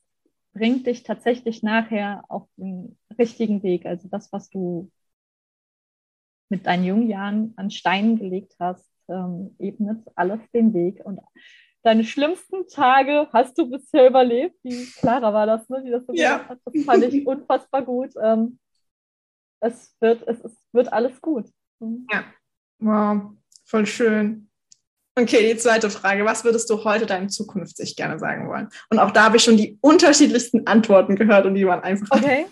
bringt 0.52 0.86
dich 0.86 1.02
tatsächlich 1.02 1.64
nachher 1.64 2.22
auf 2.28 2.46
den 2.56 2.96
richtigen 3.18 3.62
Weg. 3.62 3.86
Also 3.86 4.08
das, 4.08 4.32
was 4.32 4.50
du 4.50 4.90
mit 6.48 6.66
deinen 6.66 6.84
jungen 6.84 7.08
Jahren 7.08 7.54
an 7.56 7.70
Steinen 7.70 8.18
gelegt 8.18 8.54
hast, 8.58 8.86
ähm, 9.08 9.56
ebnet 9.58 10.06
alles 10.14 10.40
den 10.52 10.74
Weg. 10.74 11.04
Und 11.04 11.20
deine 11.82 12.04
schlimmsten 12.04 12.66
Tage 12.68 13.28
hast 13.32 13.56
du 13.58 13.70
bisher 13.70 14.08
überlebt. 14.08 14.56
Wie 14.62 14.86
Clara 14.98 15.32
war 15.32 15.46
das, 15.46 15.68
ne? 15.68 15.82
Die 15.84 15.90
das 15.90 16.04
so 16.06 16.12
ja. 16.14 16.48
hat. 16.48 16.58
Das 16.64 16.84
fand 16.84 17.04
ich 17.04 17.26
unfassbar 17.26 17.82
gut. 17.82 18.12
Ähm, 18.22 18.58
es, 19.60 19.96
wird, 20.00 20.26
es, 20.26 20.40
es 20.44 20.56
wird 20.72 20.92
alles 20.92 21.20
gut. 21.20 21.46
Mhm. 21.80 22.06
Ja. 22.12 22.24
Wow, 22.78 23.32
voll 23.64 23.86
schön. 23.86 24.48
Okay, 25.14 25.52
die 25.52 25.58
zweite 25.58 25.90
Frage. 25.90 26.24
Was 26.24 26.44
würdest 26.44 26.68
du 26.70 26.84
heute 26.84 27.06
deinem 27.06 27.28
Zukunft 27.28 27.76
sich 27.76 27.96
gerne 27.96 28.18
sagen 28.18 28.48
wollen? 28.48 28.68
Und 28.90 28.98
auch 28.98 29.10
da 29.10 29.24
habe 29.24 29.36
ich 29.36 29.44
schon 29.44 29.56
die 29.56 29.78
unterschiedlichsten 29.82 30.66
Antworten 30.66 31.16
gehört 31.16 31.44
und 31.44 31.54
die 31.54 31.66
waren 31.66 31.80
einfach. 31.80 32.10
Okay. 32.10 32.46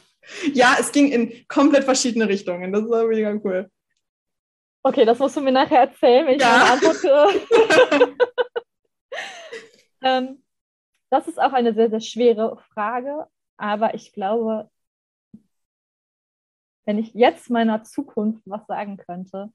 Ja, 0.53 0.77
es 0.79 0.93
ging 0.93 1.11
in 1.11 1.47
komplett 1.49 1.85
verschiedene 1.85 2.29
Richtungen. 2.29 2.73
Das 2.73 2.89
war 2.89 3.07
mega 3.07 3.33
cool. 3.45 3.71
Okay, 4.83 5.05
das 5.05 5.19
musst 5.19 5.37
du 5.37 5.41
mir 5.41 5.53
nachher 5.53 5.81
erzählen, 5.81 6.27
wenn 6.27 6.37
ich 6.37 6.43
ja. 6.43 6.55
eine 6.55 6.71
Antwort 6.73 7.03
höre. 7.03 8.17
ähm, 10.03 10.43
das 11.11 11.29
ist 11.29 11.39
auch 11.39 11.53
eine 11.53 11.75
sehr, 11.75 11.91
sehr 11.91 12.01
schwere 12.01 12.57
Frage, 12.73 13.27
aber 13.57 13.95
ich 13.95 14.13
glaube, 14.13 14.71
wenn 16.87 16.99
ich 16.99 17.13
jetzt 17.15 17.51
meiner 17.51 17.85
Zukunft 17.85 18.43
was 18.47 18.67
sagen 18.67 18.97
könnte, 18.97 19.53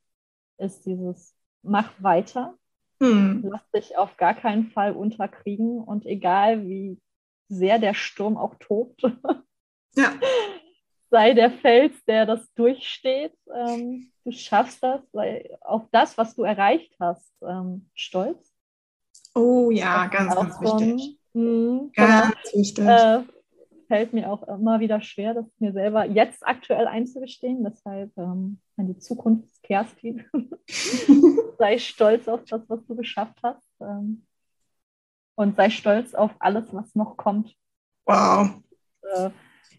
ist 0.58 0.86
dieses 0.86 1.36
mach 1.64 1.92
weiter, 2.02 2.58
hm. 3.00 3.44
lass 3.44 3.70
dich 3.72 3.98
auf 3.98 4.18
gar 4.18 4.36
keinen 4.36 4.68
Fall 4.68 4.94
unterkriegen 4.94 5.84
und 5.84 6.06
egal 6.06 6.66
wie 6.68 7.02
sehr 7.50 7.80
der 7.80 7.94
Sturm 7.94 8.38
auch 8.38 8.56
tobt, 8.56 9.02
ja. 9.98 10.14
sei 11.10 11.34
der 11.34 11.52
Fels, 11.52 11.94
der 12.06 12.26
das 12.26 12.54
durchsteht. 12.54 13.34
Ähm, 13.54 14.12
du 14.24 14.32
schaffst 14.32 14.84
das, 14.84 15.02
sei 15.12 15.50
auf 15.62 15.84
das, 15.92 16.18
was 16.18 16.36
du 16.36 16.44
erreicht 16.44 16.96
hast, 17.00 17.32
ähm, 17.42 17.90
stolz. 17.94 18.54
Oh 19.34 19.70
ja, 19.72 20.08
ganz, 20.08 20.34
ganz 20.36 20.62
wichtig. 20.62 21.20
Mh, 21.34 21.90
ganz 21.96 22.32
genau, 22.32 22.54
wichtig. 22.54 22.86
Äh, 22.86 23.24
fällt 23.88 24.14
mir 24.14 24.32
auch 24.32 24.44
immer 24.48 24.80
wieder 24.80 25.02
schwer, 25.02 25.34
das 25.34 25.46
mir 25.60 25.74
selber 25.74 26.06
jetzt 26.06 26.46
aktuell 26.46 26.88
einzugestehen. 26.88 27.64
Deshalb 27.64 28.12
ähm, 28.18 28.60
an 28.78 28.88
die 28.88 28.98
Zukunft 28.98 29.62
Kerstin. 29.64 30.26
sei 31.58 31.78
stolz 31.78 32.28
auf 32.28 32.44
das, 32.46 32.62
was 32.68 32.86
du 32.86 32.96
geschafft 32.96 33.38
hast. 33.44 33.64
Ähm, 33.82 34.26
und 35.36 35.56
sei 35.56 35.70
stolz 35.70 36.14
auf 36.14 36.32
alles, 36.40 36.74
was 36.74 36.96
noch 36.96 37.18
kommt. 37.18 37.54
Wow. 38.06 38.62
Äh, 39.02 39.30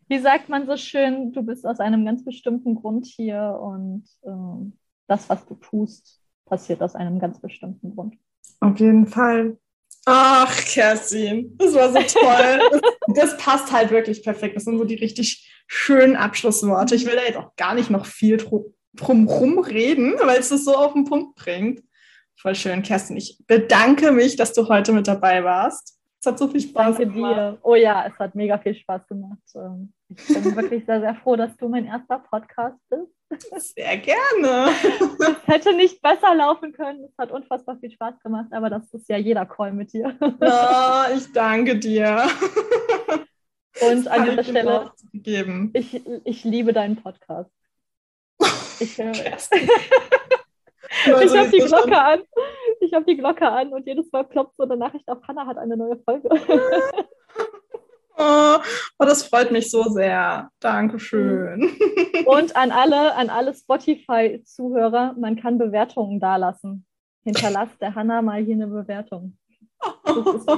wie 0.08 0.18
sagt 0.18 0.48
man 0.48 0.66
so 0.66 0.76
schön, 0.76 1.32
du 1.32 1.42
bist 1.42 1.66
aus 1.66 1.80
einem 1.80 2.04
ganz 2.04 2.24
bestimmten 2.24 2.76
Grund 2.76 3.06
hier 3.06 3.58
und 3.60 4.04
äh, 4.22 4.72
das, 5.08 5.28
was 5.28 5.46
du 5.46 5.54
tust, 5.54 6.20
passiert 6.44 6.82
aus 6.82 6.94
einem 6.94 7.18
ganz 7.18 7.40
bestimmten 7.40 7.94
Grund. 7.94 8.16
Auf 8.60 8.78
jeden 8.78 9.06
Fall. 9.06 9.58
Ach, 10.04 10.56
Kerstin, 10.64 11.56
das 11.58 11.74
war 11.74 11.90
so 11.90 11.98
toll. 11.98 12.80
das, 13.08 13.30
das, 13.30 13.36
passt 13.38 13.72
halt 13.72 13.90
wirklich 13.90 14.22
perfekt. 14.22 14.54
Das 14.54 14.64
sind 14.64 14.78
so 14.78 14.84
die 14.84 14.94
richtig 14.94 15.50
schönen 15.66 16.14
Abschlussworte. 16.14 16.94
Ich 16.94 17.06
will 17.06 17.16
da 17.16 17.22
jetzt 17.22 17.38
auch 17.38 17.56
gar 17.56 17.74
nicht 17.74 17.90
noch 17.90 18.06
viel 18.06 18.36
drumherum 18.94 19.58
reden, 19.58 20.14
weil 20.22 20.38
es 20.38 20.50
das 20.50 20.64
so 20.64 20.76
auf 20.76 20.92
den 20.92 21.04
Punkt 21.04 21.34
bringt. 21.34 21.82
Voll 22.36 22.54
schön, 22.54 22.82
Kerstin. 22.82 23.16
Ich 23.16 23.42
bedanke 23.48 24.12
mich, 24.12 24.36
dass 24.36 24.52
du 24.52 24.68
heute 24.68 24.92
mit 24.92 25.08
dabei 25.08 25.42
warst. 25.42 25.98
Es 26.20 26.26
hat 26.26 26.38
so 26.38 26.48
viel 26.48 26.60
Spaß 26.60 26.98
Danke 26.98 27.12
gemacht. 27.12 27.36
Dir. 27.36 27.58
Oh 27.62 27.74
ja, 27.74 28.06
es 28.06 28.18
hat 28.18 28.34
mega 28.34 28.58
viel 28.58 28.74
Spaß 28.74 29.06
gemacht. 29.08 29.38
Ich 30.08 30.26
bin 30.28 30.56
wirklich 30.56 30.84
sehr, 30.86 31.00
sehr 31.00 31.14
froh, 31.16 31.36
dass 31.36 31.56
du 31.56 31.68
mein 31.68 31.86
erster 31.86 32.20
Podcast 32.20 32.78
bist. 32.88 33.74
Sehr 33.74 33.96
gerne. 33.96 34.68
Es 35.18 35.46
hätte 35.46 35.74
nicht 35.74 36.00
besser 36.00 36.34
laufen 36.34 36.72
können. 36.72 37.04
Es 37.04 37.18
hat 37.18 37.32
unfassbar 37.32 37.76
viel 37.78 37.90
Spaß 37.90 38.20
gemacht, 38.20 38.46
aber 38.52 38.70
das 38.70 38.92
ist 38.94 39.08
ja 39.08 39.16
jeder 39.16 39.46
Call 39.46 39.72
mit 39.72 39.92
dir. 39.92 40.16
Ja, 40.40 41.08
ich 41.14 41.32
danke 41.32 41.76
dir. 41.76 42.28
Und 43.80 44.08
an 44.08 44.24
dieser 44.24 44.44
Stelle, 44.44 44.92
ich, 45.72 46.02
ich 46.24 46.44
liebe 46.44 46.72
deinen 46.72 46.96
Podcast. 46.96 47.50
Ich, 48.78 48.98
äh, 48.98 49.10
ich 51.22 51.36
habe 51.36 51.50
die 51.50 51.58
Glocke 51.58 52.00
an. 52.00 52.22
Ich 52.80 52.92
habe 52.94 53.04
die 53.04 53.16
Glocke 53.16 53.48
an 53.48 53.72
und 53.72 53.86
jedes 53.86 54.10
Mal 54.12 54.24
ploppt 54.24 54.56
so 54.56 54.62
eine 54.62 54.76
Nachricht 54.76 55.08
auf, 55.08 55.18
Hannah 55.26 55.46
hat 55.46 55.58
eine 55.58 55.76
neue 55.76 55.98
Folge. 55.98 56.28
Oh, 58.18 58.58
oh, 58.98 59.04
das 59.04 59.24
freut 59.24 59.50
mich 59.50 59.70
so 59.70 59.84
sehr. 59.84 60.50
Dankeschön. 60.60 61.70
Und 62.24 62.56
an 62.56 62.70
alle, 62.70 63.14
an 63.14 63.28
alle 63.28 63.54
Spotify-Zuhörer, 63.54 65.14
man 65.18 65.36
kann 65.36 65.58
Bewertungen 65.58 66.18
dalassen. 66.18 66.86
Hinterlasst 67.24 67.80
der 67.80 67.94
Hannah 67.94 68.22
mal 68.22 68.42
hier 68.42 68.54
eine 68.54 68.68
Bewertung. 68.68 69.36
Das 70.04 70.16
ist 70.16 70.48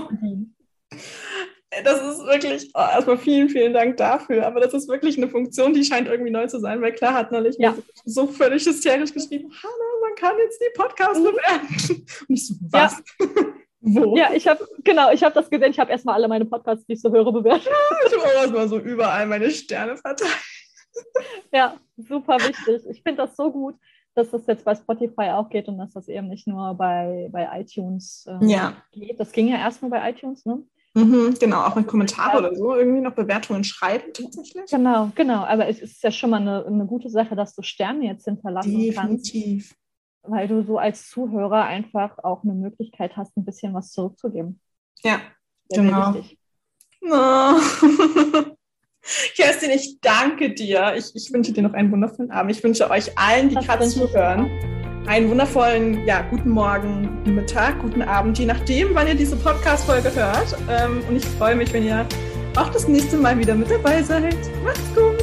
Das 1.85 2.03
ist 2.03 2.25
wirklich, 2.27 2.71
oh, 2.75 2.79
erstmal 2.79 3.19
vielen, 3.19 3.49
vielen 3.49 3.73
Dank 3.73 3.97
dafür. 3.97 4.47
Aber 4.47 4.61
das 4.61 4.73
ist 4.75 4.89
wirklich 4.89 5.17
eine 5.17 5.29
Funktion, 5.29 5.73
die 5.73 5.85
scheint 5.85 6.07
irgendwie 6.09 6.31
neu 6.31 6.47
zu 6.47 6.61
sein, 6.61 6.81
weil 6.81 6.93
klar 6.93 7.15
hat 7.15 7.33
neulich 7.33 7.57
ja. 7.59 7.77
so 8.05 8.27
völlig 8.27 8.65
hysterisch 8.65 9.13
geschrieben, 9.13 9.51
Hannah, 9.51 10.01
man 10.03 10.15
kann 10.15 10.39
jetzt 10.39 10.61
die 10.61 10.79
Podcast 10.79 11.23
bewerten. 11.23 12.07
Und 12.29 12.35
ich 12.35 12.47
so, 12.47 12.55
was? 12.71 13.03
Ja. 13.21 13.27
Wo? 13.81 14.17
Ja, 14.17 14.33
ich 14.33 14.49
habe, 14.49 14.67
genau, 14.83 15.11
ich 15.13 15.23
habe 15.23 15.35
das 15.35 15.49
gesehen. 15.49 15.71
Ich 15.71 15.79
habe 15.79 15.91
erstmal 15.91 16.17
alle 16.17 16.29
meine 16.29 16.45
Podcasts, 16.45 16.85
die 16.87 16.95
ich 16.95 17.01
so 17.01 17.13
höre, 17.13 17.33
bewertet. 17.33 17.69
Ich 18.07 18.13
habe 18.13 18.23
auch 18.23 18.43
erstmal 18.43 18.69
so 18.69 18.79
überall 18.79 19.27
meine 19.27 19.51
Sterne 19.51 19.97
verteilt. 19.97 20.33
Ja, 21.53 21.77
super 21.97 22.39
wichtig. 22.39 22.83
Ich 22.91 23.03
finde 23.03 23.23
das 23.23 23.37
so 23.37 23.53
gut, 23.53 23.77
dass 24.15 24.31
das 24.31 24.47
jetzt 24.47 24.65
bei 24.65 24.75
Spotify 24.75 25.31
auch 25.31 25.49
geht 25.49 25.69
und 25.69 25.79
dass 25.79 25.93
das 25.93 26.09
eben 26.09 26.29
nicht 26.29 26.49
nur 26.49 26.75
bei, 26.75 27.29
bei 27.31 27.49
iTunes 27.61 28.27
ähm, 28.29 28.49
ja. 28.49 28.83
geht. 28.93 29.21
Das 29.21 29.31
ging 29.31 29.49
ja 29.49 29.59
erst 29.59 29.81
nur 29.81 29.91
bei 29.91 30.11
iTunes, 30.11 30.45
ne? 30.45 30.65
Mhm, 30.95 31.37
genau, 31.39 31.61
auch 31.61 31.77
in 31.77 31.87
Kommentare 31.87 32.39
oder 32.39 32.55
so 32.57 32.75
irgendwie 32.75 33.01
noch 33.01 33.15
Bewertungen 33.15 33.63
schreiben 33.63 34.13
tatsächlich. 34.13 34.69
Genau, 34.71 35.11
genau. 35.15 35.45
Aber 35.45 35.69
es 35.69 35.81
ist 35.81 36.03
ja 36.03 36.11
schon 36.11 36.31
mal 36.31 36.41
eine, 36.41 36.67
eine 36.67 36.87
gute 36.87 37.11
Sache, 37.11 37.37
dass 37.37 37.55
du 37.55 37.63
Sterne 37.63 38.07
jetzt 38.07 38.25
hinterlassen 38.25 38.77
Definitiv. 38.77 38.97
kannst 38.97 39.35
weil 40.31 40.49
du 40.49 40.63
so 40.63 40.79
als 40.79 41.09
Zuhörer 41.09 41.65
einfach 41.65 42.19
auch 42.23 42.45
eine 42.45 42.55
Möglichkeit 42.55 43.17
hast, 43.17 43.37
ein 43.37 43.45
bisschen 43.45 43.75
was 43.75 43.93
zurückzugeben. 43.93 44.61
Ja, 45.03 45.21
Sehr 45.69 45.83
genau. 45.83 46.15
Oh. 47.03 47.61
Kerstin, 49.37 49.71
ich 49.71 50.01
danke 50.01 50.53
dir. 50.53 50.95
Ich, 50.97 51.15
ich, 51.15 51.33
wünsche 51.33 51.53
dir 51.53 51.63
noch 51.63 51.73
einen 51.73 51.91
wundervollen 51.91 52.31
Abend. 52.31 52.53
Ich 52.53 52.63
wünsche 52.63 52.91
euch 52.91 53.17
allen, 53.19 53.49
die 53.49 53.55
gerade 53.55 53.87
zuhören, 53.89 54.51
einen 55.07 55.31
wundervollen, 55.31 56.07
ja, 56.07 56.23
guten 56.23 56.51
Morgen, 56.51 57.17
guten 57.19 57.35
Mittag, 57.37 57.81
guten 57.81 58.03
Abend, 58.03 58.39
je 58.39 58.47
nachdem, 58.47 58.95
wann 58.95 59.07
ihr 59.07 59.15
diese 59.15 59.37
Podcast-Folge 59.37 60.15
hört. 60.15 60.57
Ähm, 60.69 61.03
und 61.09 61.17
ich 61.17 61.25
freue 61.25 61.57
mich, 61.57 61.73
wenn 61.73 61.85
ihr 61.85 62.07
auch 62.57 62.69
das 62.69 62.89
nächste 62.89 63.17
Mal 63.17 63.39
wieder 63.39 63.55
mit 63.55 63.71
dabei 63.71 64.03
seid. 64.03 64.37
Macht's 64.65 64.95
gut! 64.95 65.18